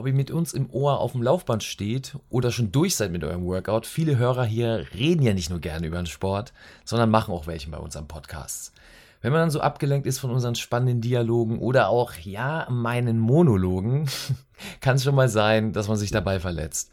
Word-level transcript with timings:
Ob 0.00 0.06
ihr 0.06 0.14
mit 0.14 0.30
uns 0.30 0.54
im 0.54 0.70
Ohr 0.70 0.98
auf 0.98 1.12
dem 1.12 1.22
Laufband 1.22 1.62
steht 1.62 2.16
oder 2.30 2.50
schon 2.50 2.72
durch 2.72 2.96
seid 2.96 3.12
mit 3.12 3.22
eurem 3.22 3.44
Workout, 3.44 3.84
viele 3.84 4.16
Hörer 4.16 4.46
hier 4.46 4.86
reden 4.94 5.22
ja 5.22 5.34
nicht 5.34 5.50
nur 5.50 5.58
gerne 5.58 5.86
über 5.86 5.98
den 5.98 6.06
Sport, 6.06 6.54
sondern 6.86 7.10
machen 7.10 7.34
auch 7.34 7.46
welchen 7.46 7.70
bei 7.70 7.76
unseren 7.76 8.08
Podcasts. 8.08 8.72
Wenn 9.20 9.30
man 9.30 9.42
dann 9.42 9.50
so 9.50 9.60
abgelenkt 9.60 10.06
ist 10.06 10.18
von 10.18 10.30
unseren 10.30 10.54
spannenden 10.54 11.02
Dialogen 11.02 11.58
oder 11.58 11.90
auch, 11.90 12.14
ja, 12.14 12.66
meinen 12.70 13.18
Monologen, 13.18 14.08
kann 14.80 14.96
es 14.96 15.04
schon 15.04 15.14
mal 15.14 15.28
sein, 15.28 15.74
dass 15.74 15.88
man 15.88 15.98
sich 15.98 16.10
dabei 16.10 16.40
verletzt. 16.40 16.90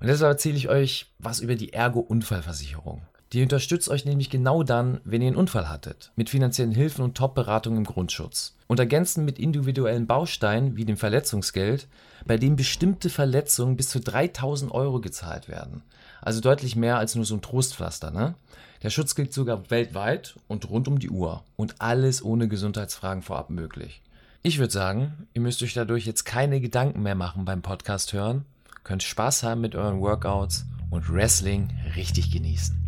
Und 0.00 0.06
deshalb 0.06 0.32
erzähle 0.32 0.56
ich 0.56 0.70
euch 0.70 1.12
was 1.18 1.40
über 1.40 1.56
die 1.56 1.74
Ergo-Unfallversicherung. 1.74 3.02
Die 3.32 3.42
unterstützt 3.42 3.88
euch 3.88 4.04
nämlich 4.04 4.30
genau 4.30 4.62
dann, 4.62 5.00
wenn 5.04 5.20
ihr 5.20 5.28
einen 5.28 5.36
Unfall 5.36 5.68
hattet, 5.68 6.12
mit 6.14 6.30
finanziellen 6.30 6.72
Hilfen 6.72 7.04
und 7.04 7.16
Top-Beratung 7.16 7.76
im 7.76 7.84
Grundschutz. 7.84 8.54
Und 8.68 8.78
ergänzend 8.78 9.26
mit 9.26 9.38
individuellen 9.38 10.06
Bausteinen 10.06 10.76
wie 10.76 10.84
dem 10.84 10.96
Verletzungsgeld, 10.96 11.88
bei 12.24 12.36
dem 12.36 12.56
bestimmte 12.56 13.10
Verletzungen 13.10 13.76
bis 13.76 13.88
zu 13.88 14.00
3000 14.00 14.72
Euro 14.72 15.00
gezahlt 15.00 15.48
werden. 15.48 15.82
Also 16.20 16.40
deutlich 16.40 16.76
mehr 16.76 16.98
als 16.98 17.14
nur 17.14 17.24
so 17.24 17.34
ein 17.34 17.42
Trostpflaster, 17.42 18.10
ne? 18.10 18.34
Der 18.82 18.90
Schutz 18.90 19.14
gilt 19.14 19.32
sogar 19.32 19.70
weltweit 19.70 20.36
und 20.48 20.68
rund 20.68 20.86
um 20.86 20.98
die 20.98 21.10
Uhr. 21.10 21.42
Und 21.56 21.80
alles 21.80 22.22
ohne 22.24 22.46
Gesundheitsfragen 22.46 23.22
vorab 23.22 23.50
möglich. 23.50 24.02
Ich 24.42 24.58
würde 24.58 24.72
sagen, 24.72 25.26
ihr 25.34 25.40
müsst 25.40 25.62
euch 25.62 25.74
dadurch 25.74 26.06
jetzt 26.06 26.24
keine 26.24 26.60
Gedanken 26.60 27.02
mehr 27.02 27.16
machen 27.16 27.44
beim 27.44 27.62
Podcast 27.62 28.12
hören, 28.12 28.44
könnt 28.84 29.02
Spaß 29.02 29.42
haben 29.42 29.60
mit 29.60 29.74
euren 29.74 30.00
Workouts 30.00 30.66
und 30.90 31.12
Wrestling 31.12 31.68
richtig 31.96 32.30
genießen. 32.30 32.85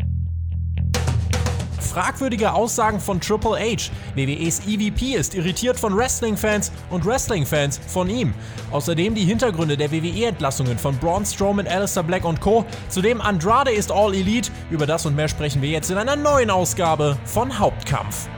Fragwürdige 1.81 2.53
Aussagen 2.53 3.01
von 3.01 3.21
Triple 3.21 3.59
H. 3.59 3.91
WWEs 4.15 4.61
EVP 4.67 5.15
ist 5.15 5.35
irritiert 5.35 5.79
von 5.79 5.97
Wrestling-Fans 5.97 6.73
und 6.91 7.05
Wrestling-Fans 7.05 7.81
von 7.87 8.09
ihm. 8.09 8.35
Außerdem 8.71 9.15
die 9.15 9.25
Hintergründe 9.25 9.77
der 9.77 9.91
WWE-Entlassungen 9.91 10.79
von 10.79 10.97
Braun 10.99 11.25
Strowman, 11.25 11.67
Alistair 11.67 12.03
Black 12.03 12.25
und 12.25 12.41
Co. 12.41 12.65
Zudem 12.89 13.21
Andrade 13.21 13.71
ist 13.71 13.91
All 13.93 14.15
Elite. 14.15 14.51
Über 14.71 14.87
das 14.87 15.07
und 15.07 15.17
mehr 15.17 15.29
sprechen 15.29 15.63
wir 15.63 15.71
jetzt 15.71 15.91
in 15.91 15.99
einer 15.99 16.17
neuen 16.17 16.51
Ausgabe 16.51 17.17
von 17.25 17.59
Hauptkampf. 17.59 18.29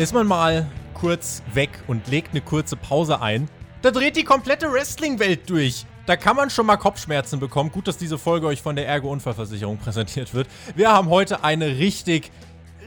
Ist 0.00 0.14
man 0.14 0.26
mal 0.26 0.66
kurz 0.94 1.42
weg 1.52 1.68
und 1.86 2.08
legt 2.08 2.30
eine 2.30 2.40
kurze 2.40 2.74
Pause 2.74 3.20
ein. 3.20 3.50
Da 3.82 3.90
dreht 3.90 4.16
die 4.16 4.24
komplette 4.24 4.72
Wrestling-Welt 4.72 5.50
durch. 5.50 5.84
Da 6.06 6.16
kann 6.16 6.36
man 6.36 6.48
schon 6.48 6.64
mal 6.64 6.78
Kopfschmerzen 6.78 7.38
bekommen. 7.38 7.70
Gut, 7.70 7.86
dass 7.86 7.98
diese 7.98 8.16
Folge 8.16 8.46
euch 8.46 8.62
von 8.62 8.76
der 8.76 8.88
Ergo-Unfallversicherung 8.88 9.76
präsentiert 9.76 10.32
wird. 10.32 10.48
Wir 10.74 10.90
haben 10.90 11.10
heute 11.10 11.44
eine 11.44 11.76
richtig, 11.76 12.30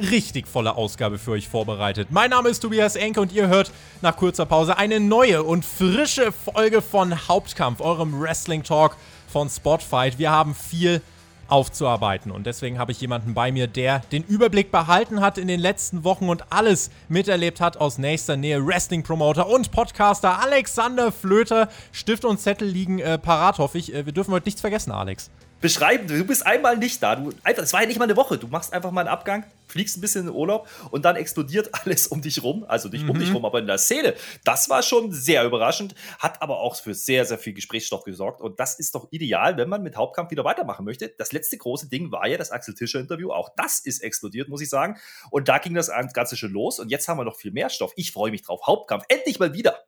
richtig 0.02 0.48
volle 0.48 0.76
Ausgabe 0.76 1.20
für 1.20 1.32
euch 1.32 1.48
vorbereitet. 1.48 2.08
Mein 2.10 2.32
Name 2.32 2.50
ist 2.50 2.62
Tobias 2.62 2.96
Enke 2.96 3.22
und 3.22 3.32
ihr 3.32 3.48
hört 3.48 3.72
nach 4.02 4.18
kurzer 4.18 4.48
Pause 4.48 4.78
eine 4.80 5.00
neue 5.00 5.44
und 5.44 5.66
frische 5.66 6.32
Folge 6.32 6.82
von 6.82 7.28
Hauptkampf, 7.28 7.80
eurem 7.80 8.20
Wrestling-Talk 8.20 8.98
von 9.32 9.52
Spotfight. 9.52 10.18
Wir 10.18 10.32
haben 10.32 10.56
viel 10.56 11.00
aufzuarbeiten. 11.48 12.32
Und 12.32 12.46
deswegen 12.46 12.80
habe 12.80 12.92
ich 12.92 13.02
jemanden 13.02 13.34
bei 13.34 13.52
mir, 13.52 13.68
der 13.68 14.00
den 14.12 14.24
Überblick 14.24 14.72
behalten 14.72 15.22
hat 15.22 15.38
in 15.38 15.48
den 15.48 15.60
letzten 15.60 16.04
Wochen 16.04 16.30
und 16.30 16.52
alles 16.52 16.90
miterlebt 17.10 17.62
hat 17.62 17.78
aus 17.78 17.98
nächster 17.98 18.38
Nähe. 18.38 18.66
Wrestling-Promoter 18.66 19.48
und 19.48 19.72
Podcaster 19.72 20.40
Alexander 20.42 21.12
Flöter. 21.12 21.70
Stift 21.92 22.26
und 22.26 22.40
Zettel 22.40 22.68
liegen 22.68 23.00
äh, 23.00 23.18
parat, 23.18 23.60
hoffe 23.60 23.78
ich. 23.78 23.94
Äh, 23.94 24.06
wir 24.06 24.14
dürfen 24.14 24.34
heute 24.34 24.46
nichts 24.46 24.62
vergessen, 24.62 24.92
Alex 24.92 25.30
beschreiben. 25.64 26.08
Du 26.08 26.26
bist 26.26 26.46
einmal 26.46 26.78
nicht 26.78 27.02
da. 27.02 27.16
Du, 27.16 27.32
einfach, 27.42 27.64
das 27.64 27.72
war 27.72 27.82
ja 27.82 27.88
nicht 27.88 27.98
mal 27.98 28.04
eine 28.04 28.18
Woche. 28.18 28.38
Du 28.38 28.48
machst 28.48 28.74
einfach 28.74 28.92
mal 28.92 29.02
einen 29.02 29.10
Abgang, 29.10 29.46
fliegst 29.68 29.98
ein 29.98 30.02
bisschen 30.02 30.22
in 30.22 30.28
den 30.28 30.36
Urlaub 30.36 30.68
und 30.92 31.06
dann 31.06 31.16
explodiert 31.16 31.70
alles 31.86 32.08
um 32.08 32.22
dich 32.22 32.44
rum. 32.44 32.66
Also 32.68 32.90
nicht 32.90 33.06
mhm. 33.06 33.12
um 33.12 33.20
dich 33.20 33.30
mhm. 33.30 33.38
rum, 33.38 33.46
aber 33.46 33.60
in 33.60 33.66
der 33.66 33.78
Szene. 33.78 34.14
Das 34.44 34.70
war 34.70 34.84
schon 34.84 35.14
sehr 35.14 35.46
überraschend, 35.46 35.96
hat 36.20 36.42
aber 36.42 36.60
auch 36.60 36.76
für 36.76 36.94
sehr, 36.94 37.26
sehr 37.26 37.38
viel 37.38 37.54
Gesprächsstoff 37.54 38.04
gesorgt. 38.04 38.42
Und 38.42 38.60
das 38.60 38.78
ist 38.78 38.94
doch 38.94 39.08
ideal, 39.12 39.56
wenn 39.56 39.70
man 39.70 39.82
mit 39.82 39.96
Hauptkampf 39.96 40.32
wieder 40.32 40.44
weitermachen 40.44 40.84
möchte. 40.84 41.08
Das 41.18 41.32
letzte 41.32 41.58
große 41.58 41.88
Ding 41.88 42.12
war 42.12 42.28
ja 42.28 42.38
das 42.38 42.52
Axel 42.52 42.76
Tischer-Interview. 42.76 43.32
Auch 43.32 43.50
das 43.56 43.80
ist 43.80 44.04
explodiert, 44.04 44.50
muss 44.50 44.62
ich 44.62 44.70
sagen. 44.70 45.00
Und 45.32 45.48
da 45.48 45.60
ging 45.60 45.74
das 45.74 45.90
Ganze 46.14 46.36
schon 46.36 46.52
los. 46.52 46.80
Und 46.80 46.90
jetzt 46.90 47.08
haben 47.08 47.18
wir 47.18 47.24
noch 47.24 47.38
viel 47.38 47.52
mehr 47.52 47.70
Stoff. 47.70 47.94
Ich 47.96 48.12
freue 48.12 48.32
mich 48.32 48.42
drauf. 48.42 48.68
Hauptkampf. 48.68 49.06
Endlich 49.08 49.40
mal 49.40 49.54
wieder 49.54 49.80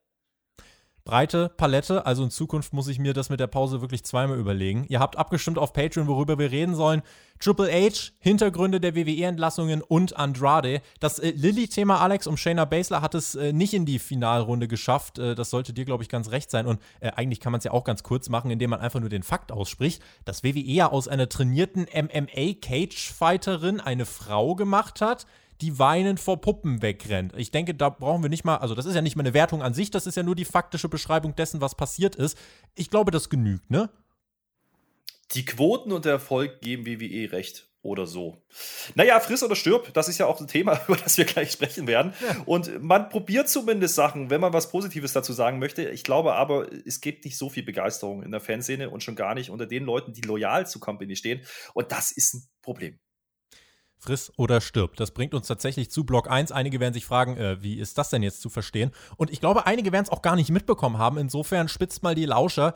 breite 1.06 1.50
Palette. 1.56 2.06
Also 2.06 2.24
in 2.24 2.32
Zukunft 2.32 2.74
muss 2.74 2.88
ich 2.88 3.00
mir 3.00 3.14
das 3.14 3.30
mit 3.30 3.40
der 3.40 3.48
Pause 3.48 3.80
wirklich 3.80 4.04
zweimal 4.04 4.38
überlegen. 4.38 4.86
Ihr 4.90 5.00
habt 5.00 5.18
abgestimmt 5.18 5.58
auf 5.60 5.72
Patreon, 5.72 6.08
worüber 6.08 6.38
wir 6.38 6.52
reden 6.52 6.76
sollen. 6.76 7.04
Triple 7.40 7.72
H, 7.72 8.12
Hintergründe 8.20 8.80
der 8.80 8.96
WWE-Entlassungen 8.96 9.82
und 9.82 10.18
Andrade. 10.18 10.82
Das 11.00 11.20
äh, 11.20 11.32
Lilly-Thema, 11.32 12.02
Alex, 12.02 12.28
um 12.28 12.38
Shayna 12.38 12.66
Baszler 12.66 13.02
hat 13.02 13.14
es 13.14 13.36
äh, 13.36 13.54
nicht 13.54 13.74
in 13.74 13.86
die 13.86 14.00
Finalrunde 14.00 14.68
geschafft. 14.68 15.20
Äh, 15.20 15.36
das 15.36 15.52
sollte 15.52 15.74
dir, 15.74 15.86
glaube 15.86 16.02
ich, 16.02 16.10
ganz 16.10 16.32
recht 16.32 16.50
sein. 16.50 16.66
Und 16.66 16.82
äh, 17.02 17.12
eigentlich 17.12 17.40
kann 17.40 17.52
man 17.52 17.60
es 17.60 17.66
ja 17.66 17.72
auch 17.72 17.84
ganz 17.84 18.04
kurz 18.04 18.30
machen, 18.30 18.50
indem 18.50 18.72
man 18.72 18.80
einfach 18.80 19.00
nur 19.00 19.10
den 19.10 19.24
Fakt 19.24 19.52
ausspricht, 19.52 20.02
dass 20.24 20.44
WWE 20.44 20.60
ja 20.60 20.92
aus 20.92 21.08
einer 21.08 21.30
trainierten 21.30 21.88
MMA-Cage-Fighterin 21.94 23.80
eine 23.80 24.06
Frau 24.06 24.56
gemacht 24.56 25.02
hat 25.02 25.28
die 25.62 25.80
weinend 25.80 26.20
vor 26.20 26.42
Puppen 26.42 26.82
wegrennt. 26.82 27.34
Ich 27.38 27.52
denke, 27.52 27.74
da 27.74 27.90
brauchen 27.90 28.24
wir 28.24 28.30
nicht 28.30 28.44
mal, 28.44 28.58
also 28.58 28.76
das 28.76 28.86
ist 28.86 28.96
ja 28.96 29.02
nicht 29.02 29.16
mal 29.16 29.24
eine 29.24 29.34
Wertung 29.34 29.62
an 29.62 29.74
sich, 29.74 29.92
das 29.92 30.08
ist 30.08 30.16
ja 30.16 30.24
nur 30.24 30.36
die 30.36 30.46
faktische 30.46 30.90
Beschreibung 30.90 31.36
dessen, 31.36 31.62
was 31.62 31.76
passiert 31.76 32.16
ist. 32.16 32.38
Ich 32.76 32.90
glaube, 32.90 33.12
das 33.12 33.30
genügt, 33.30 33.70
ne? 33.70 33.90
Die 35.32 35.46
Quoten 35.46 35.92
und 35.92 36.06
der 36.06 36.14
Erfolg 36.14 36.62
geben 36.62 36.86
WWE 36.86 37.32
recht 37.32 37.68
oder 37.82 38.08
so. 38.08 38.44
Naja, 38.96 39.20
friss 39.20 39.44
oder 39.44 39.56
stirb, 39.56 39.94
das 39.94 40.08
ist 40.08 40.18
ja 40.18 40.26
auch 40.26 40.42
ein 40.42 40.48
Thema, 40.48 40.82
über 40.88 40.98
das 40.98 41.18
wir 41.18 41.26
gleich 41.26 41.52
sprechen 41.52 41.88
werden. 41.88 42.14
Ja. 42.20 42.42
Und 42.46 42.84
man 42.84 43.10
probiert 43.10 43.48
zumindest 43.48 43.96
Sachen, 43.96 44.30
wenn 44.30 44.42
man 44.42 44.54
was 44.54 44.70
Positives 44.70 45.14
dazu 45.14 45.34
sagen 45.34 45.60
möchte. 45.60 45.90
Ich 45.90 46.04
glaube 46.04 46.34
aber, 46.34 46.68
es 46.86 47.00
gibt 47.00 47.26
nicht 47.26 47.38
so 47.38 47.50
viel 47.50 47.64
Begeisterung 47.64 48.24
in 48.24 48.32
der 48.32 48.42
Fanszene 48.42 48.90
und 48.90 49.04
schon 49.04 49.16
gar 49.16 49.36
nicht 49.36 49.52
unter 49.52 49.68
den 49.68 49.84
Leuten, 49.84 50.14
die 50.14 50.22
loyal 50.22 50.68
zu 50.68 50.80
Company 50.80 51.16
stehen. 51.16 51.42
Und 51.74 51.92
das 51.92 52.12
ist 52.12 52.34
ein 52.34 52.48
Problem 52.62 53.00
friss 54.06 54.32
oder 54.38 54.62
stirb. 54.62 54.96
Das 54.96 55.12
bringt 55.12 55.34
uns 55.34 55.48
tatsächlich 55.48 55.90
zu 55.90 56.04
Block 56.04 56.30
1. 56.30 56.52
Einige 56.52 56.80
werden 56.80 56.94
sich 56.94 57.06
fragen, 57.06 57.38
äh, 57.38 57.62
wie 57.62 57.80
ist 57.80 57.98
das 57.98 58.10
denn 58.10 58.24
jetzt 58.24 58.42
zu 58.42 58.50
verstehen? 58.50 58.92
Und 59.18 59.32
ich 59.32 59.42
glaube, 59.42 59.66
einige 59.66 59.92
werden 59.92 60.06
es 60.06 60.12
auch 60.12 60.22
gar 60.22 60.36
nicht 60.36 60.52
mitbekommen 60.52 60.98
haben. 60.98 61.18
Insofern 61.18 61.68
spitzt 61.68 62.04
mal 62.04 62.16
die 62.16 62.26
Lauscher. 62.26 62.76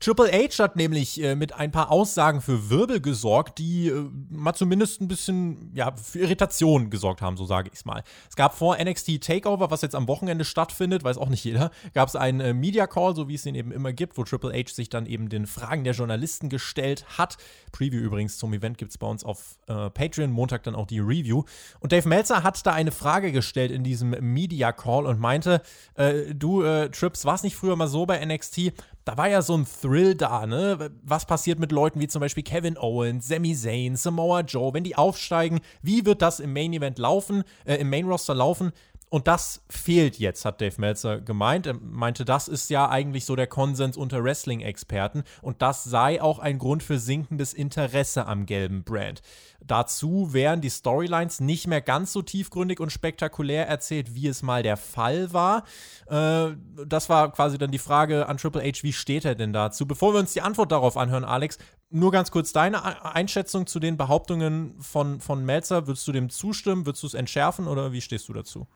Triple 0.00 0.32
H 0.32 0.62
hat 0.62 0.76
nämlich 0.76 1.22
äh, 1.22 1.34
mit 1.34 1.52
ein 1.52 1.70
paar 1.70 1.90
Aussagen 1.90 2.40
für 2.40 2.70
Wirbel 2.70 3.02
gesorgt, 3.02 3.58
die 3.58 3.88
äh, 3.88 4.08
mal 4.30 4.54
zumindest 4.54 5.02
ein 5.02 5.08
bisschen 5.08 5.72
ja, 5.74 5.94
für 5.94 6.20
Irritation 6.20 6.88
gesorgt 6.88 7.20
haben, 7.20 7.36
so 7.36 7.44
sage 7.44 7.68
ich 7.70 7.80
es 7.80 7.84
mal. 7.84 8.02
Es 8.30 8.34
gab 8.34 8.56
vor 8.56 8.78
NXT 8.82 9.20
Takeover, 9.20 9.70
was 9.70 9.82
jetzt 9.82 9.94
am 9.94 10.08
Wochenende 10.08 10.46
stattfindet, 10.46 11.04
weiß 11.04 11.18
auch 11.18 11.28
nicht 11.28 11.44
jeder, 11.44 11.70
gab 11.92 12.08
es 12.08 12.16
einen 12.16 12.40
äh, 12.40 12.54
Media 12.54 12.86
Call, 12.86 13.14
so 13.14 13.28
wie 13.28 13.34
es 13.34 13.42
den 13.42 13.54
eben 13.54 13.72
immer 13.72 13.92
gibt, 13.92 14.16
wo 14.16 14.24
Triple 14.24 14.54
H 14.54 14.72
sich 14.72 14.88
dann 14.88 15.04
eben 15.04 15.28
den 15.28 15.46
Fragen 15.46 15.84
der 15.84 15.92
Journalisten 15.92 16.48
gestellt 16.48 17.04
hat. 17.18 17.36
Preview 17.70 18.00
übrigens 18.00 18.38
zum 18.38 18.54
Event 18.54 18.78
gibt 18.78 18.92
es 18.92 18.96
bei 18.98 19.06
uns 19.06 19.22
auf 19.22 19.58
äh, 19.66 19.90
Patreon, 19.90 20.32
Montag 20.32 20.62
dann 20.62 20.74
auch 20.74 20.86
die 20.86 21.00
Review. 21.00 21.44
Und 21.80 21.92
Dave 21.92 22.08
Meltzer 22.08 22.42
hat 22.42 22.66
da 22.66 22.72
eine 22.72 22.90
Frage 22.90 23.32
gestellt 23.32 23.70
in 23.70 23.84
diesem 23.84 24.16
Media 24.20 24.72
Call 24.72 25.04
und 25.04 25.20
meinte, 25.20 25.60
äh, 25.96 26.34
du 26.34 26.62
äh, 26.62 26.88
Trips, 26.88 27.26
war 27.26 27.34
es 27.34 27.42
nicht 27.42 27.56
früher 27.56 27.76
mal 27.76 27.86
so 27.86 28.06
bei 28.06 28.24
NXT, 28.24 28.72
da 29.10 29.16
war 29.16 29.28
ja 29.28 29.42
so 29.42 29.56
ein 29.56 29.66
Thrill 29.82 30.14
da, 30.14 30.46
ne? 30.46 30.92
Was 31.02 31.26
passiert 31.26 31.58
mit 31.58 31.72
Leuten 31.72 31.98
wie 31.98 32.06
zum 32.06 32.20
Beispiel 32.20 32.44
Kevin 32.44 32.78
Owens, 32.78 33.26
Sami 33.26 33.56
Zayn, 33.56 33.96
Samoa 33.96 34.42
Joe, 34.42 34.72
wenn 34.72 34.84
die 34.84 34.94
aufsteigen? 34.94 35.58
Wie 35.82 36.06
wird 36.06 36.22
das 36.22 36.38
im 36.38 36.52
Main 36.52 36.72
Event 36.72 36.96
laufen, 37.00 37.42
äh, 37.64 37.74
im 37.74 37.90
Main 37.90 38.06
Roster 38.06 38.36
laufen? 38.36 38.70
Und 39.10 39.26
das 39.26 39.64
fehlt 39.68 40.20
jetzt, 40.20 40.44
hat 40.44 40.60
Dave 40.60 40.80
Meltzer 40.80 41.20
gemeint. 41.20 41.66
Er 41.66 41.74
meinte, 41.74 42.24
das 42.24 42.46
ist 42.46 42.70
ja 42.70 42.88
eigentlich 42.88 43.24
so 43.24 43.34
der 43.34 43.48
Konsens 43.48 43.96
unter 43.96 44.22
Wrestling-Experten 44.22 45.24
und 45.42 45.62
das 45.62 45.82
sei 45.82 46.22
auch 46.22 46.38
ein 46.38 46.58
Grund 46.58 46.84
für 46.84 47.00
sinkendes 47.00 47.52
Interesse 47.52 48.26
am 48.26 48.46
gelben 48.46 48.84
Brand. 48.84 49.20
Dazu 49.60 50.32
wären 50.32 50.60
die 50.60 50.70
Storylines 50.70 51.40
nicht 51.40 51.66
mehr 51.66 51.80
ganz 51.80 52.12
so 52.12 52.22
tiefgründig 52.22 52.78
und 52.78 52.92
spektakulär 52.92 53.66
erzählt, 53.66 54.14
wie 54.14 54.28
es 54.28 54.42
mal 54.42 54.62
der 54.62 54.76
Fall 54.76 55.32
war. 55.32 55.64
Äh, 56.06 56.54
das 56.86 57.08
war 57.08 57.32
quasi 57.32 57.58
dann 57.58 57.72
die 57.72 57.78
Frage 57.78 58.28
an 58.28 58.36
Triple 58.36 58.62
H, 58.62 58.82
wie 58.82 58.92
steht 58.92 59.24
er 59.24 59.34
denn 59.34 59.52
dazu? 59.52 59.86
Bevor 59.86 60.14
wir 60.14 60.20
uns 60.20 60.34
die 60.34 60.40
Antwort 60.40 60.70
darauf 60.70 60.96
anhören, 60.96 61.24
Alex, 61.24 61.58
nur 61.90 62.12
ganz 62.12 62.30
kurz 62.30 62.52
deine 62.52 63.04
Einschätzung 63.04 63.66
zu 63.66 63.80
den 63.80 63.96
Behauptungen 63.96 64.80
von, 64.80 65.20
von 65.20 65.44
Meltzer. 65.44 65.88
Würdest 65.88 66.06
du 66.06 66.12
dem 66.12 66.30
zustimmen? 66.30 66.86
Würdest 66.86 67.02
du 67.02 67.08
es 67.08 67.14
entschärfen 67.14 67.66
oder 67.66 67.90
wie 67.90 68.00
stehst 68.00 68.28
du 68.28 68.32
dazu? 68.32 68.68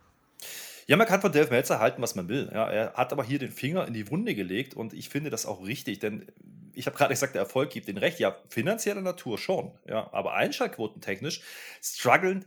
Ja, 0.86 0.96
man 0.96 1.06
kann 1.06 1.20
von 1.20 1.32
Dave 1.32 1.50
Meltzer 1.50 1.80
halten, 1.80 2.02
was 2.02 2.14
man 2.14 2.28
will. 2.28 2.50
Ja, 2.52 2.70
er 2.70 2.92
hat 2.94 3.12
aber 3.12 3.24
hier 3.24 3.38
den 3.38 3.50
Finger 3.50 3.86
in 3.86 3.94
die 3.94 4.10
Wunde 4.10 4.34
gelegt 4.34 4.74
und 4.74 4.92
ich 4.92 5.08
finde 5.08 5.30
das 5.30 5.46
auch 5.46 5.64
richtig, 5.64 5.98
denn 5.98 6.26
ich 6.74 6.86
habe 6.86 6.96
gerade 6.96 7.14
gesagt, 7.14 7.34
der 7.34 7.42
Erfolg 7.42 7.70
gibt 7.70 7.88
den 7.88 7.98
Recht. 7.98 8.18
Ja, 8.18 8.36
finanzieller 8.48 9.00
Natur 9.00 9.38
schon, 9.38 9.78
ja, 9.86 10.12
aber 10.12 10.34
einschaltquotentechnisch 10.34 11.40
strugglen 11.80 12.44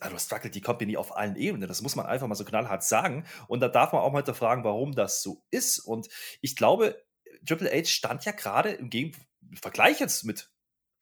also 0.00 0.18
struggelt 0.18 0.54
die 0.54 0.60
Company 0.60 0.96
auf 0.96 1.16
allen 1.16 1.36
Ebenen. 1.36 1.68
Das 1.68 1.82
muss 1.82 1.96
man 1.96 2.06
einfach 2.06 2.26
mal 2.26 2.34
so 2.34 2.44
knallhart 2.44 2.82
sagen. 2.82 3.26
Und 3.48 3.60
da 3.60 3.68
darf 3.68 3.92
man 3.92 4.00
auch 4.00 4.12
mal 4.12 4.20
hinterfragen, 4.20 4.64
warum 4.64 4.92
das 4.92 5.22
so 5.22 5.44
ist. 5.50 5.78
Und 5.78 6.08
ich 6.40 6.56
glaube, 6.56 7.02
Triple 7.46 7.70
H 7.70 7.84
stand 7.86 8.24
ja 8.24 8.32
gerade 8.32 8.70
im 8.70 8.90
Gegen 8.90 9.12
Vergleich 9.60 10.00
jetzt 10.00 10.24
mit 10.24 10.50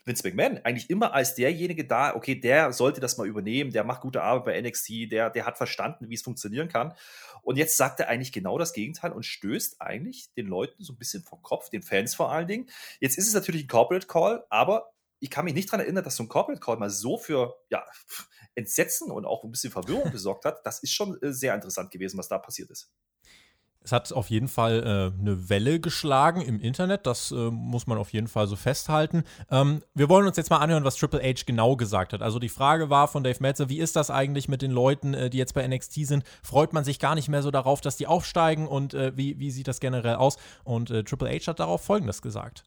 Vince 0.05 0.27
McMahon 0.27 0.59
eigentlich 0.65 0.91
immer 0.91 1.15
als 1.15 1.35
derjenige 1.35 1.87
da, 1.87 2.15
okay, 2.15 2.35
der 2.35 2.73
sollte 2.73 3.01
das 3.01 3.19
mal 3.19 3.27
übernehmen, 3.27 3.73
der 3.73 3.85
macht 3.85 4.03
gute 4.03 4.23
Arbeit 4.23 4.45
bei 4.45 4.61
NXT, 4.61 5.11
der, 5.13 5.31
der 5.31 5.47
hat 5.47 5.57
verstanden, 5.57 6.09
wie 6.09 6.15
es 6.15 6.23
funktionieren 6.23 6.69
kann. 6.69 6.95
Und 7.43 7.57
jetzt 7.57 7.77
sagt 7.77 8.01
er 8.01 8.09
eigentlich 8.09 8.33
genau 8.33 8.59
das 8.59 8.73
Gegenteil 8.73 9.13
und 9.13 9.25
stößt 9.25 9.81
eigentlich 9.81 10.33
den 10.35 10.47
Leuten 10.47 10.83
so 10.83 10.93
ein 10.93 10.99
bisschen 10.99 11.23
vor 11.23 11.43
Kopf, 11.43 11.71
den 11.71 11.83
Fans 11.83 12.15
vor 12.15 12.33
allen 12.33 12.47
Dingen. 12.47 12.69
Jetzt 13.01 13.19
ist 13.19 13.29
es 13.29 13.35
natürlich 13.35 13.65
ein 13.65 13.69
Corporate 13.69 14.07
Call, 14.07 14.45
aber 14.51 14.93
ich 15.21 15.31
kann 15.31 15.45
mich 15.45 15.55
nicht 15.55 15.69
daran 15.69 15.81
erinnern, 15.81 16.03
dass 16.03 16.17
so 16.17 16.25
ein 16.25 16.29
Corporate 16.29 16.61
Call 16.61 16.79
mal 16.79 16.91
so 16.91 17.17
für 17.17 17.57
ja, 17.71 17.85
Entsetzen 18.57 19.11
und 19.11 19.25
auch 19.25 19.45
ein 19.45 19.53
bisschen 19.53 19.71
Verwirrung 19.71 20.11
gesorgt 20.11 20.45
hat. 20.45 20.67
Das 20.67 20.83
ist 20.83 20.93
schon 20.93 21.21
äh, 21.23 21.33
sehr 21.33 21.55
interessant 21.55 21.93
gewesen, 21.93 22.19
was 22.19 22.29
da 22.29 22.39
passiert 22.39 22.71
ist. 22.71 22.91
Es 23.85 23.93
hat 23.93 24.13
auf 24.13 24.31
jeden 24.31 24.49
Fall 24.49 24.83
äh, 24.83 25.21
eine 25.21 25.49
Welle 25.51 25.81
geschlagen 25.81 26.41
im 26.41 26.61
Internet, 26.61 27.07
das 27.07 27.33
äh, 27.33 27.51
muss 27.51 27.87
man 27.87 27.99
auf 27.99 28.13
jeden 28.13 28.29
Fall 28.29 28.47
so 28.47 28.57
festhalten. 28.57 29.25
Ähm, 29.51 29.83
wir 29.95 30.09
wollen 30.09 30.27
uns 30.27 30.37
jetzt 30.37 30.51
mal 30.51 30.59
anhören, 30.59 30.85
was 30.85 30.97
Triple 30.97 31.21
H 31.21 31.43
genau 31.47 31.77
gesagt 31.77 32.13
hat. 32.13 32.23
Also 32.23 32.39
die 32.39 32.49
Frage 32.49 32.91
war 32.91 33.09
von 33.09 33.25
Dave 33.25 33.39
Meltzer, 33.41 33.69
wie 33.69 33.79
ist 33.79 33.97
das 33.97 34.11
eigentlich 34.11 34.49
mit 34.49 34.63
den 34.63 34.71
Leuten, 34.71 35.15
äh, 35.15 35.31
die 35.31 35.39
jetzt 35.39 35.55
bei 35.55 35.67
NXT 35.67 36.07
sind? 36.07 36.25
Freut 36.43 36.73
man 36.73 36.85
sich 36.85 36.99
gar 36.99 37.15
nicht 37.15 37.29
mehr 37.29 37.43
so 37.43 37.51
darauf, 37.51 37.81
dass 37.81 37.97
die 37.97 38.07
aufsteigen 38.07 38.69
und 38.69 38.95
äh, 38.95 39.17
wie, 39.17 39.39
wie 39.39 39.51
sieht 39.51 39.69
das 39.69 39.81
generell 39.81 40.17
aus? 40.17 40.39
Und 40.65 40.91
äh, 40.91 41.03
Triple 41.03 41.29
H 41.29 41.49
hat 41.49 41.61
darauf 41.61 41.85
Folgendes 41.85 42.23
gesagt. 42.23 42.65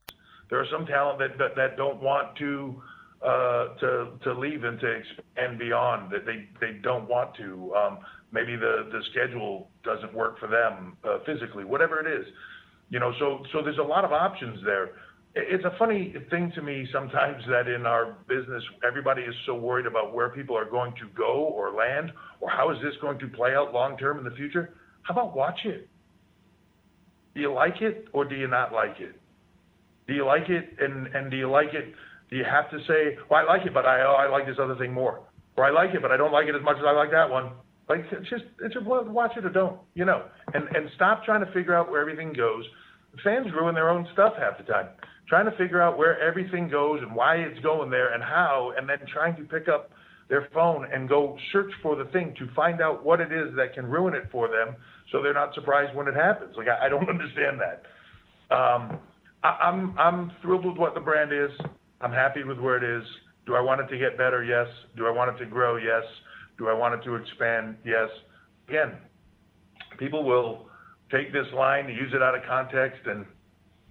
There 0.49 0.61
are 0.61 0.69
some 0.69 0.85
talent 0.85 1.19
that, 1.19 1.37
that, 1.39 1.55
that 1.55 1.77
don't 1.77 2.01
want 2.01 2.37
to 2.37 2.81
uh, 3.25 3.75
to 3.79 4.17
to 4.21 4.33
leave 4.33 4.63
and 4.63 4.79
to 4.79 4.87
expand 4.87 5.57
beyond. 5.57 6.11
That 6.11 6.25
they 6.25 6.47
they 6.59 6.79
don't 6.81 7.07
want 7.07 7.35
to. 7.37 7.73
Um, 7.73 7.99
maybe 8.31 8.55
the 8.55 8.89
the 8.91 9.01
schedule 9.11 9.69
doesn't 9.83 10.13
work 10.13 10.39
for 10.39 10.47
them 10.47 10.97
uh, 11.03 11.19
physically. 11.25 11.63
Whatever 11.63 11.99
it 11.99 12.21
is, 12.21 12.25
you 12.89 12.99
know. 12.99 13.13
So 13.19 13.43
so 13.53 13.61
there's 13.61 13.77
a 13.77 13.83
lot 13.83 14.05
of 14.05 14.11
options 14.11 14.59
there. 14.65 14.91
It's 15.37 15.65
a 15.65 15.75
funny 15.77 16.15
thing 16.29 16.51
to 16.55 16.61
me 16.61 16.87
sometimes 16.93 17.43
that 17.49 17.67
in 17.67 17.85
our 17.85 18.17
business, 18.27 18.63
everybody 18.87 19.21
is 19.23 19.35
so 19.45 19.55
worried 19.55 19.85
about 19.85 20.13
where 20.13 20.29
people 20.29 20.57
are 20.57 20.69
going 20.69 20.93
to 20.93 21.07
go 21.15 21.33
or 21.33 21.71
land, 21.73 22.11
or 22.39 22.49
how 22.49 22.71
is 22.71 22.77
this 22.81 22.93
going 23.01 23.19
to 23.19 23.27
play 23.27 23.55
out 23.55 23.73
long 23.73 23.97
term 23.97 24.17
in 24.17 24.23
the 24.23 24.35
future. 24.35 24.75
How 25.03 25.13
about 25.13 25.35
watch 25.35 25.59
it? 25.65 25.87
Do 27.35 27.41
you 27.41 27.53
like 27.53 27.81
it 27.81 28.07
or 28.13 28.25
do 28.25 28.35
you 28.35 28.47
not 28.47 28.71
like 28.71 28.99
it? 28.99 29.19
Do 30.07 30.13
you 30.13 30.25
like 30.25 30.49
it? 30.49 30.75
And 30.79 31.07
and 31.07 31.29
do 31.29 31.37
you 31.37 31.49
like 31.49 31.73
it? 31.73 31.93
Do 32.29 32.37
you 32.37 32.43
have 32.43 32.69
to 32.71 32.79
say, 32.87 33.17
well, 33.29 33.41
I 33.41 33.43
like 33.43 33.65
it, 33.65 33.73
but 33.73 33.85
I 33.85 34.01
oh, 34.01 34.15
I 34.17 34.27
like 34.29 34.45
this 34.45 34.57
other 34.59 34.75
thing 34.75 34.93
more, 34.93 35.21
or 35.57 35.65
I 35.65 35.71
like 35.71 35.93
it, 35.93 36.01
but 36.01 36.11
I 36.11 36.17
don't 36.17 36.31
like 36.31 36.47
it 36.47 36.55
as 36.55 36.63
much 36.63 36.77
as 36.77 36.83
I 36.87 36.91
like 36.91 37.11
that 37.11 37.29
one. 37.29 37.51
Like 37.87 38.09
just 38.09 38.43
it's 38.61 38.73
just 38.73 38.85
watch 38.85 39.31
it 39.37 39.45
or 39.45 39.49
don't, 39.49 39.79
you 39.93 40.05
know, 40.05 40.23
and 40.53 40.63
and 40.75 40.89
stop 40.95 41.23
trying 41.23 41.45
to 41.45 41.51
figure 41.51 41.75
out 41.75 41.89
where 41.91 42.01
everything 42.01 42.33
goes. 42.33 42.63
Fans 43.23 43.47
ruin 43.53 43.75
their 43.75 43.89
own 43.89 44.07
stuff 44.13 44.33
half 44.37 44.57
the 44.57 44.63
time, 44.63 44.87
trying 45.29 45.45
to 45.45 45.55
figure 45.55 45.81
out 45.81 45.97
where 45.97 46.19
everything 46.19 46.67
goes 46.67 46.99
and 47.01 47.15
why 47.15 47.35
it's 47.35 47.59
going 47.61 47.89
there 47.89 48.13
and 48.13 48.23
how, 48.23 48.73
and 48.77 48.89
then 48.89 48.97
trying 49.13 49.35
to 49.37 49.43
pick 49.43 49.67
up 49.69 49.91
their 50.29 50.49
phone 50.53 50.87
and 50.91 51.07
go 51.07 51.37
search 51.51 51.71
for 51.83 51.95
the 51.95 52.05
thing 52.05 52.33
to 52.39 52.47
find 52.55 52.81
out 52.81 53.05
what 53.05 53.21
it 53.21 53.31
is 53.31 53.55
that 53.55 53.73
can 53.75 53.85
ruin 53.85 54.15
it 54.15 54.23
for 54.31 54.47
them, 54.47 54.75
so 55.11 55.21
they're 55.21 55.33
not 55.33 55.53
surprised 55.53 55.95
when 55.95 56.07
it 56.07 56.15
happens. 56.15 56.55
Like 56.57 56.67
I, 56.67 56.87
I 56.87 56.89
don't 56.89 57.07
understand 57.09 57.59
that. 57.61 58.55
Um, 58.55 58.99
I, 59.43 59.49
I'm 59.61 59.97
I'm 59.99 60.31
thrilled 60.41 60.65
with 60.65 60.77
what 60.77 60.95
the 60.95 61.01
brand 61.01 61.31
is. 61.31 61.51
I'm 62.01 62.11
happy 62.11 62.43
with 62.43 62.59
where 62.59 62.77
it 62.77 62.99
is. 62.99 63.07
Do 63.45 63.53
I 63.53 63.61
want 63.61 63.79
it 63.81 63.87
to 63.87 63.97
get 63.97 64.17
better? 64.17 64.43
Yes. 64.43 64.67
Do 64.97 65.05
I 65.05 65.11
want 65.11 65.35
it 65.35 65.43
to 65.43 65.49
grow? 65.49 65.77
Yes. 65.77 66.03
Do 66.57 66.67
I 66.67 66.73
want 66.73 66.95
it 66.95 67.03
to 67.05 67.15
expand? 67.15 67.75
Yes. 67.85 68.09
Again, 68.67 68.93
people 69.99 70.23
will 70.23 70.67
take 71.11 71.31
this 71.33 71.45
line, 71.53 71.87
use 71.89 72.11
it 72.13 72.21
out 72.21 72.35
of 72.35 72.41
context, 72.47 73.01
and 73.05 73.25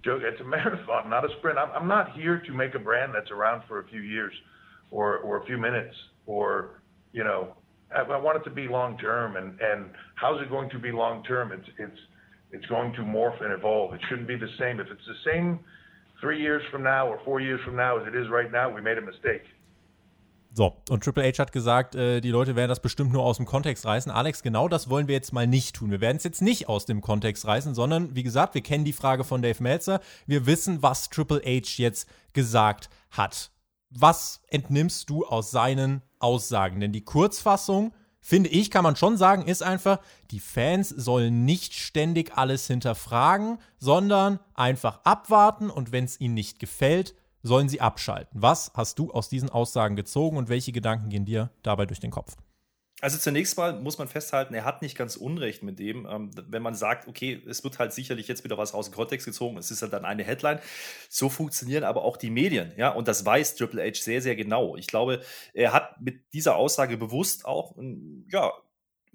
joke. 0.03 0.21
It's 0.23 0.39
a 0.41 0.43
marathon, 0.45 1.09
not 1.09 1.25
a 1.25 1.29
sprint. 1.39 1.57
I'm, 1.57 1.87
not 1.87 2.13
here 2.13 2.41
to 2.45 2.53
make 2.53 2.75
a 2.75 2.79
brand 2.79 3.13
that's 3.15 3.31
around 3.31 3.63
for 3.67 3.79
a 3.79 3.87
few 3.87 4.01
years, 4.01 4.33
or 4.91 5.17
or 5.17 5.41
a 5.41 5.45
few 5.45 5.57
minutes, 5.57 5.95
or 6.25 6.81
you 7.13 7.23
know, 7.23 7.55
I, 7.95 8.01
I 8.01 8.17
want 8.17 8.37
it 8.37 8.49
to 8.49 8.55
be 8.55 8.67
long 8.67 8.97
term. 8.97 9.35
And 9.35 9.59
and 9.59 9.91
how's 10.15 10.41
it 10.41 10.49
going 10.49 10.69
to 10.71 10.79
be 10.79 10.91
long 10.91 11.23
term? 11.23 11.51
It's 11.51 11.67
it's 11.77 11.99
it's 12.51 12.65
going 12.67 12.93
to 12.93 13.01
morph 13.01 13.43
and 13.43 13.53
evolve. 13.53 13.93
It 13.93 14.01
shouldn't 14.09 14.27
be 14.27 14.37
the 14.37 14.49
same. 14.59 14.79
If 14.79 14.87
it's 14.87 15.05
the 15.07 15.31
same 15.31 15.59
three 16.21 16.41
years 16.41 16.61
from 16.71 16.83
now 16.83 17.07
or 17.07 17.19
four 17.25 17.39
years 17.39 17.59
from 17.65 17.75
now 17.75 17.99
as 17.99 18.07
it 18.07 18.15
is 18.15 18.29
right 18.29 18.51
now, 18.51 18.73
we 18.73 18.81
made 18.81 18.97
a 18.97 19.01
mistake. 19.01 19.43
So, 20.57 20.77
und 20.89 21.03
Triple 21.03 21.25
H 21.25 21.37
hat 21.37 21.51
gesagt, 21.51 21.95
äh, 21.95 22.21
die 22.21 22.29
Leute 22.29 22.55
werden 22.55 22.69
das 22.69 22.79
bestimmt 22.79 23.11
nur 23.11 23.23
aus 23.23 23.35
dem 23.35 23.45
Kontext 23.45 23.85
reißen. 23.85 24.09
Alex, 24.09 24.41
genau 24.41 24.69
das 24.69 24.89
wollen 24.89 25.09
wir 25.09 25.13
jetzt 25.13 25.33
mal 25.33 25.45
nicht 25.45 25.75
tun. 25.75 25.91
Wir 25.91 25.99
werden 25.99 26.15
es 26.15 26.23
jetzt 26.23 26.41
nicht 26.41 26.69
aus 26.69 26.85
dem 26.85 27.01
Kontext 27.01 27.45
reißen, 27.45 27.75
sondern 27.75 28.15
wie 28.15 28.23
gesagt, 28.23 28.53
wir 28.53 28.61
kennen 28.61 28.85
die 28.85 28.93
Frage 28.93 29.25
von 29.25 29.41
Dave 29.41 29.61
Meltzer. 29.61 29.99
Wir 30.27 30.45
wissen, 30.45 30.81
was 30.81 31.09
Triple 31.09 31.41
H 31.45 31.73
jetzt 31.75 32.07
gesagt 32.31 32.89
hat. 33.11 33.51
Was 33.89 34.43
entnimmst 34.47 35.09
du 35.09 35.25
aus 35.25 35.51
seinen 35.51 36.03
Aussagen? 36.19 36.79
Denn 36.79 36.93
die 36.93 37.03
Kurzfassung 37.03 37.93
finde 38.21 38.49
ich, 38.49 38.71
kann 38.71 38.85
man 38.85 38.95
schon 38.95 39.17
sagen, 39.17 39.43
ist 39.43 39.61
einfach, 39.61 39.99
die 40.31 40.39
Fans 40.39 40.87
sollen 40.87 41.43
nicht 41.43 41.73
ständig 41.73 42.37
alles 42.37 42.65
hinterfragen, 42.67 43.57
sondern 43.77 44.39
einfach 44.53 45.01
abwarten 45.03 45.69
und 45.69 45.91
wenn 45.91 46.05
es 46.05 46.21
ihnen 46.21 46.33
nicht 46.33 46.59
gefällt, 46.59 47.13
sollen 47.45 47.69
sie 47.69 47.79
abschalten. 47.79 48.41
Was 48.41 48.71
hast 48.73 48.99
du 48.99 49.11
aus 49.11 49.29
diesen 49.29 49.49
Aussagen 49.49 49.95
gezogen 49.95 50.37
und 50.37 50.49
welche 50.49 50.71
Gedanken 50.71 51.09
gehen 51.09 51.25
dir 51.25 51.51
dabei 51.61 51.85
durch 51.85 51.99
den 51.99 52.11
Kopf? 52.11 52.35
Also 53.01 53.17
zunächst 53.17 53.57
mal 53.57 53.79
muss 53.81 53.97
man 53.97 54.07
festhalten, 54.07 54.53
er 54.53 54.63
hat 54.63 54.81
nicht 54.81 54.97
ganz 54.97 55.17
Unrecht 55.17 55.61
mit 55.61 55.79
dem, 55.79 56.07
ähm, 56.09 56.31
wenn 56.47 56.63
man 56.63 56.73
sagt, 56.73 57.07
okay, 57.07 57.43
es 57.47 57.63
wird 57.63 57.77
halt 57.77 57.91
sicherlich 57.91 58.27
jetzt 58.27 58.45
wieder 58.45 58.57
was 58.57 58.73
aus 58.73 58.89
dem 58.89 58.95
Kontext 58.95 59.27
gezogen, 59.27 59.57
es 59.57 59.69
ist 59.69 59.81
halt 59.81 59.91
dann 59.91 60.05
eine 60.05 60.23
Headline. 60.23 60.59
So 61.09 61.29
funktionieren 61.29 61.83
aber 61.83 62.03
auch 62.03 62.15
die 62.15 62.29
Medien, 62.29 62.71
ja, 62.77 62.89
und 62.89 63.09
das 63.09 63.25
weiß 63.25 63.55
Triple 63.55 63.83
H 63.83 64.01
sehr, 64.01 64.21
sehr 64.21 64.37
genau. 64.37 64.77
Ich 64.77 64.87
glaube, 64.87 65.21
er 65.53 65.73
hat 65.73 66.01
mit 66.01 66.33
dieser 66.33 66.55
Aussage 66.55 66.97
bewusst 66.97 67.45
auch, 67.45 67.75
ja, 68.31 68.53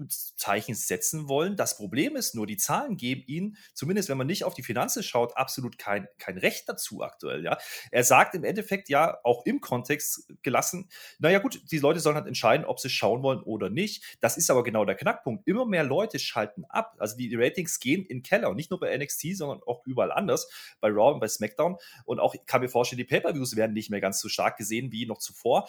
Zeichen 0.08 0.75
setzen 0.75 1.29
wollen. 1.29 1.56
Das 1.56 1.76
Problem 1.76 2.17
ist 2.17 2.35
nur, 2.35 2.47
die 2.47 2.56
Zahlen 2.56 2.97
geben 2.97 3.23
ihnen, 3.26 3.56
zumindest 3.75 4.08
wenn 4.08 4.19
man 4.19 4.26
nicht 4.26 4.44
auf 4.44 4.55
die 4.55 4.62
Finanzen 4.62 5.02
schaut, 5.02 5.37
absolut 5.37 5.79
kein, 5.79 6.08
kein 6.19 6.38
Recht 6.38 6.69
dazu 6.69 7.02
aktuell. 7.02 7.44
Ja? 7.44 7.58
Er 7.91 8.05
sagt 8.05 8.35
im 8.35 8.44
Endeffekt 8.44 8.88
ja 8.88 9.19
auch 9.25 9.44
im 9.44 9.61
Kontext 9.61 10.32
gelassen, 10.43 10.88
naja 11.19 11.38
gut, 11.38 11.62
die 11.70 11.79
Leute 11.79 12.00
sollen 12.00 12.17
halt 12.17 12.26
entscheiden, 12.26 12.64
ob 12.64 12.81
sie 12.81 12.91
schauen 12.91 13.23
wollen 13.23 13.43
oder 13.43 13.70
nicht. 13.70 14.19
Das 14.20 14.37
ist 14.37 14.50
aber 14.50 14.62
genau 14.62 14.85
der 14.85 14.94
Knackpunkt. 14.94 15.47
Immer 15.47 15.67
mehr 15.67 15.85
Leute 15.85 16.19
schalten 16.19 16.64
ab. 16.67 16.97
Also 16.99 17.17
die 17.17 17.35
Ratings 17.35 17.81
gehen 17.81 18.05
in 18.05 18.19
den 18.19 18.23
Keller. 18.23 18.50
Und 18.50 18.56
nicht 18.56 18.70
nur 18.70 18.81
bei 18.81 18.97
NXT, 18.97 19.37
sondern 19.37 19.62
auch 19.67 19.85
überall 19.87 20.12
anders. 20.12 20.49
Bei 20.81 20.88
Raw 20.88 21.14
und 21.14 21.20
bei 21.20 21.29
SmackDown. 21.29 21.76
Und 22.04 22.21
auch, 22.21 22.35
kann 22.47 22.61
mir 22.61 22.69
vorstellen, 22.69 22.99
die 22.99 23.04
Pay-Per-Views 23.04 23.57
werden 23.57 23.73
nicht 23.73 23.90
mehr 23.90 24.00
ganz 24.00 24.21
so 24.21 24.28
stark 24.28 24.57
gesehen 24.57 24.92
wie 24.92 25.07
noch 25.07 25.19
zuvor. 25.19 25.69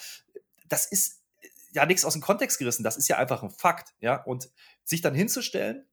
Das 0.67 0.85
ist 0.85 1.20
ja 1.71 1.85
nichts 1.85 2.05
aus 2.05 2.13
dem 2.13 2.21
Kontext 2.21 2.59
gerissen. 2.59 2.83
Das 2.83 2.97
ist 2.97 3.07
ja 3.07 3.17
einfach 3.17 3.43
ein 3.43 3.49
Fakt. 3.49 3.93
Ja, 3.99 4.23
und 4.23 4.49
sich 4.83 5.01
dann 5.01 5.15
hinzustellen 5.15 5.85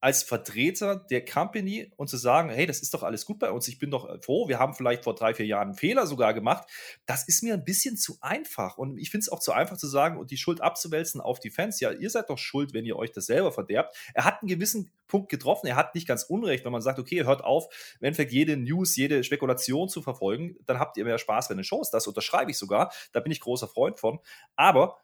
als 0.00 0.22
Vertreter 0.22 0.96
der 0.96 1.24
Company 1.24 1.90
und 1.96 2.08
zu 2.08 2.16
sagen, 2.16 2.50
hey, 2.50 2.66
das 2.66 2.80
ist 2.80 2.92
doch 2.92 3.02
alles 3.02 3.24
gut 3.24 3.38
bei 3.38 3.50
uns, 3.50 3.66
ich 3.66 3.78
bin 3.78 3.90
doch 3.90 4.22
froh, 4.22 4.46
wir 4.46 4.58
haben 4.58 4.74
vielleicht 4.74 5.04
vor 5.04 5.14
drei, 5.14 5.32
vier 5.34 5.46
Jahren 5.46 5.68
einen 5.68 5.74
Fehler 5.74 6.06
sogar 6.06 6.34
gemacht, 6.34 6.68
das 7.06 7.26
ist 7.26 7.42
mir 7.42 7.54
ein 7.54 7.64
bisschen 7.64 7.96
zu 7.96 8.18
einfach. 8.20 8.76
Und 8.76 8.98
ich 8.98 9.10
finde 9.10 9.22
es 9.22 9.28
auch 9.30 9.40
zu 9.40 9.52
einfach 9.52 9.78
zu 9.78 9.86
sagen 9.86 10.18
und 10.18 10.30
die 10.30 10.36
Schuld 10.36 10.60
abzuwälzen 10.60 11.20
auf 11.20 11.40
die 11.40 11.50
Fans. 11.50 11.80
Ja, 11.80 11.92
ihr 11.92 12.10
seid 12.10 12.28
doch 12.28 12.38
schuld, 12.38 12.74
wenn 12.74 12.84
ihr 12.84 12.96
euch 12.96 13.10
das 13.10 13.26
selber 13.26 13.52
verderbt. 13.52 13.96
Er 14.12 14.24
hat 14.24 14.42
einen 14.42 14.48
gewissen 14.48 14.92
Punkt 15.08 15.30
getroffen, 15.30 15.66
er 15.66 15.76
hat 15.76 15.94
nicht 15.94 16.06
ganz 16.06 16.24
unrecht, 16.24 16.64
wenn 16.64 16.72
man 16.72 16.82
sagt, 16.82 16.98
okay, 16.98 17.24
hört 17.24 17.42
auf, 17.42 17.66
wenn 18.00 18.08
Endeffekt 18.08 18.32
jede 18.32 18.56
News, 18.56 18.96
jede 18.96 19.24
Spekulation 19.24 19.88
zu 19.88 20.02
verfolgen, 20.02 20.56
dann 20.66 20.78
habt 20.78 20.96
ihr 20.98 21.04
mehr 21.04 21.18
Spaß 21.18 21.48
bei 21.48 21.54
den 21.54 21.64
Shows. 21.64 21.90
Das 21.90 22.06
unterschreibe 22.06 22.50
ich 22.50 22.58
sogar, 22.58 22.92
da 23.12 23.20
bin 23.20 23.32
ich 23.32 23.40
großer 23.40 23.66
Freund 23.66 23.98
von. 23.98 24.18
Aber 24.56 24.98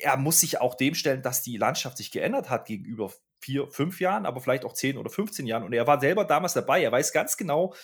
er 0.00 0.16
muss 0.16 0.40
sich 0.40 0.60
auch 0.60 0.74
dem 0.74 0.94
stellen, 0.94 1.22
dass 1.22 1.42
die 1.42 1.56
Landschaft 1.56 1.96
sich 1.96 2.10
geändert 2.10 2.50
hat 2.50 2.66
gegenüber 2.66 3.12
vier, 3.40 3.68
fünf 3.70 4.00
Jahren, 4.00 4.26
aber 4.26 4.40
vielleicht 4.40 4.64
auch 4.64 4.72
zehn 4.72 4.96
oder 4.98 5.10
15 5.10 5.46
Jahren. 5.46 5.62
Und 5.62 5.72
er 5.72 5.86
war 5.86 6.00
selber 6.00 6.24
damals 6.24 6.54
dabei. 6.54 6.82
Er 6.82 6.92
weiß 6.92 7.12
ganz 7.12 7.36
genau, 7.36 7.74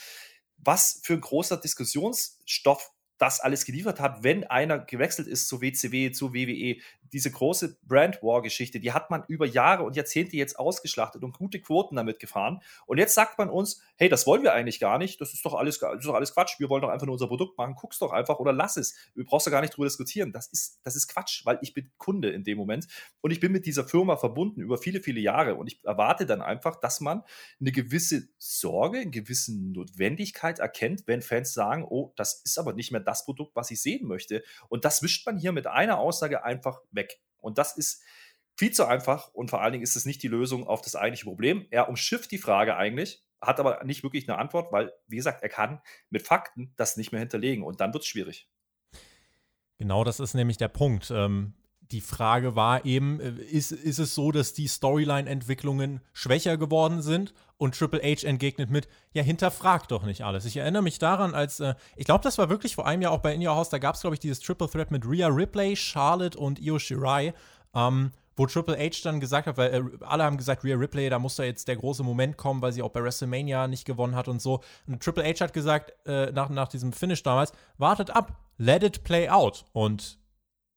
was 0.56 1.00
für 1.02 1.14
ein 1.14 1.20
großer 1.20 1.56
Diskussionsstoff 1.56 2.91
das 3.22 3.38
alles 3.38 3.64
geliefert 3.64 4.00
hat, 4.00 4.24
wenn 4.24 4.42
einer 4.42 4.80
gewechselt 4.80 5.28
ist 5.28 5.46
zu 5.46 5.62
WCW, 5.62 6.10
zu 6.10 6.34
WWE. 6.34 6.78
Diese 7.12 7.30
große 7.30 7.78
Brand 7.84 8.20
War 8.20 8.42
Geschichte, 8.42 8.80
die 8.80 8.90
hat 8.90 9.10
man 9.10 9.22
über 9.28 9.46
Jahre 9.46 9.84
und 9.84 9.94
Jahrzehnte 9.94 10.36
jetzt 10.36 10.58
ausgeschlachtet 10.58 11.22
und 11.22 11.38
gute 11.38 11.60
Quoten 11.60 11.94
damit 11.94 12.18
gefahren. 12.18 12.60
Und 12.84 12.98
jetzt 12.98 13.14
sagt 13.14 13.38
man 13.38 13.48
uns, 13.48 13.80
hey, 13.94 14.08
das 14.08 14.26
wollen 14.26 14.42
wir 14.42 14.54
eigentlich 14.54 14.80
gar 14.80 14.98
nicht. 14.98 15.20
Das 15.20 15.34
ist 15.34 15.44
doch 15.44 15.54
alles, 15.54 15.78
das 15.78 16.00
ist 16.00 16.06
doch 16.06 16.14
alles 16.14 16.34
Quatsch. 16.34 16.58
Wir 16.58 16.68
wollen 16.68 16.82
doch 16.82 16.88
einfach 16.88 17.06
nur 17.06 17.12
unser 17.12 17.28
Produkt 17.28 17.56
machen. 17.56 17.76
Guck's 17.76 18.00
doch 18.00 18.10
einfach 18.10 18.40
oder 18.40 18.52
lass 18.52 18.76
es. 18.76 18.96
Du 19.14 19.24
brauchst 19.24 19.46
doch 19.46 19.52
gar 19.52 19.60
nicht 19.60 19.76
drüber 19.76 19.86
diskutieren. 19.86 20.32
Das 20.32 20.48
ist, 20.48 20.80
das 20.82 20.96
ist 20.96 21.06
Quatsch, 21.06 21.46
weil 21.46 21.60
ich 21.62 21.74
bin 21.74 21.92
Kunde 21.98 22.30
in 22.30 22.42
dem 22.42 22.58
Moment 22.58 22.88
und 23.20 23.30
ich 23.30 23.38
bin 23.38 23.52
mit 23.52 23.66
dieser 23.66 23.84
Firma 23.84 24.16
verbunden 24.16 24.60
über 24.60 24.78
viele, 24.78 25.00
viele 25.00 25.20
Jahre 25.20 25.54
und 25.54 25.68
ich 25.68 25.84
erwarte 25.84 26.26
dann 26.26 26.42
einfach, 26.42 26.74
dass 26.74 27.00
man 27.00 27.22
eine 27.60 27.70
gewisse 27.70 28.30
Sorge, 28.38 28.98
eine 28.98 29.10
gewisse 29.10 29.56
Notwendigkeit 29.56 30.58
erkennt, 30.58 31.04
wenn 31.06 31.22
Fans 31.22 31.52
sagen, 31.52 31.84
oh, 31.88 32.12
das 32.16 32.42
ist 32.44 32.58
aber 32.58 32.72
nicht 32.72 32.90
mehr 32.90 33.00
das, 33.00 33.11
das 33.12 33.24
Produkt, 33.24 33.54
was 33.54 33.70
ich 33.70 33.80
sehen 33.80 34.06
möchte. 34.06 34.42
Und 34.68 34.84
das 34.84 35.02
wischt 35.02 35.26
man 35.26 35.38
hier 35.38 35.52
mit 35.52 35.66
einer 35.66 35.98
Aussage 35.98 36.44
einfach 36.44 36.80
weg. 36.90 37.20
Und 37.38 37.58
das 37.58 37.76
ist 37.76 38.02
viel 38.56 38.72
zu 38.72 38.86
einfach 38.86 39.28
und 39.28 39.50
vor 39.50 39.62
allen 39.62 39.72
Dingen 39.72 39.84
ist 39.84 39.96
es 39.96 40.06
nicht 40.06 40.22
die 40.22 40.28
Lösung 40.28 40.66
auf 40.66 40.82
das 40.82 40.96
eigentliche 40.96 41.24
Problem. 41.24 41.66
Er 41.70 41.88
umschifft 41.88 42.30
die 42.30 42.38
Frage 42.38 42.76
eigentlich, 42.76 43.22
hat 43.40 43.60
aber 43.60 43.82
nicht 43.84 44.02
wirklich 44.02 44.28
eine 44.28 44.38
Antwort, 44.38 44.72
weil, 44.72 44.92
wie 45.06 45.16
gesagt, 45.16 45.42
er 45.42 45.48
kann 45.48 45.80
mit 46.10 46.26
Fakten 46.26 46.72
das 46.76 46.96
nicht 46.96 47.12
mehr 47.12 47.20
hinterlegen 47.20 47.64
und 47.64 47.80
dann 47.80 47.92
wird 47.92 48.04
es 48.04 48.08
schwierig. 48.08 48.48
Genau, 49.78 50.04
das 50.04 50.20
ist 50.20 50.34
nämlich 50.34 50.58
der 50.58 50.68
Punkt. 50.68 51.10
Ähm, 51.10 51.54
die 51.92 52.00
Frage 52.00 52.56
war 52.56 52.84
eben, 52.84 53.20
äh, 53.20 53.30
ist, 53.30 53.72
ist 53.72 53.98
es 53.98 54.14
so, 54.14 54.32
dass 54.32 54.54
die 54.54 54.66
Storyline-Entwicklungen 54.66 56.00
schwächer 56.12 56.56
geworden 56.56 57.02
sind? 57.02 57.34
Und 57.58 57.78
Triple 57.78 58.00
H 58.02 58.26
entgegnet 58.26 58.70
mit, 58.70 58.88
ja, 59.12 59.22
hinterfragt 59.22 59.92
doch 59.92 60.02
nicht 60.02 60.24
alles. 60.24 60.44
Ich 60.46 60.56
erinnere 60.56 60.82
mich 60.82 60.98
daran, 60.98 61.34
als, 61.34 61.60
äh, 61.60 61.74
ich 61.96 62.06
glaube, 62.06 62.24
das 62.24 62.38
war 62.38 62.48
wirklich 62.48 62.74
vor 62.74 62.86
einem 62.86 63.02
Jahr 63.02 63.12
auch 63.12 63.20
bei 63.20 63.34
In 63.34 63.46
Your 63.46 63.54
House, 63.54 63.68
da 63.68 63.78
gab 63.78 63.94
es, 63.94 64.00
glaube 64.00 64.16
ich, 64.16 64.20
dieses 64.20 64.40
Triple 64.40 64.68
Threat 64.68 64.90
mit 64.90 65.06
Rhea 65.06 65.28
Ripley, 65.28 65.76
Charlotte 65.76 66.36
und 66.36 66.58
Io 66.58 66.78
Shirai. 66.78 67.34
Ähm, 67.74 68.10
wo 68.36 68.46
Triple 68.46 68.78
H 68.78 69.00
dann 69.04 69.20
gesagt 69.20 69.46
hat, 69.46 69.56
weil 69.56 69.74
äh, 69.74 70.04
alle 70.04 70.24
haben 70.24 70.36
gesagt, 70.36 70.64
Rhea 70.64 70.76
Ripley, 70.76 71.10
da 71.10 71.18
muss 71.18 71.36
da 71.36 71.44
jetzt 71.44 71.68
der 71.68 71.76
große 71.76 72.02
Moment 72.02 72.36
kommen, 72.36 72.62
weil 72.62 72.72
sie 72.72 72.82
auch 72.82 72.90
bei 72.90 73.02
WrestleMania 73.02 73.68
nicht 73.68 73.84
gewonnen 73.84 74.16
hat 74.16 74.28
und 74.28 74.40
so. 74.40 74.60
Und 74.86 75.02
Triple 75.02 75.24
H 75.24 75.44
hat 75.44 75.52
gesagt, 75.52 75.92
äh, 76.06 76.32
nach, 76.32 76.48
nach 76.48 76.68
diesem 76.68 76.92
Finish 76.92 77.22
damals, 77.22 77.52
wartet 77.78 78.10
ab, 78.10 78.40
let 78.56 78.82
it 78.82 79.04
play 79.04 79.28
out. 79.28 79.64
Und 79.72 80.18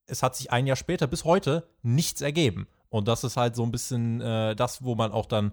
es 0.07 0.23
hat 0.23 0.35
sich 0.35 0.51
ein 0.51 0.67
Jahr 0.67 0.75
später 0.75 1.07
bis 1.07 1.25
heute 1.25 1.67
nichts 1.81 2.21
ergeben. 2.21 2.67
Und 2.89 3.07
das 3.07 3.23
ist 3.23 3.37
halt 3.37 3.55
so 3.55 3.63
ein 3.63 3.71
bisschen 3.71 4.21
äh, 4.21 4.55
das, 4.55 4.83
wo 4.83 4.95
man 4.95 5.11
auch 5.11 5.25
dann 5.25 5.51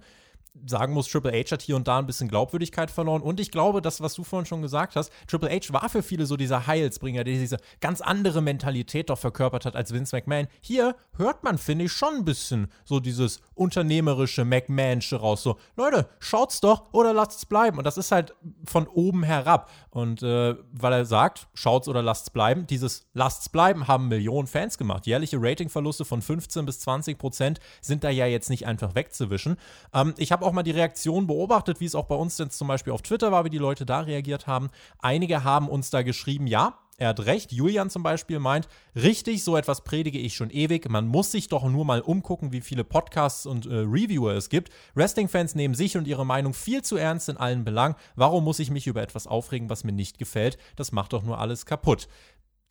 sagen 0.66 0.92
muss, 0.92 1.08
Triple 1.08 1.32
H 1.32 1.50
hat 1.52 1.62
hier 1.62 1.76
und 1.76 1.88
da 1.88 1.98
ein 1.98 2.06
bisschen 2.06 2.28
Glaubwürdigkeit 2.28 2.90
verloren. 2.90 3.22
Und 3.22 3.40
ich 3.40 3.50
glaube, 3.50 3.82
das, 3.82 4.00
was 4.00 4.14
du 4.14 4.24
vorhin 4.24 4.46
schon 4.46 4.62
gesagt 4.62 4.96
hast, 4.96 5.10
Triple 5.26 5.50
H 5.50 5.72
war 5.72 5.88
für 5.88 6.02
viele 6.02 6.26
so 6.26 6.36
dieser 6.36 6.66
Heilsbringer, 6.66 7.24
der 7.24 7.34
diese 7.34 7.58
ganz 7.80 8.00
andere 8.00 8.42
Mentalität 8.42 9.10
doch 9.10 9.18
verkörpert 9.18 9.64
hat 9.64 9.76
als 9.76 9.92
Vince 9.92 10.14
McMahon. 10.14 10.48
Hier 10.60 10.94
hört 11.16 11.42
man, 11.42 11.58
finde 11.58 11.86
ich, 11.86 11.92
schon 11.92 12.16
ein 12.16 12.24
bisschen 12.24 12.68
so 12.84 13.00
dieses 13.00 13.40
unternehmerische 13.54 14.44
McMahonische 14.44 15.16
raus. 15.16 15.42
So, 15.42 15.58
Leute, 15.76 16.08
schaut's 16.18 16.60
doch 16.60 16.92
oder 16.92 17.12
lasst's 17.12 17.46
bleiben. 17.46 17.78
Und 17.78 17.84
das 17.84 17.96
ist 17.96 18.12
halt 18.12 18.34
von 18.64 18.86
oben 18.86 19.22
herab. 19.22 19.70
Und 19.90 20.22
äh, 20.22 20.54
weil 20.72 20.92
er 20.92 21.04
sagt, 21.06 21.48
schaut's 21.54 21.88
oder 21.88 22.02
lasst's 22.02 22.30
bleiben, 22.30 22.66
dieses 22.66 23.06
lasst's 23.14 23.48
bleiben 23.48 23.88
haben 23.88 24.08
Millionen 24.08 24.46
Fans 24.46 24.78
gemacht. 24.78 25.06
Jährliche 25.06 25.38
Ratingverluste 25.40 26.04
von 26.04 26.22
15 26.22 26.66
bis 26.66 26.80
20 26.80 27.18
Prozent 27.18 27.60
sind 27.80 28.04
da 28.04 28.10
ja 28.10 28.26
jetzt 28.26 28.50
nicht 28.50 28.66
einfach 28.66 28.94
wegzuwischen. 28.94 29.56
Ähm, 29.94 30.14
ich 30.18 30.32
habe 30.32 30.41
habe 30.42 30.50
auch 30.50 30.54
mal 30.54 30.62
die 30.62 30.72
Reaktion 30.72 31.26
beobachtet, 31.26 31.80
wie 31.80 31.84
es 31.84 31.94
auch 31.94 32.06
bei 32.06 32.16
uns 32.16 32.36
jetzt 32.38 32.58
zum 32.58 32.66
Beispiel 32.66 32.92
auf 32.92 33.02
Twitter 33.02 33.30
war, 33.30 33.44
wie 33.44 33.50
die 33.50 33.58
Leute 33.58 33.86
da 33.86 34.00
reagiert 34.00 34.48
haben. 34.48 34.70
Einige 34.98 35.44
haben 35.44 35.68
uns 35.68 35.90
da 35.90 36.02
geschrieben, 36.02 36.48
ja, 36.48 36.78
er 36.98 37.08
hat 37.08 37.26
recht. 37.26 37.52
Julian 37.52 37.90
zum 37.90 38.02
Beispiel 38.02 38.38
meint, 38.38 38.68
richtig, 38.94 39.42
so 39.42 39.56
etwas 39.56 39.82
predige 39.82 40.18
ich 40.18 40.34
schon 40.36 40.50
ewig. 40.50 40.88
Man 40.88 41.06
muss 41.06 41.32
sich 41.32 41.48
doch 41.48 41.64
nur 41.64 41.84
mal 41.84 42.00
umgucken, 42.00 42.52
wie 42.52 42.60
viele 42.60 42.84
Podcasts 42.84 43.46
und 43.46 43.66
äh, 43.66 43.74
Reviewer 43.74 44.34
es 44.34 44.48
gibt. 44.48 44.70
Wrestling-Fans 44.94 45.54
nehmen 45.54 45.74
sich 45.74 45.96
und 45.96 46.06
ihre 46.06 46.26
Meinung 46.26 46.54
viel 46.54 46.82
zu 46.82 46.96
ernst 46.96 47.28
in 47.28 47.36
allen 47.36 47.64
Belangen. 47.64 47.94
Warum 48.14 48.44
muss 48.44 48.58
ich 48.58 48.70
mich 48.70 48.86
über 48.86 49.02
etwas 49.02 49.26
aufregen, 49.26 49.70
was 49.70 49.84
mir 49.84 49.92
nicht 49.92 50.18
gefällt? 50.18 50.58
Das 50.76 50.92
macht 50.92 51.12
doch 51.12 51.22
nur 51.22 51.38
alles 51.38 51.66
kaputt. 51.66 52.08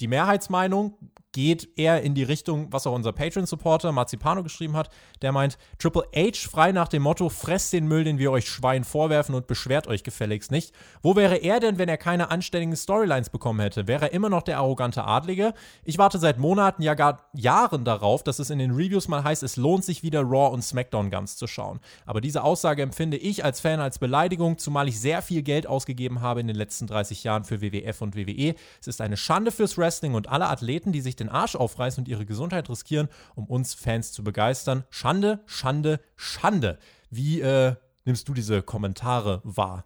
Die 0.01 0.07
Mehrheitsmeinung 0.07 0.97
geht 1.31 1.77
eher 1.77 2.01
in 2.01 2.13
die 2.13 2.23
Richtung, 2.23 2.67
was 2.71 2.85
auch 2.85 2.93
unser 2.93 3.13
Patreon-Supporter 3.13 3.91
Marzipano 3.91 4.43
geschrieben 4.43 4.75
hat. 4.75 4.89
Der 5.21 5.31
meint, 5.31 5.57
Triple 5.79 6.03
H 6.15 6.49
frei 6.49 6.71
nach 6.71 6.87
dem 6.87 7.03
Motto, 7.03 7.29
fresst 7.29 7.73
den 7.73 7.87
Müll, 7.87 8.03
den 8.03 8.17
wir 8.17 8.31
euch 8.31 8.49
Schwein 8.49 8.83
vorwerfen 8.83 9.35
und 9.35 9.47
beschwert 9.47 9.87
euch 9.87 10.03
gefälligst 10.03 10.51
nicht. 10.51 10.73
Wo 11.01 11.15
wäre 11.15 11.37
er 11.37 11.59
denn, 11.59 11.77
wenn 11.77 11.87
er 11.87 11.97
keine 11.97 12.31
anständigen 12.31 12.75
Storylines 12.75 13.29
bekommen 13.29 13.61
hätte? 13.61 13.87
Wäre 13.87 14.05
er 14.05 14.13
immer 14.13 14.29
noch 14.29 14.41
der 14.41 14.57
arrogante 14.57 15.05
Adlige? 15.05 15.53
Ich 15.85 15.97
warte 15.97 16.19
seit 16.19 16.37
Monaten, 16.37 16.81
ja 16.81 16.95
gar 16.95 17.29
Jahren 17.33 17.85
darauf, 17.85 18.23
dass 18.23 18.39
es 18.39 18.49
in 18.49 18.59
den 18.59 18.71
Reviews 18.71 19.07
mal 19.07 19.23
heißt, 19.23 19.43
es 19.43 19.55
lohnt 19.55 19.85
sich 19.85 20.03
wieder 20.03 20.21
Raw 20.21 20.53
und 20.53 20.63
SmackDown 20.63 21.09
ganz 21.09 21.37
zu 21.37 21.47
schauen. 21.47 21.79
Aber 22.05 22.19
diese 22.19 22.43
Aussage 22.43 22.81
empfinde 22.81 23.17
ich 23.17 23.45
als 23.45 23.61
Fan 23.61 23.79
als 23.79 23.99
Beleidigung, 23.99 24.57
zumal 24.57 24.89
ich 24.89 24.99
sehr 24.99 25.21
viel 25.21 25.43
Geld 25.43 25.65
ausgegeben 25.65 26.21
habe 26.21 26.41
in 26.41 26.47
den 26.47 26.55
letzten 26.57 26.87
30 26.87 27.23
Jahren 27.23 27.45
für 27.45 27.61
WWF 27.61 28.01
und 28.01 28.15
WWE. 28.15 28.55
Es 28.81 28.87
ist 28.87 28.99
eine 28.99 29.15
Schande 29.15 29.51
fürs 29.51 29.77
Wrestling 29.77 29.90
und 29.99 30.29
alle 30.29 30.47
Athleten, 30.47 30.91
die 30.91 31.01
sich 31.01 31.15
den 31.15 31.29
Arsch 31.29 31.55
aufreißen 31.55 32.01
und 32.01 32.07
ihre 32.07 32.25
Gesundheit 32.25 32.69
riskieren, 32.69 33.09
um 33.35 33.45
uns 33.45 33.73
Fans 33.73 34.11
zu 34.11 34.23
begeistern. 34.23 34.83
Schande, 34.89 35.39
Schande, 35.45 35.99
Schande. 36.15 36.79
Wie 37.09 37.41
äh, 37.41 37.75
nimmst 38.05 38.27
du 38.27 38.33
diese 38.33 38.61
Kommentare 38.61 39.41
wahr? 39.43 39.85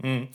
Hm. 0.00 0.28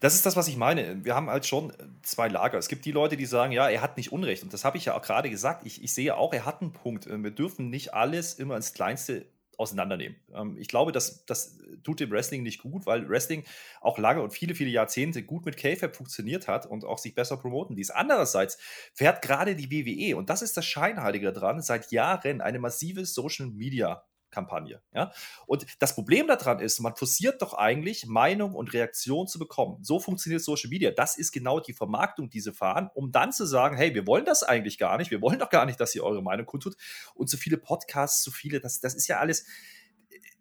Das 0.00 0.14
ist 0.14 0.24
das, 0.24 0.34
was 0.34 0.48
ich 0.48 0.56
meine. 0.56 1.04
Wir 1.04 1.14
haben 1.14 1.28
halt 1.28 1.46
schon 1.46 1.74
zwei 2.02 2.28
Lager. 2.28 2.56
Es 2.56 2.68
gibt 2.68 2.86
die 2.86 2.92
Leute, 2.92 3.18
die 3.18 3.26
sagen, 3.26 3.52
ja, 3.52 3.68
er 3.68 3.82
hat 3.82 3.98
nicht 3.98 4.12
Unrecht. 4.12 4.42
Und 4.42 4.52
das 4.52 4.64
habe 4.64 4.78
ich 4.78 4.86
ja 4.86 4.96
auch 4.96 5.02
gerade 5.02 5.28
gesagt. 5.28 5.66
Ich, 5.66 5.82
ich 5.82 5.92
sehe 5.92 6.16
auch, 6.16 6.32
er 6.32 6.46
hat 6.46 6.62
einen 6.62 6.72
Punkt. 6.72 7.06
Wir 7.06 7.30
dürfen 7.30 7.68
nicht 7.68 7.92
alles 7.92 8.34
immer 8.34 8.56
ins 8.56 8.72
Kleinste 8.72 9.26
auseinandernehmen. 9.60 10.16
Ähm, 10.34 10.56
ich 10.58 10.68
glaube, 10.68 10.90
das, 10.90 11.24
das 11.26 11.58
tut 11.84 12.00
dem 12.00 12.10
Wrestling 12.10 12.42
nicht 12.42 12.62
gut, 12.62 12.86
weil 12.86 13.08
Wrestling 13.08 13.44
auch 13.80 13.98
lange 13.98 14.22
und 14.22 14.32
viele, 14.32 14.54
viele 14.54 14.70
Jahrzehnte 14.70 15.22
gut 15.22 15.44
mit 15.44 15.56
K-Fab 15.56 15.94
funktioniert 15.94 16.48
hat 16.48 16.66
und 16.66 16.84
auch 16.84 16.98
sich 16.98 17.14
besser 17.14 17.36
promoten 17.36 17.76
ließ. 17.76 17.90
Andererseits 17.90 18.58
fährt 18.94 19.22
gerade 19.22 19.54
die 19.54 19.70
WWE, 19.70 20.16
und 20.16 20.30
das 20.30 20.42
ist 20.42 20.56
das 20.56 20.64
Scheinheilige 20.64 21.32
daran, 21.32 21.60
seit 21.60 21.92
Jahren 21.92 22.40
eine 22.40 22.58
massive 22.58 23.04
Social 23.04 23.46
Media 23.46 24.04
Kampagne. 24.30 24.82
Ja? 24.94 25.12
Und 25.46 25.66
das 25.78 25.94
Problem 25.94 26.26
daran 26.26 26.60
ist, 26.60 26.80
man 26.80 26.96
forciert 26.96 27.42
doch 27.42 27.54
eigentlich, 27.54 28.06
Meinung 28.06 28.54
und 28.54 28.72
Reaktion 28.72 29.26
zu 29.26 29.38
bekommen. 29.38 29.82
So 29.82 30.00
funktioniert 30.00 30.42
Social 30.42 30.70
Media. 30.70 30.90
Das 30.90 31.16
ist 31.16 31.32
genau 31.32 31.60
die 31.60 31.72
Vermarktung, 31.72 32.30
die 32.30 32.40
sie 32.40 32.52
fahren, 32.52 32.90
um 32.94 33.12
dann 33.12 33.32
zu 33.32 33.44
sagen, 33.46 33.76
hey, 33.76 33.94
wir 33.94 34.06
wollen 34.06 34.24
das 34.24 34.42
eigentlich 34.42 34.78
gar 34.78 34.98
nicht, 34.98 35.10
wir 35.10 35.20
wollen 35.20 35.38
doch 35.38 35.50
gar 35.50 35.66
nicht, 35.66 35.80
dass 35.80 35.94
ihr 35.94 36.04
eure 36.04 36.22
Meinung 36.22 36.46
kundtut. 36.46 36.76
Und 37.14 37.28
so 37.28 37.36
viele 37.36 37.58
Podcasts, 37.58 38.22
so 38.22 38.30
viele, 38.30 38.60
das, 38.60 38.80
das 38.80 38.94
ist 38.94 39.08
ja 39.08 39.18
alles, 39.18 39.46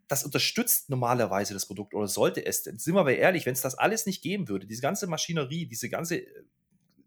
das 0.07 0.23
unterstützt 0.23 0.89
normalerweise 0.89 1.53
das 1.53 1.67
Produkt 1.67 1.93
oder 1.93 2.07
sollte 2.07 2.45
es 2.45 2.63
denn? 2.63 2.79
Sind 2.79 2.95
wir 2.95 3.01
aber 3.01 3.15
ehrlich, 3.15 3.45
wenn 3.45 3.53
es 3.53 3.61
das 3.61 3.75
alles 3.75 4.05
nicht 4.05 4.23
geben 4.23 4.47
würde, 4.47 4.65
diese 4.65 4.81
ganze 4.81 5.07
Maschinerie, 5.07 5.67
diese 5.67 5.89
ganze 5.89 6.25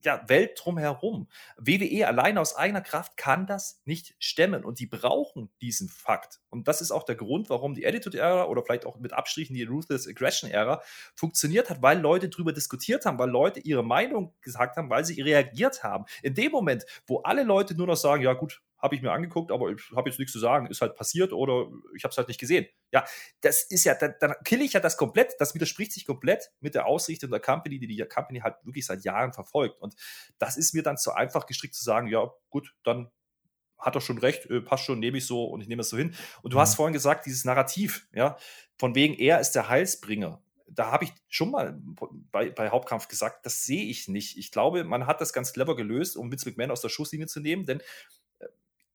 ja, 0.04 0.22
Welt 0.28 0.60
drumherum. 0.62 1.28
WWE 1.56 2.06
alleine 2.06 2.40
aus 2.40 2.56
eigener 2.56 2.80
Kraft 2.80 3.16
kann 3.16 3.46
das 3.46 3.80
nicht 3.84 4.14
stemmen 4.18 4.64
und 4.64 4.78
die 4.78 4.86
brauchen 4.86 5.50
diesen 5.60 5.88
Fakt. 5.88 6.40
Und 6.50 6.68
das 6.68 6.80
ist 6.80 6.90
auch 6.90 7.04
der 7.04 7.14
Grund, 7.14 7.50
warum 7.50 7.74
die 7.74 7.86
Attitude-Ära 7.86 8.44
oder 8.44 8.62
vielleicht 8.62 8.86
auch 8.86 8.98
mit 8.98 9.12
Abstrichen 9.12 9.54
die 9.54 9.64
Ruthless 9.64 10.08
Aggression-Ära 10.08 10.82
funktioniert 11.14 11.70
hat, 11.70 11.82
weil 11.82 12.00
Leute 12.00 12.28
darüber 12.28 12.52
diskutiert 12.52 13.06
haben, 13.06 13.18
weil 13.18 13.30
Leute 13.30 13.60
ihre 13.60 13.84
Meinung 13.84 14.34
gesagt 14.40 14.76
haben, 14.76 14.90
weil 14.90 15.04
sie 15.04 15.20
reagiert 15.20 15.82
haben. 15.82 16.04
In 16.22 16.34
dem 16.34 16.52
Moment, 16.52 16.84
wo 17.06 17.20
alle 17.20 17.42
Leute 17.42 17.74
nur 17.74 17.86
noch 17.86 17.96
sagen, 17.96 18.22
ja 18.22 18.32
gut, 18.32 18.62
habe 18.82 18.96
ich 18.96 19.02
mir 19.02 19.12
angeguckt, 19.12 19.52
aber 19.52 19.70
ich 19.70 19.80
habe 19.94 20.10
jetzt 20.10 20.18
nichts 20.18 20.32
zu 20.32 20.40
sagen, 20.40 20.66
ist 20.66 20.80
halt 20.80 20.96
passiert 20.96 21.32
oder 21.32 21.68
ich 21.94 22.02
habe 22.02 22.10
es 22.10 22.18
halt 22.18 22.26
nicht 22.26 22.40
gesehen. 22.40 22.66
Ja, 22.90 23.04
das 23.40 23.62
ist 23.62 23.84
ja, 23.84 23.94
dann, 23.94 24.14
dann 24.18 24.34
kill 24.44 24.60
ich 24.60 24.72
ja 24.72 24.80
das 24.80 24.96
komplett, 24.96 25.34
das 25.38 25.54
widerspricht 25.54 25.92
sich 25.92 26.04
komplett 26.04 26.50
mit 26.60 26.74
der 26.74 26.86
Ausrichtung 26.86 27.30
der 27.30 27.40
Company, 27.40 27.78
die 27.78 27.86
die 27.86 28.04
Company 28.04 28.40
halt 28.40 28.56
wirklich 28.64 28.84
seit 28.84 29.04
Jahren 29.04 29.32
verfolgt. 29.32 29.80
Und 29.80 29.94
das 30.38 30.56
ist 30.56 30.74
mir 30.74 30.82
dann 30.82 30.98
zu 30.98 31.12
einfach 31.12 31.46
gestrickt 31.46 31.76
zu 31.76 31.84
sagen, 31.84 32.08
ja 32.08 32.28
gut, 32.50 32.74
dann 32.82 33.10
hat 33.78 33.94
er 33.94 34.00
schon 34.00 34.18
recht, 34.18 34.46
äh, 34.46 34.60
passt 34.60 34.84
schon, 34.84 34.98
nehme 34.98 35.18
ich 35.18 35.26
so 35.26 35.44
und 35.44 35.60
ich 35.60 35.68
nehme 35.68 35.82
es 35.82 35.88
so 35.88 35.96
hin. 35.96 36.14
Und 36.42 36.52
du 36.52 36.56
mhm. 36.56 36.62
hast 36.62 36.74
vorhin 36.74 36.92
gesagt, 36.92 37.26
dieses 37.26 37.44
Narrativ, 37.44 38.08
ja, 38.12 38.36
von 38.78 38.96
wegen 38.96 39.14
er 39.14 39.40
ist 39.40 39.52
der 39.52 39.68
Heilsbringer 39.68 40.42
da 40.74 40.90
habe 40.90 41.04
ich 41.04 41.12
schon 41.28 41.50
mal 41.50 41.78
bei, 42.30 42.50
bei, 42.50 42.70
Hauptkampf 42.70 43.08
gesagt, 43.08 43.44
das 43.44 43.64
sehe 43.64 43.84
ich 43.84 44.08
nicht. 44.08 44.38
Ich 44.38 44.50
glaube, 44.50 44.84
man 44.84 45.06
hat 45.06 45.20
das 45.20 45.32
ganz 45.32 45.52
clever 45.52 45.76
gelöst, 45.76 46.16
um 46.16 46.30
Vince 46.30 46.48
McMahon 46.48 46.70
aus 46.70 46.80
der 46.80 46.88
Schusslinie 46.88 47.26
zu 47.26 47.40
nehmen, 47.40 47.66
denn 47.66 47.82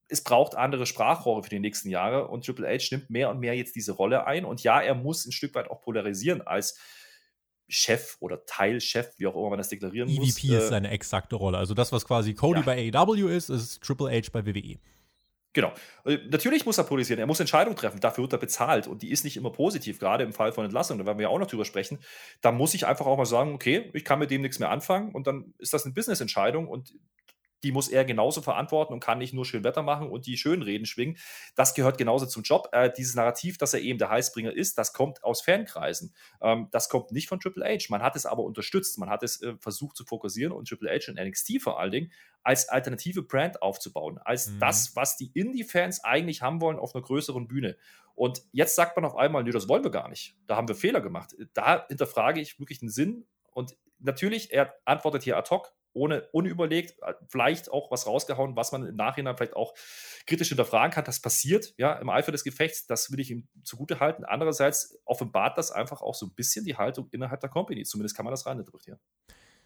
es 0.09 0.23
braucht 0.23 0.55
andere 0.55 0.85
Sprachrohre 0.85 1.43
für 1.43 1.49
die 1.49 1.59
nächsten 1.59 1.89
Jahre 1.89 2.27
und 2.27 2.45
Triple 2.45 2.67
H 2.67 2.87
nimmt 2.91 3.09
mehr 3.09 3.29
und 3.29 3.39
mehr 3.39 3.55
jetzt 3.55 3.75
diese 3.75 3.91
Rolle 3.91 4.25
ein. 4.25 4.45
Und 4.45 4.63
ja, 4.63 4.81
er 4.81 4.95
muss 4.95 5.25
ein 5.25 5.31
Stück 5.31 5.53
weit 5.55 5.69
auch 5.69 5.81
polarisieren 5.81 6.41
als 6.41 6.79
Chef 7.69 8.15
oder 8.21 8.45
Teilchef, 8.45 9.11
wie 9.17 9.27
auch 9.27 9.35
immer 9.35 9.49
man 9.49 9.57
das 9.57 9.69
deklarieren 9.69 10.09
EVP 10.09 10.19
muss. 10.19 10.37
EVP 10.37 10.55
ist 10.55 10.63
äh, 10.63 10.67
seine 10.67 10.89
exakte 10.91 11.35
Rolle. 11.35 11.57
Also 11.57 11.73
das, 11.73 11.91
was 11.91 12.05
quasi 12.05 12.33
Cody 12.33 12.59
ja. 12.59 12.65
bei 12.65 12.91
AEW 12.93 13.27
ist, 13.27 13.49
ist 13.49 13.81
Triple 13.83 14.09
H 14.09 14.29
bei 14.31 14.45
WWE. 14.45 14.79
Genau. 15.57 15.73
Äh, 16.05 16.19
natürlich 16.29 16.65
muss 16.65 16.77
er 16.77 16.83
polarisieren, 16.83 17.19
er 17.19 17.25
muss 17.25 17.39
Entscheidungen 17.39 17.75
treffen, 17.75 17.99
dafür 17.99 18.23
wird 18.23 18.33
er 18.33 18.37
bezahlt 18.37 18.87
und 18.87 19.01
die 19.01 19.09
ist 19.09 19.23
nicht 19.23 19.37
immer 19.37 19.49
positiv, 19.49 19.97
gerade 19.99 20.23
im 20.23 20.31
Fall 20.31 20.51
von 20.51 20.65
Entlassung, 20.65 20.99
da 20.99 21.05
werden 21.05 21.17
wir 21.17 21.23
ja 21.23 21.29
auch 21.29 21.39
noch 21.39 21.47
drüber 21.47 21.65
sprechen. 21.65 21.97
Da 22.41 22.51
muss 22.51 22.75
ich 22.75 22.85
einfach 22.85 23.07
auch 23.07 23.17
mal 23.17 23.25
sagen, 23.25 23.55
okay, 23.55 23.89
ich 23.93 24.05
kann 24.05 24.19
mit 24.19 24.29
dem 24.29 24.41
nichts 24.41 24.59
mehr 24.59 24.69
anfangen 24.69 25.15
und 25.15 25.25
dann 25.25 25.55
ist 25.57 25.73
das 25.73 25.83
eine 25.83 25.95
Business-Entscheidung 25.95 26.67
und 26.67 26.93
die 27.63 27.71
muss 27.71 27.89
er 27.89 28.05
genauso 28.05 28.41
verantworten 28.41 28.93
und 28.93 28.99
kann 28.99 29.17
nicht 29.17 29.33
nur 29.33 29.45
schön 29.45 29.63
Wetter 29.63 29.81
machen 29.81 30.09
und 30.09 30.25
die 30.25 30.37
schönen 30.37 30.61
Reden 30.61 30.85
schwingen. 30.85 31.17
Das 31.55 31.73
gehört 31.73 31.97
genauso 31.97 32.25
zum 32.25 32.43
Job. 32.43 32.69
Äh, 32.71 32.91
dieses 32.95 33.15
Narrativ, 33.15 33.57
dass 33.57 33.73
er 33.73 33.81
eben 33.81 33.99
der 33.99 34.09
Heißbringer 34.09 34.53
ist, 34.53 34.77
das 34.77 34.93
kommt 34.93 35.23
aus 35.23 35.41
Fankreisen. 35.41 36.13
Ähm, 36.41 36.67
das 36.71 36.89
kommt 36.89 37.11
nicht 37.11 37.27
von 37.27 37.39
Triple 37.39 37.65
H. 37.65 37.85
Man 37.89 38.01
hat 38.01 38.15
es 38.15 38.25
aber 38.25 38.43
unterstützt. 38.43 38.97
Man 38.99 39.09
hat 39.09 39.23
es 39.23 39.41
äh, 39.41 39.55
versucht 39.59 39.95
zu 39.95 40.05
fokussieren 40.05 40.53
und 40.53 40.67
Triple 40.67 40.89
H 40.89 41.11
und 41.11 41.19
NXT 41.19 41.61
vor 41.61 41.79
allen 41.79 41.91
Dingen 41.91 42.11
als 42.43 42.69
alternative 42.69 43.23
Brand 43.23 43.61
aufzubauen, 43.61 44.19
als 44.19 44.47
mhm. 44.47 44.59
das, 44.59 44.95
was 44.95 45.17
die 45.17 45.31
Indie-Fans 45.33 46.03
eigentlich 46.03 46.41
haben 46.41 46.61
wollen 46.61 46.79
auf 46.79 46.95
einer 46.95 47.03
größeren 47.03 47.47
Bühne. 47.47 47.75
Und 48.15 48.41
jetzt 48.51 48.75
sagt 48.75 48.95
man 48.95 49.05
auf 49.05 49.15
einmal, 49.15 49.43
nee, 49.43 49.51
das 49.51 49.67
wollen 49.67 49.83
wir 49.83 49.91
gar 49.91 50.07
nicht. 50.07 50.35
Da 50.47 50.55
haben 50.55 50.67
wir 50.67 50.75
Fehler 50.75 51.01
gemacht. 51.01 51.35
Da 51.53 51.85
hinterfrage 51.87 52.39
ich 52.39 52.57
wirklich 52.59 52.79
den 52.79 52.89
Sinn. 52.89 53.27
Und 53.51 53.75
natürlich, 53.99 54.53
er 54.53 54.73
antwortet 54.85 55.23
hier 55.23 55.37
ad 55.37 55.49
hoc, 55.49 55.73
ohne 55.97 56.27
unüberlegt, 56.31 57.01
äh, 57.01 57.13
vielleicht 57.27 57.71
auch 57.71 57.91
was 57.91 58.07
rausgehauen, 58.07 58.55
was 58.55 58.71
man 58.71 58.85
im 58.85 58.95
Nachhinein 58.95 59.35
vielleicht 59.35 59.55
auch 59.55 59.73
kritisch 60.25 60.49
hinterfragen 60.49 60.91
kann. 60.91 61.03
Das 61.03 61.21
passiert, 61.21 61.73
ja, 61.77 61.93
im 61.93 62.09
Eifer 62.09 62.31
des 62.31 62.43
Gefechts, 62.43 62.85
das 62.87 63.11
will 63.11 63.19
ich 63.19 63.31
ihm 63.31 63.47
zugute 63.63 63.99
halten. 63.99 64.23
Andererseits 64.23 64.99
offenbart 65.05 65.57
das 65.57 65.71
einfach 65.71 66.01
auch 66.01 66.15
so 66.15 66.27
ein 66.27 66.35
bisschen 66.35 66.63
die 66.63 66.77
Haltung 66.77 67.07
innerhalb 67.11 67.41
der 67.41 67.49
Company. 67.49 67.83
Zumindest 67.83 68.15
kann 68.15 68.25
man 68.25 68.31
das 68.31 68.45
reininterpretieren. 68.45 68.99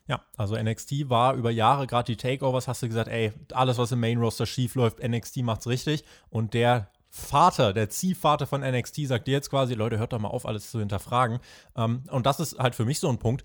Ja, 0.08 0.26
also 0.36 0.56
NXT 0.56 1.10
war 1.10 1.36
über 1.36 1.52
Jahre, 1.52 1.88
gerade 1.88 2.12
die 2.12 2.18
Takeovers, 2.18 2.68
hast 2.68 2.82
du 2.82 2.88
gesagt, 2.88 3.08
ey, 3.08 3.32
alles, 3.54 3.78
was 3.78 3.92
im 3.92 4.00
Main 4.00 4.18
Roster 4.18 4.46
schief 4.46 4.76
läuft, 4.76 5.00
NXT 5.02 5.38
macht's 5.38 5.68
richtig. 5.68 6.04
Und 6.30 6.54
der 6.54 6.92
Vater, 7.14 7.74
der 7.74 7.90
Ziehvater 7.90 8.48
von 8.48 8.62
NXT, 8.62 9.08
sagt 9.08 9.28
dir 9.28 9.34
jetzt 9.34 9.50
quasi, 9.50 9.74
Leute, 9.74 10.00
hört 10.00 10.14
doch 10.14 10.20
mal 10.20 10.30
auf, 10.30 10.46
alles 10.46 10.72
zu 10.72 10.80
hinterfragen. 10.80 11.40
Ähm, 11.76 12.04
und 12.10 12.26
das 12.26 12.40
ist 12.40 12.58
halt 12.58 12.74
für 12.74 12.86
mich 12.86 13.00
so 13.00 13.10
ein 13.10 13.20
Punkt. 13.20 13.44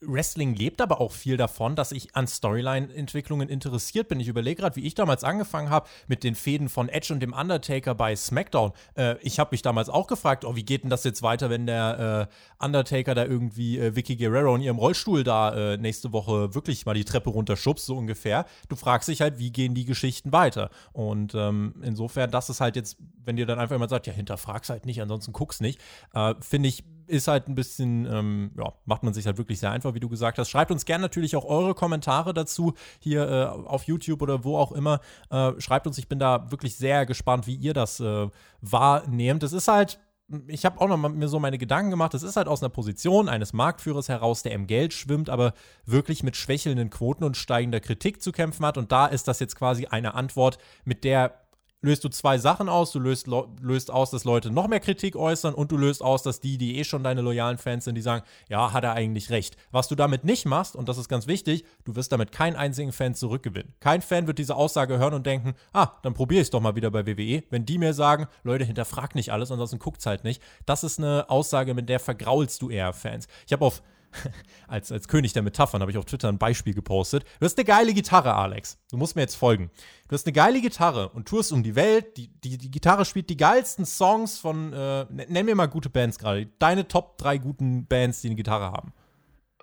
Wrestling 0.00 0.54
lebt 0.54 0.80
aber 0.80 1.00
auch 1.00 1.10
viel 1.10 1.36
davon, 1.36 1.74
dass 1.74 1.90
ich 1.90 2.14
an 2.14 2.28
Storyline-Entwicklungen 2.28 3.48
interessiert 3.48 4.08
bin. 4.08 4.20
Ich 4.20 4.28
überlege 4.28 4.62
gerade, 4.62 4.76
wie 4.76 4.86
ich 4.86 4.94
damals 4.94 5.24
angefangen 5.24 5.70
habe 5.70 5.88
mit 6.06 6.22
den 6.22 6.36
Fäden 6.36 6.68
von 6.68 6.88
Edge 6.88 7.12
und 7.12 7.20
dem 7.20 7.32
Undertaker 7.32 7.96
bei 7.96 8.14
SmackDown. 8.14 8.72
Äh, 8.94 9.16
ich 9.22 9.40
habe 9.40 9.48
mich 9.50 9.62
damals 9.62 9.88
auch 9.88 10.06
gefragt, 10.06 10.44
oh, 10.44 10.54
wie 10.54 10.62
geht 10.62 10.84
denn 10.84 10.90
das 10.90 11.02
jetzt 11.02 11.22
weiter, 11.22 11.50
wenn 11.50 11.66
der 11.66 12.28
äh, 12.30 12.64
Undertaker 12.64 13.14
da 13.16 13.24
irgendwie 13.24 13.78
äh, 13.78 13.96
Vicky 13.96 14.16
Guerrero 14.16 14.54
in 14.54 14.62
ihrem 14.62 14.78
Rollstuhl 14.78 15.24
da 15.24 15.72
äh, 15.72 15.76
nächste 15.78 16.12
Woche 16.12 16.54
wirklich 16.54 16.86
mal 16.86 16.94
die 16.94 17.04
Treppe 17.04 17.30
runterschubst, 17.30 17.84
so 17.84 17.96
ungefähr. 17.96 18.46
Du 18.68 18.76
fragst 18.76 19.08
dich 19.08 19.20
halt, 19.20 19.38
wie 19.38 19.50
gehen 19.50 19.74
die 19.74 19.84
Geschichten 19.84 20.30
weiter? 20.30 20.70
Und 20.92 21.34
ähm, 21.34 21.74
insofern, 21.82 22.30
das 22.30 22.50
ist 22.50 22.60
halt 22.60 22.76
jetzt, 22.76 22.97
wenn 23.24 23.36
dir 23.36 23.46
dann 23.46 23.58
einfach 23.58 23.74
jemand 23.74 23.90
sagt, 23.90 24.06
ja, 24.06 24.12
hinterfrag's 24.12 24.70
halt 24.70 24.86
nicht, 24.86 25.00
ansonsten 25.02 25.32
guck's 25.32 25.60
nicht, 25.60 25.80
äh, 26.14 26.34
finde 26.40 26.68
ich 26.68 26.84
ist 27.08 27.26
halt 27.26 27.48
ein 27.48 27.54
bisschen, 27.54 28.06
ähm, 28.06 28.50
ja, 28.56 28.72
macht 28.84 29.02
man 29.02 29.14
sich 29.14 29.26
halt 29.26 29.38
wirklich 29.38 29.58
sehr 29.58 29.70
einfach, 29.70 29.94
wie 29.94 30.00
du 30.00 30.08
gesagt 30.08 30.38
hast. 30.38 30.50
Schreibt 30.50 30.70
uns 30.70 30.84
gerne 30.84 31.02
natürlich 31.02 31.36
auch 31.36 31.44
eure 31.44 31.74
Kommentare 31.74 32.34
dazu 32.34 32.74
hier 32.98 33.28
äh, 33.28 33.44
auf 33.46 33.84
YouTube 33.84 34.22
oder 34.22 34.44
wo 34.44 34.58
auch 34.58 34.72
immer. 34.72 35.00
Äh, 35.30 35.52
schreibt 35.58 35.86
uns, 35.86 35.98
ich 35.98 36.08
bin 36.08 36.18
da 36.18 36.50
wirklich 36.50 36.76
sehr 36.76 37.06
gespannt, 37.06 37.46
wie 37.46 37.54
ihr 37.54 37.72
das 37.72 37.98
äh, 38.00 38.28
wahrnehmt. 38.60 39.42
Es 39.42 39.52
ist 39.52 39.68
halt 39.68 39.98
ich 40.46 40.66
habe 40.66 40.78
auch 40.80 40.88
noch 40.88 40.98
mal 40.98 41.08
mir 41.08 41.28
so 41.28 41.40
meine 41.40 41.56
Gedanken 41.56 41.90
gemacht. 41.90 42.12
Es 42.12 42.22
ist 42.22 42.36
halt 42.36 42.48
aus 42.48 42.62
einer 42.62 42.68
Position 42.68 43.30
eines 43.30 43.54
Marktführers 43.54 44.10
heraus, 44.10 44.42
der 44.42 44.52
im 44.52 44.66
Geld 44.66 44.92
schwimmt, 44.92 45.30
aber 45.30 45.54
wirklich 45.86 46.22
mit 46.22 46.36
schwächelnden 46.36 46.90
Quoten 46.90 47.24
und 47.24 47.38
steigender 47.38 47.80
Kritik 47.80 48.20
zu 48.20 48.30
kämpfen 48.30 48.66
hat. 48.66 48.76
Und 48.76 48.92
da 48.92 49.06
ist 49.06 49.26
das 49.26 49.40
jetzt 49.40 49.56
quasi 49.56 49.86
eine 49.86 50.14
Antwort, 50.14 50.58
mit 50.84 51.02
der 51.04 51.47
löst 51.80 52.04
du 52.04 52.08
zwei 52.08 52.38
Sachen 52.38 52.68
aus. 52.68 52.92
Du 52.92 52.98
löst, 52.98 53.28
löst 53.60 53.90
aus, 53.90 54.10
dass 54.10 54.24
Leute 54.24 54.50
noch 54.50 54.68
mehr 54.68 54.80
Kritik 54.80 55.16
äußern 55.16 55.54
und 55.54 55.70
du 55.70 55.76
löst 55.76 56.02
aus, 56.02 56.22
dass 56.22 56.40
die, 56.40 56.58
die 56.58 56.78
eh 56.78 56.84
schon 56.84 57.04
deine 57.04 57.20
loyalen 57.20 57.58
Fans 57.58 57.84
sind, 57.84 57.94
die 57.94 58.02
sagen, 58.02 58.24
ja, 58.48 58.72
hat 58.72 58.84
er 58.84 58.94
eigentlich 58.94 59.30
recht. 59.30 59.56
Was 59.70 59.88
du 59.88 59.94
damit 59.94 60.24
nicht 60.24 60.46
machst, 60.46 60.76
und 60.76 60.88
das 60.88 60.98
ist 60.98 61.08
ganz 61.08 61.26
wichtig, 61.26 61.64
du 61.84 61.96
wirst 61.96 62.12
damit 62.12 62.32
keinen 62.32 62.56
einzigen 62.56 62.92
Fan 62.92 63.14
zurückgewinnen. 63.14 63.74
Kein 63.80 64.02
Fan 64.02 64.26
wird 64.26 64.38
diese 64.38 64.56
Aussage 64.56 64.98
hören 64.98 65.14
und 65.14 65.26
denken, 65.26 65.54
ah, 65.72 65.92
dann 66.02 66.14
probiere 66.14 66.40
ich 66.40 66.46
es 66.46 66.50
doch 66.50 66.60
mal 66.60 66.76
wieder 66.76 66.90
bei 66.90 67.06
WWE. 67.06 67.44
Wenn 67.50 67.64
die 67.64 67.78
mir 67.78 67.94
sagen, 67.94 68.26
Leute, 68.42 68.64
hinterfrag 68.64 69.14
nicht 69.14 69.32
alles, 69.32 69.50
ansonsten 69.50 69.78
guckt's 69.78 70.06
halt 70.06 70.24
nicht. 70.24 70.42
Das 70.66 70.84
ist 70.84 70.98
eine 70.98 71.30
Aussage, 71.30 71.74
mit 71.74 71.88
der 71.88 72.00
vergraulst 72.00 72.62
du 72.62 72.70
eher 72.70 72.92
Fans. 72.92 73.28
Ich 73.46 73.52
habe 73.52 73.64
auf 73.64 73.82
als, 74.68 74.92
als 74.92 75.08
König 75.08 75.32
der 75.32 75.42
Metaphern 75.42 75.80
habe 75.80 75.90
ich 75.90 75.98
auf 75.98 76.04
Twitter 76.04 76.28
ein 76.28 76.38
Beispiel 76.38 76.74
gepostet. 76.74 77.24
Du 77.40 77.46
hast 77.46 77.58
eine 77.58 77.64
geile 77.64 77.92
Gitarre, 77.92 78.34
Alex. 78.34 78.78
Du 78.90 78.96
musst 78.96 79.16
mir 79.16 79.22
jetzt 79.22 79.36
folgen. 79.36 79.70
Du 80.08 80.14
hast 80.14 80.26
eine 80.26 80.32
geile 80.32 80.60
Gitarre 80.60 81.10
und 81.10 81.28
tourst 81.28 81.52
um 81.52 81.62
die 81.62 81.74
Welt. 81.74 82.16
Die, 82.16 82.28
die, 82.28 82.58
die 82.58 82.70
Gitarre 82.70 83.04
spielt 83.04 83.30
die 83.30 83.36
geilsten 83.36 83.86
Songs 83.86 84.38
von, 84.38 84.72
äh, 84.72 85.06
nenn 85.10 85.46
mir 85.46 85.54
mal 85.54 85.66
gute 85.66 85.90
Bands 85.90 86.18
gerade. 86.18 86.46
Deine 86.58 86.88
Top 86.88 87.18
drei 87.18 87.38
guten 87.38 87.86
Bands, 87.86 88.20
die 88.20 88.28
eine 88.28 88.36
Gitarre 88.36 88.72
haben. 88.72 88.92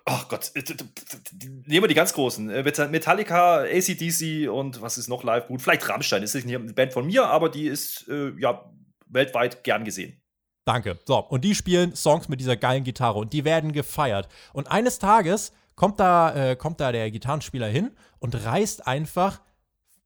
Ach 0.08 0.28
Gott, 0.28 0.52
äh, 0.54 0.62
nehmen 1.66 1.82
wir 1.82 1.88
die 1.88 1.94
ganz 1.94 2.12
großen. 2.12 2.48
Äh, 2.48 2.62
Metallica, 2.62 3.62
ACDC 3.62 4.48
und 4.48 4.80
was 4.80 4.98
ist 4.98 5.08
noch 5.08 5.24
live 5.24 5.48
gut? 5.48 5.60
Vielleicht 5.60 5.88
Rammstein. 5.88 6.22
Ist 6.22 6.34
nicht 6.34 6.54
eine 6.54 6.72
Band 6.72 6.92
von 6.92 7.06
mir, 7.06 7.26
aber 7.26 7.48
die 7.48 7.66
ist 7.66 8.06
äh, 8.08 8.30
ja 8.38 8.70
weltweit 9.08 9.64
gern 9.64 9.84
gesehen. 9.84 10.20
Danke. 10.66 10.98
So, 11.06 11.18
und 11.18 11.44
die 11.44 11.54
spielen 11.54 11.94
Songs 11.94 12.28
mit 12.28 12.40
dieser 12.40 12.56
geilen 12.56 12.82
Gitarre 12.82 13.20
und 13.20 13.32
die 13.32 13.44
werden 13.44 13.72
gefeiert. 13.72 14.28
Und 14.52 14.68
eines 14.68 14.98
Tages 14.98 15.52
kommt 15.76 16.00
da, 16.00 16.34
äh, 16.34 16.56
kommt 16.56 16.80
da 16.80 16.90
der 16.90 17.08
Gitarrenspieler 17.12 17.68
hin 17.68 17.92
und 18.18 18.34
reißt 18.34 18.84
einfach 18.84 19.40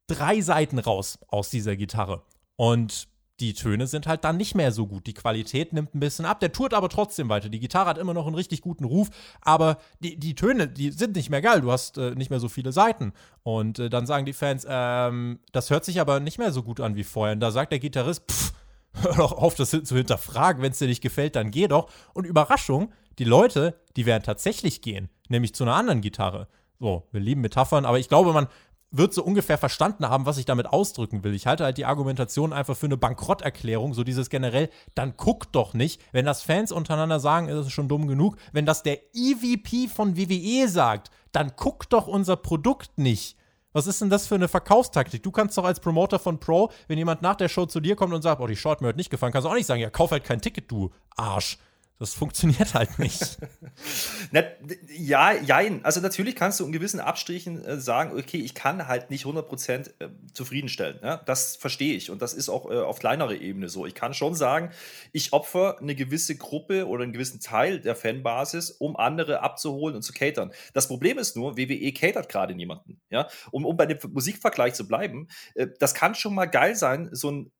drei 0.05 0.39
Seiten 0.39 0.77
raus 0.77 1.17
aus 1.27 1.49
dieser 1.49 1.75
Gitarre. 1.75 2.21
Und 2.57 3.07
die 3.39 3.55
Töne 3.55 3.87
sind 3.87 4.05
halt 4.05 4.23
dann 4.23 4.37
nicht 4.37 4.53
mehr 4.53 4.71
so 4.71 4.85
gut. 4.85 5.07
Die 5.07 5.15
Qualität 5.15 5.73
nimmt 5.73 5.95
ein 5.95 5.99
bisschen 5.99 6.25
ab. 6.25 6.39
Der 6.41 6.51
tourt 6.51 6.75
aber 6.75 6.89
trotzdem 6.89 7.27
weiter. 7.27 7.49
Die 7.49 7.59
Gitarre 7.59 7.89
hat 7.89 7.97
immer 7.97 8.13
noch 8.13 8.27
einen 8.27 8.35
richtig 8.35 8.61
guten 8.61 8.83
Ruf, 8.83 9.09
aber 9.41 9.77
die, 9.99 10.19
die 10.19 10.35
Töne, 10.35 10.67
die 10.67 10.91
sind 10.91 11.15
nicht 11.15 11.31
mehr 11.31 11.41
geil. 11.41 11.61
Du 11.61 11.71
hast 11.71 11.97
äh, 11.97 12.11
nicht 12.11 12.29
mehr 12.29 12.39
so 12.39 12.49
viele 12.49 12.71
Seiten. 12.71 13.13
Und 13.41 13.79
äh, 13.79 13.89
dann 13.89 14.05
sagen 14.05 14.27
die 14.27 14.33
Fans, 14.33 14.67
ähm, 14.69 15.39
das 15.53 15.71
hört 15.71 15.85
sich 15.85 15.99
aber 15.99 16.19
nicht 16.19 16.37
mehr 16.37 16.51
so 16.51 16.61
gut 16.61 16.79
an 16.79 16.95
wie 16.95 17.03
vorher. 17.03 17.33
Und 17.33 17.39
da 17.39 17.49
sagt 17.49 17.71
der 17.71 17.79
Gitarrist, 17.79 18.29
pff, 18.29 18.53
hör 18.93 19.13
doch 19.17 19.31
auf, 19.33 19.55
das 19.55 19.71
zu 19.71 19.95
hinterfragen. 19.95 20.61
Wenn 20.61 20.71
es 20.71 20.79
dir 20.79 20.87
nicht 20.87 21.01
gefällt, 21.01 21.35
dann 21.35 21.51
geh 21.51 21.67
doch. 21.67 21.89
Und 22.13 22.25
Überraschung, 22.25 22.91
die 23.19 23.23
Leute, 23.23 23.79
die 23.95 24.05
werden 24.05 24.23
tatsächlich 24.23 24.81
gehen, 24.81 25.09
nämlich 25.29 25.53
zu 25.53 25.63
einer 25.63 25.75
anderen 25.75 26.01
Gitarre. 26.01 26.47
So, 26.79 27.07
wir 27.11 27.21
lieben 27.21 27.41
Metaphern, 27.41 27.85
aber 27.85 27.99
ich 27.99 28.09
glaube, 28.09 28.33
man 28.33 28.47
wird 28.91 29.13
so 29.13 29.23
ungefähr 29.23 29.57
verstanden 29.57 30.09
haben, 30.09 30.25
was 30.25 30.37
ich 30.37 30.45
damit 30.45 30.67
ausdrücken 30.67 31.23
will. 31.23 31.33
Ich 31.33 31.47
halte 31.47 31.63
halt 31.63 31.77
die 31.77 31.85
Argumentation 31.85 32.51
einfach 32.51 32.75
für 32.75 32.87
eine 32.87 32.97
Bankrotterklärung, 32.97 33.93
so 33.93 34.03
dieses 34.03 34.29
generell, 34.29 34.69
dann 34.95 35.15
guckt 35.15 35.55
doch 35.55 35.73
nicht, 35.73 36.01
wenn 36.11 36.25
das 36.25 36.41
Fans 36.41 36.71
untereinander 36.71 37.19
sagen, 37.19 37.47
ist 37.47 37.55
es 37.55 37.71
schon 37.71 37.87
dumm 37.87 38.07
genug, 38.07 38.35
wenn 38.51 38.65
das 38.65 38.83
der 38.83 38.99
EVP 39.13 39.87
von 39.87 40.17
WWE 40.17 40.67
sagt, 40.67 41.09
dann 41.31 41.53
guckt 41.55 41.93
doch 41.93 42.07
unser 42.07 42.35
Produkt 42.35 42.97
nicht. 42.97 43.37
Was 43.73 43.87
ist 43.87 44.01
denn 44.01 44.09
das 44.09 44.27
für 44.27 44.35
eine 44.35 44.47
Verkaufstaktik? 44.47 45.23
Du 45.23 45.31
kannst 45.31 45.57
doch 45.57 45.63
als 45.63 45.79
Promoter 45.79 46.19
von 46.19 46.39
Pro, 46.39 46.71
wenn 46.87 46.97
jemand 46.97 47.21
nach 47.21 47.35
der 47.35 47.49
Show 47.49 47.65
zu 47.65 47.79
dir 47.79 47.95
kommt 47.95 48.13
und 48.13 48.21
sagt, 48.21 48.41
oh, 48.41 48.47
die 48.47 48.55
Short 48.55 48.81
mir 48.81 48.89
hat 48.89 48.97
nicht 48.97 49.09
gefallen, 49.09 49.31
kannst 49.31 49.45
du 49.45 49.49
auch 49.49 49.55
nicht 49.55 49.65
sagen, 49.65 49.81
ja, 49.81 49.89
kauf 49.89 50.11
halt 50.11 50.23
kein 50.23 50.41
Ticket, 50.41 50.69
du 50.69 50.91
Arsch. 51.15 51.57
Das 52.01 52.15
funktioniert 52.15 52.73
halt 52.73 52.97
nicht. 52.97 53.37
Na, 54.31 54.41
ja, 54.87 55.33
jein. 55.33 55.85
Also 55.85 56.01
natürlich 56.01 56.35
kannst 56.35 56.59
du 56.59 56.65
in 56.65 56.71
gewissen 56.71 56.99
Abstrichen 56.99 57.63
äh, 57.63 57.79
sagen, 57.79 58.17
okay, 58.17 58.39
ich 58.39 58.55
kann 58.55 58.87
halt 58.87 59.11
nicht 59.11 59.25
100% 59.25 59.91
äh, 59.99 60.09
zufriedenstellen. 60.33 60.99
Ja? 61.03 61.17
Das 61.17 61.57
verstehe 61.57 61.93
ich 61.93 62.09
und 62.09 62.23
das 62.23 62.33
ist 62.33 62.49
auch 62.49 62.71
äh, 62.71 62.79
auf 62.79 62.97
kleinerer 62.97 63.35
Ebene 63.35 63.69
so. 63.69 63.85
Ich 63.85 63.93
kann 63.93 64.15
schon 64.15 64.33
sagen, 64.33 64.71
ich 65.11 65.31
opfer 65.31 65.77
eine 65.79 65.93
gewisse 65.93 66.35
Gruppe 66.35 66.87
oder 66.87 67.03
einen 67.03 67.13
gewissen 67.13 67.39
Teil 67.39 67.79
der 67.79 67.95
Fanbasis, 67.95 68.71
um 68.71 68.95
andere 68.95 69.41
abzuholen 69.43 69.95
und 69.95 70.01
zu 70.01 70.11
catern. 70.11 70.53
Das 70.73 70.87
Problem 70.87 71.19
ist 71.19 71.35
nur, 71.35 71.55
WWE 71.55 71.93
catert 71.93 72.29
gerade 72.29 72.55
niemanden. 72.55 72.99
Ja? 73.11 73.27
Um, 73.51 73.63
um 73.63 73.77
bei 73.77 73.85
dem 73.85 73.99
Musikvergleich 74.11 74.73
zu 74.73 74.87
bleiben, 74.87 75.27
äh, 75.53 75.67
das 75.77 75.93
kann 75.93 76.15
schon 76.15 76.33
mal 76.33 76.47
geil 76.47 76.75
sein, 76.75 77.09
so 77.11 77.29
ein 77.29 77.51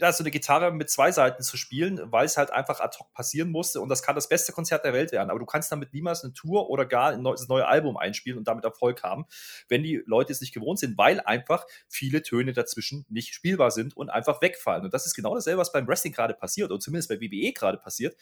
ja, 0.00 0.12
so 0.12 0.22
eine 0.22 0.30
Gitarre 0.30 0.72
mit 0.72 0.90
zwei 0.90 1.12
Seiten 1.12 1.42
zu 1.42 1.56
spielen, 1.56 2.00
weil 2.12 2.26
es 2.26 2.36
halt 2.36 2.52
einfach 2.52 2.80
ad 2.80 2.96
hoc 2.98 3.12
passieren 3.12 3.50
musste. 3.50 3.80
Und 3.80 3.88
das 3.88 4.02
kann 4.02 4.14
das 4.14 4.28
beste 4.28 4.52
Konzert 4.52 4.84
der 4.84 4.92
Welt 4.92 5.12
werden. 5.12 5.30
Aber 5.30 5.38
du 5.38 5.46
kannst 5.46 5.70
damit 5.72 5.92
niemals 5.92 6.24
eine 6.24 6.32
Tour 6.32 6.70
oder 6.70 6.86
gar 6.86 7.10
ein 7.10 7.22
neues, 7.22 7.48
neue 7.48 7.66
Album 7.66 7.96
einspielen 7.96 8.38
und 8.38 8.48
damit 8.48 8.64
Erfolg 8.64 9.02
haben, 9.02 9.26
wenn 9.68 9.82
die 9.82 10.02
Leute 10.06 10.32
es 10.32 10.40
nicht 10.40 10.54
gewohnt 10.54 10.78
sind, 10.78 10.96
weil 10.98 11.20
einfach 11.20 11.66
viele 11.88 12.22
Töne 12.22 12.52
dazwischen 12.52 13.06
nicht 13.08 13.34
spielbar 13.34 13.70
sind 13.70 13.96
und 13.96 14.10
einfach 14.10 14.40
wegfallen. 14.42 14.84
Und 14.84 14.94
das 14.94 15.06
ist 15.06 15.14
genau 15.14 15.34
dasselbe, 15.34 15.60
was 15.60 15.72
beim 15.72 15.86
Wrestling 15.86 16.12
gerade 16.12 16.34
passiert, 16.34 16.70
oder 16.70 16.80
zumindest 16.80 17.08
bei 17.08 17.20
WWE 17.20 17.52
gerade 17.52 17.78
passiert 17.78 18.16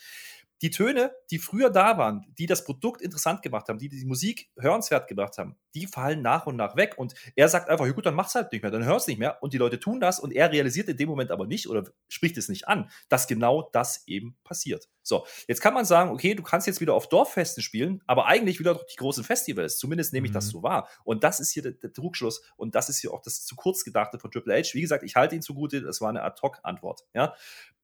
die 0.62 0.70
Töne, 0.70 1.12
die 1.30 1.38
früher 1.38 1.70
da 1.70 1.98
waren, 1.98 2.32
die 2.38 2.46
das 2.46 2.64
Produkt 2.64 3.02
interessant 3.02 3.42
gemacht 3.42 3.68
haben, 3.68 3.78
die 3.78 3.88
die 3.88 4.04
Musik 4.04 4.50
hörenswert 4.58 5.08
gemacht 5.08 5.38
haben, 5.38 5.56
die 5.74 5.86
fallen 5.86 6.22
nach 6.22 6.46
und 6.46 6.56
nach 6.56 6.76
weg. 6.76 6.94
Und 6.96 7.14
er 7.34 7.48
sagt 7.48 7.68
einfach, 7.68 7.86
ja 7.86 7.92
gut, 7.92 8.06
dann 8.06 8.14
mach's 8.14 8.34
halt 8.34 8.52
nicht 8.52 8.62
mehr, 8.62 8.70
dann 8.70 8.84
hör's 8.84 9.06
nicht 9.06 9.18
mehr. 9.18 9.42
Und 9.42 9.52
die 9.52 9.58
Leute 9.58 9.78
tun 9.78 10.00
das 10.00 10.18
und 10.18 10.32
er 10.32 10.50
realisiert 10.50 10.88
in 10.88 10.96
dem 10.96 11.08
Moment 11.08 11.30
aber 11.30 11.46
nicht 11.46 11.68
oder 11.68 11.84
spricht 12.08 12.36
es 12.38 12.48
nicht 12.48 12.68
an, 12.68 12.90
dass 13.08 13.26
genau 13.26 13.68
das 13.72 14.06
eben 14.06 14.36
passiert. 14.44 14.88
So, 15.06 15.24
jetzt 15.46 15.60
kann 15.60 15.72
man 15.72 15.84
sagen, 15.84 16.10
okay, 16.10 16.34
du 16.34 16.42
kannst 16.42 16.66
jetzt 16.66 16.80
wieder 16.80 16.94
auf 16.94 17.08
Dorffesten 17.08 17.62
spielen, 17.62 18.02
aber 18.06 18.26
eigentlich 18.26 18.58
wieder 18.58 18.74
die 18.74 18.96
großen 18.96 19.22
Festivals. 19.22 19.78
Zumindest 19.78 20.12
nehme 20.12 20.26
ich 20.26 20.32
mhm. 20.32 20.34
das 20.34 20.48
so 20.48 20.64
wahr. 20.64 20.88
Und 21.04 21.22
das 21.22 21.38
ist 21.38 21.52
hier 21.52 21.62
der, 21.62 21.72
der 21.72 21.92
Trugschluss 21.92 22.42
und 22.56 22.74
das 22.74 22.88
ist 22.88 22.98
hier 22.98 23.12
auch 23.12 23.22
das 23.22 23.44
zu 23.44 23.54
kurz 23.54 23.84
gedachte 23.84 24.18
von 24.18 24.32
Triple 24.32 24.54
H. 24.54 24.74
Wie 24.74 24.80
gesagt, 24.80 25.04
ich 25.04 25.14
halte 25.14 25.36
ihn 25.36 25.42
zugute, 25.42 25.80
das 25.80 26.00
war 26.00 26.08
eine 26.08 26.22
Ad-Hoc-Antwort. 26.24 27.04
Ja, 27.14 27.34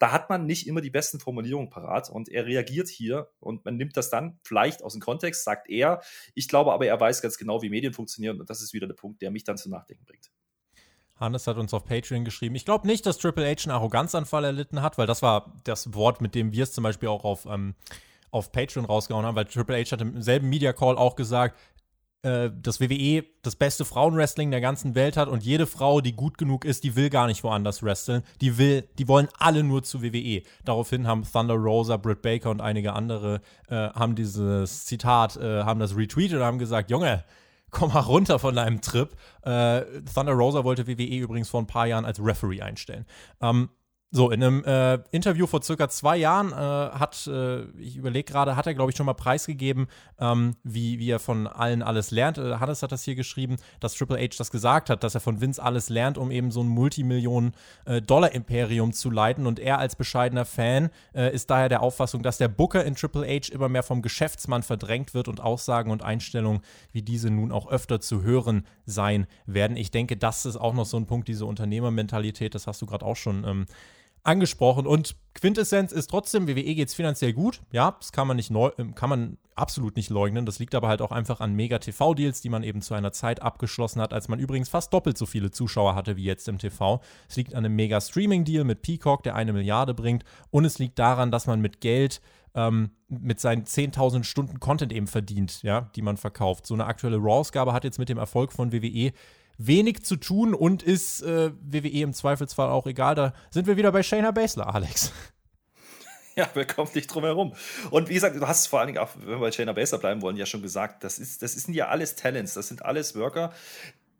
da 0.00 0.10
hat 0.10 0.30
man 0.30 0.46
nicht 0.46 0.66
immer 0.66 0.80
die 0.80 0.90
besten 0.90 1.20
Formulierungen 1.20 1.70
parat 1.70 2.10
und 2.10 2.28
er 2.28 2.44
reagiert 2.44 2.88
hier 2.88 3.28
und 3.38 3.64
man 3.64 3.76
nimmt 3.76 3.96
das 3.96 4.10
dann 4.10 4.40
vielleicht 4.42 4.82
aus 4.82 4.94
dem 4.94 5.00
Kontext, 5.00 5.44
sagt 5.44 5.70
er. 5.70 6.02
Ich 6.34 6.48
glaube 6.48 6.72
aber, 6.72 6.86
er 6.86 6.98
weiß 6.98 7.22
ganz 7.22 7.38
genau, 7.38 7.62
wie 7.62 7.70
Medien 7.70 7.92
funktionieren 7.92 8.40
und 8.40 8.50
das 8.50 8.62
ist 8.62 8.72
wieder 8.72 8.88
der 8.88 8.94
Punkt, 8.94 9.22
der 9.22 9.30
mich 9.30 9.44
dann 9.44 9.56
zum 9.56 9.70
Nachdenken 9.70 10.04
bringt. 10.06 10.32
Hannes 11.22 11.46
hat 11.46 11.56
uns 11.56 11.72
auf 11.72 11.84
Patreon 11.84 12.24
geschrieben. 12.24 12.54
Ich 12.54 12.64
glaube 12.64 12.86
nicht, 12.86 13.06
dass 13.06 13.18
Triple 13.18 13.46
H 13.46 13.64
einen 13.64 13.72
Arroganzanfall 13.72 14.44
erlitten 14.44 14.82
hat, 14.82 14.98
weil 14.98 15.06
das 15.06 15.22
war 15.22 15.52
das 15.64 15.94
Wort, 15.94 16.20
mit 16.20 16.34
dem 16.34 16.52
wir 16.52 16.64
es 16.64 16.72
zum 16.72 16.84
Beispiel 16.84 17.08
auch 17.08 17.24
auf, 17.24 17.46
ähm, 17.46 17.74
auf 18.30 18.52
Patreon 18.52 18.84
rausgehauen 18.84 19.24
haben, 19.24 19.36
weil 19.36 19.46
Triple 19.46 19.76
H 19.76 19.92
hat 19.92 20.00
im 20.00 20.20
selben 20.20 20.48
Media 20.48 20.72
Call 20.72 20.98
auch 20.98 21.16
gesagt, 21.16 21.56
äh, 22.24 22.50
dass 22.54 22.80
WWE 22.80 23.24
das 23.42 23.56
beste 23.56 23.84
Frauenwrestling 23.84 24.52
der 24.52 24.60
ganzen 24.60 24.94
Welt 24.94 25.16
hat 25.16 25.28
und 25.28 25.42
jede 25.42 25.66
Frau, 25.66 26.00
die 26.00 26.12
gut 26.12 26.38
genug 26.38 26.64
ist, 26.64 26.84
die 26.84 26.94
will 26.94 27.10
gar 27.10 27.26
nicht 27.26 27.42
woanders 27.42 27.82
wresteln. 27.82 28.22
Die 28.40 28.58
will, 28.58 28.88
die 28.96 29.08
wollen 29.08 29.26
alle 29.38 29.64
nur 29.64 29.82
zu 29.82 30.02
WWE. 30.04 30.42
Daraufhin 30.64 31.08
haben 31.08 31.24
Thunder 31.24 31.54
Rosa, 31.54 31.96
Britt 31.96 32.22
Baker 32.22 32.50
und 32.50 32.60
einige 32.60 32.92
andere 32.92 33.40
äh, 33.68 33.74
haben 33.74 34.14
dieses 34.14 34.84
Zitat, 34.84 35.36
äh, 35.36 35.64
haben 35.64 35.80
das 35.80 35.96
retweetet 35.96 36.38
und 36.38 36.44
haben 36.44 36.60
gesagt, 36.60 36.90
Junge, 36.90 37.24
komm 37.72 37.92
mal 37.92 38.00
runter 38.00 38.38
von 38.38 38.54
deinem 38.54 38.80
Trip. 38.80 39.10
Äh, 39.42 39.82
Thunder 40.14 40.32
Rosa 40.32 40.62
wollte 40.62 40.86
WWE 40.86 41.16
übrigens 41.16 41.48
vor 41.48 41.60
ein 41.60 41.66
paar 41.66 41.86
Jahren 41.86 42.04
als 42.04 42.24
Referee 42.24 42.62
einstellen. 42.62 43.06
Ähm, 43.40 43.70
so, 44.14 44.30
in 44.30 44.44
einem 44.44 44.62
äh, 44.64 44.98
Interview 45.10 45.46
vor 45.46 45.62
circa 45.62 45.88
zwei 45.88 46.18
Jahren 46.18 46.52
äh, 46.52 46.54
hat, 46.54 47.26
äh, 47.26 47.62
ich 47.78 47.96
überlege 47.96 48.30
gerade, 48.30 48.56
hat 48.56 48.66
er, 48.66 48.74
glaube 48.74 48.90
ich, 48.90 48.96
schon 48.96 49.06
mal 49.06 49.14
preisgegeben, 49.14 49.86
ähm, 50.20 50.54
wie, 50.62 50.98
wie 50.98 51.08
er 51.08 51.18
von 51.18 51.46
allen 51.46 51.82
alles 51.82 52.10
lernt. 52.10 52.36
Äh, 52.36 52.56
Hannes 52.56 52.82
hat 52.82 52.92
das 52.92 53.04
hier 53.04 53.14
geschrieben, 53.14 53.56
dass 53.80 53.94
Triple 53.94 54.18
H 54.18 54.34
das 54.36 54.50
gesagt 54.50 54.90
hat, 54.90 55.02
dass 55.02 55.14
er 55.14 55.22
von 55.22 55.40
Vince 55.40 55.62
alles 55.62 55.88
lernt, 55.88 56.18
um 56.18 56.30
eben 56.30 56.50
so 56.50 56.62
ein 56.62 56.68
Multimillionen-Dollar-Imperium 56.68 58.92
zu 58.92 59.08
leiten. 59.08 59.46
Und 59.46 59.58
er 59.58 59.78
als 59.78 59.96
bescheidener 59.96 60.44
Fan 60.44 60.90
äh, 61.14 61.34
ist 61.34 61.48
daher 61.48 61.70
der 61.70 61.82
Auffassung, 61.82 62.22
dass 62.22 62.36
der 62.36 62.48
Booker 62.48 62.84
in 62.84 62.94
Triple 62.94 63.26
H 63.26 63.50
immer 63.50 63.70
mehr 63.70 63.82
vom 63.82 64.02
Geschäftsmann 64.02 64.62
verdrängt 64.62 65.14
wird 65.14 65.28
und 65.28 65.40
Aussagen 65.40 65.90
und 65.90 66.02
Einstellungen 66.02 66.60
wie 66.92 67.00
diese 67.00 67.30
nun 67.30 67.50
auch 67.50 67.66
öfter 67.66 67.98
zu 67.98 68.22
hören 68.22 68.66
sein 68.84 69.26
werden. 69.46 69.78
Ich 69.78 69.90
denke, 69.90 70.18
das 70.18 70.44
ist 70.44 70.56
auch 70.56 70.74
noch 70.74 70.84
so 70.84 70.98
ein 70.98 71.06
Punkt, 71.06 71.28
diese 71.28 71.46
Unternehmermentalität, 71.46 72.54
das 72.54 72.66
hast 72.66 72.82
du 72.82 72.86
gerade 72.86 73.06
auch 73.06 73.16
schon 73.16 73.44
ähm, 73.44 73.64
angesprochen. 74.24 74.86
Und 74.86 75.16
Quintessenz 75.34 75.92
ist 75.92 76.08
trotzdem, 76.08 76.46
WWE 76.46 76.74
geht 76.74 76.88
es 76.88 76.94
finanziell 76.94 77.32
gut. 77.32 77.60
Ja, 77.72 77.96
das 77.98 78.12
kann 78.12 78.28
man, 78.28 78.36
nicht 78.36 78.50
neu, 78.50 78.70
ähm, 78.78 78.94
kann 78.94 79.10
man 79.10 79.38
absolut 79.54 79.96
nicht 79.96 80.10
leugnen. 80.10 80.46
Das 80.46 80.58
liegt 80.58 80.74
aber 80.74 80.88
halt 80.88 81.02
auch 81.02 81.12
einfach 81.12 81.40
an 81.40 81.54
Mega-TV-Deals, 81.54 82.40
die 82.40 82.48
man 82.48 82.62
eben 82.62 82.82
zu 82.82 82.94
einer 82.94 83.12
Zeit 83.12 83.42
abgeschlossen 83.42 84.00
hat, 84.00 84.12
als 84.12 84.28
man 84.28 84.38
übrigens 84.38 84.68
fast 84.68 84.92
doppelt 84.92 85.18
so 85.18 85.26
viele 85.26 85.50
Zuschauer 85.50 85.94
hatte 85.94 86.16
wie 86.16 86.24
jetzt 86.24 86.48
im 86.48 86.58
TV. 86.58 87.00
Es 87.28 87.36
liegt 87.36 87.54
an 87.54 87.64
einem 87.64 87.76
Mega-Streaming-Deal 87.76 88.64
mit 88.64 88.82
Peacock, 88.82 89.22
der 89.22 89.34
eine 89.34 89.52
Milliarde 89.52 89.94
bringt. 89.94 90.24
Und 90.50 90.64
es 90.64 90.78
liegt 90.78 90.98
daran, 90.98 91.30
dass 91.30 91.46
man 91.46 91.60
mit 91.60 91.80
Geld 91.80 92.20
ähm, 92.54 92.90
mit 93.08 93.40
seinen 93.40 93.64
10.000 93.64 94.24
Stunden 94.24 94.60
Content 94.60 94.92
eben 94.92 95.06
verdient, 95.06 95.62
ja, 95.62 95.90
die 95.96 96.02
man 96.02 96.16
verkauft. 96.16 96.66
So 96.66 96.74
eine 96.74 96.86
aktuelle 96.86 97.16
Raw-Ausgabe 97.16 97.72
hat 97.72 97.84
jetzt 97.84 97.98
mit 97.98 98.08
dem 98.08 98.18
Erfolg 98.18 98.52
von 98.52 98.72
WWE 98.72 99.12
wenig 99.58 100.04
zu 100.04 100.16
tun 100.16 100.54
und 100.54 100.82
ist 100.82 101.22
äh, 101.22 101.50
WWE 101.60 102.02
im 102.02 102.12
Zweifelsfall 102.12 102.68
auch 102.68 102.86
egal. 102.86 103.14
Da 103.14 103.34
sind 103.50 103.66
wir 103.66 103.76
wieder 103.76 103.92
bei 103.92 104.02
Shayna 104.02 104.30
Baszler, 104.30 104.74
Alex. 104.74 105.12
Ja, 106.34 106.48
wir 106.54 106.64
kommen 106.64 106.90
nicht 106.94 107.08
drum 107.08 107.24
herum. 107.24 107.52
Und 107.90 108.08
wie 108.08 108.14
gesagt, 108.14 108.34
du 108.34 108.48
hast 108.48 108.60
es 108.60 108.66
vor 108.66 108.80
allen 108.80 108.86
Dingen 108.86 109.00
auch, 109.00 109.10
wenn 109.18 109.28
wir 109.28 109.38
bei 109.38 109.52
Shayna 109.52 109.74
Baszler 109.74 109.98
bleiben 109.98 110.22
wollen, 110.22 110.38
ja 110.38 110.46
schon 110.46 110.62
gesagt, 110.62 111.04
das, 111.04 111.18
ist, 111.18 111.42
das 111.42 111.52
sind 111.52 111.74
ja 111.74 111.88
alles 111.88 112.16
Talents, 112.16 112.54
das 112.54 112.68
sind 112.68 112.86
alles 112.86 113.14
Worker, 113.14 113.52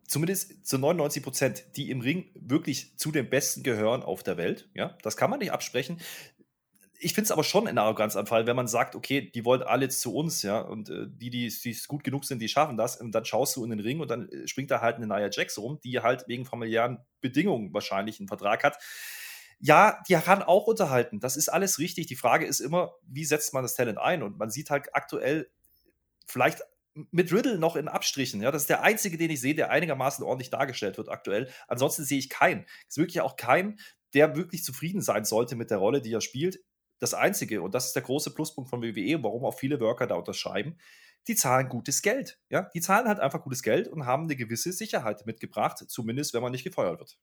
zumindest 0.07 0.67
zu 0.67 0.77
99 0.77 1.23
Prozent, 1.23 1.65
die 1.77 1.91
im 1.91 2.03
Ring 2.03 2.27
wirklich 2.35 2.99
zu 2.99 3.13
den 3.13 3.31
Besten 3.31 3.63
gehören 3.63 4.03
auf 4.03 4.23
der 4.23 4.37
Welt. 4.37 4.69
Ja, 4.75 4.95
das 5.03 5.17
kann 5.17 5.31
man 5.31 5.39
nicht 5.39 5.53
absprechen 5.53 5.99
ich 7.03 7.15
finde 7.15 7.25
es 7.25 7.31
aber 7.33 7.43
schon 7.43 7.67
ein 7.67 7.79
Arroganzanfall, 7.79 8.47
wenn 8.47 8.55
man 8.55 8.69
sagt, 8.69 8.95
okay, 8.95 9.31
die 9.31 9.45
wollen 9.45 9.63
alle 9.63 9.89
zu 9.89 10.15
uns, 10.15 10.43
ja, 10.43 10.61
und 10.61 10.89
äh, 10.89 11.07
die, 11.09 11.31
die, 11.31 11.49
die 11.49 11.79
gut 11.89 12.05
genug 12.05 12.25
sind, 12.25 12.39
die 12.39 12.49
schaffen 12.49 12.77
das, 12.77 13.01
und 13.01 13.13
dann 13.13 13.25
schaust 13.25 13.57
du 13.57 13.65
in 13.65 13.71
den 13.71 13.81
Ring 13.81 14.01
und 14.01 14.09
dann 14.09 14.29
äh, 14.29 14.47
springt 14.47 14.71
da 14.71 14.81
halt 14.81 14.97
eine 14.97 15.07
Nia 15.07 15.29
Jax 15.31 15.59
rum, 15.59 15.81
die 15.83 15.99
halt 15.99 16.29
wegen 16.29 16.45
familiären 16.47 16.99
Bedingungen 17.21 17.75
wahrscheinlich 17.75 18.21
einen 18.21 18.29
Vertrag 18.29 18.63
hat. 18.63 18.79
Ja, 19.59 20.01
die 20.09 20.15
kann 20.15 20.43
auch 20.43 20.67
unterhalten. 20.67 21.21
Das 21.21 21.37
ist 21.37 21.49
alles 21.49 21.79
richtig. 21.79 22.07
Die 22.07 22.17
Frage 22.17 22.47
ist 22.47 22.61
immer, 22.61 22.95
wie 23.07 23.25
setzt 23.25 23.53
man 23.53 23.63
das 23.63 23.75
Talent 23.75 23.99
ein? 23.99 24.23
Und 24.23 24.39
man 24.39 24.51
sieht 24.51 24.71
halt 24.71 24.95
aktuell 24.95 25.51
vielleicht 26.27 26.63
mit 27.11 27.33
Riddle 27.33 27.59
noch 27.59 27.77
in 27.77 27.89
Abstrichen. 27.89 28.43
Ja, 28.43 28.51
das 28.51 28.63
ist 28.63 28.71
der 28.71 28.83
einzige, 28.83 29.17
den 29.19 29.31
ich 29.31 29.41
sehe, 29.41 29.55
der 29.55 29.71
einigermaßen 29.71 30.25
ordentlich 30.25 30.51
dargestellt 30.51 30.99
wird 30.99 31.09
aktuell. 31.09 31.49
Ansonsten 31.69 32.05
sehe 32.05 32.19
ich 32.19 32.29
keinen. 32.29 32.65
Es 32.89 32.97
ist 32.97 32.99
wirklich 32.99 33.21
auch 33.21 33.37
kein, 33.37 33.79
der 34.15 34.37
wirklich 34.37 34.65
zufrieden 34.65 35.01
sein 35.01 35.25
sollte 35.25 35.55
mit 35.57 35.71
der 35.71 35.79
Rolle, 35.79 36.03
die 36.03 36.13
er 36.13 36.21
spielt 36.21 36.59
das 37.03 37.15
Einzige, 37.15 37.63
und 37.63 37.75
das 37.75 37.87
ist 37.87 37.97
der 37.97 38.03
große 38.03 38.33
Pluspunkt 38.33 38.71
von 38.71 38.81
WWE, 38.81 39.23
warum 39.25 39.45
auch 39.45 39.59
viele 39.59 39.81
Worker 39.81 40.07
da 40.07 40.15
unterschreiben, 40.15 40.79
die 41.27 41.35
zahlen 41.35 41.69
gutes 41.69 42.03
Geld. 42.03 42.39
Ja? 42.49 42.71
Die 42.75 42.81
zahlen 42.81 43.09
halt 43.09 43.21
einfach 43.21 43.43
gutes 43.43 43.63
Geld 43.63 43.89
und 43.89 44.07
haben 44.07 44.25
eine 44.25 44.37
gewisse 44.37 44.73
Sicherheit 44.73 45.27
mitgebracht, 45.27 45.79
zumindest 45.89 46.33
wenn 46.33 46.43
man 46.43 46.53
nicht 46.53 46.65
gefeuert 46.65 46.99
wird. 47.01 47.19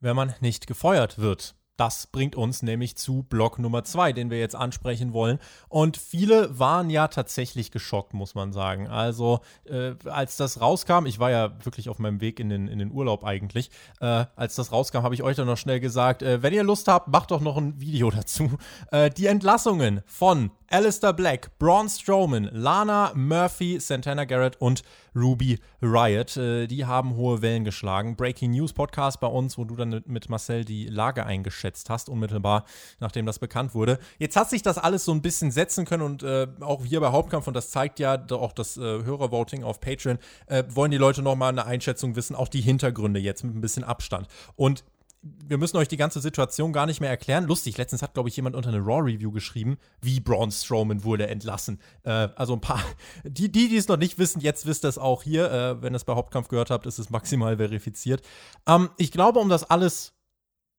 Wenn 0.00 0.16
man 0.16 0.34
nicht 0.40 0.66
gefeuert 0.66 1.18
wird. 1.18 1.57
Das 1.78 2.08
bringt 2.08 2.34
uns 2.34 2.62
nämlich 2.62 2.96
zu 2.96 3.22
Block 3.22 3.60
Nummer 3.60 3.84
zwei, 3.84 4.12
den 4.12 4.30
wir 4.30 4.40
jetzt 4.40 4.56
ansprechen 4.56 5.12
wollen. 5.12 5.38
Und 5.68 5.96
viele 5.96 6.58
waren 6.58 6.90
ja 6.90 7.06
tatsächlich 7.06 7.70
geschockt, 7.70 8.14
muss 8.14 8.34
man 8.34 8.52
sagen. 8.52 8.88
Also, 8.88 9.40
äh, 9.64 9.94
als 10.04 10.36
das 10.36 10.60
rauskam, 10.60 11.06
ich 11.06 11.20
war 11.20 11.30
ja 11.30 11.52
wirklich 11.64 11.88
auf 11.88 12.00
meinem 12.00 12.20
Weg 12.20 12.40
in 12.40 12.48
den, 12.48 12.66
in 12.66 12.80
den 12.80 12.90
Urlaub 12.90 13.22
eigentlich. 13.22 13.70
Äh, 14.00 14.24
als 14.34 14.56
das 14.56 14.72
rauskam, 14.72 15.04
habe 15.04 15.14
ich 15.14 15.22
euch 15.22 15.36
dann 15.36 15.46
noch 15.46 15.56
schnell 15.56 15.78
gesagt, 15.78 16.22
äh, 16.22 16.42
wenn 16.42 16.52
ihr 16.52 16.64
Lust 16.64 16.88
habt, 16.88 17.06
macht 17.06 17.30
doch 17.30 17.40
noch 17.40 17.56
ein 17.56 17.80
Video 17.80 18.10
dazu. 18.18 18.50
Äh, 18.90 19.10
die 19.10 19.26
Entlassungen 19.26 20.02
von 20.04 20.50
Alistair 20.70 21.14
Black, 21.14 21.58
Braun 21.58 21.88
Strowman, 21.88 22.50
Lana 22.52 23.12
Murphy, 23.14 23.80
Santana 23.80 24.26
Garrett 24.26 24.60
und 24.60 24.82
Ruby 25.16 25.58
Riot. 25.80 26.36
Äh, 26.36 26.66
die 26.66 26.84
haben 26.84 27.16
hohe 27.16 27.40
Wellen 27.40 27.64
geschlagen. 27.64 28.16
Breaking 28.16 28.50
News 28.50 28.74
Podcast 28.74 29.18
bei 29.18 29.28
uns, 29.28 29.56
wo 29.56 29.64
du 29.64 29.76
dann 29.76 30.02
mit 30.04 30.28
Marcel 30.28 30.66
die 30.66 30.86
Lage 30.86 31.24
eingeschätzt 31.24 31.88
hast, 31.88 32.10
unmittelbar 32.10 32.64
nachdem 33.00 33.24
das 33.24 33.38
bekannt 33.38 33.74
wurde. 33.74 33.98
Jetzt 34.18 34.36
hat 34.36 34.50
sich 34.50 34.60
das 34.60 34.76
alles 34.76 35.06
so 35.06 35.12
ein 35.12 35.22
bisschen 35.22 35.50
setzen 35.50 35.86
können 35.86 36.02
und 36.02 36.22
äh, 36.22 36.46
auch 36.60 36.84
hier 36.84 37.00
bei 37.00 37.08
Hauptkampf, 37.12 37.46
und 37.46 37.54
das 37.54 37.70
zeigt 37.70 37.98
ja 37.98 38.22
auch 38.30 38.52
das 38.52 38.76
äh, 38.76 38.80
Hörervoting 38.80 39.64
auf 39.64 39.80
Patreon, 39.80 40.18
äh, 40.48 40.64
wollen 40.68 40.90
die 40.90 40.98
Leute 40.98 41.22
nochmal 41.22 41.48
eine 41.48 41.64
Einschätzung 41.64 42.14
wissen, 42.14 42.36
auch 42.36 42.48
die 42.48 42.60
Hintergründe 42.60 43.20
jetzt 43.20 43.42
mit 43.42 43.56
ein 43.56 43.62
bisschen 43.62 43.84
Abstand. 43.84 44.28
Und 44.54 44.84
wir 45.22 45.58
müssen 45.58 45.76
euch 45.76 45.88
die 45.88 45.96
ganze 45.96 46.20
Situation 46.20 46.72
gar 46.72 46.86
nicht 46.86 47.00
mehr 47.00 47.10
erklären. 47.10 47.44
Lustig, 47.44 47.76
letztens 47.76 48.02
hat, 48.02 48.14
glaube 48.14 48.28
ich, 48.28 48.36
jemand 48.36 48.54
unter 48.54 48.68
eine 48.68 48.78
Raw-Review 48.78 49.32
geschrieben, 49.32 49.78
wie 50.00 50.20
Braun 50.20 50.50
Strowman 50.50 51.02
wurde 51.04 51.26
entlassen. 51.26 51.80
Äh, 52.04 52.28
also 52.36 52.54
ein 52.54 52.60
paar, 52.60 52.82
die, 53.24 53.50
die, 53.50 53.76
es 53.76 53.88
noch 53.88 53.96
nicht 53.96 54.18
wissen, 54.18 54.40
jetzt 54.40 54.66
wisst 54.66 54.84
ihr 54.84 54.88
es 54.88 54.98
auch 54.98 55.22
hier. 55.22 55.50
Äh, 55.50 55.82
wenn 55.82 55.92
ihr 55.92 55.96
es 55.96 56.04
bei 56.04 56.14
Hauptkampf 56.14 56.48
gehört 56.48 56.70
habt, 56.70 56.86
ist 56.86 56.98
es 56.98 57.10
maximal 57.10 57.56
verifiziert. 57.56 58.22
Ähm, 58.66 58.90
ich 58.96 59.10
glaube, 59.10 59.40
um 59.40 59.48
das 59.48 59.64
alles 59.64 60.14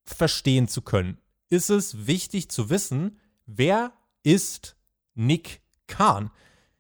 verstehen 0.05 0.67
zu 0.67 0.81
können, 0.81 1.17
ist 1.49 1.69
es 1.69 2.07
wichtig 2.07 2.49
zu 2.49 2.69
wissen, 2.69 3.19
wer 3.45 3.91
ist 4.23 4.77
Nick 5.15 5.61
Khan? 5.87 6.31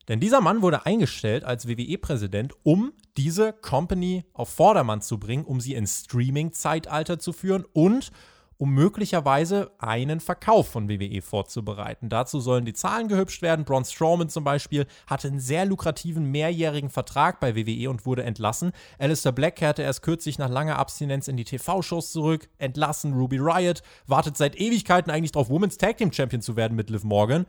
Denn 0.09 0.19
dieser 0.19 0.41
Mann 0.41 0.63
wurde 0.63 0.85
eingestellt 0.87 1.43
als 1.43 1.67
WWE-Präsident, 1.67 2.53
um 2.63 2.91
diese 3.15 3.53
Company 3.53 4.25
auf 4.33 4.49
Vordermann 4.49 5.01
zu 5.01 5.19
bringen, 5.19 5.45
um 5.45 5.61
sie 5.61 5.75
ins 5.75 6.01
Streaming-Zeitalter 6.05 7.19
zu 7.19 7.31
führen 7.31 7.63
und 7.73 8.11
um 8.57 8.73
möglicherweise 8.73 9.71
einen 9.77 10.19
Verkauf 10.19 10.67
von 10.67 10.89
WWE 10.89 11.21
vorzubereiten. 11.21 12.09
Dazu 12.09 12.41
sollen 12.41 12.65
die 12.65 12.73
Zahlen 12.73 13.07
gehübscht 13.07 13.41
werden. 13.41 13.63
Braun 13.63 13.85
Strowman 13.85 14.27
zum 14.27 14.43
Beispiel 14.43 14.85
hatte 15.07 15.29
einen 15.29 15.39
sehr 15.39 15.65
lukrativen 15.65 16.25
mehrjährigen 16.25 16.89
Vertrag 16.89 17.39
bei 17.39 17.55
WWE 17.55 17.89
und 17.89 18.05
wurde 18.05 18.23
entlassen. 18.23 18.73
Alistair 18.97 19.31
Black 19.31 19.55
kehrte 19.55 19.83
erst 19.83 20.01
kürzlich 20.01 20.39
nach 20.39 20.49
langer 20.49 20.77
Abstinenz 20.77 21.29
in 21.29 21.37
die 21.37 21.45
TV-Shows 21.45 22.11
zurück. 22.11 22.49
Entlassen. 22.57 23.13
Ruby 23.13 23.37
Riot 23.37 23.81
wartet 24.07 24.35
seit 24.35 24.59
Ewigkeiten 24.59 25.09
eigentlich 25.09 25.31
darauf, 25.31 25.49
Women's 25.49 25.77
Tag 25.77 25.97
Team 25.97 26.11
Champion 26.11 26.41
zu 26.41 26.57
werden 26.57 26.75
mit 26.75 26.89
Liv 26.89 27.05
Morgan 27.05 27.45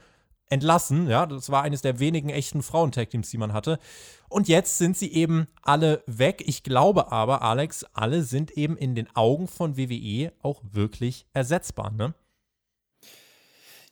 entlassen. 0.51 1.09
Ja, 1.09 1.25
das 1.27 1.51
war 1.51 1.63
eines 1.63 1.81
der 1.81 1.99
wenigen 1.99 2.29
echten 2.29 2.63
Frauen-Tag-Teams, 2.63 3.31
die 3.31 3.39
man 3.39 3.53
hatte. 3.53 3.79
Und 4.29 4.49
jetzt 4.49 4.79
sind 4.79 4.97
sie 4.97 5.13
eben 5.13 5.47
alle 5.63 6.03
weg. 6.07 6.43
Ich 6.47 6.63
glaube 6.63 7.11
aber, 7.11 7.43
Alex, 7.43 7.85
alle 7.95 8.23
sind 8.23 8.51
eben 8.53 8.77
in 8.77 8.95
den 8.95 9.09
Augen 9.17 9.49
von 9.49 9.77
WWE 9.77 10.33
auch 10.43 10.61
wirklich 10.71 11.27
ersetzbar, 11.33 11.91
ne? 11.91 12.15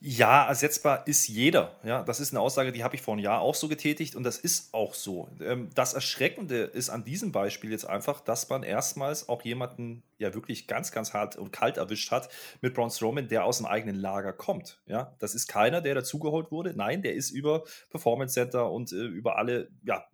Ja, 0.01 0.47
ersetzbar 0.47 1.05
ist 1.07 1.27
jeder. 1.27 1.75
Ja, 1.83 2.03
das 2.03 2.21
ist 2.21 2.31
eine 2.31 2.39
Aussage, 2.39 2.71
die 2.71 2.85
habe 2.85 2.95
ich 2.95 3.01
vor 3.01 3.15
einem 3.15 3.23
Jahr 3.23 3.41
auch 3.41 3.53
so 3.53 3.67
getätigt 3.67 4.15
und 4.15 4.23
das 4.23 4.37
ist 4.37 4.73
auch 4.73 4.93
so. 4.93 5.27
Ähm, 5.41 5.69
das 5.75 5.93
Erschreckende 5.93 6.63
ist 6.63 6.89
an 6.89 7.03
diesem 7.03 7.33
Beispiel 7.33 7.71
jetzt 7.71 7.83
einfach, 7.83 8.21
dass 8.21 8.47
man 8.47 8.63
erstmals 8.63 9.27
auch 9.27 9.43
jemanden 9.43 10.01
ja 10.17 10.33
wirklich 10.33 10.67
ganz, 10.67 10.93
ganz 10.93 11.13
hart 11.13 11.35
und 11.35 11.51
kalt 11.51 11.75
erwischt 11.75 12.11
hat 12.11 12.29
mit 12.61 12.75
Braun 12.75 12.89
Strowman, 12.89 13.27
der 13.27 13.43
aus 13.43 13.57
dem 13.57 13.65
eigenen 13.65 13.95
Lager 13.95 14.31
kommt. 14.31 14.81
Ja, 14.85 15.15
das 15.19 15.35
ist 15.35 15.47
keiner, 15.47 15.81
der 15.81 15.95
dazugeholt 15.95 16.49
wurde. 16.49 16.73
Nein, 16.73 17.01
der 17.01 17.15
ist 17.15 17.31
über 17.31 17.65
Performance 17.89 18.35
Center 18.35 18.71
und 18.71 18.93
äh, 18.93 18.95
über 18.95 19.37
alle 19.37 19.69
ja, 19.83 20.05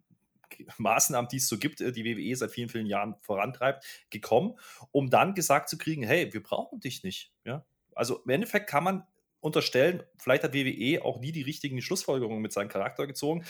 Maßnahmen, 0.80 1.30
die 1.30 1.38
es 1.38 1.48
so 1.48 1.60
gibt, 1.60 1.82
äh, 1.82 1.92
die 1.92 2.06
WWE 2.06 2.36
seit 2.36 2.50
vielen, 2.50 2.70
vielen 2.70 2.88
Jahren 2.88 3.18
vorantreibt, 3.22 3.86
gekommen, 4.10 4.56
um 4.92 5.12
dann 5.12 5.36
gesagt 5.36 5.70
zu 5.70 5.78
kriegen, 5.78 6.02
hey, 6.02 6.34
wir 6.34 6.42
brauchen 6.42 6.80
dich 6.80 7.04
nicht. 7.04 7.32
Ja, 7.44 7.64
also 7.94 8.24
im 8.24 8.30
Endeffekt 8.32 8.68
kann 8.68 8.84
man 8.84 9.04
unterstellen, 9.46 10.04
vielleicht 10.18 10.44
hat 10.44 10.54
WWE 10.54 11.04
auch 11.06 11.20
nie 11.20 11.32
die 11.32 11.44
richtigen 11.44 11.82
Schlussfolgerungen 11.82 12.42
mit 12.42 12.52
seinem 12.52 12.68
Charakter 12.68 13.08
gezogen. 13.08 13.46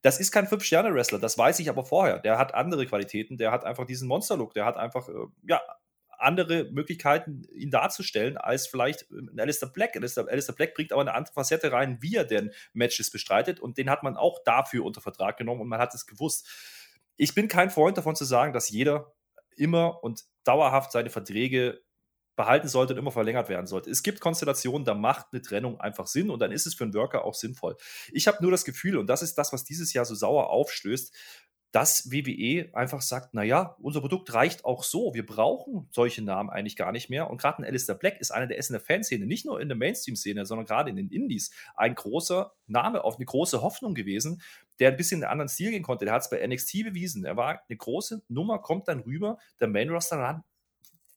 Das 0.00 0.20
ist 0.20 0.30
kein 0.30 0.46
Fünf-Sterne-Wrestler, 0.46 1.18
das 1.18 1.36
weiß 1.36 1.58
ich 1.58 1.68
aber 1.68 1.84
vorher. 1.84 2.20
Der 2.20 2.38
hat 2.38 2.54
andere 2.54 2.86
Qualitäten, 2.86 3.36
der 3.36 3.50
hat 3.50 3.64
einfach 3.64 3.84
diesen 3.84 4.08
Monster-Look, 4.08 4.54
der 4.54 4.64
hat 4.64 4.76
einfach, 4.76 5.08
äh, 5.08 5.26
ja, 5.46 5.60
andere 6.18 6.64
Möglichkeiten, 6.70 7.44
ihn 7.54 7.70
darzustellen, 7.70 8.36
als 8.36 8.66
vielleicht 8.66 9.10
ein 9.10 9.40
Alistair 9.40 9.70
Black. 9.70 9.96
Alistair, 9.96 10.26
Alistair 10.28 10.54
Black 10.54 10.74
bringt 10.74 10.92
aber 10.92 11.00
eine 11.00 11.14
andere 11.14 11.32
Facette 11.32 11.72
rein, 11.72 11.98
wie 12.00 12.14
er 12.14 12.24
denn 12.24 12.52
Matches 12.74 13.10
bestreitet 13.10 13.58
und 13.58 13.78
den 13.78 13.88
hat 13.88 14.02
man 14.02 14.16
auch 14.16 14.38
dafür 14.44 14.84
unter 14.84 15.00
Vertrag 15.00 15.38
genommen 15.38 15.62
und 15.62 15.68
man 15.68 15.80
hat 15.80 15.94
es 15.94 16.06
gewusst. 16.06 16.46
Ich 17.16 17.34
bin 17.34 17.48
kein 17.48 17.70
Freund 17.70 17.96
davon 17.96 18.16
zu 18.16 18.24
sagen, 18.24 18.52
dass 18.52 18.68
jeder 18.68 19.14
immer 19.56 20.04
und 20.04 20.24
dauerhaft 20.44 20.92
seine 20.92 21.10
Verträge 21.10 21.80
behalten 22.40 22.68
sollte 22.68 22.94
und 22.94 22.98
immer 22.98 23.12
verlängert 23.12 23.50
werden 23.50 23.66
sollte. 23.66 23.90
Es 23.90 24.02
gibt 24.02 24.20
Konstellationen, 24.20 24.86
da 24.86 24.94
macht 24.94 25.26
eine 25.32 25.42
Trennung 25.42 25.78
einfach 25.78 26.06
Sinn 26.06 26.30
und 26.30 26.40
dann 26.40 26.52
ist 26.52 26.66
es 26.66 26.74
für 26.74 26.84
einen 26.84 26.94
Worker 26.94 27.26
auch 27.26 27.34
sinnvoll. 27.34 27.76
Ich 28.12 28.26
habe 28.28 28.38
nur 28.40 28.50
das 28.50 28.64
Gefühl, 28.64 28.96
und 28.96 29.08
das 29.08 29.20
ist 29.20 29.36
das, 29.36 29.52
was 29.52 29.64
dieses 29.64 29.92
Jahr 29.92 30.06
so 30.06 30.14
sauer 30.14 30.48
aufstößt, 30.48 31.14
dass 31.72 32.10
WWE 32.10 32.70
einfach 32.72 33.02
sagt, 33.02 33.34
naja, 33.34 33.76
unser 33.78 34.00
Produkt 34.00 34.32
reicht 34.32 34.64
auch 34.64 34.82
so. 34.82 35.12
Wir 35.14 35.24
brauchen 35.24 35.86
solche 35.92 36.22
Namen 36.22 36.48
eigentlich 36.48 36.76
gar 36.76 36.92
nicht 36.92 37.10
mehr. 37.10 37.30
Und 37.30 37.40
gerade 37.40 37.58
ein 37.58 37.64
Alistair 37.64 37.94
Black 37.94 38.18
ist 38.20 38.30
einer 38.30 38.46
der 38.46 38.58
Essener 38.58 38.80
Fanszene, 38.80 39.26
nicht 39.26 39.44
nur 39.44 39.60
in 39.60 39.68
der 39.68 39.76
Mainstream-Szene, 39.76 40.46
sondern 40.46 40.66
gerade 40.66 40.90
in 40.90 40.96
den 40.96 41.10
Indies, 41.10 41.52
ein 41.76 41.94
großer 41.94 42.52
Name, 42.66 43.04
auf 43.04 43.16
eine 43.16 43.26
große 43.26 43.62
Hoffnung 43.62 43.94
gewesen, 43.94 44.42
der 44.80 44.88
ein 44.88 44.96
bisschen 44.96 45.20
in 45.20 45.24
einen 45.24 45.32
anderen 45.32 45.48
Stil 45.50 45.70
gehen 45.70 45.82
konnte. 45.82 46.06
Der 46.06 46.14
hat 46.14 46.22
es 46.22 46.30
bei 46.30 46.44
NXT 46.44 46.84
bewiesen. 46.84 47.24
Er 47.24 47.36
war 47.36 47.62
eine 47.68 47.76
große 47.76 48.22
Nummer, 48.28 48.58
kommt 48.60 48.88
dann 48.88 49.00
rüber, 49.00 49.38
der 49.60 49.68
Main-Roster 49.68 50.16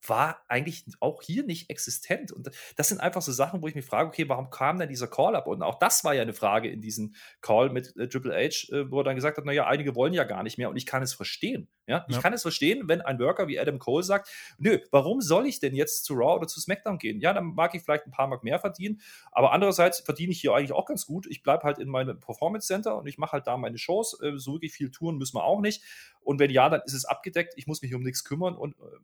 war 0.08 0.44
eigentlich 0.48 0.86
auch 1.00 1.22
hier 1.22 1.44
nicht 1.44 1.70
existent. 1.70 2.32
Und 2.32 2.50
das 2.76 2.90
sind 2.90 3.00
einfach 3.00 3.22
so 3.22 3.32
Sachen, 3.32 3.62
wo 3.62 3.68
ich 3.68 3.76
mich 3.76 3.86
frage, 3.86 4.08
okay, 4.08 4.28
warum 4.30 4.50
kam 4.50 4.80
denn 4.80 4.90
dieser 4.90 5.08
Call-up? 5.08 5.48
Und 5.48 5.62
auch 5.64 5.80
das 5.80 6.04
war 6.04 6.14
ja 6.14 6.22
eine 6.22 6.34
Frage 6.34 6.70
in 6.70 6.82
diesem 6.82 7.14
Call 7.42 7.70
mit 7.70 7.96
äh, 7.98 8.08
Triple 8.08 8.34
H, 8.34 8.74
äh, 8.74 8.92
wo 8.92 9.00
er 9.00 9.04
dann 9.04 9.16
gesagt 9.16 9.38
hat, 9.38 9.46
naja, 9.46 9.68
einige 9.68 9.96
wollen 9.96 10.14
ja 10.14 10.24
gar 10.24 10.44
nicht 10.44 10.58
mehr 10.58 10.70
und 10.70 10.76
ich 10.76 10.86
kann 10.86 11.04
es 11.04 11.14
verstehen. 11.14 11.68
Ja? 11.88 12.06
Ich 12.08 12.20
kann 12.22 12.34
es 12.34 12.42
verstehen, 12.42 12.88
wenn 12.88 13.02
ein 13.02 13.20
Worker 13.20 13.48
wie 13.48 13.60
Adam 13.60 13.80
Cole 13.80 14.04
sagt, 14.04 14.30
nö, 14.58 14.80
warum 14.92 15.22
soll 15.22 15.48
ich 15.48 15.60
denn 15.60 15.76
jetzt 15.76 16.06
zu 16.06 16.14
Raw 16.14 16.38
oder 16.38 16.48
zu 16.48 16.60
SmackDown 16.62 16.98
gehen? 16.98 17.20
Ja, 17.20 17.34
dann 17.34 17.54
mag 17.56 17.76
ich 17.76 17.84
vielleicht 17.84 18.06
ein 18.06 18.12
paar 18.12 18.28
Mark 18.28 18.44
mehr 18.44 18.60
verdienen, 18.60 19.02
aber 19.32 19.52
andererseits 19.52 20.00
verdiene 20.00 20.32
ich 20.32 20.42
hier 20.42 20.54
eigentlich 20.54 20.72
auch 20.72 20.86
ganz 20.86 21.06
gut. 21.06 21.28
Ich 21.28 21.44
bleibe 21.44 21.64
halt 21.64 21.80
in 21.80 21.90
meinem 21.90 22.20
Performance 22.20 22.68
Center 22.68 22.98
und 22.98 23.08
ich 23.08 23.18
mache 23.18 23.34
halt 23.34 23.48
da 23.48 23.58
meine 23.58 23.78
Shows. 23.78 24.20
Äh, 24.22 24.38
so 24.38 24.54
wirklich 24.54 24.74
viel 24.74 24.92
Touren 24.92 25.18
müssen 25.18 25.36
wir 25.36 25.44
auch 25.44 25.62
nicht. 25.62 25.84
Und 26.22 26.40
wenn 26.40 26.52
ja, 26.52 26.70
dann 26.70 26.82
ist 26.86 26.94
es 26.94 27.06
abgedeckt. 27.06 27.54
Ich 27.58 27.68
muss 27.68 27.82
mich 27.82 27.94
um 27.94 28.02
nichts 28.02 28.24
kümmern 28.24 28.56
und 28.56 28.76
äh, 28.76 28.98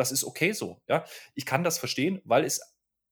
das 0.00 0.10
ist 0.10 0.24
okay 0.24 0.52
so. 0.52 0.80
Ja? 0.88 1.04
Ich 1.34 1.46
kann 1.46 1.62
das 1.62 1.78
verstehen, 1.78 2.20
weil 2.24 2.44
es 2.44 2.60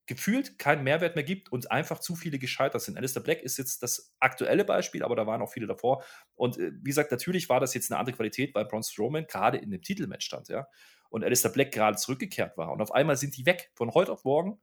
gefühlt 0.09 0.59
keinen 0.59 0.83
Mehrwert 0.83 1.14
mehr 1.14 1.24
gibt 1.24 1.53
und 1.53 1.70
einfach 1.70 2.01
zu 2.01 2.16
viele 2.16 2.38
gescheitert 2.38 2.81
sind. 2.81 2.96
Alistair 2.96 3.22
Black 3.22 3.42
ist 3.42 3.59
jetzt 3.59 3.83
das 3.83 4.14
aktuelle 4.18 4.64
Beispiel, 4.64 5.05
aber 5.05 5.14
da 5.14 5.27
waren 5.27 5.42
auch 5.42 5.53
viele 5.53 5.66
davor. 5.66 6.03
Und 6.35 6.59
äh, 6.59 6.72
wie 6.81 6.88
gesagt, 6.88 7.12
natürlich 7.12 7.48
war 7.51 7.61
das 7.61 7.74
jetzt 7.74 7.92
eine 7.92 8.01
andere 8.01 8.16
Qualität, 8.16 8.55
weil 8.55 8.64
Braun 8.64 8.83
Strowman 8.83 9.27
gerade 9.27 9.59
in 9.59 9.70
dem 9.70 9.83
Titelmatch 9.83 10.24
stand, 10.27 10.48
ja. 10.48 10.66
Und 11.11 11.24
Alistair 11.24 11.53
Black 11.53 11.72
gerade 11.72 11.96
zurückgekehrt 11.96 12.57
war. 12.57 12.72
Und 12.72 12.83
auf 12.83 12.92
einmal 12.92 13.16
sind 13.16 13.37
die 13.37 13.46
weg, 13.46 13.70
von 13.74 13.94
heute 13.94 14.12
auf 14.12 14.24
morgen. 14.24 14.61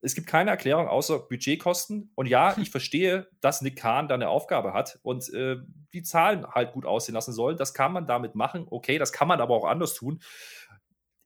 Es 0.00 0.14
gibt 0.14 0.26
keine 0.26 0.50
Erklärung 0.50 0.86
außer 0.86 1.18
Budgetkosten. 1.20 2.12
Und 2.14 2.26
ja, 2.26 2.56
ich 2.58 2.70
verstehe, 2.70 3.28
dass 3.40 3.62
Nick 3.62 3.76
Kahn 3.76 4.06
da 4.06 4.14
eine 4.14 4.28
Aufgabe 4.28 4.72
hat 4.72 5.00
und 5.02 5.32
äh, 5.32 5.56
die 5.92 6.02
Zahlen 6.02 6.46
halt 6.46 6.72
gut 6.72 6.84
aussehen 6.84 7.14
lassen 7.14 7.32
soll. 7.32 7.56
Das 7.56 7.74
kann 7.74 7.92
man 7.92 8.06
damit 8.06 8.34
machen. 8.34 8.66
Okay, 8.70 8.98
das 8.98 9.12
kann 9.12 9.28
man 9.28 9.40
aber 9.40 9.54
auch 9.54 9.64
anders 9.64 9.94
tun 9.94 10.20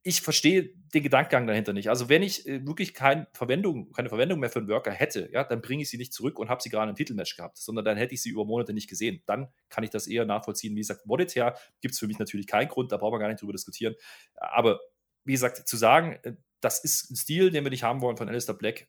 ich 0.09 0.23
verstehe 0.23 0.71
den 0.95 1.03
Gedankengang 1.03 1.47
dahinter 1.47 1.75
nicht. 1.75 1.91
Also 1.91 2.09
wenn 2.09 2.23
ich 2.23 2.49
äh, 2.49 2.67
wirklich 2.67 2.95
kein 2.95 3.27
Verwendung, 3.35 3.93
keine 3.93 4.09
Verwendung 4.09 4.41
mehr 4.41 4.49
für 4.49 4.59
einen 4.59 4.69
Worker 4.69 4.91
hätte, 4.91 5.29
ja, 5.35 5.45
dann 5.45 5.61
bringe 5.61 5.83
ich 5.83 5.91
sie 5.91 5.99
nicht 5.99 6.15
zurück 6.15 6.39
und 6.39 6.49
habe 6.49 6.63
sie 6.63 6.71
gerade 6.71 6.89
im 6.89 6.97
Titelmatch 6.97 7.37
gehabt, 7.37 7.59
sondern 7.59 7.85
dann 7.85 7.99
hätte 7.99 8.15
ich 8.15 8.23
sie 8.23 8.31
über 8.31 8.47
Monate 8.47 8.73
nicht 8.73 8.89
gesehen. 8.89 9.23
Dann 9.27 9.49
kann 9.69 9.85
ich 9.85 9.91
das 9.91 10.07
eher 10.07 10.25
nachvollziehen. 10.25 10.75
Wie 10.75 10.81
gesagt, 10.81 11.05
monetär 11.05 11.59
gibt 11.83 11.93
es 11.93 12.01
für 12.01 12.07
mich 12.07 12.19
natürlich 12.19 12.47
keinen 12.47 12.69
Grund, 12.69 12.91
da 12.91 12.97
brauchen 12.97 13.13
wir 13.13 13.19
gar 13.19 13.29
nicht 13.29 13.43
drüber 13.43 13.53
diskutieren. 13.53 13.97
Aber 14.35 14.81
wie 15.25 15.33
gesagt, 15.33 15.69
zu 15.69 15.77
sagen, 15.77 16.19
äh, 16.23 16.37
das 16.63 16.83
ist 16.83 17.11
ein 17.11 17.17
Stil, 17.17 17.51
den 17.51 17.65
wir 17.65 17.71
nicht 17.71 17.83
haben 17.83 18.01
wollen 18.01 18.17
von 18.17 18.31
Alistair 18.31 18.55
Black, 18.55 18.89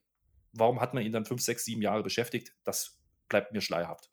warum 0.53 0.79
hat 0.79 0.93
man 0.93 1.03
ihn 1.03 1.11
dann 1.11 1.25
fünf, 1.25 1.41
sechs, 1.41 1.65
sieben 1.65 1.81
Jahre 1.81 2.01
beschäftigt, 2.01 2.53
das 2.63 2.97
bleibt 3.27 3.51
mir 3.51 3.59
schleierhaft. 3.59 4.09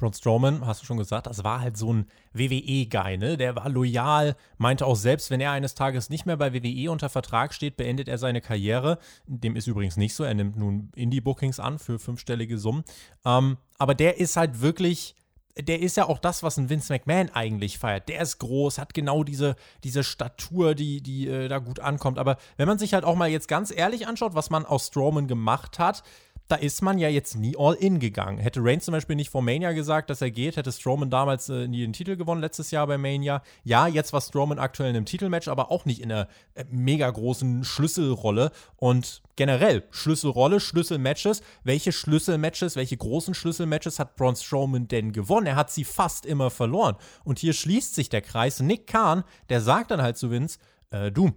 Braun 0.00 0.12
Strowman, 0.12 0.66
hast 0.66 0.82
du 0.82 0.86
schon 0.86 0.96
gesagt, 0.96 1.26
das 1.26 1.44
war 1.44 1.60
halt 1.60 1.76
so 1.76 1.92
ein 1.92 2.06
WWE-Guy, 2.32 3.18
ne? 3.18 3.36
Der 3.36 3.54
war 3.54 3.68
loyal, 3.68 4.34
meinte 4.58 4.86
auch 4.86 4.96
selbst, 4.96 5.30
wenn 5.30 5.40
er 5.40 5.52
eines 5.52 5.74
Tages 5.74 6.10
nicht 6.10 6.26
mehr 6.26 6.36
bei 6.36 6.52
WWE 6.52 6.90
unter 6.90 7.08
Vertrag 7.08 7.54
steht, 7.54 7.76
beendet 7.76 8.08
er 8.08 8.18
seine 8.18 8.40
Karriere. 8.40 8.98
Dem 9.26 9.56
ist 9.56 9.66
übrigens 9.66 9.96
nicht 9.96 10.14
so. 10.14 10.24
Er 10.24 10.34
nimmt 10.34 10.56
nun 10.56 10.90
Indie-Bookings 10.96 11.60
an 11.60 11.78
für 11.78 11.98
fünfstellige 11.98 12.58
Summen. 12.58 12.84
Ähm, 13.24 13.58
aber 13.78 13.94
der 13.94 14.18
ist 14.18 14.36
halt 14.36 14.60
wirklich 14.60 15.14
der 15.58 15.80
ist 15.80 15.96
ja 15.96 16.08
auch 16.08 16.18
das, 16.18 16.42
was 16.42 16.56
ein 16.56 16.70
Vince 16.70 16.92
McMahon 16.92 17.30
eigentlich 17.30 17.78
feiert. 17.78 18.08
Der 18.08 18.20
ist 18.20 18.38
groß, 18.38 18.78
hat 18.78 18.94
genau 18.94 19.24
diese, 19.24 19.56
diese 19.84 20.04
Statur, 20.04 20.74
die, 20.74 21.02
die 21.02 21.28
äh, 21.28 21.48
da 21.48 21.58
gut 21.58 21.80
ankommt. 21.80 22.18
Aber 22.18 22.36
wenn 22.56 22.68
man 22.68 22.78
sich 22.78 22.94
halt 22.94 23.04
auch 23.04 23.16
mal 23.16 23.28
jetzt 23.28 23.48
ganz 23.48 23.70
ehrlich 23.74 24.06
anschaut, 24.06 24.34
was 24.34 24.50
man 24.50 24.64
aus 24.64 24.86
Strowman 24.86 25.26
gemacht 25.26 25.78
hat, 25.78 26.02
da 26.50 26.56
ist 26.56 26.82
man 26.82 26.98
ja 26.98 27.08
jetzt 27.08 27.36
nie 27.36 27.54
all 27.56 27.74
in 27.74 28.00
gegangen. 28.00 28.38
Hätte 28.38 28.60
Reigns 28.60 28.84
zum 28.84 28.90
Beispiel 28.92 29.14
nicht 29.14 29.30
vor 29.30 29.40
Mania 29.40 29.70
gesagt, 29.70 30.10
dass 30.10 30.20
er 30.20 30.32
geht, 30.32 30.56
hätte 30.56 30.72
Strowman 30.72 31.08
damals 31.08 31.48
äh, 31.48 31.68
nie 31.68 31.82
den 31.82 31.92
Titel 31.92 32.16
gewonnen, 32.16 32.40
letztes 32.40 32.72
Jahr 32.72 32.88
bei 32.88 32.98
Mania. 32.98 33.42
Ja, 33.62 33.86
jetzt 33.86 34.12
war 34.12 34.20
Strowman 34.20 34.58
aktuell 34.58 34.90
in 34.90 34.96
einem 34.96 35.04
Titelmatch, 35.04 35.46
aber 35.46 35.70
auch 35.70 35.84
nicht 35.84 36.00
in 36.00 36.10
einer 36.10 36.26
äh, 36.54 36.64
mega 36.68 37.08
großen 37.08 37.62
Schlüsselrolle. 37.62 38.50
Und 38.76 39.22
generell, 39.36 39.84
Schlüsselrolle, 39.92 40.58
Schlüsselmatches. 40.58 41.42
Welche 41.62 41.92
Schlüsselmatches, 41.92 42.74
welche 42.74 42.96
großen 42.96 43.34
Schlüsselmatches 43.34 44.00
hat 44.00 44.16
Braun 44.16 44.34
Strowman 44.34 44.88
denn 44.88 45.12
gewonnen? 45.12 45.46
Er 45.46 45.56
hat 45.56 45.70
sie 45.70 45.84
fast 45.84 46.26
immer 46.26 46.50
verloren. 46.50 46.96
Und 47.22 47.38
hier 47.38 47.52
schließt 47.52 47.94
sich 47.94 48.08
der 48.08 48.22
Kreis. 48.22 48.58
Nick 48.58 48.88
Kahn, 48.88 49.22
der 49.50 49.60
sagt 49.60 49.92
dann 49.92 50.02
halt 50.02 50.16
zu 50.16 50.32
Vince, 50.32 50.58
äh, 50.90 51.12
du, 51.12 51.30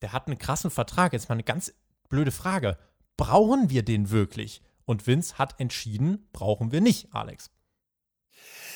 der 0.00 0.14
hat 0.14 0.26
einen 0.26 0.38
krassen 0.38 0.70
Vertrag. 0.70 1.12
Jetzt 1.12 1.28
mal 1.28 1.34
eine 1.34 1.44
ganz 1.44 1.74
blöde 2.08 2.30
Frage 2.30 2.78
brauchen 3.16 3.70
wir 3.70 3.82
den 3.82 4.10
wirklich? 4.10 4.62
Und 4.84 5.06
Vince 5.06 5.38
hat 5.38 5.60
entschieden, 5.60 6.28
brauchen 6.32 6.72
wir 6.72 6.80
nicht, 6.80 7.08
Alex. 7.12 7.50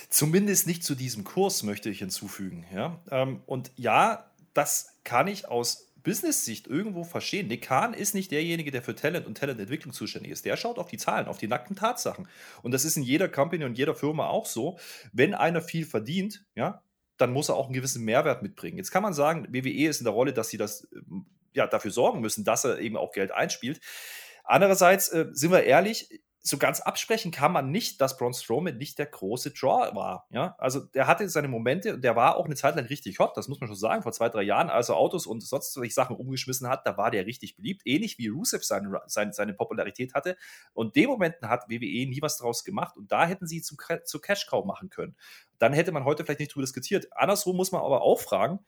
Zumindest 0.09 0.67
nicht 0.67 0.85
zu 0.85 0.95
diesem 0.95 1.25
Kurs, 1.25 1.63
möchte 1.63 1.91
ich 1.91 1.99
hinzufügen. 1.99 2.65
Ja? 2.73 3.03
Ähm, 3.11 3.43
und 3.47 3.73
ja, 3.77 4.31
das 4.55 4.95
kann 5.05 5.29
ich 5.29 5.49
aus 5.49 5.89
Business-Sicht 6.03 6.67
irgendwo 6.67 7.05
verstehen. 7.05 7.49
Nick 7.49 7.63
Kahn 7.63 7.93
ist 7.93 8.15
nicht 8.15 8.31
derjenige, 8.31 8.71
der 8.71 8.83
für 8.83 8.95
Talent 8.95 9.27
und 9.27 9.37
Talententwicklung 9.37 9.93
zuständig 9.93 10.33
ist. 10.33 10.47
Der 10.47 10.57
schaut 10.57 10.79
auf 10.79 10.89
die 10.89 10.97
Zahlen, 10.97 11.27
auf 11.27 11.37
die 11.37 11.49
nackten 11.49 11.77
Tatsachen. 11.77 12.29
Und 12.63 12.73
das 12.73 12.85
ist 12.85 12.97
in 12.97 13.03
jeder 13.03 13.29
Company 13.29 13.65
und 13.65 13.77
jeder 13.77 13.95
Firma 13.95 14.29
auch 14.29 14.47
so. 14.47 14.79
Wenn 15.13 15.35
einer 15.35 15.61
viel 15.61 15.85
verdient, 15.85 16.47
ja, 16.55 16.83
dann 17.19 17.33
muss 17.33 17.51
er 17.51 17.57
auch 17.57 17.67
einen 17.67 17.75
gewissen 17.75 18.05
Mehrwert 18.05 18.43
mitbringen. 18.43 18.79
Jetzt 18.79 18.91
kann 18.91 19.03
man 19.03 19.13
sagen, 19.13 19.49
WWE 19.51 19.89
ist 19.89 20.01
in 20.01 20.05
der 20.05 20.15
Rolle, 20.15 20.33
dass 20.33 20.49
sie 20.49 20.57
das 20.57 20.89
ähm, 20.95 21.27
ja, 21.53 21.67
dafür 21.67 21.91
sorgen 21.91 22.21
müssen, 22.21 22.45
dass 22.45 22.65
er 22.65 22.79
eben 22.79 22.97
auch 22.97 23.13
Geld 23.13 23.33
einspielt. 23.33 23.81
Andererseits 24.49 25.09
äh, 25.11 25.27
sind 25.33 25.53
wir 25.53 25.65
ehrlich, 25.65 26.09
so 26.41 26.57
ganz 26.57 26.81
absprechen 26.81 27.31
kann 27.31 27.53
man 27.53 27.71
nicht, 27.71 28.01
dass 28.01 28.17
Braun 28.17 28.33
Strowman 28.33 28.79
nicht 28.79 28.99
der 28.99 29.05
große 29.05 29.51
Draw 29.51 29.95
war. 29.95 30.27
Ja? 30.31 30.55
Also 30.59 30.81
der 30.81 31.07
hatte 31.07 31.29
seine 31.29 31.49
Momente 31.49 31.95
und 31.95 32.03
der 32.03 32.17
war 32.17 32.37
auch 32.37 32.47
eine 32.47 32.55
Zeit 32.55 32.75
lang 32.77 32.87
richtig 32.87 33.19
hot, 33.19 33.37
das 33.37 33.49
muss 33.49 33.61
man 33.61 33.69
schon 33.69 33.77
sagen, 33.77 34.03
vor 34.03 34.13
zwei, 34.13 34.31
drei 34.31 34.43
Jahren, 34.43 34.71
als 34.71 34.89
er 34.89 34.97
Autos 34.97 35.27
und 35.27 35.43
sonst 35.43 35.75
solche 35.75 35.93
Sachen 35.93 36.17
umgeschmissen 36.17 36.67
hat, 36.67 36.87
da 36.87 36.97
war 36.97 37.11
der 37.11 37.27
richtig 37.27 37.57
beliebt, 37.57 37.83
ähnlich 37.85 38.17
wie 38.17 38.29
Rusev 38.29 38.65
seine, 38.65 39.03
seine, 39.07 39.35
seine 39.35 39.53
Popularität 39.53 40.15
hatte. 40.15 40.39
Und 40.73 40.97
den 40.97 41.09
Momenten 41.09 41.51
hat 41.51 41.69
WWE 41.69 42.09
nie 42.09 42.23
was 42.23 42.39
draus 42.39 42.65
gemacht 42.65 42.97
und 42.97 43.13
da 43.13 43.27
hätten 43.27 43.47
sie 43.47 43.61
zum, 43.61 43.77
zu 44.05 44.19
Cash 44.19 44.47
Cow 44.47 44.65
machen 44.65 44.89
können. 44.89 45.15
Dann 45.59 45.75
hätte 45.75 45.93
man 45.93 46.05
heute 46.05 46.25
vielleicht 46.25 46.41
nicht 46.41 46.55
drüber 46.55 46.65
diskutiert. 46.65 47.09
Andersrum 47.13 47.57
muss 47.57 47.73
man 47.73 47.83
aber 47.83 48.01
auch 48.01 48.21
fragen, 48.21 48.61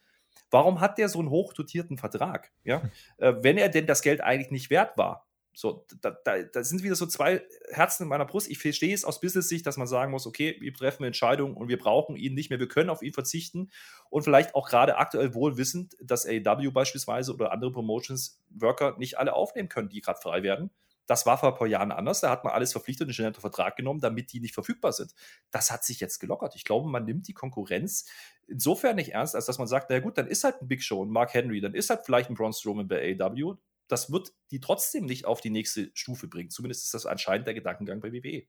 warum 0.51 0.81
hat 0.81 0.99
der 0.99 1.09
so 1.09 1.21
einen 1.21 1.31
hochdotierten 1.31 1.97
Vertrag? 1.97 2.53
Ja? 2.65 2.83
Äh, 3.19 3.35
wenn 3.43 3.59
er 3.59 3.69
denn 3.69 3.87
das 3.87 4.03
Geld 4.03 4.23
eigentlich 4.23 4.51
nicht 4.51 4.71
wert 4.71 4.97
war. 4.97 5.27
So, 5.53 5.85
da, 6.01 6.11
da, 6.25 6.43
da, 6.43 6.65
sind 6.65 6.83
wieder 6.83 6.95
so 6.95 7.07
zwei 7.07 7.43
Herzen 7.71 8.05
in 8.05 8.09
meiner 8.09 8.25
Brust. 8.25 8.49
Ich 8.49 8.59
verstehe 8.59 8.95
es 8.95 9.05
aus 9.05 9.21
Business-Sicht, 9.21 9.67
dass 9.67 9.77
man 9.77 9.89
sagen 9.89 10.13
muss, 10.13 10.27
okay, 10.27 10.57
wir 10.61 10.73
treffen 10.73 11.05
Entscheidungen 11.05 11.57
und 11.57 11.69
wir 11.69 11.79
brauchen 11.79 12.17
ihn 12.17 12.35
nicht 12.35 12.51
mehr, 12.51 12.61
wir 12.61 12.69
können 12.69 12.89
auf 12.89 13.03
ihn 13.03 13.13
verzichten 13.13 13.71
und 14.11 14.23
vielleicht 14.23 14.55
auch 14.55 14.69
gerade 14.69 14.97
aktuell 14.97 15.35
wohl 15.35 15.57
wissend, 15.57 15.97
dass 16.01 16.27
AEW 16.27 16.71
beispielsweise 16.71 17.35
oder 17.35 17.53
andere 17.53 17.73
Promotions 17.73 18.41
Worker 18.51 18.97
nicht 18.99 19.19
alle 19.19 19.35
aufnehmen 19.35 19.69
können, 19.69 19.89
die 19.89 20.01
gerade 20.01 20.21
frei 20.21 20.43
werden. 20.43 20.71
Das 21.11 21.27
war 21.27 21.37
vor 21.39 21.49
ein 21.49 21.59
paar 21.59 21.67
Jahren 21.67 21.91
anders. 21.91 22.21
Da 22.21 22.31
hat 22.31 22.45
man 22.45 22.53
alles 22.53 22.71
verpflichtet 22.71 23.09
und 23.09 23.15
schnell 23.15 23.27
unter 23.27 23.41
Vertrag 23.41 23.75
genommen, 23.75 23.99
damit 23.99 24.33
die 24.33 24.39
nicht 24.39 24.55
verfügbar 24.55 24.93
sind. 24.93 25.13
Das 25.51 25.73
hat 25.73 25.83
sich 25.83 25.99
jetzt 25.99 26.21
gelockert. 26.21 26.55
Ich 26.55 26.65
glaube, 26.65 26.89
man 26.89 27.05
nimmt 27.05 27.27
die 27.27 27.33
Konkurrenz 27.33 28.05
insofern 28.47 28.95
nicht 28.95 29.13
ernst, 29.13 29.35
als 29.35 29.47
dass 29.47 29.59
man 29.59 29.67
sagt, 29.67 29.91
na 29.91 29.99
gut, 29.99 30.19
dann 30.19 30.29
ist 30.29 30.45
halt 30.45 30.63
ein 30.63 30.69
Big 30.69 30.85
Show, 30.85 31.05
ein 31.05 31.11
Mark 31.11 31.35
Henry, 31.35 31.61
dann 31.61 31.75
ist 31.75 31.91
halt 31.91 32.03
vielleicht 32.05 32.31
ein 32.31 32.35
Braun 32.35 32.53
Strowman 32.53 32.87
bei 32.87 33.17
AEW 33.19 33.57
das 33.91 34.11
wird 34.11 34.33
die 34.51 34.61
trotzdem 34.61 35.07
nicht 35.07 35.25
auf 35.25 35.41
die 35.41 35.51
nächste 35.51 35.91
Stufe 35.95 36.29
bringen. 36.29 36.51
Zumindest 36.51 36.85
ist 36.85 36.95
das 36.95 37.07
anscheinend 37.07 37.47
der 37.47 37.55
Gedankengang 37.55 38.01
bei 38.01 38.13
WWE. 38.13 38.45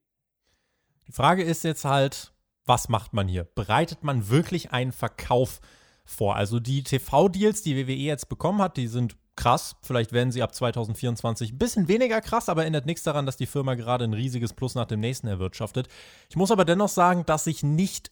Die 1.08 1.12
Frage 1.12 1.44
ist 1.44 1.64
jetzt 1.64 1.86
halt, 1.86 2.34
was 2.66 2.90
macht 2.90 3.14
man 3.14 3.28
hier? 3.28 3.44
Bereitet 3.44 4.04
man 4.04 4.30
wirklich 4.30 4.72
einen 4.72 4.92
Verkauf 4.92 5.60
vor? 6.06 6.36
Also 6.36 6.60
die 6.60 6.84
TV-Deals, 6.84 7.64
die 7.64 7.76
WWE 7.76 7.94
jetzt 7.94 8.30
bekommen 8.30 8.62
hat, 8.62 8.78
die 8.78 8.88
sind 8.88 9.18
krass. 9.36 9.76
Vielleicht 9.82 10.12
werden 10.12 10.32
sie 10.32 10.44
ab 10.44 10.54
2024 10.54 11.54
ein 11.54 11.58
bisschen 11.58 11.88
weniger 11.88 12.22
krass, 12.22 12.50
aber 12.50 12.66
ändert 12.66 12.86
nichts 12.86 13.04
daran, 13.04 13.26
dass 13.26 13.38
die 13.38 13.46
Firma 13.46 13.76
gerade 13.76 14.06
ein 14.06 14.14
riesiges 14.14 14.54
Plus 14.54 14.76
nach 14.76 14.86
dem 14.86 15.00
nächsten 15.00 15.28
erwirtschaftet. 15.28 15.88
Ich 16.30 16.36
muss 16.36 16.52
aber 16.52 16.66
dennoch 16.66 16.90
sagen, 16.90 17.26
dass 17.26 17.48
ich 17.48 17.64
nicht 17.64 18.12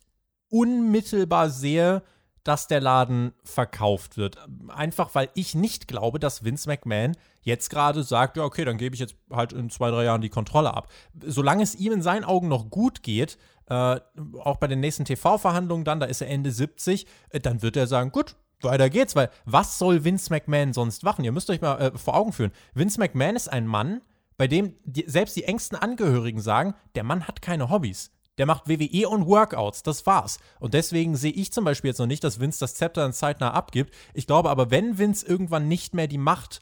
unmittelbar 0.49 1.49
sehe, 1.49 2.03
dass 2.49 2.65
der 2.65 2.81
Laden 2.81 3.33
verkauft 3.43 4.17
wird. 4.17 4.39
Einfach 4.69 5.13
weil 5.13 5.29
ich 5.35 5.53
nicht 5.53 5.87
glaube, 5.87 6.17
dass 6.17 6.43
Vince 6.43 6.67
McMahon 6.67 7.15
jetzt 7.43 7.69
gerade 7.69 8.01
sagt, 8.01 8.37
ja, 8.37 8.43
okay, 8.43 8.65
dann 8.65 8.79
gebe 8.79 8.95
ich 8.95 8.99
jetzt 8.99 9.15
halt 9.29 9.53
in 9.53 9.69
zwei, 9.69 9.91
drei 9.91 10.05
Jahren 10.05 10.21
die 10.21 10.29
Kontrolle 10.29 10.73
ab. 10.73 10.87
Solange 11.23 11.61
es 11.61 11.75
ihm 11.75 11.93
in 11.93 12.01
seinen 12.01 12.23
Augen 12.23 12.47
noch 12.47 12.71
gut 12.71 13.03
geht, 13.03 13.37
äh, 13.67 13.99
auch 14.39 14.57
bei 14.57 14.65
den 14.65 14.79
nächsten 14.79 15.05
TV-Verhandlungen 15.05 15.85
dann, 15.85 15.99
da 15.99 16.07
ist 16.07 16.21
er 16.21 16.27
Ende 16.27 16.49
70, 16.49 17.05
äh, 17.29 17.39
dann 17.39 17.61
wird 17.61 17.77
er 17.77 17.85
sagen, 17.85 18.11
gut, 18.11 18.35
weiter 18.63 18.89
geht's, 18.89 19.15
weil 19.15 19.29
was 19.45 19.77
soll 19.77 20.03
Vince 20.03 20.33
McMahon 20.33 20.73
sonst 20.73 21.03
machen? 21.03 21.23
Ihr 21.23 21.31
müsst 21.31 21.51
euch 21.51 21.61
mal 21.61 21.79
äh, 21.79 21.97
vor 21.99 22.15
Augen 22.15 22.33
führen. 22.33 22.51
Vince 22.73 22.99
McMahon 22.99 23.35
ist 23.35 23.47
ein 23.47 23.67
Mann, 23.67 24.01
bei 24.37 24.47
dem 24.47 24.73
die, 24.85 25.03
selbst 25.05 25.35
die 25.35 25.43
engsten 25.43 25.77
Angehörigen 25.77 26.41
sagen, 26.41 26.73
der 26.95 27.03
Mann 27.03 27.27
hat 27.27 27.43
keine 27.43 27.69
Hobbys 27.69 28.09
Der 28.39 28.47
macht 28.47 28.67
WWE 28.67 29.07
und 29.09 29.27
Workouts, 29.27 29.83
das 29.83 30.05
war's. 30.05 30.39
Und 30.59 30.73
deswegen 30.73 31.15
sehe 31.15 31.31
ich 31.31 31.51
zum 31.51 31.65
Beispiel 31.65 31.89
jetzt 31.89 31.99
noch 31.99 32.07
nicht, 32.07 32.23
dass 32.23 32.39
Vince 32.39 32.61
das 32.61 32.73
Zepter 32.73 33.05
in 33.05 33.13
zeitnah 33.13 33.51
abgibt. 33.51 33.93
Ich 34.15 34.25
glaube 34.25 34.49
aber, 34.49 34.71
wenn 34.71 34.97
Vince 34.97 35.27
irgendwann 35.27 35.67
nicht 35.67 35.93
mehr 35.93 36.07
die 36.07 36.17
Macht 36.17 36.61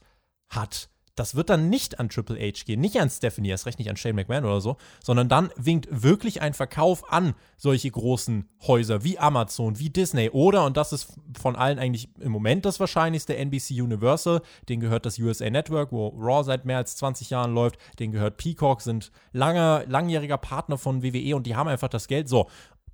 hat, 0.50 0.90
das 1.18 1.34
wird 1.34 1.50
dann 1.50 1.68
nicht 1.68 1.98
an 1.98 2.08
Triple 2.08 2.38
H 2.38 2.64
gehen, 2.64 2.80
nicht 2.80 3.00
an 3.00 3.10
Stephanie, 3.10 3.48
erst 3.48 3.66
recht 3.66 3.78
nicht 3.78 3.90
an 3.90 3.96
Shane 3.96 4.14
McMahon 4.14 4.44
oder 4.44 4.60
so, 4.60 4.76
sondern 5.02 5.28
dann 5.28 5.50
winkt 5.56 5.88
wirklich 5.90 6.40
ein 6.42 6.54
Verkauf 6.54 7.12
an 7.12 7.34
solche 7.56 7.90
großen 7.90 8.48
Häuser 8.66 9.04
wie 9.04 9.18
Amazon, 9.18 9.78
wie 9.78 9.90
Disney 9.90 10.30
oder, 10.30 10.64
und 10.64 10.76
das 10.76 10.92
ist 10.92 11.12
von 11.40 11.56
allen 11.56 11.78
eigentlich 11.78 12.08
im 12.20 12.32
Moment 12.32 12.64
das 12.64 12.80
wahrscheinlichste, 12.80 13.36
NBC 13.36 13.82
Universal, 13.82 14.42
den 14.68 14.80
gehört 14.80 15.06
das 15.06 15.18
USA 15.18 15.50
Network, 15.50 15.92
wo 15.92 16.08
Raw 16.08 16.44
seit 16.44 16.64
mehr 16.64 16.78
als 16.78 16.96
20 16.96 17.30
Jahren 17.30 17.54
läuft, 17.54 17.78
den 17.98 18.12
gehört 18.12 18.36
Peacock, 18.36 18.82
sind 18.82 19.10
lange, 19.32 19.84
langjähriger 19.88 20.38
Partner 20.38 20.78
von 20.78 21.02
WWE 21.02 21.36
und 21.36 21.46
die 21.46 21.56
haben 21.56 21.68
einfach 21.68 21.88
das 21.88 22.08
Geld. 22.08 22.28
So, 22.28 22.48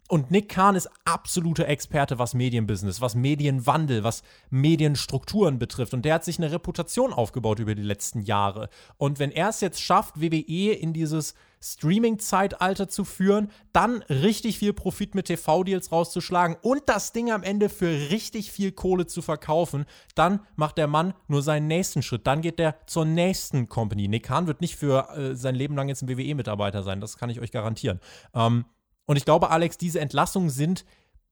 und 0.09 0.31
Nick 0.31 0.51
Kahn 0.51 0.77
ist 0.77 0.91
absoluter 1.07 1.67
Experte, 1.67 2.19
was 2.19 2.35
Medienbusiness, 2.35 3.01
was 3.01 3.15
Medienwandel, 3.15 4.05
was 4.05 4.23
Medienstrukturen 4.51 5.59
betrifft. 5.59 5.95
Und 5.95 6.05
der 6.05 6.15
hat 6.15 6.25
sich 6.25 6.39
eine 6.39 6.53
Reputation 6.53 7.13
aufgebaut 7.13 7.59
über 7.59 7.75
die 7.75 7.83
letzten 7.83 8.21
Jahre. 8.21 8.69
Und 8.99 9.19
wenn 9.19 9.31
er 9.31 9.49
es 9.49 9.63
jetzt 9.63 9.81
schafft, 9.81 10.21
WWE 10.21 10.73
in 10.73 10.93
dieses 10.93 11.35
Streaming-Zeitalter 11.63 12.89
zu 12.91 13.05
führen, 13.05 13.51
dann 13.73 14.03
richtig 14.03 14.59
viel 14.59 14.75
Profit 14.75 15.15
mit 15.15 15.25
TV-Deals 15.25 15.91
rauszuschlagen 15.91 16.59
und 16.61 16.83
das 16.87 17.13
Ding 17.13 17.31
am 17.31 17.43
Ende 17.43 17.71
für 17.71 18.11
richtig 18.11 18.53
viel 18.53 18.73
Kohle 18.73 19.07
zu 19.07 19.23
verkaufen, 19.23 19.87
dann 20.15 20.41
macht 20.57 20.77
der 20.77 20.87
Mann 20.87 21.15
nur 21.29 21.43
seinen 21.43 21.67
nächsten 21.67 22.03
Schritt. 22.03 22.27
Dann 22.27 22.43
geht 22.43 22.61
er 22.61 22.77
zur 22.87 23.07
nächsten 23.07 23.71
Company. 23.71 24.09
Nick 24.09 24.25
Kahn 24.25 24.47
wird 24.47 24.61
nicht 24.61 24.77
für 24.77 25.09
äh, 25.17 25.35
sein 25.35 25.55
Leben 25.55 25.75
lang 25.75 25.89
jetzt 25.89 26.03
ein 26.03 26.09
WWE-Mitarbeiter 26.11 26.83
sein, 26.83 27.01
das 27.01 27.17
kann 27.17 27.31
ich 27.31 27.41
euch 27.41 27.51
garantieren. 27.51 28.01
Ähm, 28.35 28.67
und 29.07 29.17
ich 29.17 29.25
glaube, 29.25 29.51
Alex, 29.51 29.79
diese 29.79 30.01
Entlassungen 30.01 30.51
sind 30.51 30.85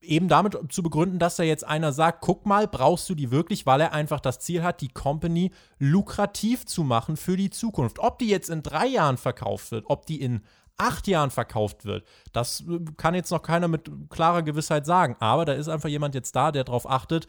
eben 0.02 0.28
damit 0.28 0.58
zu 0.70 0.82
begründen, 0.82 1.18
dass 1.18 1.36
da 1.36 1.42
jetzt 1.42 1.66
einer 1.66 1.92
sagt, 1.92 2.20
guck 2.20 2.44
mal, 2.44 2.66
brauchst 2.66 3.08
du 3.08 3.14
die 3.14 3.30
wirklich, 3.30 3.66
weil 3.66 3.80
er 3.80 3.92
einfach 3.92 4.20
das 4.20 4.40
Ziel 4.40 4.62
hat, 4.62 4.80
die 4.80 4.88
Company 4.88 5.52
lukrativ 5.78 6.66
zu 6.66 6.82
machen 6.84 7.16
für 7.16 7.36
die 7.36 7.50
Zukunft. 7.50 7.98
Ob 7.98 8.18
die 8.18 8.28
jetzt 8.28 8.50
in 8.50 8.62
drei 8.62 8.86
Jahren 8.86 9.16
verkauft 9.16 9.70
wird, 9.70 9.84
ob 9.86 10.06
die 10.06 10.20
in 10.20 10.42
acht 10.76 11.06
Jahren 11.06 11.30
verkauft 11.30 11.84
wird, 11.84 12.04
das 12.32 12.62
äh, 12.62 12.80
kann 12.96 13.14
jetzt 13.14 13.30
noch 13.30 13.42
keiner 13.42 13.68
mit 13.68 13.90
klarer 14.10 14.42
Gewissheit 14.42 14.86
sagen. 14.86 15.16
Aber 15.20 15.44
da 15.44 15.52
ist 15.52 15.68
einfach 15.68 15.88
jemand 15.88 16.14
jetzt 16.14 16.34
da, 16.34 16.50
der 16.50 16.64
darauf 16.64 16.88
achtet, 16.88 17.26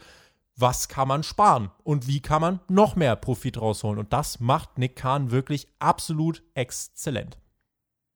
was 0.56 0.88
kann 0.88 1.08
man 1.08 1.24
sparen 1.24 1.72
und 1.84 2.08
wie 2.08 2.22
kann 2.22 2.42
man 2.42 2.60
noch 2.70 2.96
mehr 2.96 3.16
Profit 3.16 3.60
rausholen. 3.60 4.00
Und 4.00 4.14
das 4.14 4.40
macht 4.40 4.78
Nick 4.78 4.96
Kahn 4.96 5.32
wirklich 5.32 5.68
absolut 5.80 6.44
exzellent. 6.54 7.38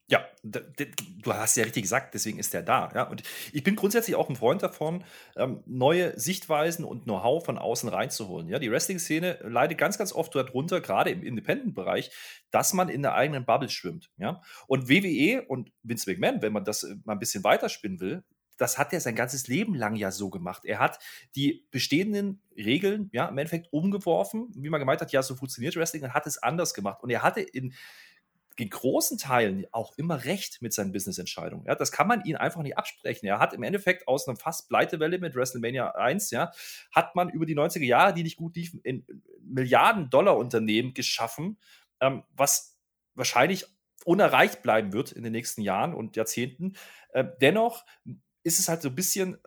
Ja, 0.09 0.25
du 0.41 1.33
hast 1.33 1.57
ja 1.57 1.65
richtig 1.65 1.83
gesagt, 1.83 2.13
deswegen 2.13 2.39
ist 2.39 2.55
er 2.55 2.63
da. 2.63 2.89
Ja? 2.95 3.03
Und 3.03 3.23
ich 3.51 3.63
bin 3.63 3.75
grundsätzlich 3.75 4.15
auch 4.15 4.29
ein 4.29 4.37
Freund 4.37 4.63
davon, 4.63 5.03
ähm, 5.35 5.63
neue 5.65 6.17
Sichtweisen 6.17 6.85
und 6.85 7.03
Know-how 7.03 7.43
von 7.43 7.57
außen 7.57 7.89
reinzuholen. 7.89 8.47
Ja? 8.47 8.57
Die 8.57 8.71
Wrestling-Szene 8.71 9.39
leidet 9.43 9.77
ganz, 9.77 9.97
ganz 9.97 10.13
oft 10.13 10.33
darunter, 10.33 10.79
gerade 10.79 11.09
im 11.09 11.23
Independent-Bereich, 11.23 12.11
dass 12.51 12.71
man 12.71 12.87
in 12.87 13.01
der 13.01 13.15
eigenen 13.15 13.43
Bubble 13.45 13.69
schwimmt. 13.69 14.09
Ja? 14.17 14.41
Und 14.67 14.87
WWE 14.87 15.43
und 15.45 15.73
Vince 15.83 16.09
McMahon, 16.09 16.41
wenn 16.41 16.53
man 16.53 16.63
das 16.63 16.83
äh, 16.83 16.95
mal 17.03 17.13
ein 17.13 17.19
bisschen 17.19 17.43
weiterspinnen 17.43 17.99
will, 17.99 18.23
das 18.57 18.77
hat 18.77 18.91
er 18.93 18.99
sein 18.99 19.15
ganzes 19.15 19.47
Leben 19.47 19.75
lang 19.75 19.95
ja 19.95 20.11
so 20.11 20.29
gemacht. 20.29 20.65
Er 20.65 20.79
hat 20.79 20.99
die 21.35 21.67
bestehenden 21.71 22.41
Regeln 22.55 23.09
ja 23.13 23.27
im 23.27 23.37
Endeffekt 23.37 23.71
umgeworfen, 23.71 24.47
wie 24.55 24.69
man 24.69 24.79
gemeint 24.79 25.01
hat, 25.01 25.11
ja, 25.11 25.21
so 25.21 25.35
funktioniert 25.35 25.75
Wrestling, 25.75 26.03
und 26.03 26.13
hat 26.13 26.27
es 26.27 26.41
anders 26.41 26.73
gemacht. 26.73 27.03
Und 27.03 27.09
er 27.09 27.21
hatte 27.21 27.41
in 27.41 27.73
in 28.59 28.69
großen 28.69 29.17
Teilen 29.17 29.65
auch 29.71 29.97
immer 29.97 30.25
recht 30.25 30.61
mit 30.61 30.73
seinen 30.73 30.91
Business-Entscheidungen. 30.91 31.65
Ja, 31.65 31.75
das 31.75 31.91
kann 31.91 32.07
man 32.07 32.23
ihn 32.25 32.35
einfach 32.35 32.61
nicht 32.61 32.77
absprechen. 32.77 33.27
Er 33.27 33.39
hat 33.39 33.53
im 33.53 33.63
Endeffekt 33.63 34.07
aus 34.07 34.27
einer 34.27 34.37
fast 34.37 34.67
Pleitewelle 34.67 35.19
mit 35.19 35.35
WrestleMania 35.35 35.91
1, 35.91 36.31
ja, 36.31 36.51
hat 36.91 37.15
man 37.15 37.29
über 37.29 37.45
die 37.45 37.55
90er 37.55 37.85
Jahre, 37.85 38.13
die 38.13 38.23
nicht 38.23 38.37
gut 38.37 38.55
liefen, 38.55 38.79
in 38.83 39.05
Milliarden-Dollar-Unternehmen 39.43 40.93
geschaffen, 40.93 41.57
ähm, 42.01 42.23
was 42.35 42.77
wahrscheinlich 43.13 43.65
unerreicht 44.05 44.61
bleiben 44.61 44.93
wird 44.93 45.11
in 45.11 45.23
den 45.23 45.33
nächsten 45.33 45.61
Jahren 45.61 45.93
und 45.93 46.15
Jahrzehnten. 46.15 46.73
Äh, 47.09 47.25
dennoch 47.41 47.85
ist 48.43 48.59
es 48.59 48.69
halt 48.69 48.81
so 48.81 48.89
ein 48.89 48.95
bisschen, 48.95 49.37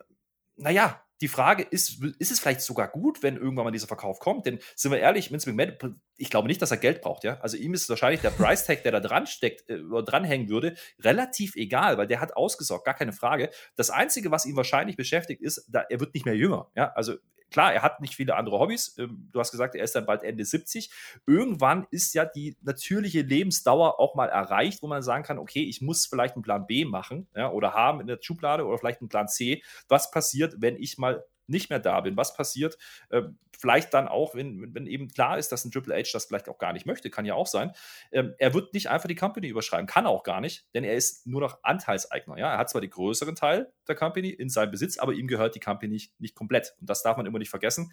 naja, 0.56 1.02
die 1.20 1.28
Frage 1.28 1.62
ist, 1.62 2.02
ist 2.18 2.30
es 2.30 2.40
vielleicht 2.40 2.62
sogar 2.62 2.88
gut, 2.88 3.22
wenn 3.22 3.36
irgendwann 3.36 3.64
mal 3.64 3.70
dieser 3.70 3.86
Verkauf 3.86 4.20
kommt? 4.20 4.46
Denn 4.46 4.58
sind 4.74 4.90
wir 4.90 4.98
ehrlich, 4.98 5.30
Vince 5.30 5.50
McMahon, 5.50 6.00
ich 6.20 6.28
glaube 6.28 6.48
nicht, 6.48 6.60
dass 6.60 6.70
er 6.70 6.76
Geld 6.76 7.00
braucht, 7.00 7.24
ja. 7.24 7.40
Also 7.40 7.56
ihm 7.56 7.72
ist 7.72 7.88
wahrscheinlich 7.88 8.20
der 8.20 8.30
Price 8.30 8.66
Tag, 8.66 8.82
der 8.82 8.92
da 8.92 9.00
dran 9.00 9.26
steckt, 9.26 9.68
äh, 9.70 9.80
dranhängen 10.04 10.50
würde, 10.50 10.74
relativ 11.00 11.56
egal, 11.56 11.96
weil 11.96 12.06
der 12.06 12.20
hat 12.20 12.36
ausgesorgt, 12.36 12.84
gar 12.84 12.94
keine 12.94 13.14
Frage. 13.14 13.48
Das 13.74 13.88
Einzige, 13.88 14.30
was 14.30 14.44
ihn 14.44 14.54
wahrscheinlich 14.54 14.96
beschäftigt, 14.96 15.40
ist, 15.40 15.66
da, 15.68 15.80
er 15.88 15.98
wird 15.98 16.12
nicht 16.12 16.26
mehr 16.26 16.36
jünger, 16.36 16.68
ja. 16.76 16.92
Also 16.92 17.14
klar, 17.50 17.72
er 17.72 17.82
hat 17.82 18.02
nicht 18.02 18.14
viele 18.14 18.36
andere 18.36 18.58
Hobbys. 18.58 18.98
Ähm, 18.98 19.30
du 19.32 19.40
hast 19.40 19.50
gesagt, 19.50 19.74
er 19.74 19.82
ist 19.82 19.94
dann 19.94 20.04
bald 20.04 20.22
Ende 20.22 20.44
70. 20.44 20.90
Irgendwann 21.26 21.86
ist 21.90 22.12
ja 22.12 22.26
die 22.26 22.56
natürliche 22.60 23.22
Lebensdauer 23.22 23.98
auch 23.98 24.14
mal 24.14 24.28
erreicht, 24.28 24.82
wo 24.82 24.88
man 24.88 25.02
sagen 25.02 25.24
kann, 25.24 25.38
okay, 25.38 25.64
ich 25.64 25.80
muss 25.80 26.06
vielleicht 26.06 26.34
einen 26.34 26.42
Plan 26.42 26.66
B 26.66 26.84
machen 26.84 27.28
ja, 27.34 27.50
oder 27.50 27.72
haben 27.72 28.02
in 28.02 28.06
der 28.06 28.18
Schublade 28.20 28.66
oder 28.66 28.76
vielleicht 28.76 29.00
einen 29.00 29.08
Plan 29.08 29.26
C. 29.26 29.62
Was 29.88 30.10
passiert, 30.10 30.56
wenn 30.58 30.76
ich 30.76 30.98
mal 30.98 31.24
nicht 31.50 31.70
mehr 31.70 31.78
da 31.78 32.00
bin? 32.00 32.16
Was 32.16 32.34
passiert? 32.34 32.78
Äh, 33.10 33.22
vielleicht 33.58 33.92
dann 33.92 34.08
auch, 34.08 34.34
wenn, 34.34 34.74
wenn 34.74 34.86
eben 34.86 35.08
klar 35.08 35.38
ist, 35.38 35.52
dass 35.52 35.64
ein 35.64 35.70
Triple 35.70 35.94
H 35.94 36.10
das 36.12 36.24
vielleicht 36.24 36.48
auch 36.48 36.58
gar 36.58 36.72
nicht 36.72 36.86
möchte, 36.86 37.10
kann 37.10 37.26
ja 37.26 37.34
auch 37.34 37.46
sein. 37.46 37.72
Ähm, 38.10 38.34
er 38.38 38.54
wird 38.54 38.72
nicht 38.72 38.88
einfach 38.88 39.08
die 39.08 39.14
Company 39.14 39.48
überschreiben, 39.48 39.86
kann 39.86 40.06
auch 40.06 40.22
gar 40.22 40.40
nicht, 40.40 40.66
denn 40.74 40.84
er 40.84 40.94
ist 40.94 41.26
nur 41.26 41.40
noch 41.40 41.58
Anteilseigner. 41.62 42.38
Ja? 42.38 42.52
Er 42.52 42.58
hat 42.58 42.70
zwar 42.70 42.80
den 42.80 42.90
größeren 42.90 43.34
Teil 43.34 43.72
der 43.86 43.96
Company 43.96 44.30
in 44.30 44.48
seinem 44.48 44.70
Besitz, 44.70 44.98
aber 44.98 45.12
ihm 45.12 45.26
gehört 45.26 45.54
die 45.54 45.60
Company 45.60 45.92
nicht, 45.92 46.18
nicht 46.20 46.34
komplett. 46.34 46.74
Und 46.80 46.88
das 46.88 47.02
darf 47.02 47.16
man 47.16 47.26
immer 47.26 47.38
nicht 47.38 47.50
vergessen, 47.50 47.92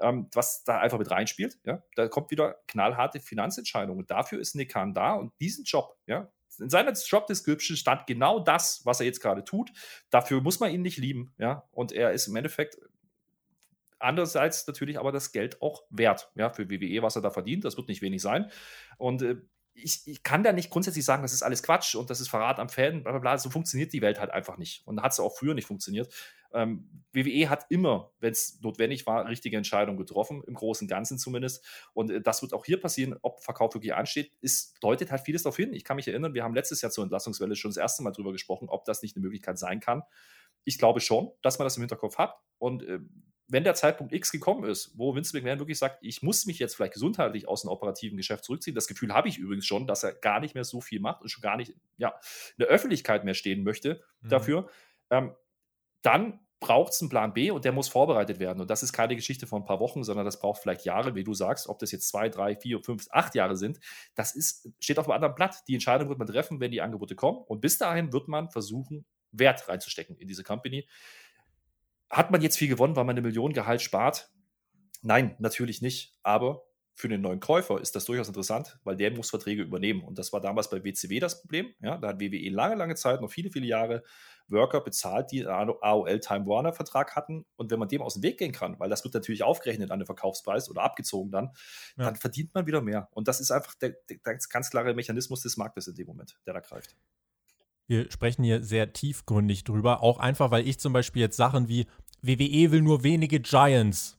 ähm, 0.00 0.28
was 0.32 0.62
da 0.64 0.78
einfach 0.78 0.98
mit 0.98 1.10
reinspielt. 1.10 1.58
Ja? 1.64 1.82
Da 1.96 2.08
kommt 2.08 2.30
wieder 2.30 2.56
knallharte 2.68 3.20
Finanzentscheidungen. 3.20 4.06
Dafür 4.06 4.38
ist 4.38 4.54
Nick 4.54 4.72
Khan 4.72 4.94
da 4.94 5.14
und 5.14 5.32
diesen 5.40 5.64
Job, 5.64 5.96
ja, 6.06 6.30
in 6.60 6.70
seiner 6.70 6.92
Job 6.92 7.26
Description 7.26 7.76
stand 7.76 8.06
genau 8.06 8.40
das, 8.40 8.80
was 8.84 9.00
er 9.00 9.06
jetzt 9.06 9.20
gerade 9.20 9.44
tut. 9.44 9.70
Dafür 10.10 10.40
muss 10.40 10.60
man 10.60 10.72
ihn 10.72 10.82
nicht 10.82 10.98
lieben, 10.98 11.34
ja. 11.38 11.68
Und 11.70 11.92
er 11.92 12.12
ist 12.12 12.26
im 12.26 12.36
Endeffekt 12.36 12.78
andererseits 13.98 14.66
natürlich 14.66 14.98
aber 14.98 15.12
das 15.12 15.32
Geld 15.32 15.62
auch 15.62 15.84
wert, 15.90 16.30
ja, 16.34 16.50
für 16.50 16.70
WWE, 16.70 17.02
was 17.02 17.16
er 17.16 17.22
da 17.22 17.30
verdient. 17.30 17.64
Das 17.64 17.76
wird 17.76 17.88
nicht 17.88 18.02
wenig 18.02 18.22
sein. 18.22 18.50
Und 18.96 19.22
äh, 19.22 19.36
ich, 19.74 20.02
ich, 20.06 20.22
kann 20.22 20.42
da 20.42 20.52
nicht 20.52 20.70
grundsätzlich 20.70 21.04
sagen, 21.04 21.22
das 21.22 21.32
ist 21.32 21.42
alles 21.42 21.62
Quatsch 21.62 21.94
und 21.94 22.10
das 22.10 22.20
ist 22.20 22.28
Verrat 22.28 22.58
am 22.58 22.68
Fan, 22.68 23.02
bla 23.02 23.12
bla 23.12 23.20
bla. 23.20 23.38
So 23.38 23.50
funktioniert 23.50 23.92
die 23.92 24.02
Welt 24.02 24.18
halt 24.18 24.30
einfach 24.30 24.58
nicht. 24.58 24.86
Und 24.86 25.02
hat 25.02 25.12
es 25.12 25.20
auch 25.20 25.36
früher 25.36 25.54
nicht 25.54 25.66
funktioniert. 25.66 26.12
Ähm, 26.52 27.04
WWE 27.12 27.48
hat 27.48 27.66
immer, 27.70 28.12
wenn 28.20 28.32
es 28.32 28.60
notwendig 28.60 29.06
war, 29.06 29.26
richtige 29.26 29.56
Entscheidungen 29.56 29.98
getroffen, 29.98 30.42
im 30.46 30.54
Großen 30.54 30.84
und 30.84 30.90
Ganzen 30.90 31.18
zumindest. 31.18 31.64
Und 31.92 32.10
äh, 32.10 32.20
das 32.20 32.42
wird 32.42 32.52
auch 32.52 32.64
hier 32.64 32.80
passieren, 32.80 33.16
ob 33.22 33.42
Verkauf 33.42 33.74
wirklich 33.74 33.94
ansteht, 33.94 34.32
ist, 34.40 34.76
deutet 34.82 35.10
halt 35.10 35.22
vieles 35.22 35.42
darauf 35.42 35.56
hin. 35.56 35.72
Ich 35.72 35.84
kann 35.84 35.96
mich 35.96 36.08
erinnern, 36.08 36.34
wir 36.34 36.44
haben 36.44 36.54
letztes 36.54 36.80
Jahr 36.80 36.90
zur 36.90 37.04
Entlassungswelle 37.04 37.56
schon 37.56 37.70
das 37.70 37.76
erste 37.76 38.02
Mal 38.02 38.12
drüber 38.12 38.32
gesprochen, 38.32 38.68
ob 38.68 38.84
das 38.84 39.02
nicht 39.02 39.16
eine 39.16 39.22
Möglichkeit 39.22 39.58
sein 39.58 39.80
kann. 39.80 40.02
Ich 40.64 40.78
glaube 40.78 41.00
schon, 41.00 41.30
dass 41.42 41.58
man 41.58 41.66
das 41.66 41.76
im 41.76 41.82
Hinterkopf 41.82 42.18
hat. 42.18 42.34
Und 42.58 42.82
äh, 42.82 43.00
wenn 43.48 43.64
der 43.64 43.74
Zeitpunkt 43.74 44.12
X 44.12 44.30
gekommen 44.30 44.68
ist, 44.68 44.92
wo 44.96 45.14
Vince 45.14 45.34
McMahon 45.34 45.58
wirklich 45.58 45.78
sagt, 45.78 45.98
ich 46.02 46.22
muss 46.22 46.44
mich 46.44 46.58
jetzt 46.58 46.76
vielleicht 46.76 46.92
gesundheitlich 46.92 47.48
aus 47.48 47.62
dem 47.62 47.70
operativen 47.70 48.18
Geschäft 48.18 48.44
zurückziehen, 48.44 48.74
das 48.74 48.86
Gefühl 48.86 49.14
habe 49.14 49.28
ich 49.28 49.38
übrigens 49.38 49.66
schon, 49.66 49.86
dass 49.86 50.04
er 50.04 50.12
gar 50.12 50.38
nicht 50.38 50.54
mehr 50.54 50.64
so 50.64 50.82
viel 50.82 51.00
macht 51.00 51.22
und 51.22 51.30
schon 51.30 51.40
gar 51.40 51.56
nicht 51.56 51.74
ja, 51.96 52.10
in 52.10 52.60
der 52.60 52.68
Öffentlichkeit 52.68 53.24
mehr 53.24 53.34
stehen 53.34 53.64
möchte 53.64 54.02
mhm. 54.20 54.28
dafür, 54.28 54.68
ähm, 55.10 55.34
dann 56.02 56.40
braucht 56.60 56.92
es 56.92 57.00
einen 57.00 57.08
Plan 57.08 57.32
B 57.32 57.50
und 57.50 57.64
der 57.64 57.72
muss 57.72 57.88
vorbereitet 57.88 58.40
werden. 58.40 58.60
Und 58.60 58.68
das 58.68 58.82
ist 58.82 58.92
keine 58.92 59.14
Geschichte 59.14 59.46
von 59.46 59.62
ein 59.62 59.64
paar 59.64 59.80
Wochen, 59.80 60.02
sondern 60.02 60.24
das 60.24 60.40
braucht 60.40 60.60
vielleicht 60.60 60.84
Jahre, 60.84 61.14
wie 61.14 61.22
du 61.22 61.34
sagst, 61.34 61.68
ob 61.68 61.78
das 61.78 61.92
jetzt 61.92 62.08
zwei, 62.08 62.28
drei, 62.28 62.56
vier, 62.56 62.82
fünf, 62.82 63.06
acht 63.10 63.34
Jahre 63.34 63.56
sind. 63.56 63.78
Das 64.14 64.34
ist, 64.34 64.68
steht 64.80 64.98
auf 64.98 65.06
einem 65.06 65.14
anderen 65.14 65.34
Blatt. 65.34 65.62
Die 65.68 65.74
Entscheidung 65.74 66.08
wird 66.08 66.18
man 66.18 66.26
treffen, 66.26 66.58
wenn 66.60 66.72
die 66.72 66.80
Angebote 66.80 67.14
kommen. 67.14 67.38
Und 67.46 67.60
bis 67.60 67.78
dahin 67.78 68.12
wird 68.12 68.26
man 68.26 68.50
versuchen, 68.50 69.04
Wert 69.30 69.68
reinzustecken 69.68 70.16
in 70.16 70.26
diese 70.26 70.42
Company. 70.42 70.88
Hat 72.10 72.30
man 72.30 72.40
jetzt 72.40 72.58
viel 72.58 72.68
gewonnen, 72.68 72.96
weil 72.96 73.04
man 73.04 73.14
eine 73.14 73.22
Million 73.26 73.52
Gehalt 73.52 73.82
spart? 73.82 74.30
Nein, 75.02 75.36
natürlich 75.38 75.80
nicht. 75.80 76.18
Aber 76.22 76.64
für 76.98 77.08
den 77.08 77.20
neuen 77.20 77.38
Käufer 77.38 77.80
ist 77.80 77.94
das 77.94 78.06
durchaus 78.06 78.26
interessant, 78.26 78.76
weil 78.82 78.96
der 78.96 79.12
muss 79.12 79.30
Verträge 79.30 79.62
übernehmen. 79.62 80.02
Und 80.02 80.18
das 80.18 80.32
war 80.32 80.40
damals 80.40 80.68
bei 80.68 80.82
WCW 80.82 81.20
das 81.20 81.40
Problem. 81.40 81.72
Ja, 81.80 81.96
da 81.96 82.08
hat 82.08 82.20
WWE 82.20 82.50
lange, 82.50 82.74
lange 82.74 82.96
Zeit, 82.96 83.20
noch 83.20 83.30
viele, 83.30 83.52
viele 83.52 83.66
Jahre 83.66 84.02
Worker 84.48 84.80
bezahlt, 84.80 85.30
die 85.30 85.46
einen 85.46 85.74
AOL 85.80 86.18
Time 86.18 86.44
Warner 86.46 86.72
Vertrag 86.72 87.14
hatten. 87.14 87.46
Und 87.54 87.70
wenn 87.70 87.78
man 87.78 87.88
dem 87.88 88.02
aus 88.02 88.14
dem 88.14 88.24
Weg 88.24 88.38
gehen 88.38 88.50
kann, 88.50 88.80
weil 88.80 88.90
das 88.90 89.04
wird 89.04 89.14
natürlich 89.14 89.44
aufgerechnet 89.44 89.92
an 89.92 90.00
den 90.00 90.06
Verkaufspreis 90.06 90.68
oder 90.68 90.82
abgezogen 90.82 91.30
dann, 91.30 91.52
ja. 91.96 92.06
dann 92.06 92.16
verdient 92.16 92.52
man 92.52 92.66
wieder 92.66 92.82
mehr. 92.82 93.08
Und 93.12 93.28
das 93.28 93.38
ist 93.38 93.52
einfach 93.52 93.76
der, 93.76 93.90
der, 94.10 94.18
der 94.18 94.34
ganz 94.34 94.68
klare 94.68 94.92
Mechanismus 94.92 95.42
des 95.42 95.56
Marktes 95.56 95.86
in 95.86 95.94
dem 95.94 96.08
Moment, 96.08 96.36
der 96.46 96.54
da 96.54 96.60
greift. 96.60 96.96
Wir 97.86 98.10
sprechen 98.10 98.42
hier 98.42 98.64
sehr 98.64 98.92
tiefgründig 98.92 99.62
drüber, 99.62 100.02
auch 100.02 100.18
einfach, 100.18 100.50
weil 100.50 100.66
ich 100.66 100.80
zum 100.80 100.92
Beispiel 100.92 101.22
jetzt 101.22 101.36
Sachen 101.36 101.68
wie 101.68 101.86
WWE 102.22 102.72
will 102.72 102.82
nur 102.82 103.04
wenige 103.04 103.38
Giants 103.38 104.17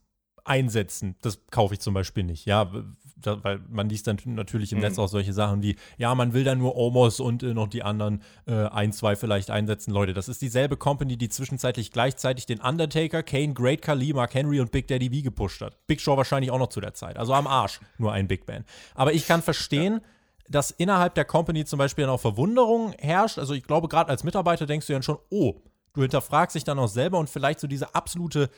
einsetzen. 0.49 1.15
Das 1.21 1.39
kaufe 1.51 1.73
ich 1.73 1.79
zum 1.79 1.93
Beispiel 1.93 2.23
nicht, 2.23 2.45
ja, 2.45 2.71
da, 3.15 3.43
weil 3.43 3.59
man 3.69 3.89
liest 3.89 4.07
dann 4.07 4.17
natürlich 4.25 4.71
im 4.71 4.77
mhm. 4.77 4.85
Netz 4.85 4.99
auch 4.99 5.07
solche 5.07 5.33
Sachen 5.33 5.61
wie, 5.61 5.75
ja, 5.97 6.15
man 6.15 6.33
will 6.33 6.43
dann 6.43 6.57
nur 6.57 6.75
Omos 6.75 7.19
und 7.19 7.43
äh, 7.43 7.53
noch 7.53 7.67
die 7.67 7.83
anderen 7.83 8.21
äh, 8.47 8.65
ein, 8.67 8.93
zwei 8.93 9.15
vielleicht 9.15 9.51
einsetzen. 9.51 9.91
Leute, 9.91 10.13
das 10.13 10.29
ist 10.29 10.41
dieselbe 10.41 10.77
Company, 10.77 11.17
die 11.17 11.29
zwischenzeitlich 11.29 11.91
gleichzeitig 11.91 12.45
den 12.45 12.61
Undertaker, 12.61 13.23
Kane, 13.23 13.53
Great 13.53 13.81
Khali, 13.81 14.13
Mark 14.13 14.33
Henry 14.33 14.59
und 14.59 14.71
Big 14.71 14.87
Daddy 14.87 15.09
V 15.09 15.23
gepusht 15.23 15.61
hat. 15.61 15.85
Big 15.87 16.01
Show 16.01 16.15
wahrscheinlich 16.17 16.51
auch 16.51 16.59
noch 16.59 16.69
zu 16.69 16.81
der 16.81 16.93
Zeit. 16.93 17.17
Also 17.17 17.33
am 17.33 17.47
Arsch, 17.47 17.79
nur 17.97 18.13
ein 18.13 18.27
Big 18.27 18.45
Band. 18.45 18.65
Aber 18.95 19.13
ich 19.13 19.27
kann 19.27 19.41
verstehen, 19.41 19.95
ja 19.95 20.09
dass 20.49 20.71
innerhalb 20.71 21.13
der 21.15 21.25
Company 21.25 21.63
zum 21.63 21.77
Beispiel 21.77 22.05
dann 22.05 22.13
auch 22.13 22.19
Verwunderung 22.19 22.93
herrscht. 22.97 23.37
Also 23.37 23.53
ich 23.53 23.63
glaube, 23.63 23.87
gerade 23.87 24.09
als 24.09 24.23
Mitarbeiter 24.23 24.65
denkst 24.65 24.87
du 24.87 24.93
dann 24.93 25.03
schon, 25.03 25.19
oh, 25.29 25.61
du 25.93 26.01
hinterfragst 26.01 26.55
dich 26.55 26.63
dann 26.63 26.79
auch 26.79 26.87
selber 26.87 27.19
und 27.19 27.29
vielleicht 27.29 27.59
so 27.59 27.67
diese 27.67 27.93
absolute 27.95 28.49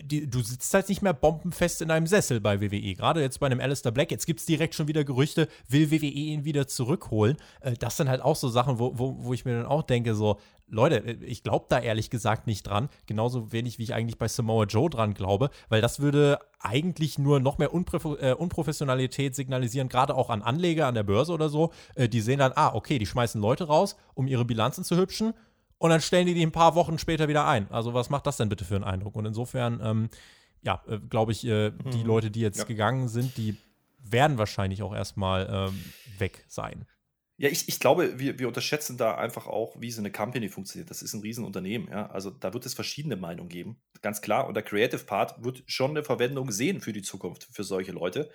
die, 0.00 0.28
du 0.28 0.40
sitzt 0.40 0.72
halt 0.74 0.88
nicht 0.88 1.02
mehr 1.02 1.12
bombenfest 1.12 1.82
in 1.82 1.90
einem 1.90 2.06
Sessel 2.06 2.40
bei 2.40 2.60
WWE. 2.60 2.94
Gerade 2.94 3.20
jetzt 3.20 3.40
bei 3.40 3.46
einem 3.46 3.60
Alistair 3.60 3.92
Black. 3.92 4.10
Jetzt 4.10 4.26
gibt 4.26 4.40
es 4.40 4.46
direkt 4.46 4.74
schon 4.74 4.88
wieder 4.88 5.04
Gerüchte, 5.04 5.48
will 5.68 5.90
WWE 5.90 6.06
ihn 6.06 6.44
wieder 6.44 6.66
zurückholen. 6.66 7.36
Äh, 7.60 7.74
das 7.74 7.96
sind 7.96 8.08
halt 8.08 8.22
auch 8.22 8.36
so 8.36 8.48
Sachen, 8.48 8.78
wo, 8.78 8.98
wo, 8.98 9.16
wo 9.24 9.32
ich 9.32 9.44
mir 9.44 9.56
dann 9.56 9.66
auch 9.66 9.82
denke, 9.82 10.14
so, 10.14 10.38
Leute, 10.68 11.04
äh, 11.04 11.24
ich 11.24 11.42
glaube 11.42 11.66
da 11.68 11.78
ehrlich 11.78 12.10
gesagt 12.10 12.46
nicht 12.46 12.64
dran. 12.64 12.88
Genauso 13.06 13.52
wenig, 13.52 13.78
wie 13.78 13.84
ich 13.84 13.94
eigentlich 13.94 14.18
bei 14.18 14.28
Samoa 14.28 14.64
Joe 14.64 14.90
dran 14.90 15.14
glaube, 15.14 15.50
weil 15.68 15.80
das 15.80 16.00
würde 16.00 16.38
eigentlich 16.60 17.18
nur 17.18 17.40
noch 17.40 17.58
mehr 17.58 17.74
Unpro 17.74 18.16
äh, 18.16 18.32
Unprofessionalität 18.32 19.34
signalisieren, 19.34 19.88
gerade 19.88 20.14
auch 20.14 20.30
an 20.30 20.42
Anleger 20.42 20.86
an 20.86 20.94
der 20.94 21.02
Börse 21.02 21.32
oder 21.32 21.48
so. 21.48 21.72
Äh, 21.94 22.08
die 22.08 22.20
sehen 22.20 22.38
dann, 22.38 22.52
ah, 22.54 22.74
okay, 22.74 22.98
die 22.98 23.06
schmeißen 23.06 23.40
Leute 23.40 23.64
raus, 23.64 23.96
um 24.14 24.26
ihre 24.26 24.44
Bilanzen 24.44 24.84
zu 24.84 24.96
hübschen 24.96 25.34
und 25.82 25.90
dann 25.90 26.00
stellen 26.00 26.28
die 26.28 26.34
die 26.34 26.46
ein 26.46 26.52
paar 26.52 26.76
Wochen 26.76 26.96
später 26.96 27.26
wieder 27.26 27.44
ein. 27.44 27.68
Also 27.72 27.92
was 27.92 28.08
macht 28.08 28.28
das 28.28 28.36
denn 28.36 28.48
bitte 28.48 28.64
für 28.64 28.76
einen 28.76 28.84
Eindruck? 28.84 29.16
Und 29.16 29.26
insofern, 29.26 29.80
ähm, 29.82 30.10
ja, 30.62 30.80
äh, 30.86 31.00
glaube 31.00 31.32
ich, 31.32 31.44
äh, 31.44 31.72
die 31.92 31.98
mhm. 31.98 32.06
Leute, 32.06 32.30
die 32.30 32.38
jetzt 32.38 32.58
ja. 32.58 32.64
gegangen 32.64 33.08
sind, 33.08 33.36
die 33.36 33.56
werden 33.98 34.38
wahrscheinlich 34.38 34.84
auch 34.84 34.94
erstmal 34.94 35.48
ähm, 35.50 35.84
weg 36.18 36.44
sein. 36.46 36.86
Ja, 37.36 37.48
ich, 37.48 37.66
ich 37.66 37.80
glaube, 37.80 38.20
wir, 38.20 38.38
wir 38.38 38.46
unterschätzen 38.46 38.96
da 38.96 39.16
einfach 39.16 39.48
auch, 39.48 39.74
wie 39.80 39.90
so 39.90 40.00
eine 40.00 40.12
Company 40.12 40.48
funktioniert. 40.48 40.88
Das 40.88 41.02
ist 41.02 41.14
ein 41.14 41.20
Riesenunternehmen, 41.20 41.88
ja. 41.88 42.06
Also 42.10 42.30
da 42.30 42.54
wird 42.54 42.64
es 42.64 42.74
verschiedene 42.74 43.16
Meinungen 43.16 43.48
geben. 43.48 43.80
Ganz 44.02 44.20
klar. 44.20 44.46
Und 44.46 44.54
der 44.54 44.62
Creative 44.62 45.02
Part 45.02 45.42
wird 45.42 45.64
schon 45.66 45.90
eine 45.90 46.04
Verwendung 46.04 46.52
sehen 46.52 46.80
für 46.80 46.92
die 46.92 47.02
Zukunft, 47.02 47.48
für 47.50 47.64
solche 47.64 47.90
Leute. 47.90 48.30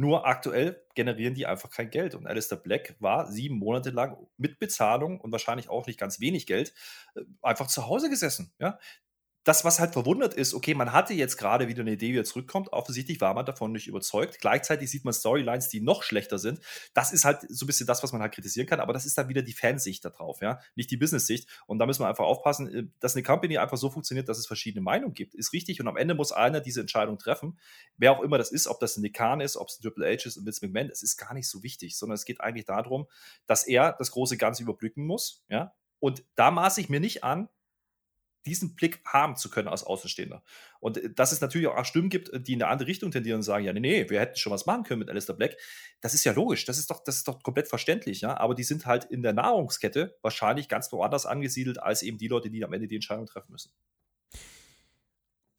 Nur 0.00 0.26
aktuell 0.26 0.80
generieren 0.94 1.34
die 1.34 1.46
einfach 1.46 1.70
kein 1.70 1.90
Geld. 1.90 2.14
Und 2.14 2.26
Alistair 2.28 2.56
Black 2.56 2.94
war 3.00 3.30
sieben 3.30 3.56
Monate 3.58 3.90
lang 3.90 4.16
mit 4.36 4.60
Bezahlung 4.60 5.20
und 5.20 5.32
wahrscheinlich 5.32 5.68
auch 5.68 5.88
nicht 5.88 5.98
ganz 5.98 6.20
wenig 6.20 6.46
Geld 6.46 6.72
äh, 7.16 7.22
einfach 7.42 7.66
zu 7.66 7.88
Hause 7.88 8.08
gesessen. 8.08 8.52
Ja? 8.60 8.78
Das, 9.48 9.64
was 9.64 9.80
halt 9.80 9.94
verwundert 9.94 10.34
ist, 10.34 10.52
okay, 10.52 10.74
man 10.74 10.92
hatte 10.92 11.14
jetzt 11.14 11.38
gerade 11.38 11.68
wieder 11.68 11.80
eine 11.80 11.92
Idee, 11.92 12.12
wie 12.12 12.18
er 12.18 12.24
zurückkommt. 12.24 12.70
Offensichtlich 12.70 13.18
war 13.22 13.32
man 13.32 13.46
davon 13.46 13.72
nicht 13.72 13.86
überzeugt. 13.86 14.40
Gleichzeitig 14.40 14.90
sieht 14.90 15.06
man 15.06 15.14
Storylines, 15.14 15.70
die 15.70 15.80
noch 15.80 16.02
schlechter 16.02 16.38
sind. 16.38 16.60
Das 16.92 17.12
ist 17.14 17.24
halt 17.24 17.46
so 17.48 17.64
ein 17.64 17.66
bisschen 17.66 17.86
das, 17.86 18.02
was 18.02 18.12
man 18.12 18.20
halt 18.20 18.34
kritisieren 18.34 18.66
kann. 18.66 18.78
Aber 18.78 18.92
das 18.92 19.06
ist 19.06 19.16
dann 19.16 19.30
wieder 19.30 19.40
die 19.40 19.54
Fansicht 19.54 20.04
da 20.04 20.10
drauf, 20.10 20.42
ja, 20.42 20.60
nicht 20.74 20.90
die 20.90 20.98
Business-Sicht. 20.98 21.48
Und 21.66 21.78
da 21.78 21.86
müssen 21.86 22.02
wir 22.02 22.08
einfach 22.08 22.26
aufpassen, 22.26 22.74
äh, 22.74 22.84
dass 23.00 23.16
eine 23.16 23.22
Company 23.22 23.56
einfach 23.56 23.78
so 23.78 23.88
funktioniert, 23.88 24.28
dass 24.28 24.36
es 24.36 24.46
verschiedene 24.46 24.82
Meinungen 24.82 25.14
gibt. 25.14 25.34
Ist 25.34 25.54
richtig. 25.54 25.80
Und 25.80 25.88
am 25.88 25.96
Ende 25.96 26.14
muss 26.14 26.30
einer 26.30 26.60
diese 26.60 26.82
Entscheidung 26.82 27.18
treffen. 27.18 27.58
Wer 27.96 28.12
auch 28.12 28.22
immer 28.22 28.36
das 28.36 28.52
ist, 28.52 28.66
ob 28.66 28.80
das 28.80 28.98
ein 28.98 29.02
Dekan 29.02 29.40
ist, 29.40 29.56
ob 29.56 29.68
es 29.68 29.78
ein 29.78 29.82
Triple 29.82 30.06
H 30.06 30.26
ist 30.26 30.36
und 30.36 30.44
Vince 30.44 30.66
McMahon, 30.66 30.88
das 30.88 31.02
ist 31.02 31.16
gar 31.16 31.32
nicht 31.32 31.48
so 31.48 31.62
wichtig, 31.62 31.96
sondern 31.96 32.16
es 32.16 32.26
geht 32.26 32.42
eigentlich 32.42 32.66
darum, 32.66 33.06
dass 33.46 33.66
er 33.66 33.94
das 33.98 34.10
große 34.10 34.36
Ganze 34.36 34.62
überblicken 34.62 35.06
muss, 35.06 35.42
ja. 35.48 35.74
Und 36.00 36.22
da 36.36 36.50
maße 36.50 36.80
ich 36.80 36.88
mir 36.88 37.00
nicht 37.00 37.24
an, 37.24 37.48
diesen 38.48 38.74
Blick 38.74 39.00
haben 39.04 39.36
zu 39.36 39.50
können 39.50 39.68
als 39.68 39.84
Außenstehender. 39.84 40.42
Und 40.80 40.96
äh, 40.98 41.10
dass 41.12 41.32
es 41.32 41.40
natürlich 41.40 41.66
auch 41.66 41.84
Stimmen 41.84 42.08
gibt, 42.08 42.30
die 42.46 42.54
in 42.54 42.62
eine 42.62 42.70
andere 42.70 42.88
Richtung 42.88 43.10
tendieren 43.10 43.38
und 43.38 43.42
sagen, 43.42 43.64
ja, 43.64 43.72
nee, 43.72 43.80
nee, 43.80 44.10
wir 44.10 44.20
hätten 44.20 44.36
schon 44.36 44.52
was 44.52 44.66
machen 44.66 44.84
können 44.84 45.00
mit 45.00 45.10
Alistair 45.10 45.36
Black. 45.36 45.56
Das 46.00 46.14
ist 46.14 46.24
ja 46.24 46.32
logisch, 46.32 46.64
das 46.64 46.78
ist 46.78 46.90
doch, 46.90 47.02
das 47.04 47.16
ist 47.16 47.28
doch 47.28 47.42
komplett 47.42 47.68
verständlich, 47.68 48.20
ja. 48.20 48.36
Aber 48.36 48.54
die 48.54 48.64
sind 48.64 48.86
halt 48.86 49.04
in 49.04 49.22
der 49.22 49.32
Nahrungskette 49.32 50.16
wahrscheinlich 50.22 50.68
ganz 50.68 50.90
woanders 50.92 51.26
angesiedelt, 51.26 51.82
als 51.82 52.02
eben 52.02 52.18
die 52.18 52.28
Leute, 52.28 52.50
die 52.50 52.64
am 52.64 52.72
Ende 52.72 52.88
die 52.88 52.96
Entscheidung 52.96 53.26
treffen 53.26 53.52
müssen. 53.52 53.70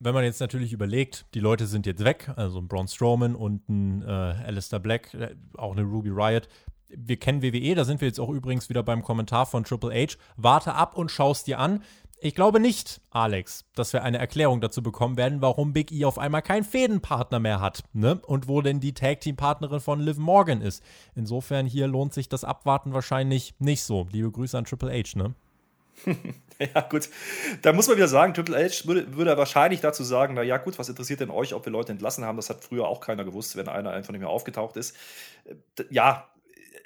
Wenn 0.01 0.13
man 0.13 0.23
jetzt 0.23 0.39
natürlich 0.39 0.71
überlegt, 0.71 1.25
die 1.33 1.41
Leute 1.41 1.67
sind 1.67 1.85
jetzt 1.85 2.05
weg, 2.05 2.31
also 2.37 2.59
ein 2.59 2.69
Braun 2.69 2.87
Strowman 2.87 3.35
und 3.35 3.67
ein 3.67 4.01
äh, 4.01 4.05
Alistair 4.05 4.79
Black, 4.79 5.13
äh, 5.13 5.35
auch 5.57 5.73
eine 5.73 5.83
Ruby 5.83 6.09
Riot, 6.09 6.47
wir 6.89 7.17
kennen 7.17 7.41
WWE, 7.41 7.75
da 7.75 7.83
sind 7.85 8.01
wir 8.01 8.07
jetzt 8.07 8.19
auch 8.19 8.29
übrigens 8.29 8.69
wieder 8.69 8.83
beim 8.83 9.03
Kommentar 9.03 9.45
von 9.45 9.63
Triple 9.63 9.93
H. 9.93 10.17
Warte 10.37 10.73
ab 10.73 10.97
und 10.97 11.11
schaust 11.11 11.47
dir 11.47 11.59
an. 11.59 11.83
Ich 12.21 12.35
glaube 12.35 12.59
nicht, 12.59 12.99
Alex, 13.11 13.63
dass 13.75 13.93
wir 13.93 14.03
eine 14.03 14.17
Erklärung 14.17 14.59
dazu 14.59 14.83
bekommen 14.83 15.15
werden, 15.15 15.41
warum 15.41 15.71
Big 15.71 15.91
E 15.93 16.03
auf 16.03 16.17
einmal 16.17 16.41
keinen 16.41 16.65
Fädenpartner 16.65 17.39
mehr 17.39 17.61
hat, 17.61 17.83
ne? 17.93 18.19
Und 18.25 18.49
wo 18.49 18.61
denn 18.61 18.81
die 18.81 18.93
Tag 18.93 19.21
Team 19.21 19.37
Partnerin 19.37 19.79
von 19.79 20.01
Liv 20.01 20.17
Morgan 20.17 20.61
ist. 20.61 20.83
Insofern 21.15 21.65
hier 21.65 21.87
lohnt 21.87 22.13
sich 22.13 22.27
das 22.27 22.43
Abwarten 22.43 22.93
wahrscheinlich 22.93 23.55
nicht 23.59 23.83
so. 23.83 24.05
Liebe 24.11 24.31
Grüße 24.31 24.57
an 24.57 24.65
Triple 24.65 24.91
H, 24.91 25.17
ne? 25.17 25.33
ja, 26.59 26.81
gut. 26.81 27.09
Da 27.61 27.71
muss 27.71 27.87
man 27.87 27.95
wieder 27.95 28.09
sagen, 28.09 28.33
Triple 28.33 28.57
H 28.57 28.85
würde, 28.85 29.15
würde 29.15 29.37
wahrscheinlich 29.37 29.79
dazu 29.79 30.03
sagen, 30.03 30.33
na 30.33 30.43
ja, 30.43 30.57
gut, 30.57 30.77
was 30.77 30.89
interessiert 30.89 31.21
denn 31.21 31.29
euch, 31.29 31.53
ob 31.53 31.65
wir 31.65 31.71
Leute 31.71 31.93
entlassen 31.93 32.25
haben? 32.25 32.35
Das 32.35 32.49
hat 32.49 32.65
früher 32.65 32.87
auch 32.87 32.99
keiner 32.99 33.23
gewusst, 33.23 33.55
wenn 33.55 33.69
einer 33.69 33.91
einfach 33.91 34.11
nicht 34.11 34.21
mehr 34.21 34.29
aufgetaucht 34.29 34.75
ist. 34.75 34.93
Ja, 35.89 36.27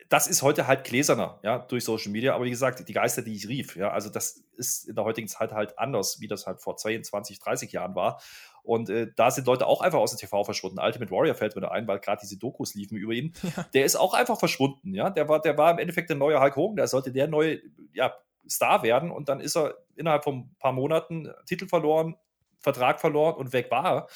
das 0.10 0.28
ist 0.28 0.42
heute 0.42 0.68
halt 0.68 0.84
gläserner, 0.84 1.40
ja, 1.44 1.60
durch 1.60 1.84
Social 1.84 2.12
Media. 2.12 2.36
Aber 2.36 2.46
wie 2.46 2.50
gesagt, 2.50 2.88
die 2.88 2.94
Geister, 2.94 3.22
die 3.22 3.36
ich 3.36 3.48
rief, 3.48 3.76
ja, 3.76 3.92
also 3.92 4.10
das 4.10 4.44
ist 4.56 4.88
in 4.88 4.96
der 4.96 5.04
heutigen 5.04 5.28
Zeit 5.28 5.52
halt 5.52 5.78
anders, 5.80 6.20
wie 6.20 6.28
das 6.28 6.46
halt 6.46 6.62
vor 6.62 6.78
22, 6.78 7.40
30 7.40 7.72
Jahren 7.72 7.96
war. 7.96 8.22
Und 8.64 8.90
äh, 8.90 9.12
da 9.16 9.30
sind 9.30 9.46
Leute 9.46 9.68
auch 9.68 9.82
einfach 9.82 10.00
aus 10.00 10.12
dem 10.12 10.20
TV 10.20 10.44
verschwunden. 10.44 10.80
Ultimate 10.80 11.12
Warrior 11.12 11.36
fällt 11.36 11.56
mir 11.56 11.62
da 11.62 11.70
ein, 11.70 11.88
weil 11.88 12.00
gerade 12.00 12.22
diese 12.22 12.38
Dokus 12.38 12.76
liefen 12.76 12.98
über 12.98 13.14
ihn. 13.14 13.34
Ja. 13.56 13.66
Der 13.74 13.86
ist 13.86 13.96
auch 13.98 14.14
einfach 14.14 14.40
verschwunden, 14.40 14.94
ja. 14.94 15.10
Der 15.10 15.28
war, 15.28 15.42
der 15.42 15.58
war 15.58 15.70
im 15.72 15.78
Endeffekt 15.78 16.10
der 16.10 16.16
neue 16.18 16.40
Hulk 16.40 16.56
Hogan, 16.56 16.76
der 16.78 16.88
sollte 16.88 17.12
der 17.12 17.28
neue, 17.28 17.60
ja, 17.94 18.14
Star 18.50 18.84
werden 18.84 19.12
und 19.12 19.30
dann 19.30 19.40
ist 19.40 19.56
er 19.56 19.76
innerhalb 19.96 20.24
von 20.24 20.40
ein 20.40 20.56
paar 20.60 20.74
Monaten 20.74 21.30
Titel 21.46 21.68
verloren, 21.68 22.16
Vertrag 22.60 23.00
verloren 23.00 23.36
und 23.36 23.54
weg 23.54 23.70
war 23.72 24.08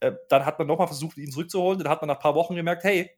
er. 0.00 0.08
Äh, 0.08 0.16
dann 0.28 0.44
hat 0.44 0.58
man 0.58 0.68
nochmal 0.68 0.86
versucht, 0.86 1.16
ihn 1.16 1.30
zurückzuholen. 1.30 1.78
Dann 1.78 1.88
hat 1.88 2.02
man 2.02 2.08
nach 2.08 2.16
ein 2.16 2.22
paar 2.22 2.34
Wochen 2.34 2.54
gemerkt, 2.54 2.84
hey, 2.84 3.10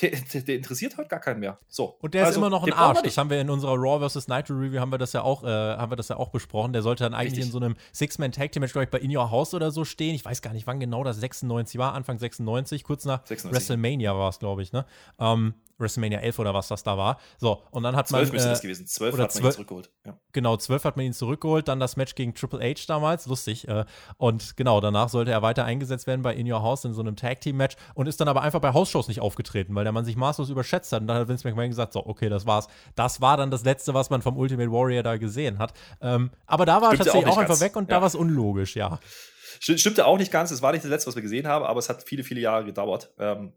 der, 0.00 0.10
der, 0.42 0.56
interessiert 0.56 0.96
halt 0.96 1.08
gar 1.08 1.20
keinen 1.20 1.40
mehr. 1.40 1.58
So. 1.68 1.96
Und 2.00 2.14
der 2.14 2.24
also, 2.24 2.32
ist 2.32 2.36
immer 2.38 2.50
noch 2.50 2.64
ein 2.64 2.72
Arsch. 2.72 3.02
Das 3.02 3.16
haben 3.16 3.30
wir 3.30 3.40
in 3.40 3.50
unserer 3.50 3.74
Raw 3.74 4.08
vs. 4.08 4.28
Nitro 4.28 4.54
Review 4.54 4.80
haben 4.80 4.92
wir 4.92 4.98
das 4.98 5.12
ja 5.12 5.22
auch, 5.22 5.44
äh, 5.44 5.46
haben 5.46 5.92
wir 5.92 5.96
das 5.96 6.08
ja 6.08 6.16
auch 6.16 6.28
besprochen. 6.28 6.72
Der 6.72 6.82
sollte 6.82 7.04
dann 7.04 7.14
eigentlich 7.14 7.32
Richtig. 7.32 7.46
in 7.46 7.52
so 7.52 7.58
einem 7.58 7.76
Six-Man 7.92 8.32
Tag 8.32 8.52
Team 8.52 8.60
Match, 8.60 8.72
glaube 8.72 8.84
ich, 8.84 8.90
bei 8.90 8.98
In 8.98 9.14
Your 9.14 9.30
House 9.30 9.54
oder 9.54 9.70
so 9.70 9.84
stehen. 9.84 10.14
Ich 10.14 10.24
weiß 10.24 10.42
gar 10.42 10.52
nicht, 10.52 10.66
wann 10.66 10.80
genau 10.80 11.04
das 11.04 11.18
96 11.18 11.78
war, 11.78 11.94
Anfang 11.94 12.18
96, 12.18 12.84
kurz 12.84 13.04
nach 13.04 13.26
96. 13.26 13.52
WrestleMania 13.52 14.16
war 14.16 14.28
es, 14.30 14.38
glaube 14.38 14.62
ich. 14.62 14.72
Ne? 14.72 14.84
Ähm, 15.18 15.54
WrestleMania 15.80 16.20
11 16.20 16.38
oder 16.38 16.54
was 16.54 16.68
das 16.68 16.82
da 16.82 16.96
war. 16.96 17.18
So, 17.38 17.62
und 17.70 17.82
dann 17.82 17.96
hat 17.96 18.08
12 18.08 18.20
man. 18.20 18.30
12 18.30 18.32
müsste 18.32 18.48
äh, 18.48 18.52
das 18.52 18.62
gewesen. 18.62 18.86
12 18.86 19.18
hat 19.18 19.34
man 19.34 19.44
ihn 19.44 19.52
zurückgeholt. 19.52 19.90
Ja. 20.04 20.20
Genau, 20.32 20.56
12 20.56 20.84
hat 20.84 20.96
man 20.96 21.06
ihn 21.06 21.12
zurückgeholt. 21.12 21.68
Dann 21.68 21.80
das 21.80 21.96
Match 21.96 22.14
gegen 22.14 22.34
Triple 22.34 22.60
H 22.60 22.84
damals. 22.86 23.26
Lustig. 23.26 23.68
Äh, 23.68 23.84
und 24.16 24.56
genau, 24.56 24.80
danach 24.80 25.08
sollte 25.08 25.30
er 25.30 25.42
weiter 25.42 25.64
eingesetzt 25.64 26.06
werden 26.06 26.22
bei 26.22 26.34
In 26.34 26.50
Your 26.50 26.62
House 26.62 26.84
in 26.84 26.92
so 26.92 27.00
einem 27.00 27.16
Tag 27.16 27.40
Team 27.40 27.56
Match 27.56 27.76
und 27.94 28.06
ist 28.06 28.20
dann 28.20 28.28
aber 28.28 28.42
einfach 28.42 28.60
bei 28.60 28.72
House-Shows 28.72 29.08
nicht 29.08 29.20
aufgetreten, 29.20 29.74
weil 29.74 29.84
der 29.84 29.92
Mann 29.92 30.04
sich 30.04 30.16
maßlos 30.16 30.50
überschätzt 30.50 30.92
hat. 30.92 31.02
Und 31.02 31.08
dann 31.08 31.18
hat 31.18 31.28
Vince 31.28 31.46
McMahon 31.46 31.70
gesagt: 31.70 31.92
So, 31.92 32.04
okay, 32.06 32.28
das 32.28 32.46
war's. 32.46 32.68
Das 32.94 33.20
war 33.20 33.36
dann 33.36 33.50
das 33.50 33.64
Letzte, 33.64 33.94
was 33.94 34.10
man 34.10 34.22
vom 34.22 34.36
Ultimate 34.36 34.70
Warrior 34.70 35.02
da 35.02 35.16
gesehen 35.16 35.58
hat. 35.58 35.72
Ähm, 36.00 36.30
aber 36.46 36.66
da 36.66 36.80
war 36.80 36.92
er 36.92 36.98
tatsächlich 36.98 37.26
auch, 37.26 37.36
auch 37.36 37.38
einfach 37.38 37.60
weg 37.60 37.76
und 37.76 37.88
ja. 37.88 37.96
da 37.96 38.00
war 38.00 38.08
es 38.08 38.14
unlogisch, 38.14 38.76
ja. 38.76 38.98
Stimmte 39.58 40.06
auch 40.06 40.18
nicht 40.18 40.30
ganz. 40.30 40.50
Es 40.50 40.62
war 40.62 40.72
nicht 40.72 40.84
das 40.84 40.90
Letzte, 40.90 41.08
was 41.08 41.16
wir 41.16 41.22
gesehen 41.22 41.46
haben, 41.46 41.64
aber 41.64 41.78
es 41.78 41.88
hat 41.88 42.02
viele, 42.04 42.22
viele 42.22 42.40
Jahre 42.40 42.64
gedauert. 42.64 43.12
Ähm, 43.18 43.52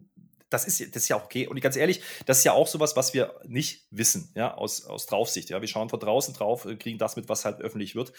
das 0.53 0.65
ist, 0.65 0.95
das 0.95 1.03
ist 1.03 1.09
ja 1.09 1.15
auch 1.15 1.25
okay. 1.25 1.47
Und 1.47 1.59
ganz 1.61 1.75
ehrlich, 1.75 2.01
das 2.25 2.39
ist 2.39 2.43
ja 2.43 2.53
auch 2.53 2.67
sowas, 2.67 2.95
was 2.95 3.13
wir 3.13 3.39
nicht 3.45 3.87
wissen, 3.89 4.31
ja, 4.35 4.53
aus, 4.53 4.85
aus 4.85 5.07
Draufsicht. 5.07 5.49
Ja, 5.49 5.61
wir 5.61 5.67
schauen 5.67 5.89
von 5.89 5.99
draußen 5.99 6.33
drauf, 6.33 6.65
äh, 6.65 6.75
kriegen 6.75 6.99
das 6.99 7.15
mit, 7.15 7.27
was 7.29 7.45
halt 7.45 7.59
öffentlich 7.61 7.95
wird. 7.95 8.13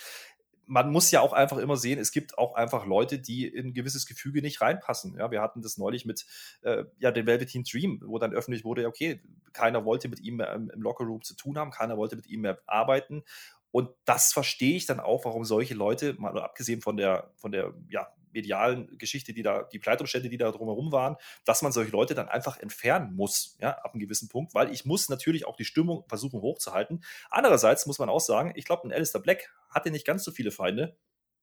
Man 0.67 0.91
muss 0.91 1.11
ja 1.11 1.21
auch 1.21 1.35
einfach 1.35 1.59
immer 1.59 1.77
sehen, 1.77 1.99
es 1.99 2.11
gibt 2.11 2.39
auch 2.39 2.55
einfach 2.55 2.87
Leute, 2.87 3.19
die 3.19 3.47
in 3.47 3.69
ein 3.69 3.75
gewisses 3.75 4.07
Gefüge 4.07 4.41
nicht 4.41 4.63
reinpassen. 4.63 5.17
Ja, 5.19 5.31
wir 5.31 5.43
hatten 5.43 5.61
das 5.61 5.77
neulich 5.77 6.07
mit 6.07 6.25
äh, 6.63 6.85
ja, 6.99 7.11
dem 7.11 7.27
Velveteen 7.27 7.65
Dream, 7.65 8.03
wo 8.05 8.19
dann 8.19 8.33
öffentlich 8.33 8.65
wurde, 8.65 8.87
okay, 8.87 9.21
keiner 9.53 9.85
wollte 9.85 10.09
mit 10.09 10.21
ihm 10.21 10.37
mehr 10.37 10.53
im, 10.55 10.71
im 10.71 10.81
Lockerroom 10.81 11.23
zu 11.23 11.37
tun 11.37 11.59
haben, 11.59 11.71
keiner 11.71 11.99
wollte 11.99 12.17
mit 12.17 12.27
ihm 12.27 12.41
mehr 12.41 12.59
arbeiten. 12.67 13.25
Und 13.71 13.91
das 14.05 14.33
verstehe 14.33 14.77
ich 14.77 14.87
dann 14.87 15.01
auch, 15.01 15.25
warum 15.25 15.45
solche 15.45 15.75
Leute, 15.75 16.15
mal 16.15 16.39
abgesehen 16.41 16.81
von 16.81 16.97
der, 16.97 17.31
von 17.37 17.53
der 17.53 17.75
ja, 17.91 18.09
medialen 18.35 18.99
Geschichte, 18.99 19.33
die 19.33 19.43
da, 19.43 19.63
die 19.63 19.79
Pleitumstände, 19.79 20.29
die 20.29 20.37
da 20.37 20.51
drumherum 20.51 20.93
waren, 20.93 21.17
dass 21.45 21.63
man 21.63 21.73
solche 21.73 21.91
Leute 21.93 22.15
dann 22.15 22.29
einfach 22.29 22.59
entfernen 22.59 23.15
muss, 23.15 23.57
ja, 23.61 23.71
ab 23.71 23.95
einem 23.95 24.01
gewissen 24.01 24.29
Punkt, 24.29 24.55
weil 24.55 24.73
ich 24.73 24.85
muss 24.85 25.09
natürlich 25.09 25.47
auch 25.47 25.57
die 25.57 25.65
Stimmung 25.65 26.05
versuchen 26.09 26.41
hochzuhalten. 26.41 27.05
Andererseits 27.31 27.87
muss 27.87 27.99
man 27.99 28.09
auch 28.09 28.21
sagen, 28.21 28.53
ich 28.57 28.65
glaube, 28.65 28.87
ein 28.87 28.93
Alistair 28.93 29.21
Black 29.21 29.55
hatte 29.71 29.91
nicht 29.91 30.07
ganz 30.07 30.25
so 30.25 30.31
viele 30.31 30.51
Feinde. 30.51 30.97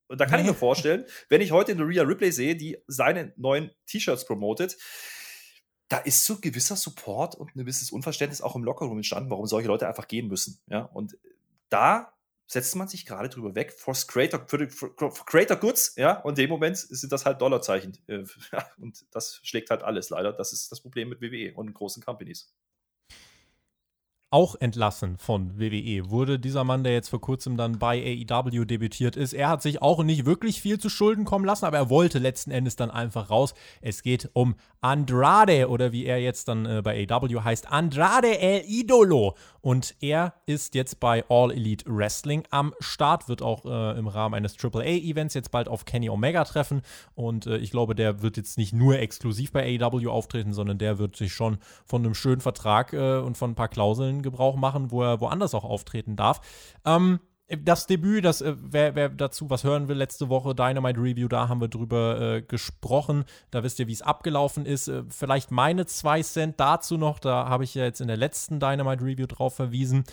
Und 0.08 0.20
da 0.20 0.26
kann 0.26 0.40
ich 0.40 0.46
mir 0.46 0.54
vorstellen, 0.54 1.06
wenn 1.30 1.40
ich 1.40 1.52
heute 1.52 1.72
eine 1.72 1.84
Rhea 1.84 2.02
Ripley 2.02 2.32
sehe, 2.32 2.54
die 2.54 2.76
seine 2.86 3.32
neuen 3.36 3.70
T-Shirts 3.86 4.26
promotet, 4.26 4.76
da 5.88 5.98
ist 5.98 6.24
so 6.24 6.38
gewisser 6.38 6.76
Support 6.76 7.34
und 7.34 7.54
ein 7.54 7.58
gewisses 7.58 7.90
Unverständnis 7.90 8.40
auch 8.40 8.56
im 8.56 8.64
Lockerroom 8.64 8.98
entstanden, 8.98 9.30
warum 9.30 9.46
solche 9.46 9.68
Leute 9.68 9.88
einfach 9.88 10.08
gehen 10.08 10.28
müssen. 10.28 10.58
Ja, 10.66 10.82
und 10.82 11.16
da 11.68 12.11
setzt 12.46 12.76
man 12.76 12.88
sich 12.88 13.06
gerade 13.06 13.28
drüber 13.28 13.54
weg 13.54 13.72
for 13.72 13.94
Creator, 13.94 14.46
for, 14.48 15.12
for 15.12 15.26
Creator 15.26 15.56
Goods, 15.56 15.94
ja, 15.96 16.20
und 16.20 16.38
in 16.38 16.44
dem 16.44 16.50
Moment 16.50 16.76
sind 16.76 17.12
das 17.12 17.24
halt 17.24 17.40
Dollarzeichen. 17.40 17.96
Äh, 18.06 18.24
und 18.78 19.04
das 19.10 19.40
schlägt 19.42 19.70
halt 19.70 19.82
alles 19.82 20.10
leider. 20.10 20.32
Das 20.32 20.52
ist 20.52 20.70
das 20.70 20.80
Problem 20.80 21.08
mit 21.08 21.20
WWE 21.20 21.54
und 21.54 21.72
großen 21.72 22.02
Companies 22.02 22.52
auch 24.32 24.56
entlassen 24.58 25.18
von 25.18 25.58
WWE. 25.58 26.10
Wurde 26.10 26.38
dieser 26.38 26.64
Mann, 26.64 26.84
der 26.84 26.94
jetzt 26.94 27.10
vor 27.10 27.20
kurzem 27.20 27.56
dann 27.56 27.78
bei 27.78 28.24
AEW 28.30 28.64
debütiert 28.64 29.14
ist, 29.14 29.34
er 29.34 29.48
hat 29.48 29.62
sich 29.62 29.82
auch 29.82 30.02
nicht 30.02 30.24
wirklich 30.24 30.60
viel 30.60 30.78
zu 30.78 30.88
Schulden 30.88 31.24
kommen 31.24 31.44
lassen, 31.44 31.66
aber 31.66 31.76
er 31.76 31.90
wollte 31.90 32.18
letzten 32.18 32.50
Endes 32.50 32.76
dann 32.76 32.90
einfach 32.90 33.30
raus. 33.30 33.54
Es 33.80 34.02
geht 34.02 34.30
um 34.32 34.54
Andrade 34.80 35.68
oder 35.68 35.92
wie 35.92 36.06
er 36.06 36.18
jetzt 36.18 36.48
dann 36.48 36.66
äh, 36.66 36.82
bei 36.82 37.06
AEW 37.08 37.44
heißt, 37.44 37.70
Andrade 37.70 38.38
El 38.38 38.64
Idolo. 38.66 39.36
Und 39.60 39.94
er 40.00 40.34
ist 40.46 40.74
jetzt 40.74 40.98
bei 40.98 41.24
All 41.28 41.52
Elite 41.52 41.84
Wrestling 41.86 42.42
am 42.50 42.74
Start, 42.80 43.28
wird 43.28 43.42
auch 43.42 43.64
äh, 43.64 43.96
im 43.96 44.08
Rahmen 44.08 44.34
eines 44.34 44.56
AAA-Events 44.58 45.34
jetzt 45.34 45.52
bald 45.52 45.68
auf 45.68 45.84
Kenny 45.84 46.10
Omega 46.10 46.42
treffen. 46.44 46.82
Und 47.14 47.46
äh, 47.46 47.58
ich 47.58 47.70
glaube, 47.70 47.94
der 47.94 48.22
wird 48.22 48.36
jetzt 48.36 48.58
nicht 48.58 48.72
nur 48.72 48.98
exklusiv 48.98 49.52
bei 49.52 49.78
AEW 49.78 50.10
auftreten, 50.10 50.52
sondern 50.52 50.78
der 50.78 50.98
wird 50.98 51.14
sich 51.16 51.32
schon 51.32 51.58
von 51.84 52.04
einem 52.04 52.14
schönen 52.14 52.40
Vertrag 52.40 52.92
äh, 52.92 53.18
und 53.18 53.36
von 53.36 53.52
ein 53.52 53.54
paar 53.54 53.68
Klauseln 53.68 54.21
Gebrauch 54.22 54.56
machen, 54.56 54.90
wo 54.90 55.02
er 55.02 55.20
woanders 55.20 55.54
auch 55.54 55.64
auftreten 55.64 56.16
darf. 56.16 56.40
Ähm, 56.84 57.20
das 57.48 57.86
Debüt, 57.86 58.24
das, 58.24 58.40
äh, 58.40 58.54
wer, 58.56 58.94
wer, 58.94 59.08
dazu 59.08 59.50
was 59.50 59.64
hören 59.64 59.88
will, 59.88 59.96
letzte 59.96 60.28
Woche 60.28 60.54
Dynamite 60.54 61.00
Review, 61.00 61.28
da 61.28 61.48
haben 61.48 61.60
wir 61.60 61.68
drüber 61.68 62.20
äh, 62.20 62.42
gesprochen. 62.42 63.24
Da 63.50 63.62
wisst 63.62 63.78
ihr, 63.78 63.88
wie 63.88 63.92
es 63.92 64.02
abgelaufen 64.02 64.64
ist. 64.64 64.88
Äh, 64.88 65.04
vielleicht 65.08 65.50
meine 65.50 65.86
zwei 65.86 66.22
Cent 66.22 66.58
dazu 66.58 66.96
noch. 66.96 67.18
Da 67.18 67.48
habe 67.48 67.64
ich 67.64 67.74
ja 67.74 67.84
jetzt 67.84 68.00
in 68.00 68.08
der 68.08 68.16
letzten 68.16 68.60
Dynamite 68.60 69.04
Review 69.04 69.26
drauf 69.26 69.54
verwiesen. 69.54 70.04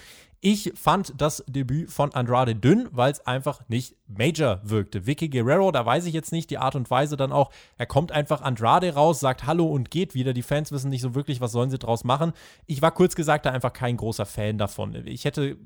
Ich 0.41 0.71
fand 0.75 1.13
das 1.17 1.43
Debüt 1.47 1.91
von 1.91 2.13
Andrade 2.13 2.55
dünn, 2.55 2.87
weil 2.91 3.11
es 3.11 3.25
einfach 3.27 3.59
nicht 3.67 3.97
Major 4.07 4.61
wirkte. 4.63 5.05
Vicky 5.05 5.27
Guerrero, 5.27 5.71
da 5.71 5.85
weiß 5.85 6.05
ich 6.05 6.13
jetzt 6.13 6.31
nicht 6.31 6.49
die 6.49 6.57
Art 6.57 6.75
und 6.75 6.89
Weise 6.89 7.17
dann 7.17 7.33
auch. 7.33 7.51
Er 7.77 7.85
kommt 7.85 8.13
einfach 8.13 8.41
Andrade 8.41 8.93
raus, 8.93 9.19
sagt 9.19 9.45
Hallo 9.45 9.65
und 9.67 9.91
geht 9.91 10.13
wieder. 10.13 10.31
Die 10.31 10.41
Fans 10.41 10.71
wissen 10.71 10.89
nicht 10.89 11.01
so 11.01 11.13
wirklich, 11.13 11.41
was 11.41 11.51
sollen 11.51 11.69
sie 11.69 11.77
draus 11.77 12.05
machen. 12.05 12.31
Ich 12.67 12.81
war 12.81 12.91
kurz 12.91 13.15
gesagt 13.15 13.45
da 13.45 13.51
einfach 13.51 13.73
kein 13.73 13.97
großer 13.97 14.25
Fan 14.25 14.57
davon. 14.57 14.95
Ich 15.05 15.25
hätte 15.25 15.57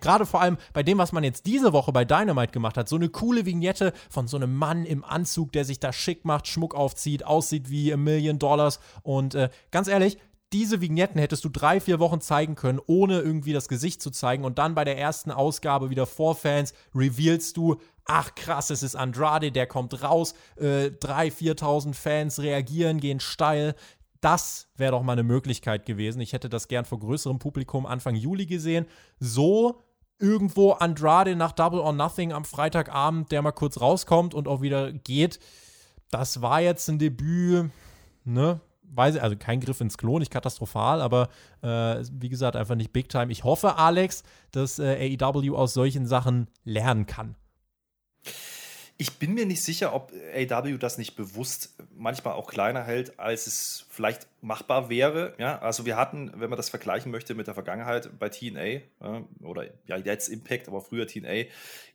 gerade 0.00 0.24
vor 0.24 0.40
allem 0.40 0.56
bei 0.72 0.84
dem, 0.84 0.98
was 0.98 1.10
man 1.10 1.24
jetzt 1.24 1.44
diese 1.46 1.72
Woche 1.72 1.92
bei 1.92 2.04
Dynamite 2.04 2.52
gemacht 2.52 2.76
hat, 2.76 2.88
so 2.88 2.96
eine 2.96 3.08
coole 3.08 3.44
Vignette 3.44 3.92
von 4.08 4.28
so 4.28 4.36
einem 4.36 4.54
Mann 4.54 4.84
im 4.84 5.04
Anzug, 5.04 5.50
der 5.50 5.64
sich 5.64 5.80
da 5.80 5.92
schick 5.92 6.24
macht, 6.24 6.46
Schmuck 6.46 6.76
aufzieht, 6.76 7.24
aussieht 7.24 7.70
wie 7.70 7.92
a 7.92 7.96
Million 7.96 8.38
Dollars. 8.38 8.78
Und 9.02 9.34
äh, 9.34 9.50
ganz 9.72 9.88
ehrlich, 9.88 10.18
diese 10.56 10.80
Vignetten 10.80 11.20
hättest 11.20 11.44
du 11.44 11.50
drei, 11.50 11.80
vier 11.80 12.00
Wochen 12.00 12.22
zeigen 12.22 12.54
können, 12.54 12.80
ohne 12.86 13.20
irgendwie 13.20 13.52
das 13.52 13.68
Gesicht 13.68 14.00
zu 14.00 14.10
zeigen. 14.10 14.42
Und 14.42 14.56
dann 14.56 14.74
bei 14.74 14.84
der 14.84 14.96
ersten 14.96 15.30
Ausgabe 15.30 15.90
wieder 15.90 16.06
vor 16.06 16.34
Fans 16.34 16.72
revealst 16.94 17.58
du, 17.58 17.76
ach 18.06 18.34
krass, 18.34 18.70
es 18.70 18.82
ist 18.82 18.96
Andrade, 18.96 19.52
der 19.52 19.66
kommt 19.66 20.02
raus. 20.02 20.32
Äh, 20.56 20.86
3.000, 20.86 21.58
4.000 21.58 21.94
Fans 21.94 22.40
reagieren, 22.40 23.00
gehen 23.00 23.20
steil. 23.20 23.74
Das 24.22 24.68
wäre 24.76 24.92
doch 24.92 25.02
mal 25.02 25.12
eine 25.12 25.24
Möglichkeit 25.24 25.84
gewesen. 25.84 26.22
Ich 26.22 26.32
hätte 26.32 26.48
das 26.48 26.68
gern 26.68 26.86
vor 26.86 27.00
größerem 27.00 27.38
Publikum 27.38 27.84
Anfang 27.84 28.14
Juli 28.14 28.46
gesehen. 28.46 28.86
So 29.20 29.82
irgendwo 30.18 30.72
Andrade 30.72 31.36
nach 31.36 31.52
Double 31.52 31.80
or 31.80 31.92
Nothing 31.92 32.32
am 32.32 32.46
Freitagabend, 32.46 33.30
der 33.30 33.42
mal 33.42 33.52
kurz 33.52 33.78
rauskommt 33.78 34.32
und 34.32 34.48
auch 34.48 34.62
wieder 34.62 34.90
geht. 34.90 35.38
Das 36.10 36.40
war 36.40 36.62
jetzt 36.62 36.88
ein 36.88 36.98
Debüt, 36.98 37.70
ne? 38.24 38.60
Weiß 38.92 39.16
ich, 39.16 39.22
also 39.22 39.36
kein 39.36 39.60
Griff 39.60 39.80
ins 39.80 39.98
Klo, 39.98 40.18
nicht 40.18 40.32
katastrophal, 40.32 41.00
aber 41.00 41.28
äh, 41.62 42.02
wie 42.12 42.28
gesagt, 42.28 42.56
einfach 42.56 42.74
nicht 42.74 42.92
Big 42.92 43.08
Time. 43.08 43.30
Ich 43.30 43.44
hoffe, 43.44 43.76
Alex, 43.76 44.22
dass 44.52 44.78
äh, 44.78 45.16
AEW 45.20 45.56
aus 45.56 45.74
solchen 45.74 46.06
Sachen 46.06 46.48
lernen 46.64 47.06
kann. 47.06 47.36
Ich 48.98 49.18
bin 49.18 49.34
mir 49.34 49.44
nicht 49.44 49.62
sicher, 49.62 49.94
ob 49.94 50.12
AEW 50.34 50.78
das 50.78 50.96
nicht 50.96 51.16
bewusst 51.16 51.74
manchmal 51.94 52.34
auch 52.34 52.46
kleiner 52.46 52.82
hält, 52.82 53.18
als 53.20 53.46
es 53.46 53.84
vielleicht 53.90 54.26
machbar 54.46 54.88
wäre. 54.88 55.34
Ja, 55.38 55.58
also 55.58 55.86
wir 55.86 55.96
hatten, 55.96 56.30
wenn 56.36 56.48
man 56.48 56.56
das 56.56 56.70
vergleichen 56.70 57.10
möchte 57.10 57.34
mit 57.34 57.48
der 57.48 57.54
Vergangenheit 57.54 58.16
bei 58.16 58.28
TNA 58.28 58.62
äh, 58.62 58.82
oder 59.42 59.64
ja 59.86 59.96
jetzt 59.96 60.28
Impact, 60.28 60.68
aber 60.68 60.80
früher 60.80 61.08
TNA, 61.08 61.46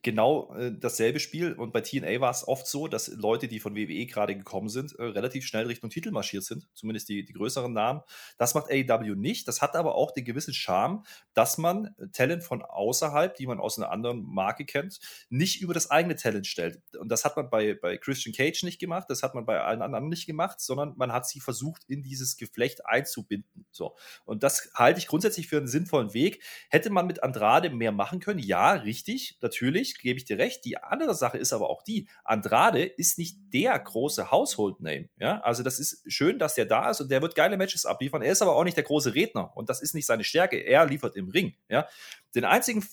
genau 0.02 0.54
äh, 0.56 0.74
dasselbe 0.78 1.22
Spiel. 1.22 1.54
Und 1.54 1.72
bei 1.72 1.80
TNA 1.80 2.20
war 2.20 2.30
es 2.30 2.46
oft 2.46 2.68
so, 2.68 2.90
dass 2.90 3.08
Leute, 3.08 3.48
die 3.48 3.62
von 3.62 3.78
WWE 3.78 4.06
gerade 4.06 4.36
gekommen 4.36 4.68
sind, 4.68 4.94
äh, 5.00 5.04
relativ 5.04 5.46
schnell 5.46 5.66
Richtung 5.68 5.90
Titel 5.90 6.12
marschiert 6.12 6.44
sind, 6.44 6.68
zumindest 6.74 7.08
die, 7.08 7.24
die 7.24 7.32
größeren 7.32 7.72
Namen. 7.72 8.02
Das 8.38 8.54
macht 8.54 8.70
AEW 8.70 9.16
nicht. 9.16 9.48
Das 9.48 9.62
hat 9.62 9.78
aber 9.78 9.96
auch 9.96 10.12
den 10.12 10.26
gewissen 10.26 10.54
Charme, 10.54 11.04
dass 11.34 11.58
man 11.58 11.96
Talent 12.12 12.44
von 12.44 12.62
außerhalb, 12.64 13.34
die 13.34 13.48
man 13.48 13.62
aus 13.62 13.78
einer 13.78 13.92
anderen 13.92 14.24
Marke 14.24 14.66
kennt, 14.66 15.00
nicht 15.30 15.62
über 15.62 15.74
das 15.74 15.90
eigene 15.90 16.18
Talent 16.18 16.48
stellt. 16.48 16.82
Und 17.00 17.08
das 17.10 17.24
hat 17.24 17.38
man 17.38 17.50
bei, 17.50 17.76
bei 17.76 17.96
Christian 17.96 18.36
Cage 18.36 18.64
nicht 18.64 18.80
gemacht, 18.80 19.06
das 19.08 19.24
hat 19.24 19.36
man 19.36 19.46
bei 19.46 19.62
allen 19.62 19.82
anderen 19.82 20.10
nicht 20.10 20.26
gemacht, 20.26 20.60
sondern 20.60 20.96
man 20.98 21.14
hat 21.14 21.26
sie 21.26 21.40
versucht, 21.40 21.86
in 21.88 22.04
dieses 22.04 22.41
Geflecht 22.42 22.86
einzubinden. 22.86 23.66
So. 23.72 23.96
Und 24.26 24.44
das 24.44 24.72
halte 24.76 25.00
ich 25.00 25.08
grundsätzlich 25.08 25.48
für 25.48 25.58
einen 25.58 25.68
sinnvollen 25.68 26.14
Weg. 26.14 26.44
Hätte 26.70 26.90
man 26.90 27.08
mit 27.08 27.24
Andrade 27.24 27.70
mehr 27.70 27.92
machen 27.92 28.20
können? 28.20 28.40
Ja, 28.40 28.72
richtig, 28.72 29.38
natürlich, 29.42 30.00
gebe 30.00 30.18
ich 30.18 30.26
dir 30.26 30.38
recht. 30.38 30.66
Die 30.66 30.78
andere 30.78 31.14
Sache 31.14 31.38
ist 31.38 31.54
aber 31.54 31.70
auch 31.70 31.84
die, 31.84 32.08
Andrade 32.24 32.84
ist 32.84 33.18
nicht 33.18 33.38
der 33.54 33.78
große 33.78 34.32
Household 34.32 34.82
Name. 34.82 35.10
Ja, 35.20 35.40
also 35.42 35.62
das 35.62 35.80
ist 35.80 36.04
schön, 36.12 36.40
dass 36.40 36.56
der 36.56 36.66
da 36.66 36.90
ist 36.90 37.00
und 37.00 37.12
der 37.12 37.22
wird 37.22 37.36
geile 37.36 37.58
Matches 37.58 37.86
abliefern. 37.86 38.24
Er 38.24 38.32
ist 38.32 38.42
aber 38.42 38.56
auch 38.56 38.64
nicht 38.64 38.78
der 38.78 38.84
große 38.84 39.14
Redner 39.14 39.56
und 39.56 39.70
das 39.70 39.82
ist 39.82 39.94
nicht 39.94 40.08
seine 40.08 40.24
Stärke. 40.24 40.58
Er 40.58 40.86
liefert 40.86 41.16
im 41.16 41.30
Ring. 41.30 41.56
Ja, 41.70 41.88
den 42.34 42.46
einzigen 42.46 42.84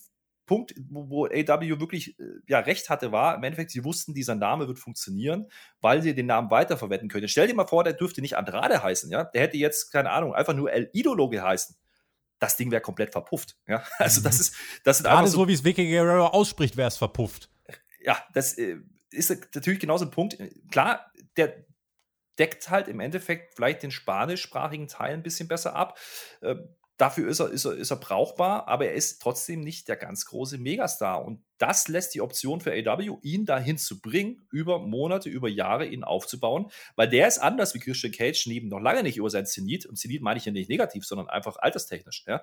Punkt, 0.49 0.75
wo, 0.91 1.09
wo 1.09 1.27
AW 1.27 1.79
wirklich 1.79 2.19
äh, 2.19 2.25
ja 2.49 2.59
recht 2.59 2.91
hatte, 2.91 3.13
war 3.13 3.37
im 3.37 3.45
Endeffekt, 3.45 3.71
sie 3.71 3.85
wussten, 3.85 4.15
dieser 4.15 4.35
Name 4.35 4.67
wird 4.67 4.81
funktionieren, 4.81 5.47
weil 5.81 6.03
sie 6.03 6.17
den 6.17 6.27
Namen 6.27 6.51
weiterverwenden 6.51 7.09
können. 7.09 7.29
Stell 7.29 7.47
dir 7.47 7.55
mal 7.55 7.69
vor, 7.69 7.85
der 7.85 7.93
dürfte 7.93 8.21
nicht 8.21 8.37
Andrade 8.37 8.83
heißen, 8.83 9.09
ja? 9.13 9.23
Der 9.23 9.43
hätte 9.43 9.57
jetzt, 9.57 9.93
keine 9.93 10.11
Ahnung, 10.11 10.35
einfach 10.35 10.55
nur 10.55 10.73
El 10.73 10.91
Idolo 10.93 11.29
geheißen. 11.29 11.77
Das 12.41 12.57
Ding 12.57 12.73
wäre 12.73 12.83
komplett 12.83 13.13
verpufft. 13.13 13.57
Ja? 13.69 13.85
Also 13.99 14.21
das 14.21 14.41
ist, 14.41 14.57
das 14.83 14.99
sind 14.99 15.07
Gerade 15.07 15.29
so, 15.29 15.43
so 15.43 15.49
wie 15.49 15.53
es 15.53 15.63
Vicky 15.63 15.89
Guerrero 15.89 16.27
ausspricht, 16.27 16.77
wäre 16.77 16.89
es 16.89 16.97
verpufft. 16.97 17.51
Ja, 18.01 18.19
das 18.33 18.59
äh, 18.59 18.79
ist 19.11 19.31
natürlich 19.55 19.81
genauso 19.81 20.07
ein 20.07 20.11
Punkt. 20.11 20.37
Klar, 20.71 21.13
der 21.37 21.65
deckt 22.39 22.71
halt 22.71 22.89
im 22.89 23.01
Endeffekt 23.01 23.55
vielleicht 23.55 23.83
den 23.83 23.91
spanischsprachigen 23.91 24.89
Teil 24.89 25.15
ein 25.15 25.23
bisschen 25.23 25.49
besser 25.49 25.75
ab. 25.75 25.99
Dafür 26.99 27.29
ist 27.29 27.39
er, 27.39 27.49
ist, 27.49 27.65
er, 27.65 27.75
ist 27.75 27.93
er 27.93 27.97
brauchbar, 27.97 28.67
aber 28.67 28.87
er 28.87 28.95
ist 28.95 29.23
trotzdem 29.23 29.61
nicht 29.61 29.87
der 29.87 29.95
ganz 29.95 30.27
große 30.27 30.59
Megastar. 30.59 31.25
Und 31.25 31.45
das 31.57 31.87
lässt 31.87 32.13
die 32.15 32.21
Option 32.21 32.61
für 32.61 32.73
AW, 32.73 33.19
ihn 33.23 33.47
dahin 33.47 33.79
zu 33.79 34.01
bringen, 34.01 34.47
über 34.51 34.81
Monate, 34.81 35.29
über 35.29 35.49
Jahre 35.49 35.87
ihn 35.87 36.03
aufzubauen, 36.03 36.71
weil 36.97 37.09
der 37.09 37.29
ist 37.29 37.39
anders 37.39 37.73
wie 37.75 37.79
Christian 37.79 38.13
Cage 38.13 38.47
neben 38.49 38.69
noch 38.69 38.81
lange 38.81 39.05
nicht 39.05 39.17
über 39.17 39.31
sein 39.31 39.47
Zenit. 39.47 39.87
Und 39.87 39.97
Zenit 39.97 40.23
meine 40.23 40.39
ich 40.39 40.45
ja 40.45 40.51
nicht 40.51 40.69
negativ, 40.69 41.07
sondern 41.07 41.29
einfach 41.29 41.57
alterstechnisch. 41.57 42.25
Ja. 42.27 42.43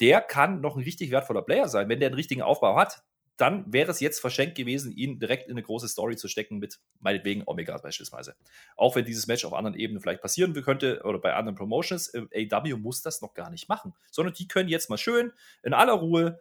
Der 0.00 0.20
kann 0.20 0.60
noch 0.60 0.76
ein 0.76 0.82
richtig 0.82 1.10
wertvoller 1.10 1.42
Player 1.42 1.68
sein, 1.68 1.88
wenn 1.88 1.98
der 1.98 2.08
einen 2.08 2.16
richtigen 2.16 2.42
Aufbau 2.42 2.76
hat 2.76 3.02
dann 3.36 3.70
wäre 3.72 3.90
es 3.90 4.00
jetzt 4.00 4.20
verschenkt 4.20 4.56
gewesen, 4.56 4.92
ihn 4.92 5.18
direkt 5.18 5.46
in 5.46 5.52
eine 5.52 5.62
große 5.62 5.88
Story 5.88 6.16
zu 6.16 6.28
stecken 6.28 6.58
mit 6.58 6.78
meinetwegen 7.00 7.42
Omega 7.46 7.76
beispielsweise. 7.76 8.34
Auch 8.76 8.96
wenn 8.96 9.04
dieses 9.04 9.26
Match 9.26 9.44
auf 9.44 9.52
anderen 9.52 9.76
Ebenen 9.76 10.00
vielleicht 10.00 10.22
passieren 10.22 10.54
könnte 10.62 11.02
oder 11.04 11.18
bei 11.18 11.34
anderen 11.34 11.56
Promotions, 11.56 12.08
äh, 12.14 12.48
AW 12.50 12.74
muss 12.76 13.02
das 13.02 13.20
noch 13.20 13.34
gar 13.34 13.50
nicht 13.50 13.68
machen, 13.68 13.94
sondern 14.10 14.34
die 14.34 14.48
können 14.48 14.68
jetzt 14.68 14.90
mal 14.90 14.98
schön 14.98 15.32
in 15.62 15.74
aller 15.74 15.92
Ruhe 15.94 16.40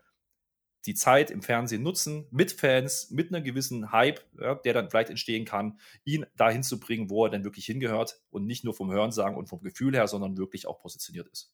die 0.86 0.93
Zeit 0.93 1.32
im 1.32 1.41
Fernsehen 1.41 1.82
nutzen, 1.82 2.28
mit 2.30 2.52
Fans, 2.52 3.10
mit 3.10 3.34
einem 3.34 3.43
gewissen 3.43 3.91
Hype, 3.91 4.22
ja, 4.39 4.56
der 4.56 4.74
dann 4.74 4.89
vielleicht 4.89 5.10
entstehen 5.10 5.46
kann, 5.46 5.80
ihn 6.04 6.26
dahin 6.36 6.64
zu 6.64 6.80
bringen, 6.80 7.10
wo 7.10 7.26
er 7.26 7.32
denn 7.32 7.43
wirklich 7.43 7.66
hingehört 7.66 8.22
und 8.30 8.46
nicht 8.46 8.64
nur 8.64 8.74
vom 8.74 8.91
Hörensagen 8.91 9.38
und 9.38 9.48
vom 9.48 9.62
Gefühl 9.62 9.96
her, 9.96 10.08
sondern 10.08 10.38
wirklich 10.38 10.68
auch 10.68 10.80
positioniert 10.80 11.28
ist. 11.30 11.52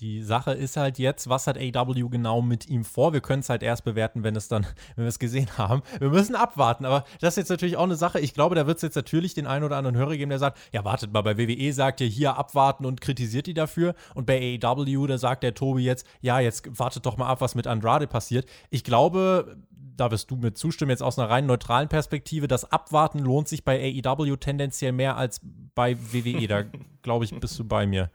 Die 0.00 0.22
Sache 0.22 0.52
ist 0.52 0.78
halt 0.78 0.98
jetzt, 0.98 1.28
was 1.28 1.46
hat 1.46 1.58
AW 1.58 2.08
genau 2.08 2.40
mit 2.40 2.66
ihm 2.68 2.84
vor? 2.84 3.12
Wir 3.12 3.20
können 3.20 3.40
es 3.40 3.50
halt 3.50 3.62
erst 3.62 3.84
bewerten, 3.84 4.24
wenn 4.24 4.34
es 4.34 4.48
dann, 4.48 4.64
wenn 4.96 5.04
wir 5.04 5.10
es 5.10 5.18
gesehen 5.18 5.58
haben. 5.58 5.82
Wir 5.98 6.08
müssen 6.08 6.34
abwarten, 6.34 6.86
aber 6.86 7.04
das 7.20 7.34
ist 7.34 7.36
jetzt 7.36 7.48
natürlich 7.50 7.76
auch 7.76 7.84
eine 7.84 7.96
Sache. 7.96 8.18
Ich 8.18 8.32
glaube, 8.32 8.54
da 8.54 8.66
wird 8.66 8.76
es 8.76 8.82
jetzt 8.82 8.94
natürlich 8.94 9.34
den 9.34 9.46
einen 9.46 9.62
oder 9.62 9.76
anderen 9.76 9.98
Hörer 9.98 10.16
geben, 10.16 10.30
der 10.30 10.38
sagt, 10.38 10.58
ja, 10.72 10.86
wartet 10.86 11.12
mal, 11.12 11.20
bei 11.20 11.36
WWE 11.36 11.72
sagt 11.74 12.00
ihr 12.00 12.06
hier 12.06 12.38
abwarten 12.38 12.86
und 12.86 13.02
kritisiert 13.02 13.46
die 13.46 13.52
dafür. 13.52 13.94
Und 14.14 14.24
bei 14.24 14.58
AW, 14.62 15.06
da 15.06 15.18
sagt 15.18 15.42
der 15.42 15.52
Tobi 15.52 15.82
jetzt, 15.82 16.06
ja, 16.22 16.40
jetzt 16.40 16.78
wartet 16.78 17.04
doch 17.04 17.18
mal 17.18 17.28
ab, 17.28 17.42
was 17.42 17.54
mit 17.54 17.66
Andrade 17.66 18.06
passiert. 18.06 18.46
Ich 18.70 18.84
glaube, 18.84 19.58
da 20.00 20.10
wirst 20.10 20.30
du 20.30 20.36
mir 20.36 20.54
zustimmen, 20.54 20.90
jetzt 20.90 21.02
aus 21.02 21.18
einer 21.18 21.28
rein 21.28 21.44
neutralen 21.44 21.88
Perspektive, 21.88 22.48
das 22.48 22.72
Abwarten 22.72 23.18
lohnt 23.18 23.48
sich 23.48 23.64
bei 23.64 24.00
AEW 24.02 24.36
tendenziell 24.36 24.92
mehr 24.92 25.18
als 25.18 25.42
bei 25.74 25.96
WWE. 25.98 26.48
Da 26.48 26.64
glaube 27.02 27.26
ich, 27.26 27.38
bist 27.38 27.58
du 27.58 27.64
bei 27.64 27.86
mir. 27.86 28.10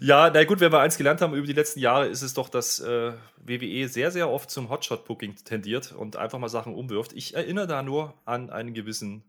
Ja, 0.00 0.30
na 0.32 0.44
gut, 0.44 0.60
wenn 0.60 0.72
wir 0.72 0.80
eins 0.84 0.98
gelernt 0.98 1.20
haben 1.22 1.34
über 1.34 1.46
die 1.46 1.54
letzten 1.54 1.80
Jahre, 1.80 2.06
ist 2.06 2.22
es 2.22 2.34
doch, 2.34 2.48
dass 2.48 2.78
äh, 2.78 3.12
WWE 3.38 3.88
sehr, 3.88 4.10
sehr 4.10 4.28
oft 4.30 4.50
zum 4.50 4.68
Hotshot-Booking 4.68 5.36
tendiert 5.44 5.92
und 5.92 6.16
einfach 6.16 6.38
mal 6.38 6.48
Sachen 6.48 6.74
umwirft. 6.74 7.12
Ich 7.14 7.34
erinnere 7.34 7.66
da 7.66 7.82
nur 7.82 8.14
an 8.26 8.50
einen 8.50 8.74
gewissen 8.74 9.24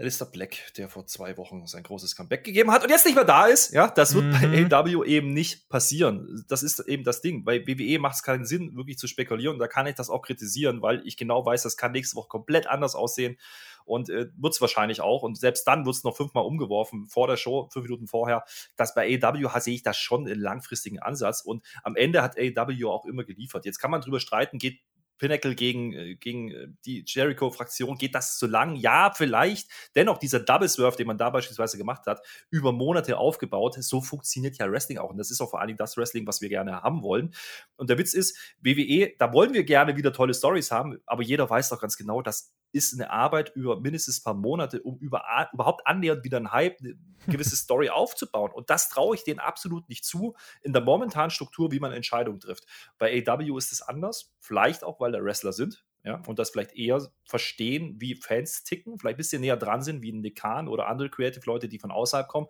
Alistair 0.00 0.26
Black, 0.26 0.72
der 0.76 0.88
vor 0.88 1.06
zwei 1.06 1.36
Wochen 1.36 1.66
sein 1.66 1.82
großes 1.82 2.16
Comeback 2.16 2.42
gegeben 2.44 2.70
hat 2.70 2.82
und 2.82 2.90
jetzt 2.90 3.04
nicht 3.04 3.14
mehr 3.14 3.24
da 3.24 3.46
ist. 3.46 3.72
Ja, 3.72 3.88
das 3.88 4.14
wird 4.14 4.24
mhm. 4.24 4.68
bei 4.68 4.76
AW 4.76 5.04
eben 5.04 5.32
nicht 5.32 5.68
passieren. 5.68 6.44
Das 6.48 6.62
ist 6.62 6.80
eben 6.80 7.04
das 7.04 7.20
Ding. 7.20 7.44
Bei 7.44 7.66
WWE 7.66 7.98
macht 7.98 8.16
es 8.16 8.22
keinen 8.22 8.44
Sinn, 8.44 8.74
wirklich 8.76 8.98
zu 8.98 9.06
spekulieren. 9.06 9.58
Da 9.58 9.68
kann 9.68 9.86
ich 9.86 9.94
das 9.94 10.10
auch 10.10 10.22
kritisieren, 10.22 10.82
weil 10.82 11.06
ich 11.06 11.16
genau 11.16 11.44
weiß, 11.44 11.62
das 11.62 11.76
kann 11.76 11.92
nächste 11.92 12.16
Woche 12.16 12.28
komplett 12.28 12.66
anders 12.66 12.94
aussehen 12.94 13.36
und 13.84 14.08
äh, 14.08 14.28
wird 14.36 14.54
es 14.54 14.60
wahrscheinlich 14.60 15.00
auch. 15.00 15.22
Und 15.22 15.38
selbst 15.38 15.66
dann 15.66 15.84
wird 15.84 15.96
es 15.96 16.04
noch 16.04 16.16
fünfmal 16.16 16.44
umgeworfen 16.44 17.06
vor 17.08 17.26
der 17.26 17.36
Show, 17.36 17.68
fünf 17.72 17.84
Minuten 17.84 18.06
vorher. 18.06 18.44
Das 18.76 18.94
bei 18.94 19.20
AW 19.22 19.60
sehe 19.60 19.74
ich 19.74 19.82
das 19.82 19.98
schon 19.98 20.26
einen 20.26 20.40
langfristigen 20.40 20.98
Ansatz 20.98 21.42
und 21.42 21.64
am 21.82 21.96
Ende 21.96 22.22
hat 22.22 22.38
AW 22.38 22.84
auch 22.86 23.04
immer 23.04 23.24
geliefert. 23.24 23.64
Jetzt 23.66 23.78
kann 23.78 23.90
man 23.90 24.00
drüber 24.00 24.20
streiten, 24.20 24.58
geht 24.58 24.80
Pinnacle 25.20 25.54
gegen, 25.54 25.92
äh, 25.92 26.16
gegen 26.16 26.50
äh, 26.50 26.68
die 26.84 27.04
Jericho-Fraktion, 27.06 27.96
geht 27.96 28.14
das 28.14 28.38
zu 28.38 28.46
lang? 28.46 28.74
Ja, 28.74 29.12
vielleicht. 29.14 29.70
Dennoch, 29.94 30.18
dieser 30.18 30.40
Double 30.40 30.68
Swerve, 30.68 30.96
den 30.96 31.06
man 31.06 31.18
da 31.18 31.30
beispielsweise 31.30 31.78
gemacht 31.78 32.06
hat, 32.06 32.20
über 32.50 32.72
Monate 32.72 33.18
aufgebaut, 33.18 33.76
so 33.78 34.00
funktioniert 34.00 34.58
ja 34.58 34.70
Wrestling 34.70 34.98
auch. 34.98 35.10
Und 35.10 35.18
das 35.18 35.30
ist 35.30 35.40
auch 35.40 35.50
vor 35.50 35.60
allen 35.60 35.68
Dingen 35.68 35.78
das 35.78 35.96
Wrestling, 35.96 36.26
was 36.26 36.40
wir 36.40 36.48
gerne 36.48 36.82
haben 36.82 37.02
wollen. 37.02 37.34
Und 37.76 37.90
der 37.90 37.98
Witz 37.98 38.14
ist, 38.14 38.36
WWE, 38.60 39.12
da 39.18 39.32
wollen 39.32 39.54
wir 39.54 39.62
gerne 39.64 39.96
wieder 39.96 40.12
tolle 40.12 40.34
Stories 40.34 40.70
haben, 40.70 40.98
aber 41.06 41.22
jeder 41.22 41.48
weiß 41.48 41.68
doch 41.68 41.80
ganz 41.80 41.96
genau, 41.96 42.22
das 42.22 42.52
ist 42.72 42.94
eine 42.94 43.10
Arbeit 43.10 43.52
über 43.54 43.80
mindestens 43.80 44.20
ein 44.20 44.24
paar 44.24 44.34
Monate, 44.34 44.82
um 44.82 44.98
über, 44.98 45.24
überhaupt 45.52 45.86
annähernd 45.86 46.24
wieder 46.24 46.38
ein 46.38 46.52
Hype, 46.52 46.80
eine 46.80 46.94
gewisse 47.26 47.56
Story 47.56 47.90
aufzubauen. 47.90 48.52
Und 48.52 48.70
das 48.70 48.88
traue 48.88 49.14
ich 49.14 49.24
denen 49.24 49.40
absolut 49.40 49.88
nicht 49.88 50.04
zu, 50.04 50.34
in 50.62 50.72
der 50.72 50.82
momentanen 50.82 51.30
Struktur, 51.30 51.72
wie 51.72 51.80
man 51.80 51.92
Entscheidungen 51.92 52.40
trifft. 52.40 52.66
Bei 52.98 53.24
AW 53.26 53.56
ist 53.56 53.72
es 53.72 53.82
anders, 53.82 54.34
vielleicht 54.40 54.84
auch, 54.84 55.00
weil 55.00 55.12
da 55.12 55.22
Wrestler 55.22 55.52
sind, 55.52 55.84
ja, 56.02 56.22
und 56.26 56.38
das 56.38 56.50
vielleicht 56.50 56.74
eher 56.74 56.98
verstehen, 57.24 57.96
wie 57.98 58.14
Fans 58.14 58.64
ticken, 58.64 58.98
vielleicht 58.98 59.16
ein 59.16 59.18
bisschen 59.18 59.42
näher 59.42 59.58
dran 59.58 59.82
sind, 59.82 60.00
wie 60.00 60.12
ein 60.12 60.22
Nikan 60.22 60.66
oder 60.66 60.86
andere 60.86 61.10
Creative-Leute, 61.10 61.68
die 61.68 61.78
von 61.78 61.90
außerhalb 61.90 62.26
kommen, 62.26 62.46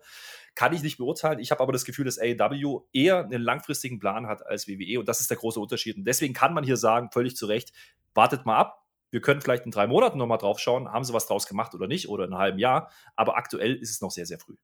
kann 0.55 0.71
ich 0.73 0.83
nicht 0.83 0.97
beurteilen. 0.97 1.39
Ich 1.39 1.51
habe 1.51 1.61
aber 1.61 1.73
das 1.73 1.83
Gefühl, 1.83 2.05
dass 2.05 2.17
AEW 2.17 2.83
eher 2.93 3.25
einen 3.25 3.41
langfristigen 3.41 3.99
Plan 3.99 4.27
hat 4.27 4.45
als 4.45 4.69
WWE 4.69 4.99
und 4.99 5.09
das 5.09 5.19
ist 5.19 5.29
der 5.29 5.37
große 5.37 5.59
Unterschied. 5.59 5.97
Und 5.97 6.05
deswegen 6.05 6.33
kann 6.33 6.53
man 6.53 6.63
hier 6.63 6.77
sagen, 6.77 7.09
völlig 7.11 7.35
zu 7.35 7.45
Recht, 7.45 7.73
wartet 8.13 8.45
mal 8.45 8.57
ab, 8.57 8.80
wir 9.11 9.21
können 9.21 9.41
vielleicht 9.41 9.65
in 9.65 9.71
drei 9.71 9.87
Monaten 9.87 10.17
nochmal 10.17 10.37
drauf 10.37 10.59
schauen, 10.59 10.91
haben 10.91 11.03
sie 11.03 11.13
was 11.13 11.27
draus 11.27 11.47
gemacht 11.47 11.73
oder 11.75 11.87
nicht, 11.87 12.09
oder 12.09 12.25
in 12.25 12.33
einem 12.33 12.41
halben 12.41 12.59
Jahr. 12.59 12.89
Aber 13.15 13.37
aktuell 13.37 13.75
ist 13.75 13.91
es 13.91 14.01
noch 14.01 14.11
sehr, 14.11 14.25
sehr 14.25 14.39
früh 14.39 14.55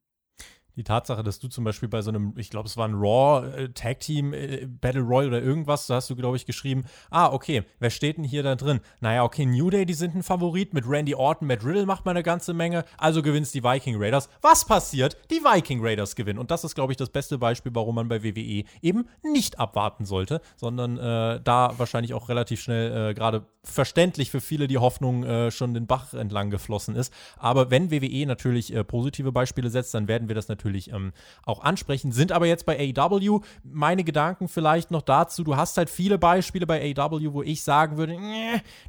die 0.78 0.84
Tatsache, 0.84 1.24
dass 1.24 1.40
du 1.40 1.48
zum 1.48 1.64
Beispiel 1.64 1.90
bei 1.90 2.04
so 2.04 2.12
einem, 2.12 2.34
ich 2.38 2.52
glaube, 2.52 2.68
es 2.68 2.78
war 2.78 2.88
ein 2.88 2.94
Raw 2.94 3.46
äh, 3.48 3.70
Tag 3.70 4.00
Team 4.00 4.32
äh, 4.32 4.68
Battle 4.68 5.02
Royal 5.02 5.30
oder 5.30 5.42
irgendwas, 5.42 5.88
da 5.88 5.96
hast 5.96 6.10
du, 6.10 6.16
glaube 6.16 6.38
ich, 6.38 6.46
geschrieben, 6.46 6.86
ah, 7.10 7.34
okay, 7.34 7.64
wer 7.80 7.90
steht 7.90 8.18
denn 8.18 8.24
hier 8.24 8.44
da 8.44 8.56
drin? 8.56 8.80
Naja, 9.02 9.24
okay, 9.24 9.46
New 9.46 9.72
Day, 9.72 9.88
die 9.88 9.96
sind 9.96 10.16
ein 10.16 10.22
Favorit, 10.22 10.76
mit 10.76 10.88
Randy 10.88 11.16
Orton, 11.16 11.48
Matt 11.48 11.66
Riddle 11.66 11.88
macht 11.88 12.06
man 12.06 12.16
eine 12.16 12.24
ganze 12.24 12.54
Menge, 12.54 12.86
also 12.98 13.24
gewinnt 13.24 13.52
die 13.54 13.64
Viking 13.64 13.96
Raiders. 13.98 14.30
Was 14.42 14.66
passiert? 14.66 15.18
Die 15.32 15.44
Viking 15.44 15.84
Raiders 15.84 16.16
gewinnen. 16.16 16.38
Und 16.38 16.52
das 16.52 16.64
ist, 16.64 16.76
glaube 16.76 16.94
ich, 16.94 16.98
das 16.98 17.10
beste 17.10 17.38
Beispiel, 17.40 17.74
warum 17.74 17.96
man 17.96 18.08
bei 18.08 18.24
WWE 18.24 18.64
eben 18.82 19.08
nicht 19.24 19.60
abwarten 19.60 20.06
sollte, 20.06 20.42
sondern 20.58 20.98
äh, 20.98 21.42
da 21.44 21.74
wahrscheinlich 21.78 22.14
auch 22.14 22.30
relativ 22.30 22.62
schnell, 22.62 23.12
äh, 23.12 23.14
gerade 23.16 23.46
verständlich 23.64 24.30
für 24.32 24.42
viele, 24.42 24.68
die 24.68 24.78
Hoffnung 24.78 25.52
schon 25.52 25.74
den 25.74 25.88
Bach 25.88 26.14
entlang 26.14 26.50
geflossen 26.50 26.96
ist. 26.96 27.12
Aber 27.36 27.70
wenn 27.70 27.92
WWE 27.92 28.26
natürlich 28.26 28.74
positive 28.88 29.34
Beispiele 29.34 29.70
setzt, 29.70 29.94
dann 29.94 30.08
werden 30.08 30.30
wir 30.30 30.36
das 30.36 30.48
natürlich 30.48 30.67
natürlich 30.68 30.92
ähm, 30.92 31.14
auch 31.46 31.62
ansprechen, 31.62 32.12
sind 32.12 32.32
aber 32.32 32.46
jetzt 32.46 32.66
bei 32.66 32.94
AEW. 32.96 33.42
Meine 33.64 34.04
Gedanken 34.04 34.48
vielleicht 34.48 34.92
noch 34.92 35.02
dazu, 35.02 35.44
du 35.44 35.56
hast 35.56 35.78
halt 35.78 35.90
viele 35.90 36.18
Beispiele 36.18 36.68
bei 36.68 36.94
AEW, 36.96 37.34
wo 37.34 37.44
ich 37.44 37.64
sagen 37.64 37.98
würde, 37.98 38.18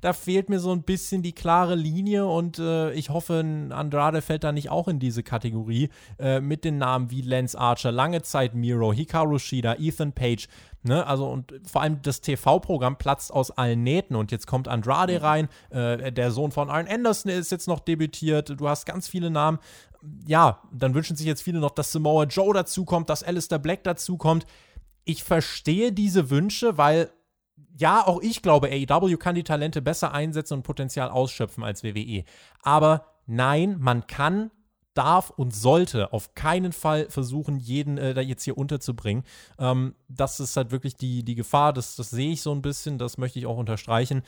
da 0.01 0.13
fehlt 0.13 0.49
mir 0.49 0.61
so 0.61 0.73
ein 0.73 0.83
bisschen 0.83 1.23
die 1.23 1.33
klare 1.33 1.75
Linie 1.75 2.27
und 2.27 2.59
äh, 2.59 2.93
ich 2.93 3.11
hoffe, 3.11 3.45
Andrade 3.71 4.23
fällt 4.23 4.45
da 4.45 4.53
nicht 4.53 4.71
auch 4.71 4.89
in 4.89 4.99
diese 4.99 5.23
Kategorie 5.23 5.91
äh, 6.19 6.41
mit 6.41 6.65
den 6.65 6.79
Namen 6.79 7.11
wie 7.11 7.23
Lance 7.23 7.59
Archer, 7.59 7.93
lange 7.93 8.23
Zeit 8.23 8.55
Miro, 8.55 8.93
Hikaru 8.93 9.39
Shida, 9.39 9.77
Ethan 9.79 10.13
Page, 10.13 10.49
Ne, 10.85 11.05
also 11.05 11.29
und 11.29 11.53
vor 11.67 11.83
allem 11.83 12.01
das 12.03 12.21
TV-Programm 12.21 12.99
platzt 12.99 13.33
aus 13.33 13.51
allen 13.51 13.83
Nähten 13.83 14.15
und 14.15 14.31
jetzt 14.31 14.47
kommt 14.47 14.69
Andrade 14.69 15.19
mhm. 15.19 15.25
rein, 15.25 15.49
äh, 15.71 16.13
der 16.13 16.31
Sohn 16.31 16.53
von 16.53 16.71
Arn 16.71 16.87
Anderson 16.87 17.33
ist 17.33 17.51
jetzt 17.51 17.67
noch 17.67 17.81
debütiert, 17.81 18.61
du 18.61 18.69
hast 18.69 18.87
ganz 18.87 19.09
viele 19.09 19.29
Namen 19.29 19.59
ja, 20.27 20.63
dann 20.73 20.95
wünschen 20.95 21.17
sich 21.17 21.27
jetzt 21.27 21.43
viele 21.43 21.61
noch, 21.61 21.71
dass 21.71 21.93
Samoa 21.93 22.25
Joe 22.25 22.55
dazukommt, 22.55 23.11
dass 23.11 23.23
Alistair 23.23 23.59
Black 23.59 23.85
dazukommt. 23.85 24.47
Ich 25.05 25.25
verstehe 25.25 25.93
diese 25.93 26.31
Wünsche, 26.31 26.79
weil 26.79 27.11
ja, 27.77 28.07
auch 28.07 28.21
ich 28.21 28.43
glaube, 28.43 28.69
AEW 28.69 29.17
kann 29.17 29.35
die 29.35 29.45
Talente 29.45 29.83
besser 29.83 30.13
einsetzen 30.13 30.55
und 30.55 30.63
Potenzial 30.63 31.09
ausschöpfen 31.11 31.65
als 31.65 31.83
WWE. 31.83 32.25
Aber 32.63 33.07
nein, 33.27 33.77
man 33.79 34.07
kann 34.07 34.51
darf 34.99 35.31
und 35.31 35.55
sollte 35.55 36.13
auf 36.13 36.35
keinen 36.35 36.73
Fall 36.73 37.09
versuchen, 37.09 37.61
jeden 37.61 37.99
äh, 37.99 38.15
da 38.15 38.21
jetzt 38.21 38.43
hier 38.43 38.59
unterzubringen. 38.59 39.23
Ähm, 39.57 39.95
das 40.09 40.41
ist 40.41 40.57
halt 40.57 40.73
wirklich 40.73 40.97
die, 40.97 41.23
die 41.23 41.37
Gefahr, 41.37 41.73
das, 41.73 41.95
das 41.95 42.11
sehe 42.11 42.33
ich 42.33 42.43
so 42.43 42.53
ein 42.53 42.63
bisschen, 42.63 42.99
das 42.99 43.17
möchte 43.17 43.39
ich 43.39 43.47
auch 43.47 43.59
unterstreichen. 43.59 44.23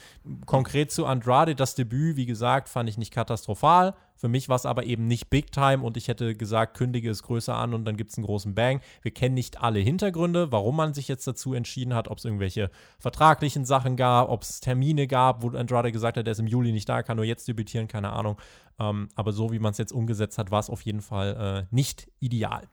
Konkret 0.47 0.93
zu 0.93 1.07
Andrade, 1.07 1.57
das 1.57 1.75
Debüt, 1.75 2.17
wie 2.17 2.27
gesagt, 2.27 2.69
fand 2.69 2.89
ich 2.89 2.99
nicht 2.99 3.13
katastrophal. 3.13 3.97
Für 4.21 4.29
mich 4.29 4.51
war 4.51 4.57
es 4.57 4.67
aber 4.67 4.85
eben 4.85 5.07
nicht 5.07 5.31
Big 5.31 5.51
Time 5.51 5.83
und 5.83 5.97
ich 5.97 6.09
hätte 6.09 6.35
gesagt, 6.35 6.77
kündige 6.77 7.09
es 7.09 7.23
größer 7.23 7.55
an 7.55 7.73
und 7.73 7.87
dann 7.87 7.97
gibt 7.97 8.11
es 8.11 8.19
einen 8.19 8.27
großen 8.27 8.55
Bang. 8.55 8.83
Wir 9.01 9.13
kennen 9.13 9.35
nicht 9.35 9.63
alle 9.63 9.79
Hintergründe, 9.79 10.53
warum 10.53 10.77
man 10.77 10.93
sich 10.93 11.09
jetzt 11.09 11.27
dazu 11.27 11.55
entschieden 11.55 11.95
hat, 11.95 12.09
ob 12.09 12.19
es 12.19 12.27
irgendwelche 12.27 12.71
vertraglichen 12.99 13.65
Sachen 13.65 13.97
gab, 13.97 14.29
ob 14.29 14.43
es 14.43 14.61
Termine 14.61 15.07
gab, 15.07 15.43
wo 15.43 15.49
Andrade 15.49 15.91
gesagt 15.91 16.19
hat, 16.19 16.27
er 16.27 16.33
ist 16.33 16.39
im 16.39 16.47
Juli 16.47 16.71
nicht 16.71 16.87
da, 16.87 17.03
kann 17.03 17.17
nur 17.17 17.25
jetzt 17.25 17.49
debütieren, 17.49 17.89
keine 17.89 18.11
Ahnung. 18.13 18.37
Ähm, 18.79 19.09
aber 19.15 19.33
so 19.33 19.53
wie 19.53 19.59
man 19.59 19.71
es 19.73 19.79
jetzt 19.79 19.93
umgesetzt 19.93 20.37
hat, 20.37 20.51
war 20.51 20.61
es 20.61 20.69
auf 20.69 20.83
jeden 20.83 21.01
Fall 21.01 21.67
äh, 21.71 21.75
nicht 21.75 22.11
ideal. 22.21 22.69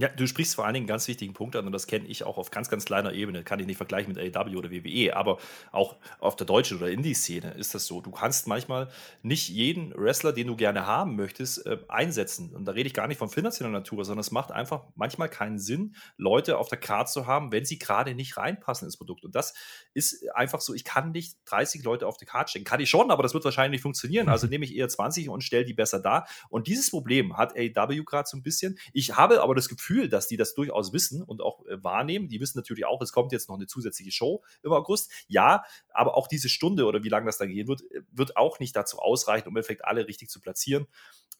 Ja, 0.00 0.08
du 0.08 0.26
sprichst 0.26 0.54
vor 0.54 0.64
allen 0.64 0.72
Dingen 0.72 0.84
einen 0.84 0.88
ganz 0.88 1.08
wichtigen 1.08 1.34
Punkt 1.34 1.54
an 1.56 1.66
und 1.66 1.72
das 1.72 1.86
kenne 1.86 2.06
ich 2.06 2.24
auch 2.24 2.38
auf 2.38 2.50
ganz, 2.50 2.70
ganz 2.70 2.86
kleiner 2.86 3.12
Ebene. 3.12 3.44
Kann 3.44 3.60
ich 3.60 3.66
nicht 3.66 3.76
vergleichen 3.76 4.14
mit 4.14 4.34
AEW 4.34 4.56
oder 4.56 4.70
WWE, 4.70 5.14
aber 5.14 5.36
auch 5.72 5.96
auf 6.20 6.36
der 6.36 6.46
deutschen 6.46 6.78
oder 6.78 6.90
Indie-Szene 6.90 7.50
ist 7.50 7.74
das 7.74 7.84
so. 7.84 8.00
Du 8.00 8.10
kannst 8.10 8.46
manchmal 8.46 8.88
nicht 9.20 9.50
jeden 9.50 9.92
Wrestler, 9.94 10.32
den 10.32 10.46
du 10.46 10.56
gerne 10.56 10.86
haben 10.86 11.16
möchtest, 11.16 11.66
äh, 11.66 11.76
einsetzen. 11.88 12.54
Und 12.54 12.64
da 12.64 12.72
rede 12.72 12.86
ich 12.86 12.94
gar 12.94 13.08
nicht 13.08 13.18
von 13.18 13.28
finanzieller 13.28 13.68
Natur, 13.68 14.06
sondern 14.06 14.20
es 14.20 14.30
macht 14.30 14.52
einfach 14.52 14.84
manchmal 14.94 15.28
keinen 15.28 15.58
Sinn, 15.58 15.94
Leute 16.16 16.56
auf 16.56 16.68
der 16.68 16.78
Karte 16.78 17.12
zu 17.12 17.26
haben, 17.26 17.52
wenn 17.52 17.66
sie 17.66 17.78
gerade 17.78 18.14
nicht 18.14 18.38
reinpassen 18.38 18.86
ins 18.86 18.96
Produkt. 18.96 19.26
Und 19.26 19.34
das 19.34 19.52
ist 19.92 20.26
einfach 20.34 20.62
so, 20.62 20.72
ich 20.72 20.84
kann 20.84 21.10
nicht 21.10 21.36
30 21.44 21.84
Leute 21.84 22.06
auf 22.06 22.16
die 22.16 22.24
Karte 22.24 22.48
stecken. 22.48 22.64
Kann 22.64 22.80
ich 22.80 22.88
schon, 22.88 23.10
aber 23.10 23.22
das 23.22 23.34
wird 23.34 23.44
wahrscheinlich 23.44 23.72
nicht 23.72 23.82
funktionieren. 23.82 24.30
Also 24.30 24.46
nehme 24.46 24.64
ich 24.64 24.74
eher 24.74 24.88
20 24.88 25.28
und 25.28 25.44
stelle 25.44 25.66
die 25.66 25.74
besser 25.74 26.00
da. 26.00 26.24
Und 26.48 26.68
dieses 26.68 26.88
Problem 26.88 27.36
hat 27.36 27.54
AEW 27.54 28.04
gerade 28.04 28.26
so 28.26 28.38
ein 28.38 28.42
bisschen. 28.42 28.78
Ich 28.94 29.14
habe 29.14 29.42
aber 29.42 29.54
das 29.54 29.68
Gefühl, 29.68 29.89
Gefühl, 29.90 30.08
dass 30.08 30.28
die 30.28 30.36
das 30.36 30.54
durchaus 30.54 30.92
wissen 30.92 31.22
und 31.22 31.42
auch 31.42 31.66
äh, 31.66 31.82
wahrnehmen. 31.82 32.28
Die 32.28 32.40
wissen 32.40 32.58
natürlich 32.58 32.86
auch, 32.86 33.00
es 33.02 33.12
kommt 33.12 33.32
jetzt 33.32 33.48
noch 33.48 33.56
eine 33.56 33.66
zusätzliche 33.66 34.12
Show 34.12 34.44
im 34.62 34.72
August. 34.72 35.10
Ja, 35.26 35.64
aber 35.92 36.16
auch 36.16 36.28
diese 36.28 36.48
Stunde 36.48 36.86
oder 36.86 37.02
wie 37.02 37.08
lange 37.08 37.26
das 37.26 37.38
da 37.38 37.46
gehen 37.46 37.66
wird, 37.66 37.82
äh, 37.90 38.02
wird 38.12 38.36
auch 38.36 38.60
nicht 38.60 38.76
dazu 38.76 38.98
ausreichen, 38.98 39.48
um 39.48 39.56
im 39.56 39.64
alle 39.82 40.06
richtig 40.06 40.30
zu 40.30 40.40
platzieren. 40.40 40.86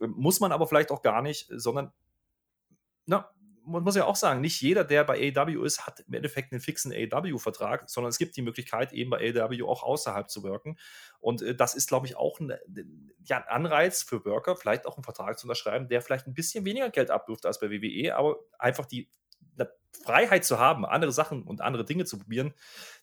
Ähm, 0.01 0.15
muss 0.17 0.41
man 0.41 0.51
aber 0.51 0.67
vielleicht 0.67 0.91
auch 0.91 1.03
gar 1.03 1.23
nicht, 1.23 1.49
sondern 1.55 1.93
na, 3.07 3.31
man 3.65 3.83
muss 3.83 3.97
ja 3.97 4.05
auch 4.05 4.17
sagen, 4.17 4.41
nicht 4.41 4.61
jeder, 4.61 4.85
der 4.85 5.05
bei 5.05 5.33
AEW 5.37 5.65
ist, 5.65 5.87
hat 5.87 6.01
im 6.01 6.15
Endeffekt 6.15 6.53
einen 6.53 6.61
fixen 6.61 6.93
AEW-Vertrag, 6.93 7.89
sondern 7.89 8.11
es 8.11 8.19
gibt 8.19 8.37
die 8.37 8.43
Möglichkeit, 8.43 8.93
eben 8.93 9.11
bei 9.11 9.19
AEW 9.19 9.67
auch 9.69 9.83
außerhalb 9.83 10.31
zu 10.31 10.43
wirken. 10.43 10.79
Und 11.21 11.43
äh, 11.43 11.55
das 11.55 11.75
ist, 11.75 11.89
glaube 11.89 12.07
ich, 12.07 12.17
auch 12.17 12.41
ein, 12.41 12.53
ja, 13.25 13.39
ein 13.39 13.49
Anreiz 13.49 14.03
für 14.03 14.25
Worker, 14.25 14.57
vielleicht 14.57 14.87
auch 14.87 14.97
einen 14.97 15.05
Vertrag 15.05 15.39
zu 15.39 15.47
unterschreiben, 15.47 15.89
der 15.89 16.03
vielleicht 16.03 16.27
ein 16.27 16.35
bisschen 16.35 16.65
weniger 16.65 16.91
Geld 16.91 17.11
abwirft 17.11 17.47
als 17.47 17.61
bei 17.61 17.71
WWE, 17.71 18.15
aber 18.15 18.37
einfach 18.59 18.87
die 18.87 19.11
Freiheit 20.05 20.45
zu 20.45 20.59
haben, 20.59 20.85
andere 20.85 21.13
Sachen 21.13 21.43
und 21.43 21.61
andere 21.61 21.85
Dinge 21.85 22.05
zu 22.05 22.19
probieren, 22.19 22.55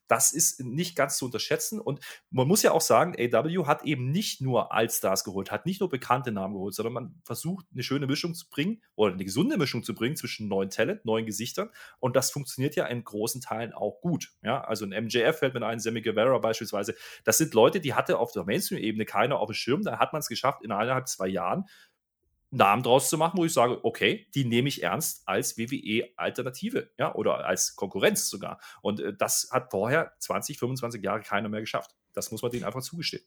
das 0.08 0.32
ist 0.32 0.62
nicht 0.62 0.96
ganz 0.96 1.18
zu 1.18 1.26
unterschätzen. 1.26 1.80
Und 1.80 2.00
man 2.30 2.48
muss 2.48 2.64
ja 2.64 2.72
auch 2.72 2.82
sagen, 2.82 3.16
AW 3.18 3.66
hat 3.66 3.84
eben 3.84 4.12
nicht 4.12 4.42
nur 4.42 4.72
Allstars 4.72 5.24
geholt, 5.24 5.52
hat 5.52 5.66
nicht 5.66 5.80
nur 5.80 5.90
bekannte 5.90 6.32
Namen 6.32 6.54
geholt, 6.54 6.74
sondern 6.74 6.94
man 6.94 7.22
versucht, 7.24 7.66
eine 7.74 7.84
schöne 7.84 8.08
Mischung 8.08 8.34
zu 8.34 8.50
bringen 8.50 8.82
oder 8.96 9.14
eine 9.14 9.26
gesunde 9.26 9.58
Mischung 9.58 9.84
zu 9.84 9.94
bringen 9.94 10.16
zwischen 10.16 10.48
neuen 10.48 10.70
Talent, 10.70 11.06
neuen 11.06 11.26
Gesichtern. 11.26 11.70
Und 12.00 12.16
das 12.16 12.32
funktioniert 12.32 12.76
ja 12.76 12.86
in 12.86 13.04
großen 13.04 13.42
Teilen 13.42 13.74
auch 13.74 14.02
gut. 14.02 14.32
Ja, 14.42 14.62
also 14.62 14.86
ein 14.86 15.06
MJF 15.06 15.40
fällt 15.40 15.54
mit 15.54 15.64
einem 15.64 15.80
Sammy 15.80 16.02
Guevara 16.02 16.38
beispielsweise. 16.40 16.96
Das 17.24 17.38
sind 17.38 17.54
Leute, 17.54 17.80
die 17.80 17.94
hatte 17.94 18.18
auf 18.20 18.32
der 18.32 18.46
Mainstream-Ebene 18.46 19.06
keiner 19.06 19.40
auf 19.40 19.50
dem 19.50 19.56
Schirm. 19.56 19.84
Da 19.84 20.00
hat 20.00 20.14
man 20.14 20.20
es 20.20 20.28
geschafft, 20.28 20.64
innerhalb 20.64 21.08
zwei 21.08 21.28
Jahren 21.28 21.66
Namen 22.50 22.84
draus 22.84 23.10
zu 23.10 23.18
machen, 23.18 23.38
wo 23.38 23.46
ich 23.46 23.54
sage, 23.54 23.84
okay, 23.84 24.28
die 24.34 24.46
nehme 24.46 24.70
ich 24.70 24.84
ernst 24.84 25.28
als 25.28 25.58
WWE-Alternative, 25.58 26.92
ja, 26.98 27.14
oder 27.14 27.46
als 27.46 27.76
Konkurrenz 27.76 28.30
sogar. 28.30 28.60
Und 28.82 29.00
äh, 29.00 29.14
das 29.14 29.50
hat 29.52 29.72
vorher 29.72 30.14
20, 30.20 30.58
25 30.58 31.04
Jahre 31.04 31.22
keiner 31.22 31.50
mehr 31.50 31.62
geschafft. 31.62 31.96
Das 32.14 32.32
muss 32.32 32.42
man 32.42 32.52
denen 32.52 32.64
einfach 32.64 32.82
zugestehen. 32.82 33.24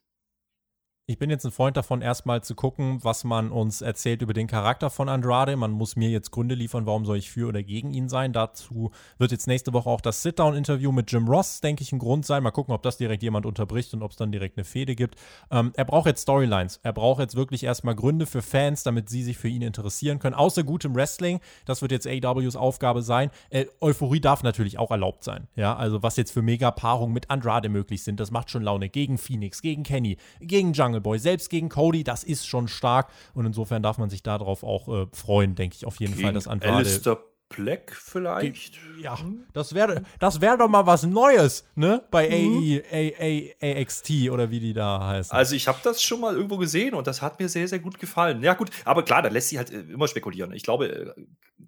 Ich 1.10 1.18
bin 1.18 1.28
jetzt 1.28 1.44
ein 1.44 1.50
Freund 1.50 1.76
davon, 1.76 2.02
erstmal 2.02 2.44
zu 2.44 2.54
gucken, 2.54 3.00
was 3.02 3.24
man 3.24 3.50
uns 3.50 3.82
erzählt 3.82 4.22
über 4.22 4.32
den 4.32 4.46
Charakter 4.46 4.90
von 4.90 5.08
Andrade. 5.08 5.56
Man 5.56 5.72
muss 5.72 5.96
mir 5.96 6.08
jetzt 6.08 6.30
Gründe 6.30 6.54
liefern, 6.54 6.86
warum 6.86 7.04
soll 7.04 7.16
ich 7.16 7.32
für 7.32 7.48
oder 7.48 7.64
gegen 7.64 7.92
ihn 7.92 8.08
sein. 8.08 8.32
Dazu 8.32 8.92
wird 9.18 9.32
jetzt 9.32 9.48
nächste 9.48 9.72
Woche 9.72 9.90
auch 9.90 10.00
das 10.00 10.22
Sit-Down-Interview 10.22 10.92
mit 10.92 11.10
Jim 11.10 11.26
Ross, 11.26 11.62
denke 11.62 11.82
ich, 11.82 11.90
ein 11.90 11.98
Grund 11.98 12.26
sein. 12.26 12.44
Mal 12.44 12.52
gucken, 12.52 12.72
ob 12.72 12.84
das 12.84 12.96
direkt 12.96 13.24
jemand 13.24 13.44
unterbricht 13.44 13.92
und 13.92 14.04
ob 14.04 14.12
es 14.12 14.18
dann 14.18 14.30
direkt 14.30 14.56
eine 14.56 14.62
Fehde 14.62 14.94
gibt. 14.94 15.16
Ähm, 15.50 15.72
er 15.74 15.84
braucht 15.84 16.06
jetzt 16.06 16.22
Storylines. 16.22 16.78
Er 16.84 16.92
braucht 16.92 17.18
jetzt 17.18 17.34
wirklich 17.34 17.64
erstmal 17.64 17.96
Gründe 17.96 18.26
für 18.26 18.40
Fans, 18.40 18.84
damit 18.84 19.08
sie 19.08 19.24
sich 19.24 19.36
für 19.36 19.48
ihn 19.48 19.62
interessieren 19.62 20.20
können. 20.20 20.36
Außer 20.36 20.62
gutem 20.62 20.94
Wrestling. 20.94 21.40
Das 21.64 21.82
wird 21.82 21.90
jetzt 21.90 22.06
AWs 22.06 22.54
Aufgabe 22.54 23.02
sein. 23.02 23.32
Äh, 23.48 23.64
Euphorie 23.80 24.20
darf 24.20 24.44
natürlich 24.44 24.78
auch 24.78 24.92
erlaubt 24.92 25.24
sein. 25.24 25.48
Ja, 25.56 25.74
also 25.74 26.04
was 26.04 26.16
jetzt 26.16 26.30
für 26.30 26.42
Mega-Paarungen 26.42 27.12
mit 27.12 27.30
Andrade 27.30 27.68
möglich 27.68 28.04
sind, 28.04 28.20
das 28.20 28.30
macht 28.30 28.48
schon 28.48 28.62
Laune. 28.62 28.88
Gegen 28.88 29.18
Phoenix, 29.18 29.60
gegen 29.60 29.82
Kenny, 29.82 30.16
gegen 30.38 30.72
Jungle 30.72 30.99
Jungle 31.00 31.02
Boy, 31.02 31.18
selbst 31.18 31.50
gegen 31.50 31.68
Cody, 31.68 32.04
das 32.04 32.24
ist 32.24 32.46
schon 32.46 32.68
stark. 32.68 33.08
Und 33.34 33.46
insofern 33.46 33.82
darf 33.82 33.98
man 33.98 34.10
sich 34.10 34.22
darauf 34.22 34.62
auch 34.62 34.88
äh, 34.88 35.06
freuen, 35.12 35.54
denke 35.54 35.76
ich 35.76 35.86
auf 35.86 35.98
jeden 36.00 36.14
gegen 36.14 36.24
Fall, 36.24 36.32
dass 36.32 36.46
Andrade. 36.46 36.76
Alistair 36.76 37.18
Black 37.50 37.94
vielleicht? 37.94 38.78
Ja, 39.00 39.18
das 39.52 39.74
wäre 39.74 40.02
das 40.18 40.40
wär 40.40 40.56
doch 40.56 40.68
mal 40.68 40.86
was 40.86 41.02
Neues, 41.02 41.64
ne? 41.74 42.02
Bei 42.10 42.28
mhm. 42.30 42.80
AE, 42.90 43.54
AXT 43.60 44.30
oder 44.30 44.50
wie 44.50 44.60
die 44.60 44.72
da 44.72 45.04
heißen. 45.04 45.32
Also 45.32 45.56
ich 45.56 45.68
habe 45.68 45.78
das 45.82 46.02
schon 46.02 46.20
mal 46.20 46.34
irgendwo 46.34 46.56
gesehen 46.56 46.94
und 46.94 47.06
das 47.06 47.20
hat 47.20 47.40
mir 47.40 47.48
sehr, 47.48 47.66
sehr 47.68 47.80
gut 47.80 47.98
gefallen. 47.98 48.42
Ja 48.42 48.54
gut, 48.54 48.70
aber 48.84 49.02
klar, 49.02 49.22
da 49.22 49.28
lässt 49.28 49.48
sich 49.48 49.58
halt 49.58 49.70
äh, 49.70 49.80
immer 49.80 50.08
spekulieren. 50.08 50.52
Ich 50.52 50.62
glaube, 50.62 50.88
äh, 50.88 51.12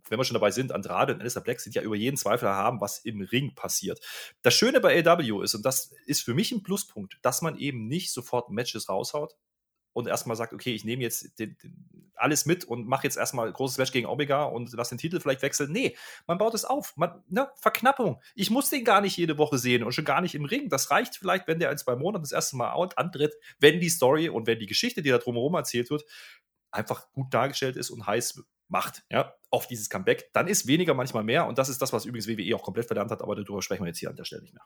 wenn 0.09 0.19
wir 0.19 0.25
schon 0.25 0.35
dabei 0.35 0.53
sind, 0.53 0.73
Andrade 0.73 1.15
und 1.15 1.21
Alistair 1.21 1.43
Black 1.43 1.61
sind 1.61 1.75
ja 1.75 1.83
über 1.83 1.97
jeden 1.97 2.17
Zweifel 2.17 2.49
haben, 2.49 2.81
was 2.81 2.99
im 2.99 3.21
Ring 3.21 3.55
passiert. 3.55 4.01
Das 4.43 4.55
Schöne 4.55 4.81
bei 4.81 5.05
AW 5.05 5.43
ist, 5.43 5.55
und 5.55 5.65
das 5.65 5.93
ist 6.07 6.23
für 6.23 6.35
mich 6.35 6.53
ein 6.53 6.63
Pluspunkt, 6.63 7.19
dass 7.23 7.43
man 7.43 7.59
eben 7.59 7.89
nicht 7.89 8.13
sofort 8.13 8.51
Matches 8.51 8.89
raushaut, 8.89 9.35
und 9.93 10.09
erstmal 10.09 10.37
sagt, 10.37 10.53
okay, 10.53 10.75
ich 10.75 10.85
nehme 10.85 11.03
jetzt 11.03 11.39
den, 11.39 11.57
den, 11.63 12.13
alles 12.15 12.47
mit 12.47 12.65
und 12.65 12.87
mache 12.87 13.05
jetzt 13.05 13.17
erstmal 13.17 13.53
großes 13.53 13.79
Match 13.79 13.93
gegen 13.93 14.07
Omega 14.07 14.45
und 14.45 14.73
lass 14.73 14.91
den 14.91 14.99
Titel 14.99 15.21
vielleicht 15.21 15.43
wechseln. 15.43 15.73
Nee, 15.73 15.97
man 16.27 16.39
baut 16.39 16.55
es 16.55 16.65
auf. 16.65 16.97
Man, 16.97 17.23
ne, 17.29 17.51
Verknappung. 17.57 18.21
Ich 18.35 18.51
muss 18.51 18.71
den 18.71 18.85
gar 18.85 19.01
nicht 19.01 19.17
jede 19.17 19.39
Woche 19.39 19.59
sehen 19.59 19.83
und 19.83 19.93
schon 19.93 20.05
gar 20.05 20.21
nicht 20.21 20.35
im 20.35 20.45
Ring. 20.45 20.69
Das 20.69 20.91
reicht 20.91 21.17
vielleicht, 21.17 21.47
wenn 21.49 21.59
der 21.59 21.71
in 21.71 21.79
zwei 21.79 21.97
Monaten 21.97 22.23
das 22.23 22.33
erste 22.33 22.57
Mal 22.57 22.73
antritt, 22.97 23.35
wenn 23.59 23.81
die 23.81 23.89
Story 23.91 24.29
und 24.29 24.47
wenn 24.47 24.59
die 24.59 24.67
Geschichte, 24.67 25.03
die 25.03 25.11
da 25.11 25.19
drumherum 25.19 25.55
erzählt 25.55 25.91
wird, 25.91 26.05
einfach 26.71 27.11
gut 27.13 27.33
dargestellt 27.35 27.77
ist 27.77 27.91
und 27.91 28.07
heiß 28.07 28.43
macht, 28.69 29.03
ja, 29.11 29.35
auf 29.51 29.67
dieses 29.67 29.91
Comeback. 29.91 30.31
Dann 30.33 30.49
ist 30.49 30.67
weniger 30.67 30.95
manchmal 30.95 31.25
mehr 31.25 31.47
und 31.47 31.59
das 31.59 31.69
ist 31.69 31.83
das, 31.83 31.93
was 31.93 32.07
übrigens 32.07 32.27
WWE 32.27 32.57
auch 32.57 32.63
komplett 32.63 32.87
verdammt 32.87 33.11
hat, 33.11 33.21
aber 33.21 33.37
darüber 33.37 33.61
sprechen 33.63 33.83
wir 33.83 33.89
jetzt 33.89 33.99
hier 33.99 34.11
an 34.11 34.17
der 34.17 34.25
Stelle 34.25 34.43
nicht 34.43 34.55
mehr. 34.55 34.65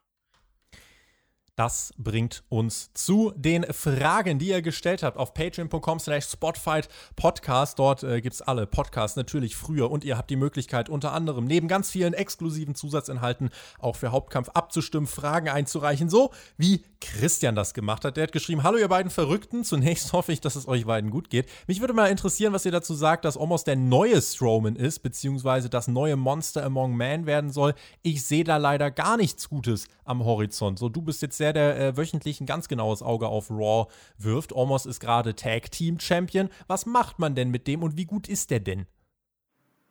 Das 1.56 1.94
bringt 1.96 2.44
uns 2.50 2.92
zu 2.92 3.32
den 3.34 3.64
Fragen, 3.72 4.38
die 4.38 4.48
ihr 4.48 4.60
gestellt 4.60 5.02
habt 5.02 5.16
auf 5.16 5.32
patreon.com 5.32 5.98
slash 5.98 6.26
spotfight 6.26 6.90
podcast. 7.16 7.78
Dort 7.78 8.02
äh, 8.02 8.20
gibt 8.20 8.34
es 8.34 8.42
alle 8.42 8.66
Podcasts 8.66 9.16
natürlich 9.16 9.56
früher 9.56 9.90
und 9.90 10.04
ihr 10.04 10.18
habt 10.18 10.28
die 10.28 10.36
Möglichkeit 10.36 10.90
unter 10.90 11.14
anderem 11.14 11.46
neben 11.46 11.66
ganz 11.66 11.90
vielen 11.90 12.12
exklusiven 12.12 12.74
Zusatzinhalten 12.74 13.48
auch 13.78 13.96
für 13.96 14.12
Hauptkampf 14.12 14.50
abzustimmen, 14.50 15.06
Fragen 15.06 15.48
einzureichen, 15.48 16.10
so 16.10 16.30
wie 16.58 16.82
Christian 17.00 17.54
das 17.54 17.72
gemacht 17.72 18.04
hat. 18.04 18.18
Der 18.18 18.24
hat 18.24 18.32
geschrieben, 18.32 18.62
hallo 18.62 18.76
ihr 18.76 18.88
beiden 18.88 19.10
Verrückten, 19.10 19.64
zunächst 19.64 20.12
hoffe 20.12 20.32
ich, 20.32 20.42
dass 20.42 20.56
es 20.56 20.68
euch 20.68 20.84
beiden 20.84 21.10
gut 21.10 21.30
geht. 21.30 21.48
Mich 21.66 21.80
würde 21.80 21.94
mal 21.94 22.10
interessieren, 22.10 22.52
was 22.52 22.66
ihr 22.66 22.72
dazu 22.72 22.92
sagt, 22.92 23.24
dass 23.24 23.40
Omos 23.40 23.64
der 23.64 23.76
neue 23.76 24.20
Strowman 24.20 24.76
ist, 24.76 24.98
beziehungsweise 24.98 25.70
das 25.70 25.88
neue 25.88 26.16
Monster 26.16 26.64
Among 26.64 26.94
Men 26.94 27.24
werden 27.24 27.50
soll. 27.50 27.72
Ich 28.02 28.24
sehe 28.24 28.44
da 28.44 28.58
leider 28.58 28.90
gar 28.90 29.16
nichts 29.16 29.48
Gutes 29.48 29.88
am 30.04 30.22
Horizont. 30.22 30.78
So, 30.78 30.90
du 30.90 31.00
bist 31.00 31.22
jetzt 31.22 31.38
sehr 31.38 31.45
der, 31.52 31.74
der 31.74 31.78
äh, 31.88 31.96
wöchentlich 31.96 32.40
ein 32.40 32.46
ganz 32.46 32.68
genaues 32.68 33.02
Auge 33.02 33.28
auf 33.28 33.50
Raw 33.50 33.90
wirft. 34.18 34.52
Omos 34.52 34.86
ist 34.86 35.00
gerade 35.00 35.34
Tag 35.34 35.70
Team 35.70 36.00
Champion. 36.00 36.48
Was 36.66 36.86
macht 36.86 37.18
man 37.18 37.34
denn 37.34 37.50
mit 37.50 37.66
dem 37.66 37.82
und 37.82 37.96
wie 37.96 38.06
gut 38.06 38.28
ist 38.28 38.50
der 38.50 38.60
denn? 38.60 38.86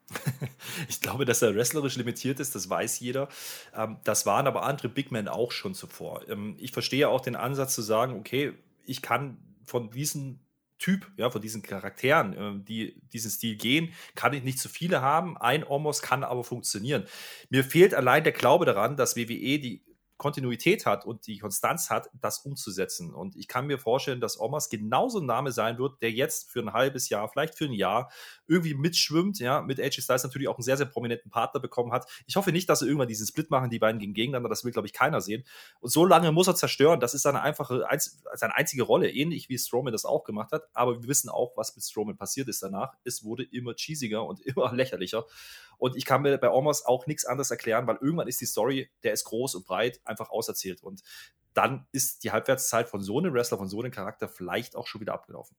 ich 0.90 1.02
glaube, 1.02 1.26
dass 1.26 1.42
er 1.42 1.56
wrestlerisch 1.56 1.96
limitiert 1.96 2.40
ist, 2.40 2.54
das 2.54 2.70
weiß 2.70 3.00
jeder. 3.00 3.28
Ähm, 3.76 3.98
das 4.04 4.26
waren 4.26 4.48
aber 4.48 4.64
andere 4.64 4.90
Big 4.90 5.12
Men 5.12 5.28
auch 5.28 5.52
schon 5.52 5.74
zuvor. 5.74 6.28
Ähm, 6.30 6.56
ich 6.60 6.72
verstehe 6.72 7.10
auch 7.10 7.22
den 7.22 7.36
Ansatz 7.36 7.74
zu 7.74 7.82
sagen, 7.82 8.14
okay, 8.14 8.54
ich 8.86 9.02
kann 9.02 9.38
von 9.66 9.90
diesem 9.90 10.40
Typ, 10.78 11.10
ja, 11.18 11.30
von 11.30 11.42
diesen 11.42 11.62
Charakteren, 11.62 12.34
äh, 12.34 12.64
die 12.64 13.02
diesen 13.14 13.32
Stil 13.32 13.56
gehen, 13.56 13.94
kann 14.14 14.34
ich 14.34 14.44
nicht 14.44 14.60
zu 14.60 14.70
viele 14.70 15.02
haben. 15.02 15.38
Ein 15.38 15.64
Omos 15.64 16.02
kann 16.02 16.24
aber 16.24 16.44
funktionieren. 16.44 17.06
Mir 17.50 17.64
fehlt 17.64 17.94
allein 17.94 18.24
der 18.24 18.34
Glaube 18.34 18.66
daran, 18.66 18.98
dass 18.98 19.16
WWE 19.16 19.60
die 19.60 19.84
Kontinuität 20.18 20.86
hat 20.86 21.06
und 21.06 21.28
die 21.28 21.40
Konstanz 21.40 21.90
hat, 21.90 22.10
das 22.14 22.40
umzusetzen. 22.40 23.14
Und 23.14 23.36
ich 23.36 23.48
kann 23.48 23.68
mir 23.68 23.78
vorstellen, 23.78 24.22
dass 24.22 24.40
Omas 24.40 24.70
genauso 24.70 25.20
ein 25.20 25.26
Name 25.26 25.52
sein 25.52 25.78
wird, 25.78 26.02
der 26.02 26.12
jetzt 26.12 26.52
für 26.52 26.60
ein 26.60 26.72
halbes 26.72 27.10
Jahr, 27.10 27.28
vielleicht 27.28 27.56
für 27.56 27.66
ein 27.66 27.74
Jahr 27.74 28.10
irgendwie 28.48 28.74
mitschwimmt, 28.76 29.40
ja, 29.40 29.62
mit 29.62 29.80
AJ 29.80 30.02
Styles 30.02 30.24
natürlich 30.24 30.48
auch 30.48 30.56
einen 30.56 30.64
sehr, 30.64 30.78
sehr 30.78 30.86
prominenten 30.86 31.32
Partner 31.32 31.60
bekommen 31.60 31.92
hat. 31.92 32.10
Ich 32.28 32.38
hoffe 32.38 32.52
nicht, 32.54 32.70
dass 32.70 32.80
sie 32.80 32.86
irgendwann 32.86 33.10
diesen 33.10 33.28
Split 33.28 33.52
machen, 33.52 33.70
die 33.70 33.80
beiden 33.80 34.00
gegen 34.00 34.14
gegeneinander, 34.14 34.50
das 34.50 34.64
will, 34.64 34.72
glaube 34.72 34.88
ich, 34.88 34.94
keiner 34.94 35.20
sehen. 35.20 35.44
Und 35.82 35.90
so 35.90 36.06
lange 36.06 36.32
muss 36.32 36.48
er 36.48 36.56
zerstören, 36.56 37.00
das 37.02 37.14
ist 37.14 37.24
seine 37.24 37.42
einfache, 37.42 37.86
seine 38.34 38.56
einzige 38.56 38.84
Rolle, 38.84 39.10
ähnlich 39.10 39.50
wie 39.50 39.58
Strowman 39.58 39.92
das 39.92 40.06
auch 40.06 40.24
gemacht 40.24 40.52
hat. 40.54 40.64
Aber 40.74 41.02
wir 41.02 41.10
wissen 41.10 41.30
auch, 41.30 41.58
was 41.58 41.76
mit 41.76 41.84
Strowman 41.84 42.16
passiert 42.16 42.48
ist 42.48 42.64
danach. 42.64 42.94
Es 43.04 43.24
wurde 43.24 43.44
immer 43.44 43.74
cheesiger 43.76 44.26
und 44.26 44.40
immer 44.46 44.72
lächerlicher. 44.74 45.26
Und 45.78 45.96
ich 45.96 46.06
kann 46.06 46.22
mir 46.22 46.38
bei 46.38 46.50
Omos 46.50 46.86
auch 46.86 47.08
nichts 47.08 47.26
anderes 47.26 47.52
erklären, 47.52 47.88
weil 47.88 47.98
irgendwann 48.02 48.28
ist 48.28 48.42
die 48.42 48.46
Story, 48.46 48.90
der 49.04 49.14
ist 49.14 49.26
groß 49.26 49.56
und 49.56 49.66
breit, 49.66 50.00
einfach 50.04 50.30
auserzählt. 50.30 50.84
Und 50.84 51.02
dann 51.54 51.88
ist 51.92 52.24
die 52.24 52.32
Halbwertszeit 52.32 52.90
von 52.90 53.02
so 53.02 53.20
einem 53.20 53.34
Wrestler, 53.34 53.58
von 53.58 53.70
so 53.70 53.82
einem 53.82 53.92
Charakter 53.92 54.28
vielleicht 54.28 54.76
auch 54.76 54.88
schon 54.88 55.02
wieder 55.02 55.14
abgelaufen. 55.14 55.56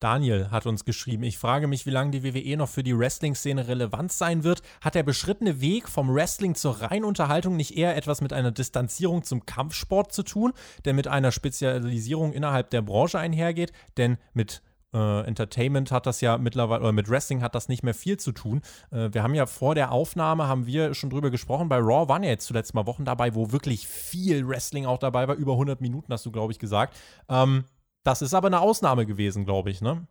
Daniel 0.00 0.52
hat 0.52 0.64
uns 0.66 0.84
geschrieben, 0.84 1.24
ich 1.24 1.38
frage 1.38 1.66
mich, 1.66 1.84
wie 1.84 1.90
lange 1.90 2.12
die 2.12 2.22
WWE 2.22 2.56
noch 2.56 2.68
für 2.68 2.84
die 2.84 2.96
Wrestling-Szene 2.96 3.66
relevant 3.66 4.12
sein 4.12 4.44
wird. 4.44 4.62
Hat 4.80 4.94
der 4.94 5.02
beschrittene 5.02 5.60
Weg 5.60 5.88
vom 5.88 6.14
Wrestling 6.14 6.54
zur 6.54 6.80
reinen 6.80 7.04
Unterhaltung 7.04 7.56
nicht 7.56 7.76
eher 7.76 7.96
etwas 7.96 8.20
mit 8.20 8.32
einer 8.32 8.52
Distanzierung 8.52 9.24
zum 9.24 9.44
Kampfsport 9.44 10.12
zu 10.12 10.22
tun, 10.22 10.52
der 10.84 10.94
mit 10.94 11.08
einer 11.08 11.32
Spezialisierung 11.32 12.32
innerhalb 12.32 12.70
der 12.70 12.82
Branche 12.82 13.18
einhergeht? 13.18 13.72
Denn 13.96 14.18
mit 14.34 14.62
äh, 14.94 15.26
Entertainment 15.26 15.90
hat 15.90 16.06
das 16.06 16.20
ja 16.20 16.38
mittlerweile, 16.38 16.82
oder 16.82 16.92
mit 16.92 17.08
Wrestling 17.08 17.42
hat 17.42 17.54
das 17.54 17.68
nicht 17.68 17.82
mehr 17.82 17.94
viel 17.94 18.16
zu 18.16 18.32
tun. 18.32 18.62
Äh, 18.90 19.10
wir 19.12 19.22
haben 19.22 19.34
ja 19.34 19.46
vor 19.46 19.74
der 19.74 19.92
Aufnahme, 19.92 20.48
haben 20.48 20.66
wir 20.66 20.94
schon 20.94 21.10
drüber 21.10 21.30
gesprochen, 21.30 21.68
bei 21.68 21.78
Raw 21.78 22.08
waren 22.08 22.22
ja 22.22 22.30
jetzt 22.30 22.46
zuletzt 22.46 22.74
mal 22.74 22.86
Wochen 22.86 23.04
dabei, 23.04 23.34
wo 23.34 23.52
wirklich 23.52 23.86
viel 23.86 24.46
Wrestling 24.48 24.86
auch 24.86 24.98
dabei 24.98 25.28
war, 25.28 25.34
über 25.36 25.52
100 25.52 25.80
Minuten 25.80 26.12
hast 26.12 26.24
du, 26.26 26.32
glaube 26.32 26.52
ich, 26.52 26.58
gesagt. 26.58 26.96
Ähm, 27.28 27.64
das 28.02 28.22
ist 28.22 28.34
aber 28.34 28.46
eine 28.46 28.60
Ausnahme 28.60 29.06
gewesen, 29.06 29.44
glaube 29.44 29.70
ich, 29.70 29.80
ne? 29.80 30.06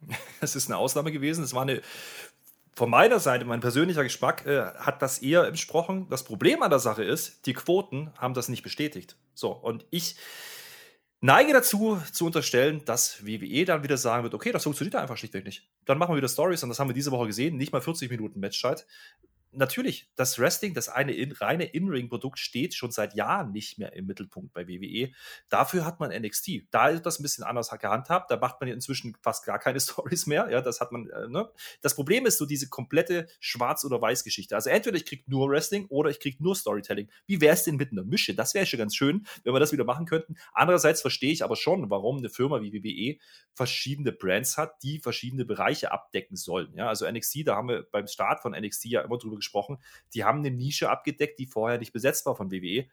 Es 0.40 0.54
ist 0.54 0.68
eine 0.68 0.76
Ausnahme 0.76 1.10
gewesen. 1.10 1.42
Es 1.42 1.54
war 1.54 1.62
eine 1.62 1.82
von 2.78 2.90
meiner 2.90 3.18
Seite, 3.18 3.44
mein 3.44 3.58
persönlicher 3.58 4.04
Geschmack, 4.04 4.46
äh, 4.46 4.66
hat 4.76 5.02
das 5.02 5.18
eher 5.18 5.48
entsprochen. 5.48 6.06
Das 6.10 6.22
Problem 6.22 6.62
an 6.62 6.70
der 6.70 6.78
Sache 6.78 7.02
ist, 7.02 7.44
die 7.46 7.52
Quoten 7.52 8.12
haben 8.16 8.34
das 8.34 8.48
nicht 8.48 8.62
bestätigt. 8.62 9.16
So, 9.34 9.50
und 9.50 9.84
ich 9.90 10.14
neige 11.20 11.52
dazu, 11.52 12.00
zu 12.12 12.26
unterstellen, 12.26 12.84
dass 12.84 13.26
WWE 13.26 13.64
dann 13.64 13.82
wieder 13.82 13.96
sagen 13.96 14.22
wird, 14.22 14.34
okay, 14.34 14.52
das 14.52 14.62
funktioniert 14.62 14.96
einfach 14.96 15.16
schlichtweg 15.16 15.44
nicht. 15.44 15.66
Dann 15.84 15.98
machen 15.98 16.12
wir 16.12 16.16
wieder 16.16 16.28
Stories 16.28 16.62
und 16.62 16.68
das 16.68 16.78
haben 16.78 16.88
wir 16.88 16.94
diese 16.94 17.10
Woche 17.10 17.26
gesehen, 17.26 17.56
nicht 17.56 17.72
mal 17.72 17.80
40 17.80 18.10
Minuten 18.10 18.40
Matchzeit 18.40 18.86
natürlich, 19.58 20.08
das 20.16 20.38
Wrestling, 20.38 20.72
das 20.72 20.88
eine 20.88 21.12
in, 21.12 21.32
reine 21.32 21.64
In-Ring-Produkt 21.64 22.38
steht 22.38 22.74
schon 22.74 22.90
seit 22.90 23.14
Jahren 23.14 23.52
nicht 23.52 23.78
mehr 23.78 23.92
im 23.92 24.06
Mittelpunkt 24.06 24.52
bei 24.54 24.66
WWE. 24.66 25.10
Dafür 25.48 25.84
hat 25.84 26.00
man 26.00 26.10
NXT. 26.10 26.62
Da 26.70 26.88
ist 26.88 27.04
das 27.04 27.18
ein 27.18 27.22
bisschen 27.22 27.44
anders 27.44 27.70
gehandhabt. 27.70 28.30
Da 28.30 28.36
macht 28.36 28.60
man 28.60 28.70
inzwischen 28.70 29.16
fast 29.22 29.44
gar 29.44 29.58
keine 29.58 29.80
Stories 29.80 30.26
mehr. 30.26 30.48
Ja, 30.50 30.60
das 30.60 30.80
hat 30.80 30.92
man, 30.92 31.08
äh, 31.10 31.28
ne? 31.28 31.50
Das 31.82 31.94
Problem 31.94 32.24
ist 32.26 32.38
so 32.38 32.46
diese 32.46 32.68
komplette 32.68 33.28
Schwarz- 33.40 33.84
oder 33.84 34.00
Weiß-Geschichte. 34.00 34.54
Also 34.54 34.70
entweder 34.70 34.96
ich 34.96 35.04
krieg 35.04 35.28
nur 35.28 35.50
Wrestling 35.50 35.86
oder 35.88 36.10
ich 36.10 36.20
krieg 36.20 36.40
nur 36.40 36.54
Storytelling. 36.54 37.10
Wie 37.26 37.40
wäre 37.40 37.54
es 37.54 37.64
denn 37.64 37.76
mit 37.76 37.92
einer 37.92 38.04
Mische? 38.04 38.34
Das 38.34 38.54
wäre 38.54 38.64
schon 38.66 38.78
ganz 38.78 38.94
schön, 38.94 39.26
wenn 39.44 39.52
wir 39.52 39.60
das 39.60 39.72
wieder 39.72 39.84
machen 39.84 40.06
könnten. 40.06 40.36
Andererseits 40.52 41.02
verstehe 41.02 41.32
ich 41.32 41.44
aber 41.44 41.56
schon, 41.56 41.90
warum 41.90 42.18
eine 42.18 42.30
Firma 42.30 42.62
wie 42.62 42.72
WWE 42.72 43.18
verschiedene 43.52 44.12
Brands 44.12 44.56
hat, 44.56 44.82
die 44.82 45.00
verschiedene 45.00 45.44
Bereiche 45.44 45.92
abdecken 45.92 46.36
sollen. 46.36 46.72
Ja, 46.74 46.88
also 46.88 47.10
NXT, 47.10 47.46
da 47.46 47.56
haben 47.56 47.68
wir 47.68 47.86
beim 47.90 48.06
Start 48.06 48.40
von 48.40 48.52
NXT 48.52 48.86
ja 48.86 49.00
immer 49.02 49.18
drüber 49.18 49.36
gesprochen, 49.36 49.47
die 50.14 50.24
haben 50.24 50.38
eine 50.38 50.50
Nische 50.50 50.90
abgedeckt, 50.90 51.38
die 51.38 51.46
vorher 51.46 51.78
nicht 51.78 51.92
besetzt 51.92 52.26
war 52.26 52.36
von 52.36 52.50
WWE. 52.50 52.86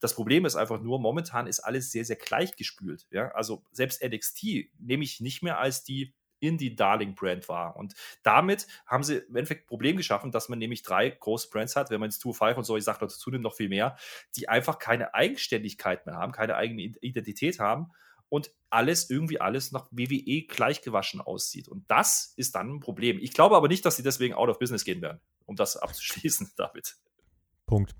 Das 0.00 0.14
Problem 0.14 0.46
ist 0.46 0.56
einfach 0.56 0.80
nur, 0.80 0.98
momentan 0.98 1.46
ist 1.46 1.60
alles 1.60 1.92
sehr, 1.92 2.04
sehr 2.04 2.16
gleichgespült. 2.16 3.06
Ja? 3.10 3.28
Also 3.32 3.62
selbst 3.70 4.02
NXT 4.02 4.70
nehme 4.78 5.04
ich 5.04 5.20
nicht 5.20 5.42
mehr 5.42 5.58
als 5.58 5.84
die 5.84 6.14
Indie-Darling-Brand 6.40 7.48
war. 7.48 7.76
Und 7.76 7.94
damit 8.22 8.66
haben 8.86 9.02
sie 9.02 9.18
im 9.18 9.36
Endeffekt 9.36 9.64
ein 9.64 9.68
Problem 9.68 9.96
geschaffen, 9.96 10.30
dass 10.32 10.48
man 10.48 10.58
nämlich 10.58 10.82
drei 10.82 11.10
große 11.10 11.50
Brands 11.50 11.76
hat, 11.76 11.90
wenn 11.90 12.00
man 12.00 12.10
jetzt 12.10 12.24
2-5 12.24 12.54
und 12.54 12.64
so, 12.64 12.76
ich 12.76 12.84
sage 12.84 12.98
dazu 13.00 13.30
noch 13.30 13.54
viel 13.54 13.68
mehr, 13.68 13.96
die 14.36 14.48
einfach 14.48 14.78
keine 14.78 15.14
Eigenständigkeit 15.14 16.06
mehr 16.06 16.16
haben, 16.16 16.32
keine 16.32 16.56
eigene 16.56 16.82
Identität 16.82 17.60
haben 17.60 17.92
und 18.30 18.52
alles 18.70 19.10
irgendwie 19.10 19.40
alles 19.40 19.72
nach 19.72 19.88
WWE 19.90 20.42
gleichgewaschen 20.46 21.20
aussieht. 21.20 21.68
Und 21.68 21.90
das 21.90 22.32
ist 22.36 22.54
dann 22.54 22.76
ein 22.76 22.80
Problem. 22.80 23.18
Ich 23.20 23.32
glaube 23.32 23.56
aber 23.56 23.68
nicht, 23.68 23.84
dass 23.84 23.96
sie 23.96 24.02
deswegen 24.02 24.34
out 24.34 24.48
of 24.48 24.58
business 24.58 24.84
gehen 24.84 25.02
werden 25.02 25.20
um 25.50 25.56
das 25.56 25.76
abzuschließen, 25.76 26.52
David. 26.56 26.96
Punkt. 27.66 27.94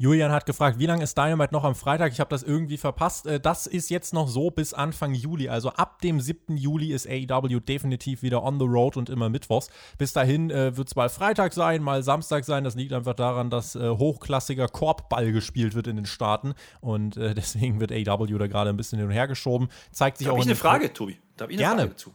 Julian 0.00 0.30
hat 0.30 0.46
gefragt, 0.46 0.78
wie 0.78 0.86
lange 0.86 1.02
ist 1.02 1.18
Dynamite 1.18 1.52
noch 1.52 1.64
am 1.64 1.74
Freitag? 1.74 2.12
Ich 2.12 2.20
habe 2.20 2.30
das 2.30 2.44
irgendwie 2.44 2.76
verpasst. 2.76 3.26
Äh, 3.26 3.40
das 3.40 3.66
ist 3.66 3.90
jetzt 3.90 4.14
noch 4.14 4.28
so 4.28 4.52
bis 4.52 4.72
Anfang 4.72 5.12
Juli. 5.12 5.48
Also 5.48 5.70
ab 5.70 6.00
dem 6.02 6.20
7. 6.20 6.56
Juli 6.56 6.92
ist 6.92 7.08
AEW 7.08 7.58
definitiv 7.58 8.22
wieder 8.22 8.44
on 8.44 8.60
the 8.60 8.64
road 8.64 8.96
und 8.96 9.10
immer 9.10 9.28
mittwochs. 9.28 9.70
Bis 9.98 10.12
dahin 10.12 10.52
äh, 10.52 10.76
wird 10.76 10.86
es 10.86 10.94
mal 10.94 11.08
Freitag 11.08 11.52
sein, 11.52 11.82
mal 11.82 12.04
Samstag 12.04 12.44
sein. 12.44 12.62
Das 12.62 12.76
liegt 12.76 12.92
einfach 12.92 13.14
daran, 13.14 13.50
dass 13.50 13.74
äh, 13.74 13.88
hochklassiger 13.90 14.68
Korbball 14.68 15.32
gespielt 15.32 15.74
wird 15.74 15.88
in 15.88 15.96
den 15.96 16.06
Staaten. 16.06 16.54
Und 16.80 17.16
äh, 17.16 17.34
deswegen 17.34 17.80
wird 17.80 17.90
AEW 17.90 18.38
da 18.38 18.46
gerade 18.46 18.70
ein 18.70 18.76
bisschen 18.76 19.00
hin 19.00 19.08
und 19.08 19.14
her 19.14 19.26
geschoben. 19.26 19.68
Zeigt 19.90 20.18
sich 20.18 20.28
da 20.28 20.30
auch. 20.32 20.36
Habe 20.36 20.42
ich 20.42 20.48
eine 20.48 20.56
Frage, 20.56 20.92
Tobi? 20.92 21.18
Da 21.36 21.42
habe 21.42 21.52
ich 21.52 21.58
eine 21.58 21.66
Gerne. 21.66 21.82
Frage 21.82 21.96
zu 21.96 22.14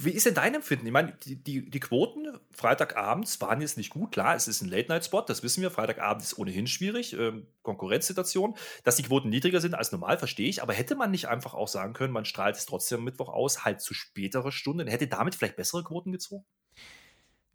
wie 0.00 0.10
ist 0.10 0.26
denn 0.26 0.34
dein 0.34 0.54
Empfinden? 0.54 0.86
Ich 0.86 0.92
meine, 0.92 1.12
die, 1.24 1.36
die, 1.36 1.70
die 1.70 1.80
Quoten 1.80 2.38
Freitagabends 2.50 3.40
waren 3.40 3.60
jetzt 3.60 3.76
nicht 3.76 3.90
gut. 3.90 4.12
Klar, 4.12 4.34
es 4.34 4.48
ist 4.48 4.62
ein 4.62 4.68
Late-Night-Spot, 4.68 5.22
das 5.22 5.42
wissen 5.42 5.62
wir. 5.62 5.70
Freitagabend 5.70 6.22
ist 6.22 6.38
ohnehin 6.38 6.66
schwierig, 6.66 7.12
ähm, 7.14 7.46
Konkurrenzsituation. 7.62 8.54
Dass 8.84 8.96
die 8.96 9.04
Quoten 9.04 9.28
niedriger 9.28 9.60
sind 9.60 9.74
als 9.74 9.92
normal, 9.92 10.18
verstehe 10.18 10.48
ich. 10.48 10.62
Aber 10.62 10.72
hätte 10.72 10.94
man 10.94 11.10
nicht 11.10 11.28
einfach 11.28 11.54
auch 11.54 11.68
sagen 11.68 11.92
können, 11.92 12.12
man 12.12 12.24
strahlt 12.24 12.56
es 12.56 12.66
trotzdem 12.66 13.04
Mittwoch 13.04 13.28
aus, 13.28 13.64
halt 13.64 13.80
zu 13.80 13.94
spätere 13.94 14.52
Stunden, 14.52 14.86
hätte 14.88 15.06
damit 15.06 15.34
vielleicht 15.34 15.56
bessere 15.56 15.84
Quoten 15.84 16.12
gezogen? 16.12 16.44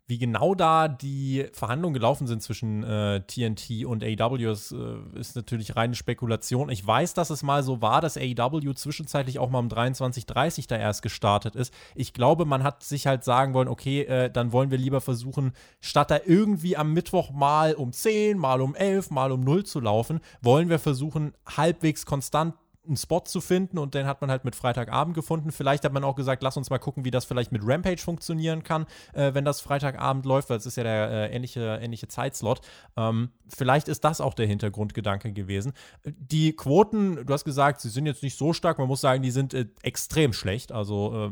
Wie 0.09 0.17
genau 0.17 0.55
da 0.55 0.87
die 0.87 1.47
Verhandlungen 1.51 1.93
gelaufen 1.93 2.27
sind 2.27 2.41
zwischen 2.41 2.81
äh, 2.83 3.21
TNT 3.27 3.85
und 3.85 4.05
AEW, 4.05 4.37
das, 4.37 4.71
äh, 4.71 5.19
ist 5.19 5.35
natürlich 5.35 5.75
reine 5.75 5.95
Spekulation. 5.95 6.69
Ich 6.69 6.87
weiß, 6.87 7.13
dass 7.13 7.29
es 7.29 7.43
mal 7.43 7.61
so 7.61 7.81
war, 7.81 7.99
dass 7.99 8.15
AEW 8.15 8.73
zwischenzeitlich 8.73 9.37
auch 9.37 9.49
mal 9.49 9.59
um 9.59 9.67
23.30 9.67 10.69
da 10.69 10.77
erst 10.77 11.01
gestartet 11.01 11.57
ist. 11.57 11.73
Ich 11.93 12.13
glaube, 12.13 12.45
man 12.45 12.63
hat 12.63 12.83
sich 12.83 13.05
halt 13.05 13.25
sagen 13.25 13.53
wollen, 13.53 13.67
okay, 13.67 14.03
äh, 14.03 14.31
dann 14.31 14.53
wollen 14.53 14.71
wir 14.71 14.77
lieber 14.77 15.01
versuchen, 15.01 15.51
statt 15.81 16.09
da 16.09 16.19
irgendwie 16.25 16.77
am 16.77 16.93
Mittwoch 16.93 17.31
mal 17.31 17.73
um 17.73 17.91
10, 17.91 18.37
mal 18.37 18.61
um 18.61 18.75
11, 18.75 19.11
mal 19.11 19.33
um 19.33 19.41
0 19.41 19.65
zu 19.65 19.81
laufen, 19.81 20.21
wollen 20.41 20.69
wir 20.69 20.79
versuchen, 20.79 21.33
halbwegs 21.45 22.05
konstant 22.05 22.53
einen 22.87 22.97
Spot 22.97 23.21
zu 23.21 23.41
finden 23.41 23.77
und 23.77 23.93
den 23.93 24.05
hat 24.05 24.21
man 24.21 24.31
halt 24.31 24.45
mit 24.45 24.55
Freitagabend 24.55 25.15
gefunden. 25.15 25.51
Vielleicht 25.51 25.83
hat 25.85 25.93
man 25.93 26.03
auch 26.03 26.15
gesagt, 26.15 26.43
lass 26.43 26.57
uns 26.57 26.69
mal 26.69 26.79
gucken, 26.79 27.05
wie 27.05 27.11
das 27.11 27.25
vielleicht 27.25 27.51
mit 27.51 27.61
Rampage 27.65 28.01
funktionieren 28.01 28.63
kann, 28.63 28.85
äh, 29.13 29.33
wenn 29.33 29.45
das 29.45 29.61
Freitagabend 29.61 30.25
läuft, 30.25 30.49
weil 30.49 30.57
es 30.57 30.65
ist 30.65 30.77
ja 30.77 30.83
der 30.83 31.09
äh, 31.09 31.35
ähnliche, 31.35 31.79
ähnliche 31.81 32.07
Zeitslot. 32.07 32.61
Ähm, 32.95 33.29
vielleicht 33.47 33.87
ist 33.87 34.03
das 34.03 34.21
auch 34.21 34.33
der 34.33 34.47
Hintergrundgedanke 34.47 35.31
gewesen. 35.31 35.73
Die 36.05 36.55
Quoten, 36.55 37.25
du 37.25 37.33
hast 37.33 37.45
gesagt, 37.45 37.81
sie 37.81 37.89
sind 37.89 38.05
jetzt 38.05 38.23
nicht 38.23 38.37
so 38.37 38.53
stark, 38.53 38.77
man 38.79 38.87
muss 38.87 39.01
sagen, 39.01 39.21
die 39.21 39.31
sind 39.31 39.53
äh, 39.53 39.67
extrem 39.81 40.33
schlecht. 40.33 40.71
Also 40.71 41.31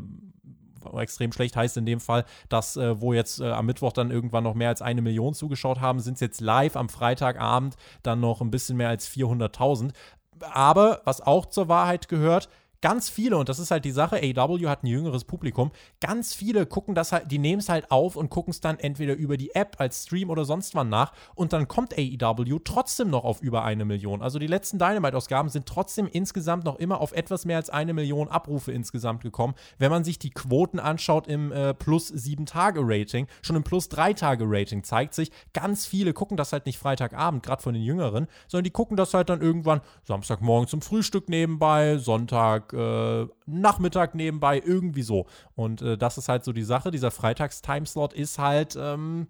extrem 0.94 1.32
schlecht 1.32 1.56
heißt 1.56 1.76
in 1.76 1.86
dem 1.86 2.00
Fall, 2.00 2.24
dass 2.48 2.76
äh, 2.76 3.00
wo 3.00 3.12
jetzt 3.12 3.40
äh, 3.40 3.50
am 3.50 3.66
Mittwoch 3.66 3.92
dann 3.92 4.10
irgendwann 4.10 4.44
noch 4.44 4.54
mehr 4.54 4.68
als 4.68 4.82
eine 4.82 5.02
Million 5.02 5.34
zugeschaut 5.34 5.80
haben, 5.80 6.00
sind 6.00 6.14
es 6.14 6.20
jetzt 6.20 6.40
live 6.40 6.76
am 6.76 6.88
Freitagabend 6.88 7.76
dann 8.02 8.20
noch 8.20 8.40
ein 8.40 8.50
bisschen 8.50 8.76
mehr 8.76 8.88
als 8.88 9.08
400.000. 9.08 9.92
Aber 10.40 11.00
was 11.04 11.20
auch 11.20 11.46
zur 11.46 11.68
Wahrheit 11.68 12.08
gehört, 12.08 12.48
ganz 12.86 13.08
viele, 13.08 13.36
und 13.36 13.48
das 13.48 13.58
ist 13.58 13.72
halt 13.72 13.84
die 13.84 13.90
Sache, 13.90 14.20
AW 14.22 14.68
hat 14.68 14.84
ein 14.84 14.86
jüngeres 14.86 15.24
Publikum, 15.24 15.72
ganz 16.00 16.34
viele 16.34 16.66
gucken 16.66 16.94
das 16.94 17.10
halt, 17.10 17.32
die 17.32 17.40
nehmen 17.40 17.58
es 17.58 17.68
halt 17.68 17.90
auf 17.90 18.14
und 18.14 18.30
gucken 18.30 18.52
es 18.52 18.60
dann 18.60 18.78
entweder 18.78 19.14
über 19.14 19.36
die 19.36 19.56
App 19.56 19.74
als 19.78 20.04
Stream 20.04 20.30
oder 20.30 20.44
sonst 20.44 20.76
wann 20.76 20.88
nach 20.88 21.12
und 21.34 21.52
dann 21.52 21.66
kommt 21.66 21.98
AEW 21.98 22.60
trotzdem 22.62 23.10
noch 23.10 23.24
auf 23.24 23.42
über 23.42 23.64
eine 23.64 23.84
Million. 23.84 24.22
Also 24.22 24.38
die 24.38 24.46
letzten 24.46 24.78
Dynamite-Ausgaben 24.78 25.48
sind 25.48 25.66
trotzdem 25.66 26.06
insgesamt 26.06 26.62
noch 26.62 26.76
immer 26.76 27.00
auf 27.00 27.10
etwas 27.10 27.44
mehr 27.44 27.56
als 27.56 27.70
eine 27.70 27.92
Million 27.92 28.28
Abrufe 28.28 28.70
insgesamt 28.70 29.20
gekommen. 29.20 29.54
Wenn 29.78 29.90
man 29.90 30.04
sich 30.04 30.20
die 30.20 30.30
Quoten 30.30 30.78
anschaut 30.78 31.26
im 31.26 31.50
äh, 31.50 31.74
plus 31.74 32.12
7-Tage-Rating, 32.12 33.26
schon 33.42 33.56
im 33.56 33.64
plus 33.64 33.90
3-Tage-Rating 33.90 34.84
zeigt 34.84 35.14
sich, 35.14 35.32
ganz 35.54 35.86
viele 35.86 36.12
gucken 36.12 36.36
das 36.36 36.52
halt 36.52 36.66
nicht 36.66 36.78
Freitagabend, 36.78 37.42
gerade 37.42 37.64
von 37.64 37.74
den 37.74 37.82
Jüngeren, 37.82 38.28
sondern 38.46 38.62
die 38.62 38.70
gucken 38.70 38.96
das 38.96 39.12
halt 39.12 39.28
dann 39.28 39.40
irgendwann 39.40 39.80
Samstagmorgen 40.04 40.68
zum 40.68 40.82
Frühstück 40.82 41.28
nebenbei, 41.28 41.98
Sonntag 41.98 42.75
äh, 42.76 43.26
Nachmittag 43.46 44.14
nebenbei, 44.14 44.62
irgendwie 44.64 45.02
so. 45.02 45.26
Und 45.54 45.82
äh, 45.82 45.98
das 45.98 46.18
ist 46.18 46.28
halt 46.28 46.44
so 46.44 46.52
die 46.52 46.62
Sache. 46.62 46.90
Dieser 46.90 47.10
Freitags-Timeslot 47.10 48.12
ist 48.12 48.38
halt 48.38 48.76
ähm, 48.78 49.28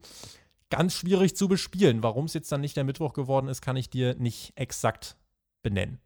ganz 0.70 0.94
schwierig 0.94 1.36
zu 1.36 1.48
bespielen. 1.48 2.02
Warum 2.02 2.26
es 2.26 2.34
jetzt 2.34 2.50
dann 2.50 2.60
nicht 2.60 2.76
der 2.76 2.84
Mittwoch 2.84 3.12
geworden 3.12 3.48
ist, 3.48 3.62
kann 3.62 3.76
ich 3.76 3.88
dir 3.90 4.14
nicht 4.16 4.52
exakt 4.56 5.16
benennen. 5.62 6.00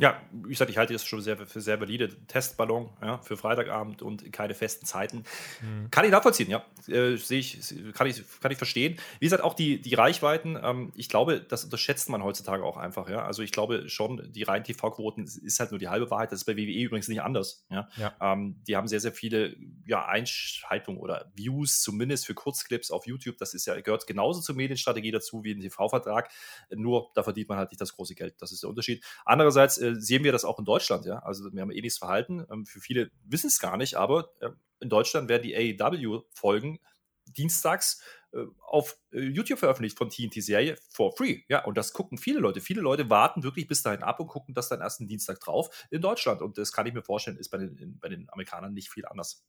Ja, 0.00 0.18
wie 0.32 0.48
gesagt, 0.48 0.70
ich 0.70 0.78
halte 0.78 0.94
das 0.94 1.04
schon 1.04 1.20
sehr, 1.20 1.36
für 1.36 1.60
sehr 1.60 1.78
valide. 1.78 2.08
Testballon 2.26 2.88
ja, 3.02 3.18
für 3.18 3.36
Freitagabend 3.36 4.00
und 4.00 4.32
keine 4.32 4.54
festen 4.54 4.86
Zeiten. 4.86 5.24
Mhm. 5.60 5.90
Kann 5.90 6.06
ich 6.06 6.10
nachvollziehen, 6.10 6.48
ja. 6.48 6.64
Äh, 6.88 7.16
Sehe 7.16 7.38
ich, 7.38 7.74
kann 7.92 8.06
ich, 8.06 8.22
kann 8.40 8.50
ich 8.50 8.56
verstehen. 8.56 8.98
Wie 9.18 9.26
gesagt, 9.26 9.44
auch 9.44 9.52
die, 9.52 9.80
die 9.80 9.94
Reichweiten, 9.94 10.58
ähm, 10.62 10.92
ich 10.96 11.10
glaube, 11.10 11.40
das 11.40 11.64
unterschätzt 11.64 12.08
man 12.08 12.24
heutzutage 12.24 12.64
auch 12.64 12.78
einfach, 12.78 13.10
ja. 13.10 13.26
Also 13.26 13.42
ich 13.42 13.52
glaube 13.52 13.90
schon, 13.90 14.32
die 14.32 14.42
reinen 14.42 14.64
TV-Quoten 14.64 15.24
ist 15.24 15.60
halt 15.60 15.70
nur 15.70 15.78
die 15.78 15.88
halbe 15.88 16.10
Wahrheit. 16.10 16.32
Das 16.32 16.40
ist 16.40 16.44
bei 16.46 16.56
WWE 16.56 16.82
übrigens 16.82 17.08
nicht 17.08 17.20
anders. 17.20 17.66
Ja. 17.68 17.88
ja. 17.96 18.14
Ähm, 18.22 18.56
die 18.66 18.76
haben 18.76 18.88
sehr, 18.88 19.00
sehr 19.00 19.12
viele 19.12 19.54
ja, 19.86 20.06
Einschaltungen 20.06 20.98
oder 20.98 21.30
Views, 21.34 21.82
zumindest 21.82 22.24
für 22.24 22.32
Kurzclips 22.32 22.90
auf 22.90 23.06
YouTube. 23.06 23.36
Das 23.36 23.52
ist 23.52 23.66
ja, 23.66 23.78
gehört 23.78 24.06
genauso 24.06 24.40
zur 24.40 24.54
Medienstrategie 24.54 25.10
dazu 25.10 25.44
wie 25.44 25.52
ein 25.52 25.60
TV-Vertrag. 25.60 26.30
Nur 26.74 27.10
da 27.14 27.22
verdient 27.22 27.50
man 27.50 27.58
halt 27.58 27.70
nicht 27.70 27.82
das 27.82 27.94
große 27.94 28.14
Geld. 28.14 28.40
Das 28.40 28.50
ist 28.50 28.62
der 28.62 28.70
Unterschied. 28.70 29.04
Andererseits 29.26 29.76
äh, 29.76 29.89
sehen 29.98 30.24
wir 30.24 30.32
das 30.32 30.44
auch 30.44 30.58
in 30.58 30.64
Deutschland, 30.64 31.04
ja. 31.06 31.18
Also 31.20 31.52
wir 31.52 31.62
haben 31.62 31.70
ähnliches 31.70 31.98
Verhalten. 31.98 32.46
Ähm, 32.50 32.66
für 32.66 32.80
viele 32.80 33.10
wissen 33.24 33.48
es 33.48 33.58
gar 33.58 33.76
nicht, 33.76 33.94
aber 33.94 34.30
äh, 34.40 34.50
in 34.80 34.88
Deutschland 34.88 35.28
werden 35.28 35.42
die 35.42 35.56
AEW-Folgen 35.56 36.80
dienstags 37.26 38.02
äh, 38.32 38.44
auf 38.60 38.96
äh, 39.12 39.20
YouTube 39.20 39.58
veröffentlicht 39.58 39.98
von 39.98 40.10
TNT-Serie 40.10 40.76
for 40.88 41.16
free. 41.16 41.42
Ja, 41.48 41.64
und 41.64 41.76
das 41.76 41.92
gucken 41.92 42.18
viele 42.18 42.40
Leute. 42.40 42.60
Viele 42.60 42.80
Leute 42.80 43.10
warten 43.10 43.42
wirklich 43.42 43.66
bis 43.66 43.82
dahin 43.82 44.02
ab 44.02 44.20
und 44.20 44.28
gucken 44.28 44.54
das 44.54 44.68
dann 44.68 44.80
erst 44.80 45.00
einen 45.00 45.08
Dienstag 45.08 45.40
drauf 45.40 45.86
in 45.90 46.00
Deutschland. 46.00 46.42
Und 46.42 46.58
das 46.58 46.72
kann 46.72 46.86
ich 46.86 46.94
mir 46.94 47.02
vorstellen, 47.02 47.36
ist 47.36 47.50
bei 47.50 47.58
den, 47.58 47.98
bei 47.98 48.08
den 48.08 48.28
Amerikanern 48.30 48.72
nicht 48.72 48.90
viel 48.90 49.06
anders. 49.06 49.44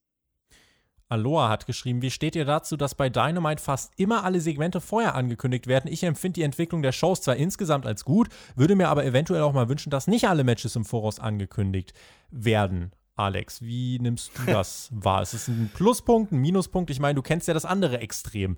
Aloha 1.12 1.50
hat 1.50 1.66
geschrieben, 1.66 2.02
wie 2.02 2.10
steht 2.10 2.38
ihr 2.38 2.46
dazu, 2.46 2.78
dass 2.78 2.96
bei 2.96 3.10
Dynamite 3.10 3.62
fast 3.62 3.92
immer 3.98 4.24
alle 4.24 4.40
Segmente 4.40 4.80
vorher 4.80 5.14
angekündigt 5.14 5.68
werden? 5.68 5.92
Ich 5.92 6.04
empfinde 6.04 6.36
die 6.36 6.44
Entwicklung 6.44 6.82
der 6.82 6.94
Shows 6.94 7.22
zwar 7.22 7.36
insgesamt 7.36 7.86
als 7.86 8.06
gut, 8.06 8.30
würde 8.56 8.76
mir 8.76 8.88
aber 8.88 9.04
eventuell 9.04 9.42
auch 9.42 9.52
mal 9.52 9.68
wünschen, 9.68 9.90
dass 9.90 10.08
nicht 10.08 10.30
alle 10.30 10.46
Matches 10.46 10.78
im 10.78 10.86
Voraus 10.86 11.20
angekündigt 11.20 11.92
werden. 12.30 12.94
Alex, 13.18 13.62
wie 13.62 14.00
nimmst 14.00 14.32
du 14.38 14.46
das 14.52 14.90
wahr? 14.94 15.22
Ist 15.22 15.34
es 15.34 15.50
ein 15.50 15.70
Pluspunkt, 15.74 16.32
ein 16.32 16.40
Minuspunkt? 16.40 16.90
Ich 16.90 17.02
meine, 17.02 17.16
du 17.16 17.22
kennst 17.22 17.46
ja 17.50 17.54
das 17.54 17.66
andere 17.66 18.00
Extrem. 18.00 18.58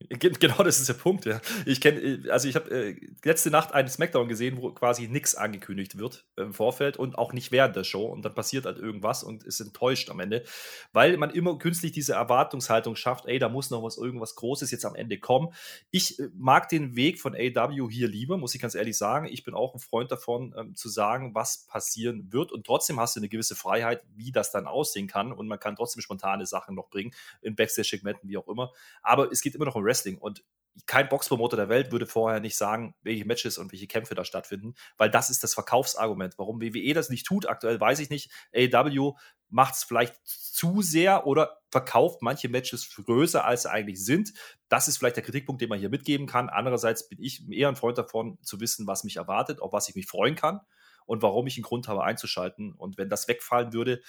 Genau, 0.00 0.62
das 0.62 0.80
ist 0.80 0.88
der 0.88 0.94
Punkt, 0.94 1.24
ja. 1.24 1.40
Ich 1.64 1.80
kenne, 1.80 2.00
äh, 2.00 2.30
also 2.30 2.46
ich 2.48 2.56
habe 2.56 2.70
äh, 2.70 2.96
letzte 3.24 3.50
Nacht 3.50 3.72
einen 3.72 3.88
Smackdown 3.88 4.28
gesehen, 4.28 4.58
wo 4.60 4.70
quasi 4.72 5.08
nichts 5.08 5.34
angekündigt 5.34 5.98
wird 5.98 6.26
im 6.36 6.52
Vorfeld 6.52 6.96
und 6.98 7.16
auch 7.16 7.32
nicht 7.32 7.52
während 7.52 7.74
der 7.76 7.84
Show. 7.84 8.04
Und 8.06 8.22
dann 8.22 8.34
passiert 8.34 8.66
halt 8.66 8.78
irgendwas 8.78 9.22
und 9.24 9.44
ist 9.44 9.60
enttäuscht 9.60 10.10
am 10.10 10.20
Ende, 10.20 10.44
weil 10.92 11.16
man 11.16 11.30
immer 11.30 11.56
künstlich 11.58 11.92
diese 11.92 12.14
Erwartungshaltung 12.14 12.96
schafft, 12.96 13.26
ey, 13.26 13.38
da 13.38 13.48
muss 13.48 13.70
noch 13.70 13.82
was, 13.82 13.96
irgendwas 13.96 14.34
Großes 14.34 14.70
jetzt 14.72 14.84
am 14.84 14.94
Ende 14.94 15.18
kommen. 15.18 15.54
Ich 15.90 16.18
äh, 16.18 16.28
mag 16.34 16.68
den 16.68 16.96
Weg 16.96 17.20
von 17.20 17.34
AW 17.34 17.88
hier 17.90 18.08
lieber, 18.08 18.36
muss 18.36 18.54
ich 18.54 18.60
ganz 18.60 18.74
ehrlich 18.74 18.98
sagen. 18.98 19.26
Ich 19.30 19.42
bin 19.44 19.54
auch 19.54 19.74
ein 19.74 19.80
Freund 19.80 20.10
davon, 20.12 20.54
ähm, 20.58 20.74
zu 20.74 20.88
sagen, 20.90 21.34
was 21.34 21.66
passieren 21.66 22.30
wird. 22.32 22.52
Und 22.52 22.66
trotzdem 22.66 23.00
hast 23.00 23.16
du 23.16 23.20
eine 23.20 23.28
gewisse 23.28 23.54
Freiheit, 23.54 24.02
wie 24.14 24.32
das 24.32 24.50
dann 24.50 24.66
aussehen 24.66 25.06
kann. 25.06 25.32
Und 25.32 25.46
man 25.48 25.58
kann 25.60 25.76
trotzdem 25.76 26.02
spontane 26.02 26.46
Sachen 26.46 26.74
noch 26.74 26.90
bringen, 26.90 27.12
in 27.40 27.54
Backstage-Segmenten, 27.56 28.28
wie 28.28 28.36
auch 28.36 28.48
immer. 28.48 28.72
Aber 29.02 29.30
es 29.32 29.40
geht 29.40 29.54
immer 29.54 29.64
noch 29.64 29.76
um 29.76 29.83
Wrestling 29.84 30.18
und 30.18 30.44
kein 30.86 31.08
Boxpromoter 31.08 31.56
der 31.56 31.68
Welt 31.68 31.92
würde 31.92 32.06
vorher 32.06 32.40
nicht 32.40 32.56
sagen, 32.56 32.94
welche 33.02 33.24
Matches 33.24 33.58
und 33.58 33.72
welche 33.72 33.86
Kämpfe 33.86 34.14
da 34.14 34.24
stattfinden, 34.24 34.74
weil 34.96 35.08
das 35.08 35.30
ist 35.30 35.44
das 35.44 35.54
Verkaufsargument. 35.54 36.34
Warum 36.36 36.60
WWE 36.60 36.94
das 36.94 37.10
nicht 37.10 37.26
tut, 37.26 37.46
aktuell 37.46 37.80
weiß 37.80 38.00
ich 38.00 38.10
nicht. 38.10 38.30
AEW 38.54 39.14
macht 39.48 39.74
es 39.74 39.84
vielleicht 39.84 40.14
zu 40.24 40.82
sehr 40.82 41.26
oder 41.26 41.60
verkauft 41.70 42.22
manche 42.22 42.48
Matches 42.48 42.92
größer, 42.92 43.44
als 43.44 43.62
sie 43.62 43.70
eigentlich 43.70 44.04
sind. 44.04 44.32
Das 44.68 44.88
ist 44.88 44.98
vielleicht 44.98 45.16
der 45.16 45.22
Kritikpunkt, 45.22 45.62
den 45.62 45.68
man 45.68 45.78
hier 45.78 45.90
mitgeben 45.90 46.26
kann. 46.26 46.48
Andererseits 46.48 47.08
bin 47.08 47.22
ich 47.22 47.48
eher 47.48 47.68
ein 47.68 47.76
Freund 47.76 47.96
davon, 47.96 48.38
zu 48.42 48.60
wissen, 48.60 48.86
was 48.86 49.04
mich 49.04 49.16
erwartet, 49.16 49.60
auf 49.60 49.72
was 49.72 49.88
ich 49.88 49.94
mich 49.94 50.06
freuen 50.06 50.34
kann 50.34 50.60
und 51.06 51.22
warum 51.22 51.46
ich 51.46 51.56
einen 51.56 51.62
Grund 51.62 51.86
habe 51.86 52.02
einzuschalten. 52.02 52.72
Und 52.72 52.98
wenn 52.98 53.08
das 53.08 53.28
wegfallen 53.28 53.72
würde, 53.72 54.02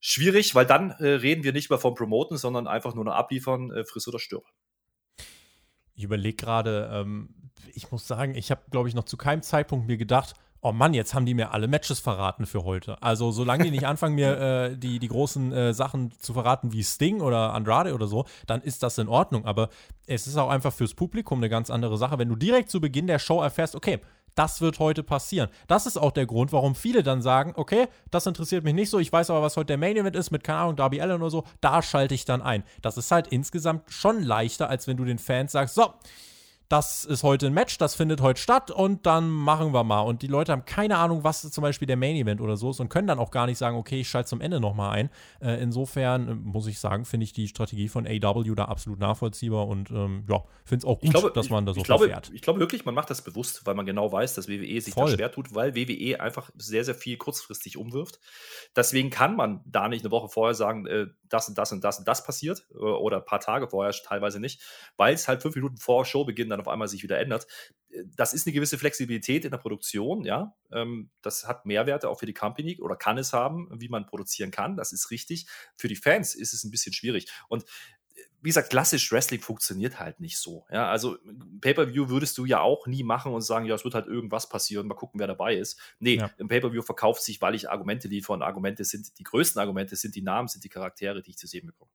schwierig, 0.00 0.54
weil 0.54 0.66
dann 0.66 0.92
äh, 0.92 1.08
reden 1.08 1.44
wir 1.44 1.52
nicht 1.52 1.68
mehr 1.68 1.78
vom 1.78 1.94
Promoten, 1.94 2.38
sondern 2.38 2.66
einfach 2.66 2.94
nur 2.94 3.04
noch 3.04 3.14
abliefern, 3.14 3.70
äh, 3.70 3.84
friss 3.84 4.08
oder 4.08 4.18
stirb. 4.18 4.44
Ich 5.98 6.04
überlege 6.04 6.36
gerade, 6.36 6.88
ähm, 6.92 7.28
ich 7.74 7.90
muss 7.90 8.06
sagen, 8.06 8.36
ich 8.36 8.52
habe, 8.52 8.60
glaube 8.70 8.88
ich, 8.88 8.94
noch 8.94 9.02
zu 9.02 9.16
keinem 9.16 9.42
Zeitpunkt 9.42 9.88
mir 9.88 9.96
gedacht, 9.96 10.34
oh 10.60 10.70
Mann, 10.70 10.94
jetzt 10.94 11.12
haben 11.12 11.26
die 11.26 11.34
mir 11.34 11.50
alle 11.50 11.66
Matches 11.66 11.98
verraten 11.98 12.46
für 12.46 12.62
heute. 12.62 13.02
Also 13.02 13.32
solange 13.32 13.64
die 13.64 13.72
nicht 13.72 13.84
anfangen, 13.84 14.14
mir 14.14 14.38
äh, 14.70 14.76
die, 14.76 15.00
die 15.00 15.08
großen 15.08 15.52
äh, 15.52 15.74
Sachen 15.74 16.12
zu 16.20 16.34
verraten 16.34 16.72
wie 16.72 16.84
Sting 16.84 17.20
oder 17.20 17.52
Andrade 17.52 17.94
oder 17.94 18.06
so, 18.06 18.26
dann 18.46 18.62
ist 18.62 18.84
das 18.84 18.96
in 18.98 19.08
Ordnung. 19.08 19.44
Aber 19.44 19.70
es 20.06 20.28
ist 20.28 20.36
auch 20.36 20.50
einfach 20.50 20.72
fürs 20.72 20.94
Publikum 20.94 21.40
eine 21.40 21.48
ganz 21.48 21.68
andere 21.68 21.98
Sache, 21.98 22.16
wenn 22.16 22.28
du 22.28 22.36
direkt 22.36 22.70
zu 22.70 22.80
Beginn 22.80 23.08
der 23.08 23.18
Show 23.18 23.42
erfährst, 23.42 23.74
okay, 23.74 23.98
das 24.38 24.60
wird 24.60 24.78
heute 24.78 25.02
passieren. 25.02 25.48
Das 25.66 25.86
ist 25.86 25.96
auch 25.96 26.12
der 26.12 26.26
Grund, 26.26 26.52
warum 26.52 26.76
viele 26.76 27.02
dann 27.02 27.22
sagen, 27.22 27.54
okay, 27.56 27.88
das 28.12 28.26
interessiert 28.26 28.62
mich 28.62 28.74
nicht 28.74 28.88
so, 28.88 29.00
ich 29.00 29.12
weiß 29.12 29.30
aber, 29.30 29.42
was 29.42 29.56
heute 29.56 29.66
der 29.66 29.78
Main 29.78 29.96
Event 29.96 30.14
ist 30.14 30.30
mit, 30.30 30.44
keine 30.44 30.60
Ahnung, 30.60 30.76
Darby 30.76 31.00
Allen 31.00 31.20
oder 31.20 31.30
so, 31.30 31.44
da 31.60 31.82
schalte 31.82 32.14
ich 32.14 32.24
dann 32.24 32.40
ein. 32.40 32.62
Das 32.80 32.96
ist 32.96 33.10
halt 33.10 33.26
insgesamt 33.26 33.90
schon 33.92 34.22
leichter, 34.22 34.70
als 34.70 34.86
wenn 34.86 34.96
du 34.96 35.04
den 35.04 35.18
Fans 35.18 35.52
sagst, 35.52 35.74
so, 35.74 35.92
das 36.68 37.06
ist 37.06 37.22
heute 37.22 37.46
ein 37.46 37.54
Match, 37.54 37.78
das 37.78 37.94
findet 37.94 38.20
heute 38.20 38.38
statt 38.40 38.70
und 38.70 39.06
dann 39.06 39.30
machen 39.30 39.72
wir 39.72 39.84
mal. 39.84 40.02
Und 40.02 40.20
die 40.20 40.26
Leute 40.26 40.52
haben 40.52 40.66
keine 40.66 40.98
Ahnung, 40.98 41.24
was 41.24 41.40
zum 41.50 41.62
Beispiel 41.62 41.86
der 41.86 41.96
Main 41.96 42.14
Event 42.14 42.42
oder 42.42 42.58
so 42.58 42.70
ist 42.70 42.80
und 42.80 42.90
können 42.90 43.08
dann 43.08 43.18
auch 43.18 43.30
gar 43.30 43.46
nicht 43.46 43.56
sagen, 43.56 43.76
okay, 43.78 44.00
ich 44.00 44.08
schalte 44.08 44.28
zum 44.28 44.42
Ende 44.42 44.60
nochmal 44.60 44.90
ein. 44.90 45.10
Äh, 45.40 45.62
insofern 45.62 46.28
äh, 46.28 46.34
muss 46.34 46.66
ich 46.66 46.78
sagen, 46.78 47.06
finde 47.06 47.24
ich 47.24 47.32
die 47.32 47.48
Strategie 47.48 47.88
von 47.88 48.06
AW 48.06 48.54
da 48.54 48.66
absolut 48.66 48.98
nachvollziehbar 48.98 49.66
und 49.66 49.90
ähm, 49.90 50.26
ja, 50.28 50.44
finde 50.64 50.82
es 50.82 50.84
auch 50.84 51.00
gut, 51.00 51.10
glaube, 51.10 51.32
dass 51.32 51.48
man 51.48 51.64
das 51.64 51.74
so 51.74 51.80
ich 51.80 51.86
glaube, 51.86 52.04
verfährt. 52.04 52.30
Ich 52.34 52.42
glaube 52.42 52.60
wirklich, 52.60 52.84
man 52.84 52.94
macht 52.94 53.08
das 53.08 53.22
bewusst, 53.22 53.64
weil 53.64 53.74
man 53.74 53.86
genau 53.86 54.12
weiß, 54.12 54.34
dass 54.34 54.48
WWE 54.48 54.80
sich 54.80 54.92
Voll. 54.92 55.10
da 55.10 55.16
schwer 55.16 55.32
tut, 55.32 55.54
weil 55.54 55.74
WWE 55.74 56.20
einfach 56.20 56.50
sehr, 56.56 56.84
sehr 56.84 56.94
viel 56.94 57.16
kurzfristig 57.16 57.78
umwirft. 57.78 58.20
Deswegen 58.76 59.08
kann 59.08 59.36
man 59.36 59.62
da 59.64 59.88
nicht 59.88 60.04
eine 60.04 60.10
Woche 60.10 60.28
vorher 60.28 60.54
sagen, 60.54 60.86
äh, 60.86 61.06
das 61.30 61.48
und 61.48 61.56
das 61.56 61.72
und 61.72 61.82
das 61.82 61.98
und 61.98 62.06
das 62.06 62.24
passiert 62.24 62.66
äh, 62.72 62.76
oder 62.76 63.18
ein 63.18 63.24
paar 63.24 63.40
Tage 63.40 63.68
vorher 63.68 63.92
teilweise 63.92 64.38
nicht, 64.38 64.60
weil 64.98 65.14
es 65.14 65.28
halt 65.28 65.40
fünf 65.40 65.54
Minuten 65.54 65.78
vor 65.78 66.04
Showbeginn 66.04 66.50
dann 66.50 66.57
auf 66.60 66.68
einmal 66.68 66.88
sich 66.88 67.02
wieder 67.02 67.18
ändert. 67.18 67.46
Äh, 67.90 68.04
Das 68.16 68.32
ist 68.34 68.46
eine 68.46 68.54
gewisse 68.54 68.78
Flexibilität 68.78 69.44
in 69.44 69.50
der 69.50 69.58
Produktion, 69.58 70.24
ja. 70.24 70.54
Ähm, 70.72 71.10
Das 71.22 71.46
hat 71.46 71.66
Mehrwerte 71.66 72.08
auch 72.08 72.18
für 72.20 72.26
die 72.26 72.34
Company 72.34 72.78
oder 72.80 72.96
kann 72.96 73.18
es 73.18 73.32
haben, 73.32 73.68
wie 73.80 73.88
man 73.88 74.06
produzieren 74.06 74.50
kann. 74.50 74.76
Das 74.76 74.92
ist 74.92 75.10
richtig. 75.10 75.46
Für 75.76 75.88
die 75.88 75.96
Fans 75.96 76.34
ist 76.34 76.52
es 76.54 76.64
ein 76.64 76.70
bisschen 76.70 76.92
schwierig. 76.92 77.26
Und 77.48 77.64
äh, 77.64 78.22
wie 78.40 78.50
gesagt, 78.50 78.70
klassisch 78.70 79.10
Wrestling 79.10 79.40
funktioniert 79.40 79.98
halt 79.98 80.20
nicht 80.20 80.38
so. 80.38 80.64
Ja, 80.70 80.88
also 80.90 81.16
Pay-per-View 81.60 82.08
würdest 82.08 82.38
du 82.38 82.44
ja 82.44 82.60
auch 82.60 82.86
nie 82.86 83.02
machen 83.02 83.32
und 83.32 83.40
sagen, 83.42 83.64
ja, 83.66 83.74
es 83.74 83.84
wird 83.84 83.94
halt 83.94 84.06
irgendwas 84.06 84.48
passieren, 84.48 84.86
mal 84.86 84.94
gucken, 84.94 85.18
wer 85.20 85.26
dabei 85.26 85.56
ist. 85.56 85.78
Nee, 85.98 86.16
Ja. 86.18 86.30
im 86.38 86.46
Pay-per-View 86.48 86.82
verkauft 86.82 87.22
sich, 87.22 87.40
weil 87.40 87.54
ich 87.56 87.68
Argumente 87.70 88.06
liefere 88.08 88.34
und 88.34 88.42
Argumente 88.42 88.84
sind, 88.84 89.18
die 89.18 89.24
größten 89.24 89.60
Argumente 89.60 89.96
sind 89.96 90.14
die 90.14 90.22
Namen, 90.22 90.46
sind 90.48 90.62
die 90.64 90.68
Charaktere, 90.68 91.20
die 91.22 91.30
ich 91.30 91.36
zu 91.38 91.46
sehen 91.48 91.66
bekomme. 91.66 91.90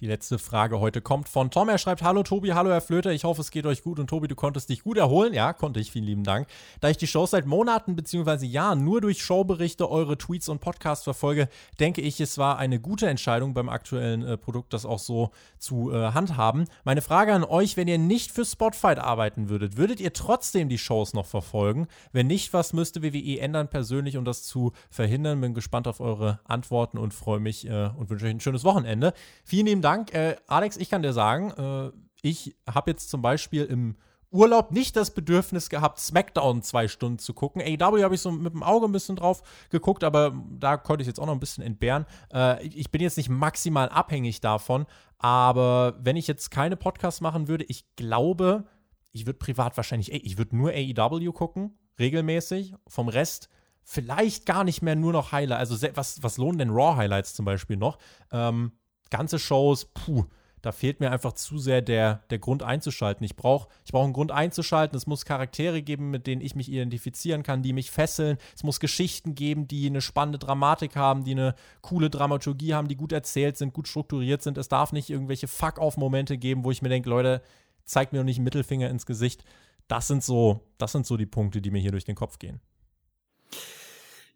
Die 0.00 0.06
letzte 0.06 0.38
Frage 0.38 0.78
heute 0.78 1.00
kommt 1.00 1.28
von 1.28 1.50
Tom. 1.50 1.68
Er 1.68 1.76
schreibt: 1.76 2.02
Hallo 2.02 2.22
Tobi, 2.22 2.50
hallo 2.50 2.70
Herr 2.70 2.80
Flöter. 2.80 3.10
Ich 3.10 3.24
hoffe, 3.24 3.40
es 3.40 3.50
geht 3.50 3.66
euch 3.66 3.82
gut. 3.82 3.98
Und 3.98 4.06
Tobi, 4.06 4.28
du 4.28 4.36
konntest 4.36 4.68
dich 4.68 4.84
gut 4.84 4.96
erholen. 4.96 5.34
Ja, 5.34 5.52
konnte 5.52 5.80
ich. 5.80 5.90
Vielen 5.90 6.04
lieben 6.04 6.22
Dank. 6.22 6.46
Da 6.80 6.88
ich 6.88 6.98
die 6.98 7.08
Show 7.08 7.26
seit 7.26 7.46
Monaten 7.46 7.96
bzw. 7.96 8.46
Jahren 8.46 8.84
nur 8.84 9.00
durch 9.00 9.24
Showberichte, 9.24 9.90
eure 9.90 10.16
Tweets 10.16 10.48
und 10.48 10.60
Podcasts 10.60 11.02
verfolge, 11.02 11.48
denke 11.80 12.00
ich, 12.00 12.20
es 12.20 12.38
war 12.38 12.58
eine 12.58 12.78
gute 12.78 13.08
Entscheidung 13.08 13.54
beim 13.54 13.68
aktuellen 13.68 14.22
äh, 14.22 14.36
Produkt, 14.36 14.72
das 14.72 14.86
auch 14.86 15.00
so 15.00 15.32
zu 15.58 15.90
äh, 15.90 16.12
handhaben. 16.12 16.66
Meine 16.84 17.02
Frage 17.02 17.34
an 17.34 17.42
euch: 17.42 17.76
Wenn 17.76 17.88
ihr 17.88 17.98
nicht 17.98 18.30
für 18.30 18.44
Spotfight 18.44 19.00
arbeiten 19.00 19.48
würdet, 19.48 19.76
würdet 19.76 19.98
ihr 19.98 20.12
trotzdem 20.12 20.68
die 20.68 20.78
Shows 20.78 21.12
noch 21.12 21.26
verfolgen? 21.26 21.88
Wenn 22.12 22.28
nicht, 22.28 22.52
was 22.52 22.72
müsste 22.72 23.02
WWE 23.02 23.40
ändern 23.40 23.66
persönlich, 23.66 24.16
um 24.16 24.24
das 24.24 24.44
zu 24.44 24.70
verhindern? 24.90 25.40
Bin 25.40 25.54
gespannt 25.54 25.88
auf 25.88 25.98
eure 25.98 26.38
Antworten 26.44 26.98
und 26.98 27.14
freue 27.14 27.40
mich 27.40 27.66
äh, 27.66 27.90
und 27.96 28.10
wünsche 28.10 28.26
euch 28.26 28.30
ein 28.30 28.38
schönes 28.38 28.62
Wochenende. 28.62 29.12
Vielen 29.42 29.66
lieben 29.66 29.82
Dank. 29.82 29.87
Äh, 30.12 30.36
Alex, 30.46 30.76
ich 30.76 30.90
kann 30.90 31.02
dir 31.02 31.12
sagen, 31.12 31.50
äh, 31.52 31.92
ich 32.22 32.56
habe 32.68 32.90
jetzt 32.90 33.10
zum 33.10 33.22
Beispiel 33.22 33.64
im 33.64 33.96
Urlaub 34.30 34.72
nicht 34.72 34.96
das 34.96 35.12
Bedürfnis 35.12 35.70
gehabt, 35.70 35.98
SmackDown 35.98 36.62
zwei 36.62 36.86
Stunden 36.88 37.18
zu 37.18 37.32
gucken. 37.32 37.62
AEW 37.62 38.02
habe 38.02 38.14
ich 38.14 38.20
so 38.20 38.30
mit 38.30 38.52
dem 38.52 38.62
Auge 38.62 38.86
ein 38.86 38.92
bisschen 38.92 39.16
drauf 39.16 39.42
geguckt, 39.70 40.04
aber 40.04 40.34
da 40.50 40.76
konnte 40.76 41.02
ich 41.02 41.06
jetzt 41.06 41.18
auch 41.18 41.26
noch 41.26 41.32
ein 41.32 41.40
bisschen 41.40 41.64
entbehren. 41.64 42.04
Äh, 42.32 42.66
ich 42.66 42.90
bin 42.90 43.00
jetzt 43.00 43.16
nicht 43.16 43.30
maximal 43.30 43.88
abhängig 43.88 44.40
davon, 44.40 44.86
aber 45.18 45.96
wenn 46.00 46.16
ich 46.16 46.26
jetzt 46.26 46.50
keine 46.50 46.76
Podcasts 46.76 47.20
machen 47.20 47.48
würde, 47.48 47.64
ich 47.64 47.84
glaube, 47.96 48.64
ich 49.12 49.26
würde 49.26 49.38
privat 49.38 49.76
wahrscheinlich, 49.76 50.12
ich 50.12 50.36
würde 50.36 50.56
nur 50.56 50.72
AEW 50.72 51.32
gucken, 51.32 51.78
regelmäßig. 51.98 52.74
Vom 52.86 53.08
Rest 53.08 53.48
vielleicht 53.82 54.44
gar 54.44 54.64
nicht 54.64 54.82
mehr 54.82 54.96
nur 54.96 55.12
noch 55.12 55.32
Highlights. 55.32 55.70
Also 55.70 55.88
was, 55.94 56.22
was 56.22 56.36
lohnen 56.36 56.58
denn 56.58 56.70
Raw-Highlights 56.70 57.32
zum 57.32 57.46
Beispiel 57.46 57.78
noch? 57.78 57.98
Ähm, 58.30 58.72
ganze 59.10 59.38
Shows, 59.38 59.86
puh, 59.86 60.24
da 60.62 60.72
fehlt 60.72 61.00
mir 61.00 61.10
einfach 61.10 61.32
zu 61.32 61.58
sehr 61.58 61.82
der, 61.82 62.24
der 62.30 62.38
Grund 62.38 62.62
einzuschalten. 62.62 63.24
Ich 63.24 63.36
brauche 63.36 63.68
ich 63.84 63.92
brauch 63.92 64.04
einen 64.04 64.12
Grund 64.12 64.32
einzuschalten. 64.32 64.96
Es 64.96 65.06
muss 65.06 65.24
Charaktere 65.24 65.82
geben, 65.82 66.10
mit 66.10 66.26
denen 66.26 66.42
ich 66.42 66.54
mich 66.54 66.68
identifizieren 66.68 67.42
kann, 67.42 67.62
die 67.62 67.72
mich 67.72 67.90
fesseln. 67.90 68.38
Es 68.54 68.64
muss 68.64 68.80
Geschichten 68.80 69.34
geben, 69.34 69.68
die 69.68 69.86
eine 69.86 70.00
spannende 70.00 70.38
Dramatik 70.38 70.96
haben, 70.96 71.24
die 71.24 71.32
eine 71.32 71.54
coole 71.80 72.10
Dramaturgie 72.10 72.74
haben, 72.74 72.88
die 72.88 72.96
gut 72.96 73.12
erzählt 73.12 73.56
sind, 73.56 73.72
gut 73.72 73.88
strukturiert 73.88 74.42
sind. 74.42 74.58
Es 74.58 74.68
darf 74.68 74.92
nicht 74.92 75.10
irgendwelche 75.10 75.48
Fuck-off-Momente 75.48 76.38
geben, 76.38 76.64
wo 76.64 76.70
ich 76.70 76.82
mir 76.82 76.88
denke, 76.88 77.08
Leute, 77.08 77.42
zeigt 77.84 78.12
mir 78.12 78.18
doch 78.18 78.24
nicht 78.24 78.38
einen 78.38 78.44
Mittelfinger 78.44 78.90
ins 78.90 79.06
Gesicht. 79.06 79.44
Das 79.86 80.08
sind 80.08 80.22
so, 80.22 80.60
das 80.76 80.92
sind 80.92 81.06
so 81.06 81.16
die 81.16 81.26
Punkte, 81.26 81.62
die 81.62 81.70
mir 81.70 81.80
hier 81.80 81.92
durch 81.92 82.04
den 82.04 82.16
Kopf 82.16 82.38
gehen. 82.38 82.60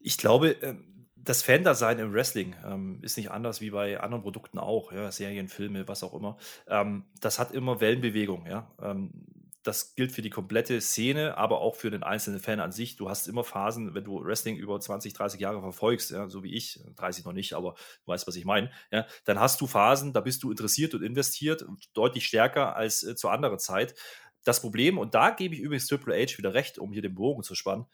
Ich 0.01 0.19
glaube, 0.19 0.51
ähm, 0.63 0.85
das 1.25 1.43
Fan-Dasein 1.43 1.99
im 1.99 2.13
Wrestling 2.13 2.57
ähm, 2.65 2.99
ist 3.03 3.17
nicht 3.17 3.31
anders 3.31 3.61
wie 3.61 3.71
bei 3.71 4.01
anderen 4.01 4.23
Produkten 4.23 4.59
auch, 4.59 4.93
ja, 4.93 5.11
Serien, 5.13 5.49
Filme, 5.49 5.87
was 5.89 6.03
auch 6.03 6.15
immer. 6.15 6.37
Ähm, 6.69 7.05
das 7.21 7.39
hat 7.39 7.53
immer 7.53 7.81
Wellenbewegung, 7.81 8.47
ja. 8.47 8.71
Ähm, 8.81 9.13
das 9.63 9.95
gilt 9.95 10.11
für 10.11 10.23
die 10.23 10.31
komplette 10.31 10.81
Szene, 10.81 11.39
aber 11.39 11.61
auch 11.61 11.77
für 11.77 11.91
den 11.91 12.03
einzelnen 12.03 12.41
Fan 12.41 12.59
an 12.59 12.73
sich. 12.73 12.97
Du 12.97 13.09
hast 13.09 13.29
immer 13.29 13.45
Phasen, 13.45 13.95
wenn 13.95 14.03
du 14.03 14.25
Wrestling 14.25 14.57
über 14.57 14.81
20, 14.81 15.13
30 15.13 15.41
Jahre 15.41 15.61
verfolgst, 15.61 16.11
ja, 16.11 16.29
so 16.29 16.43
wie 16.43 16.55
ich, 16.55 16.81
30 16.97 17.25
noch 17.25 17.33
nicht, 17.33 17.53
aber 17.53 17.75
du 18.05 18.13
weißt, 18.13 18.27
was 18.27 18.35
ich 18.35 18.45
meine, 18.45 18.73
ja, 18.91 19.07
dann 19.25 19.39
hast 19.39 19.61
du 19.61 19.69
Phasen, 19.69 20.13
da 20.13 20.21
bist 20.21 20.43
du 20.43 20.51
interessiert 20.51 20.95
und 20.95 21.03
investiert, 21.03 21.65
deutlich 21.95 22.27
stärker 22.27 22.75
als 22.75 23.05
äh, 23.05 23.15
zu 23.15 23.29
anderer 23.29 23.59
Zeit. 23.59 23.95
Das 24.45 24.61
Problem, 24.61 24.99
und 24.99 25.15
da 25.15 25.31
gebe 25.31 25.55
ich 25.55 25.61
übrigens 25.61 25.87
Triple 25.87 26.15
H 26.15 26.39
wieder 26.39 26.55
recht, 26.55 26.81
um 26.81 26.93
hier 26.93 27.03
den 27.03 27.15
Bogen 27.15 27.45
zu 27.45 27.55
spannen, 27.55 27.87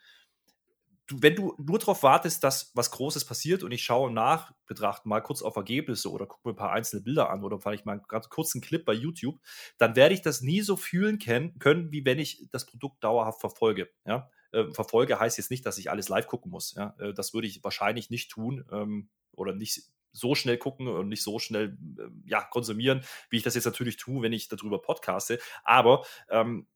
du, 1.08 1.16
wenn 1.20 1.34
du 1.34 1.54
nur 1.58 1.78
darauf 1.78 2.02
wartest, 2.02 2.44
dass 2.44 2.70
was 2.74 2.90
Großes 2.90 3.24
passiert 3.24 3.64
und 3.64 3.72
ich 3.72 3.82
schaue 3.82 4.12
nach, 4.12 4.52
betrachte 4.66 5.08
mal 5.08 5.20
kurz 5.20 5.42
auf 5.42 5.56
Ergebnisse 5.56 6.10
oder 6.12 6.26
gucke 6.26 6.46
mir 6.46 6.54
ein 6.54 6.58
paar 6.58 6.72
einzelne 6.72 7.02
Bilder 7.02 7.30
an 7.30 7.42
oder 7.42 7.58
vielleicht 7.58 7.86
mal 7.86 7.92
einen 7.92 8.02
ganz 8.06 8.28
kurzen 8.28 8.60
Clip 8.60 8.84
bei 8.84 8.92
YouTube, 8.92 9.40
dann 9.78 9.96
werde 9.96 10.14
ich 10.14 10.22
das 10.22 10.42
nie 10.42 10.60
so 10.60 10.76
fühlen 10.76 11.18
können, 11.18 11.90
wie 11.90 12.04
wenn 12.04 12.18
ich 12.18 12.48
das 12.52 12.66
Produkt 12.66 13.02
dauerhaft 13.02 13.40
verfolge. 13.40 13.88
Ja? 14.06 14.30
Äh, 14.52 14.70
verfolge 14.72 15.18
heißt 15.18 15.38
jetzt 15.38 15.50
nicht, 15.50 15.64
dass 15.66 15.78
ich 15.78 15.90
alles 15.90 16.08
live 16.08 16.26
gucken 16.26 16.50
muss. 16.50 16.74
Ja? 16.74 16.94
Äh, 16.98 17.14
das 17.14 17.32
würde 17.32 17.48
ich 17.48 17.64
wahrscheinlich 17.64 18.10
nicht 18.10 18.30
tun 18.30 18.64
ähm, 18.70 19.08
oder 19.32 19.54
nicht 19.54 19.82
so 20.12 20.34
schnell 20.34 20.58
gucken 20.58 20.88
und 20.88 21.08
nicht 21.08 21.22
so 21.22 21.38
schnell 21.38 21.78
äh, 21.98 22.08
ja, 22.26 22.42
konsumieren, 22.42 23.02
wie 23.30 23.38
ich 23.38 23.42
das 23.42 23.54
jetzt 23.54 23.66
natürlich 23.66 23.96
tue, 23.96 24.22
wenn 24.22 24.32
ich 24.32 24.48
darüber 24.48 24.80
podcaste. 24.80 25.38
Aber 25.64 26.04
ähm, 26.28 26.66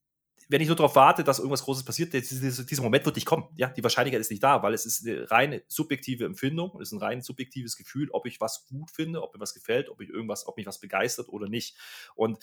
wenn 0.53 0.61
ich 0.61 0.69
nur 0.69 0.77
darauf 0.77 0.95
warte, 0.97 1.25
dass 1.25 1.39
irgendwas 1.39 1.63
Großes 1.63 1.83
passiert, 1.83 2.13
dieser, 2.13 2.83
Moment 2.83 3.07
wird 3.07 3.17
nicht 3.17 3.25
kommen. 3.25 3.49
Ja, 3.57 3.69
die 3.69 3.83
Wahrscheinlichkeit 3.83 4.21
ist 4.21 4.31
nicht 4.31 4.43
da, 4.43 4.63
weil 4.63 4.75
es 4.75 4.85
ist 4.85 5.07
eine 5.07 5.31
reine 5.31 5.63
subjektive 5.67 6.27
Empfindung, 6.27 6.79
es 6.81 6.89
ist 6.89 6.93
ein 6.93 6.99
rein 6.99 7.23
subjektives 7.23 7.79
Gefühl, 7.79 8.11
ob 8.11 8.27
ich 8.27 8.39
was 8.39 8.67
gut 8.67 8.91
finde, 8.91 9.23
ob 9.23 9.33
mir 9.33 9.41
was 9.41 9.55
gefällt, 9.55 9.89
ob 9.89 10.03
ich 10.03 10.11
irgendwas, 10.11 10.47
ob 10.47 10.59
mich 10.59 10.67
was 10.67 10.79
begeistert 10.79 11.31
oder 11.31 11.49
nicht. 11.49 11.75
Und 12.15 12.39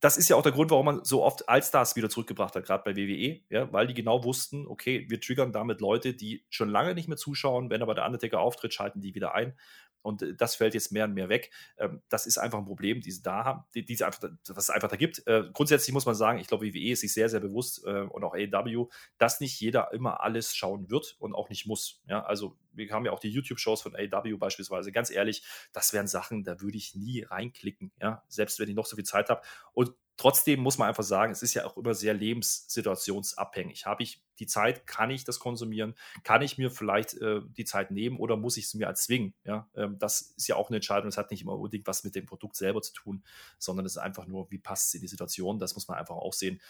das 0.00 0.16
ist 0.16 0.30
ja 0.30 0.36
auch 0.36 0.42
der 0.42 0.52
Grund, 0.52 0.70
warum 0.70 0.86
man 0.86 1.04
so 1.04 1.22
oft 1.24 1.48
Allstars 1.48 1.94
wieder 1.94 2.08
zurückgebracht 2.08 2.54
hat, 2.54 2.64
gerade 2.64 2.84
bei 2.84 2.96
WWE, 2.96 3.40
ja, 3.50 3.70
weil 3.70 3.86
die 3.86 3.94
genau 3.94 4.24
wussten, 4.24 4.66
okay, 4.66 5.04
wir 5.10 5.20
triggern 5.20 5.52
damit 5.52 5.82
Leute, 5.82 6.14
die 6.14 6.46
schon 6.48 6.70
lange 6.70 6.94
nicht 6.94 7.08
mehr 7.08 7.18
zuschauen, 7.18 7.68
wenn 7.68 7.82
aber 7.82 7.94
der 7.94 8.06
Undertaker 8.06 8.40
auftritt, 8.40 8.72
schalten 8.72 9.02
die 9.02 9.14
wieder 9.14 9.34
ein. 9.34 9.58
Und 10.02 10.22
äh, 10.22 10.34
das 10.34 10.56
fällt 10.56 10.74
jetzt 10.74 10.92
mehr 10.92 11.04
und 11.04 11.14
mehr 11.14 11.28
weg. 11.28 11.50
Ähm, 11.78 12.02
das 12.08 12.26
ist 12.26 12.38
einfach 12.38 12.58
ein 12.58 12.64
Problem, 12.64 13.00
die 13.00 13.10
sie 13.10 13.22
da 13.22 13.44
haben, 13.44 13.64
die, 13.74 13.84
die 13.84 14.02
einfach, 14.02 14.30
was 14.48 14.64
es 14.64 14.70
einfach 14.70 14.88
da 14.88 14.96
gibt. 14.96 15.26
Äh, 15.26 15.44
grundsätzlich 15.52 15.92
muss 15.92 16.06
man 16.06 16.14
sagen, 16.14 16.38
ich 16.38 16.46
glaube, 16.46 16.66
WWE 16.66 16.92
ist 16.92 17.00
sich 17.00 17.12
sehr, 17.12 17.28
sehr 17.28 17.40
bewusst 17.40 17.84
äh, 17.86 18.02
und 18.02 18.24
auch 18.24 18.34
AEW, 18.34 18.88
dass 19.18 19.40
nicht 19.40 19.60
jeder 19.60 19.92
immer 19.92 20.20
alles 20.22 20.54
schauen 20.54 20.90
wird 20.90 21.16
und 21.18 21.34
auch 21.34 21.48
nicht 21.48 21.66
muss. 21.66 22.02
Ja, 22.06 22.24
also 22.24 22.56
wir 22.72 22.90
haben 22.90 23.04
ja 23.04 23.12
auch 23.12 23.20
die 23.20 23.30
YouTube-Shows 23.30 23.82
von 23.82 23.94
AEW 23.96 24.38
beispielsweise. 24.38 24.92
Ganz 24.92 25.10
ehrlich, 25.10 25.44
das 25.72 25.92
wären 25.92 26.06
Sachen, 26.06 26.44
da 26.44 26.60
würde 26.60 26.78
ich 26.78 26.94
nie 26.94 27.22
reinklicken. 27.22 27.92
Ja, 28.00 28.24
selbst 28.28 28.58
wenn 28.58 28.68
ich 28.68 28.74
noch 28.74 28.86
so 28.86 28.96
viel 28.96 29.04
Zeit 29.04 29.28
habe. 29.28 29.42
Und 29.72 29.92
trotzdem 30.16 30.60
muss 30.60 30.78
man 30.78 30.88
einfach 30.88 31.04
sagen, 31.04 31.32
es 31.32 31.42
ist 31.42 31.54
ja 31.54 31.66
auch 31.66 31.76
immer 31.76 31.94
sehr 31.94 32.14
lebenssituationsabhängig. 32.14 33.86
Habe 33.86 34.02
ich 34.02 34.22
die 34.38 34.46
Zeit, 34.46 34.86
kann 34.86 35.10
ich 35.10 35.24
das 35.24 35.38
konsumieren? 35.38 35.94
Kann 36.22 36.42
ich 36.42 36.58
mir 36.58 36.70
vielleicht 36.70 37.14
äh, 37.14 37.40
die 37.56 37.64
Zeit 37.64 37.90
nehmen 37.90 38.18
oder 38.18 38.36
muss 38.36 38.56
ich 38.56 38.66
es 38.66 38.74
mir 38.74 38.86
erzwingen? 38.86 39.34
Ja, 39.44 39.68
ähm, 39.74 39.98
das 39.98 40.20
ist 40.36 40.48
ja 40.48 40.56
auch 40.56 40.68
eine 40.68 40.76
Entscheidung. 40.76 41.08
Das 41.08 41.18
hat 41.18 41.30
nicht 41.30 41.42
immer 41.42 41.54
unbedingt 41.54 41.86
was 41.86 42.04
mit 42.04 42.14
dem 42.14 42.26
Produkt 42.26 42.56
selber 42.56 42.82
zu 42.82 42.92
tun, 42.92 43.22
sondern 43.58 43.86
es 43.86 43.92
ist 43.92 43.98
einfach 43.98 44.26
nur, 44.26 44.50
wie 44.50 44.58
passt 44.58 44.88
es 44.88 44.94
in 44.94 45.00
die 45.00 45.08
Situation? 45.08 45.58
Das 45.58 45.74
muss 45.74 45.88
man 45.88 45.98
einfach 45.98 46.16
auch 46.16 46.32
sehen. 46.32 46.60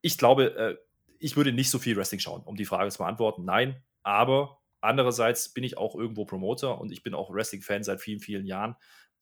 Ich 0.00 0.18
glaube, 0.18 0.56
äh, 0.56 0.76
ich 1.18 1.36
würde 1.36 1.52
nicht 1.52 1.70
so 1.70 1.78
viel 1.78 1.96
Wrestling 1.96 2.20
schauen, 2.20 2.42
um 2.42 2.56
die 2.56 2.64
Frage 2.64 2.90
zu 2.90 2.98
beantworten. 2.98 3.44
Nein, 3.44 3.82
aber 4.02 4.60
andererseits 4.80 5.52
bin 5.52 5.64
ich 5.64 5.76
auch 5.76 5.94
irgendwo 5.94 6.24
Promoter 6.24 6.80
und 6.80 6.90
ich 6.90 7.02
bin 7.02 7.14
auch 7.14 7.32
Wrestling-Fan 7.32 7.84
seit 7.84 8.00
vielen, 8.00 8.20
vielen 8.20 8.46
Jahren. 8.46 8.76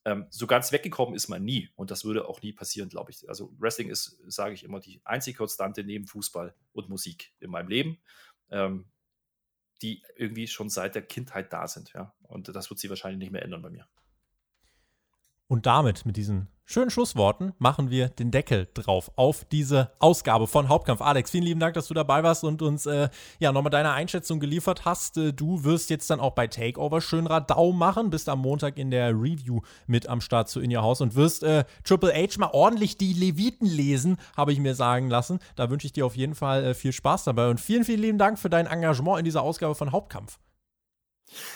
Ähm, 0.09 0.27
so 0.31 0.47
ganz 0.47 0.73
weggekommen 0.73 1.15
ist 1.15 1.29
man 1.29 1.45
nie 1.45 1.69
und 1.77 1.91
das 1.91 2.03
würde 2.03 2.29
auch 2.29 2.41
nie 2.41 2.55
passieren, 2.55 2.89
glaube 2.89 3.11
ich. 3.11 3.29
Also 3.29 3.53
Wrestling 3.59 3.91
ist, 3.91 4.19
sage 4.27 4.55
ich 4.55 4.65
immer, 4.65 4.81
die 4.81 5.03
einzige 5.05 5.37
Konstante 5.37 5.85
neben 5.85 6.07
Fußball 6.07 6.55
und 6.73 6.89
Musik 6.89 7.35
in 7.41 7.51
meinem 7.51 7.69
Leben, 7.69 7.99
ähm, 8.51 8.87
die 9.83 10.03
irgendwie 10.17 10.47
schon 10.47 10.71
seit 10.71 10.95
der 10.95 11.03
Kindheit 11.03 11.53
da 11.53 11.69
sind. 11.69 11.93
Ja? 11.93 12.15
Und 12.23 12.49
das 12.49 12.71
wird 12.71 12.81
sich 12.81 12.89
wahrscheinlich 12.89 13.19
nicht 13.19 13.33
mehr 13.33 13.43
ändern 13.43 13.61
bei 13.61 13.69
mir. 13.69 13.87
Und 15.49 15.65
damit, 15.65 16.05
mit 16.05 16.19
diesen 16.19 16.49
schönen 16.67 16.91
Schlussworten, 16.91 17.55
machen 17.59 17.89
wir 17.89 18.11
den 18.11 18.31
Deckel 18.31 18.69
drauf 18.75 19.11
auf 19.17 19.47
diese 19.47 19.93
Ausgabe 19.99 20.47
von 20.47 20.69
Hauptkampf. 20.69 21.01
Alex, 21.01 21.31
vielen 21.31 21.45
lieben 21.45 21.59
Dank, 21.59 21.73
dass 21.73 21.89
du 21.89 21.95
dabei 21.95 22.23
warst 22.23 22.45
und 22.45 22.61
uns 22.61 22.85
äh, 22.85 23.09
ja 23.39 23.51
nochmal 23.51 23.71
deine 23.71 23.93
Einschätzung 23.93 24.41
geliefert 24.41 24.85
hast. 24.85 25.17
Äh, 25.17 25.33
du 25.33 25.65
wirst 25.65 25.89
jetzt 25.89 26.11
dann 26.11 26.21
auch 26.21 26.33
bei 26.33 26.49
Takeover 26.49 27.01
schön 27.01 27.27
Radau 27.27 27.73
machen, 27.73 28.11
bist 28.11 28.29
am 28.29 28.41
Montag 28.41 28.77
in 28.77 28.91
der 28.91 29.13
Review 29.13 29.63
mit 29.87 30.07
am 30.07 30.21
Start 30.21 30.51
zu 30.51 30.61
In 30.61 30.77
Your 30.77 30.83
House 30.83 31.01
und 31.01 31.15
wirst 31.15 31.43
äh, 31.45 31.65
Triple 31.83 32.13
H 32.13 32.39
mal 32.39 32.51
ordentlich 32.53 32.99
die 32.99 33.15
Leviten 33.15 33.67
lesen, 33.67 34.19
habe 34.37 34.53
ich 34.53 34.61
mir 34.61 34.75
sagen 34.75 35.09
lassen. 35.09 35.39
Da 35.57 35.71
wünsche 35.71 35.87
ich 35.87 35.95
dir 35.95 36.05
auf 36.05 36.15
jeden 36.15 36.35
Fall 36.35 36.63
äh, 36.63 36.75
viel 36.75 36.93
Spaß 36.93 37.25
dabei 37.25 37.49
und 37.49 37.59
vielen, 37.59 37.85
vielen 37.85 38.03
lieben 38.03 38.19
Dank 38.19 38.39
für 38.39 38.51
dein 38.51 38.67
Engagement 38.67 39.19
in 39.19 39.25
dieser 39.25 39.41
Ausgabe 39.41 39.75
von 39.75 39.93
Hauptkampf. 39.93 40.39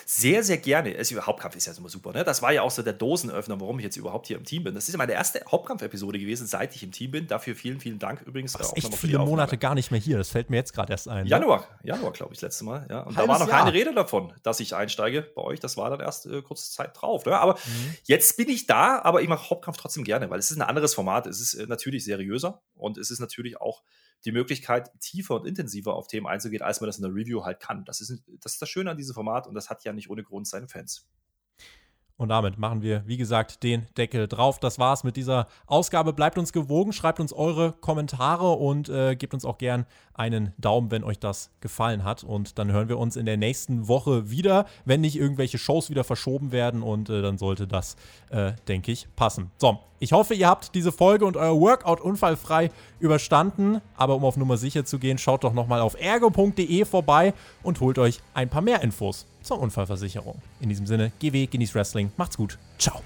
Sehr, 0.04 0.42
sehr 0.42 0.58
gerne. 0.58 0.96
Hauptkampf 1.22 1.56
ist 1.56 1.66
ja 1.66 1.72
immer 1.76 1.88
super. 1.88 2.12
Ne? 2.12 2.24
Das 2.24 2.42
war 2.42 2.52
ja 2.52 2.62
auch 2.62 2.70
so 2.70 2.82
der 2.82 2.92
Dosenöffner, 2.92 3.60
warum 3.60 3.78
ich 3.78 3.84
jetzt 3.84 3.96
überhaupt 3.96 4.26
hier 4.26 4.36
im 4.36 4.44
Team 4.44 4.64
bin. 4.64 4.74
Das 4.74 4.86
ist 4.88 4.92
ja 4.92 4.98
meine 4.98 5.12
erste 5.12 5.42
Hauptkampf-Episode 5.50 6.18
gewesen, 6.18 6.46
seit 6.46 6.74
ich 6.74 6.82
im 6.82 6.92
Team 6.92 7.10
bin. 7.10 7.26
Dafür 7.26 7.54
vielen, 7.54 7.80
vielen 7.80 7.98
Dank 7.98 8.22
übrigens. 8.22 8.52
Du 8.52 8.58
bist 8.58 8.76
echt 8.76 8.94
viele 8.94 9.18
Monate 9.18 9.58
gar 9.58 9.74
nicht 9.74 9.90
mehr 9.90 10.00
hier. 10.00 10.18
Das 10.18 10.28
fällt 10.28 10.50
mir 10.50 10.56
jetzt 10.56 10.72
gerade 10.72 10.92
erst 10.92 11.08
ein. 11.08 11.24
Ne? 11.24 11.30
Januar, 11.30 11.66
Januar 11.82 12.12
glaube 12.12 12.34
ich, 12.34 12.40
das 12.40 12.50
letzte 12.50 12.64
Mal. 12.64 12.86
Ja. 12.90 13.00
Und 13.00 13.16
Halbes 13.16 13.26
da 13.26 13.28
war 13.28 13.38
noch 13.38 13.48
Jahr. 13.48 13.58
keine 13.60 13.72
Rede 13.72 13.94
davon, 13.94 14.32
dass 14.42 14.60
ich 14.60 14.74
einsteige 14.74 15.22
bei 15.22 15.42
euch. 15.42 15.60
Das 15.60 15.76
war 15.76 15.90
dann 15.90 16.00
erst 16.00 16.26
äh, 16.26 16.42
kurze 16.42 16.70
Zeit 16.70 16.92
drauf. 17.00 17.24
Ne? 17.24 17.38
Aber 17.38 17.54
mhm. 17.54 17.94
jetzt 18.04 18.36
bin 18.36 18.48
ich 18.48 18.66
da, 18.66 19.00
aber 19.02 19.22
ich 19.22 19.28
mache 19.28 19.50
Hauptkampf 19.50 19.78
trotzdem 19.78 20.04
gerne, 20.04 20.30
weil 20.30 20.38
es 20.38 20.50
ist 20.50 20.56
ein 20.56 20.62
anderes 20.62 20.94
Format. 20.94 21.26
Es 21.26 21.40
ist 21.40 21.54
äh, 21.54 21.66
natürlich 21.66 22.04
seriöser 22.04 22.62
und 22.74 22.98
es 22.98 23.10
ist 23.10 23.20
natürlich 23.20 23.60
auch 23.60 23.82
die 24.24 24.32
Möglichkeit, 24.32 24.90
tiefer 25.00 25.36
und 25.36 25.46
intensiver 25.46 25.94
auf 25.94 26.06
Themen 26.06 26.26
einzugehen, 26.26 26.62
als 26.62 26.80
man 26.80 26.88
das 26.88 26.98
in 26.98 27.02
der 27.02 27.14
Review 27.14 27.44
halt 27.44 27.60
kann. 27.60 27.84
Das 27.84 28.00
ist, 28.00 28.22
das 28.40 28.54
ist 28.54 28.62
das 28.62 28.68
Schöne 28.68 28.90
an 28.90 28.96
diesem 28.96 29.14
Format 29.14 29.46
und 29.46 29.54
das 29.54 29.70
hat 29.70 29.84
ja 29.84 29.92
nicht 29.92 30.10
ohne 30.10 30.22
Grund 30.22 30.46
seine 30.46 30.68
Fans. 30.68 31.06
Und 32.22 32.28
damit 32.28 32.56
machen 32.56 32.82
wir, 32.82 33.02
wie 33.06 33.16
gesagt, 33.16 33.64
den 33.64 33.86
Deckel 33.96 34.28
drauf. 34.28 34.60
Das 34.60 34.78
war's 34.78 35.02
mit 35.02 35.16
dieser 35.16 35.48
Ausgabe. 35.66 36.12
Bleibt 36.12 36.38
uns 36.38 36.52
gewogen, 36.52 36.92
schreibt 36.92 37.18
uns 37.18 37.32
eure 37.32 37.72
Kommentare 37.72 38.52
und 38.52 38.88
äh, 38.88 39.16
gebt 39.16 39.34
uns 39.34 39.44
auch 39.44 39.58
gern 39.58 39.86
einen 40.14 40.52
Daumen, 40.56 40.92
wenn 40.92 41.02
euch 41.02 41.18
das 41.18 41.50
gefallen 41.60 42.04
hat. 42.04 42.22
Und 42.22 42.60
dann 42.60 42.70
hören 42.70 42.88
wir 42.88 42.98
uns 42.98 43.16
in 43.16 43.26
der 43.26 43.38
nächsten 43.38 43.88
Woche 43.88 44.30
wieder, 44.30 44.66
wenn 44.84 45.00
nicht 45.00 45.16
irgendwelche 45.16 45.58
Shows 45.58 45.90
wieder 45.90 46.04
verschoben 46.04 46.52
werden. 46.52 46.82
Und 46.82 47.10
äh, 47.10 47.22
dann 47.22 47.38
sollte 47.38 47.66
das, 47.66 47.96
äh, 48.30 48.52
denke 48.68 48.92
ich, 48.92 49.08
passen. 49.16 49.50
So, 49.58 49.80
ich 50.02 50.10
hoffe, 50.10 50.34
ihr 50.34 50.48
habt 50.48 50.74
diese 50.74 50.90
Folge 50.90 51.24
und 51.24 51.36
euer 51.36 51.60
Workout 51.60 52.00
unfallfrei 52.00 52.72
überstanden. 52.98 53.80
Aber 53.96 54.16
um 54.16 54.24
auf 54.24 54.36
Nummer 54.36 54.56
sicher 54.56 54.84
zu 54.84 54.98
gehen, 54.98 55.16
schaut 55.16 55.44
doch 55.44 55.52
nochmal 55.52 55.80
auf 55.80 55.94
ergo.de 55.94 56.84
vorbei 56.84 57.34
und 57.62 57.78
holt 57.78 58.00
euch 58.00 58.18
ein 58.34 58.48
paar 58.48 58.62
mehr 58.62 58.82
Infos 58.82 59.26
zur 59.42 59.60
Unfallversicherung. 59.60 60.42
In 60.60 60.70
diesem 60.70 60.86
Sinne, 60.86 61.12
geh 61.20 61.32
weg, 61.32 61.52
genieß 61.52 61.76
Wrestling, 61.76 62.10
macht's 62.16 62.36
gut, 62.36 62.58
ciao. 62.78 63.00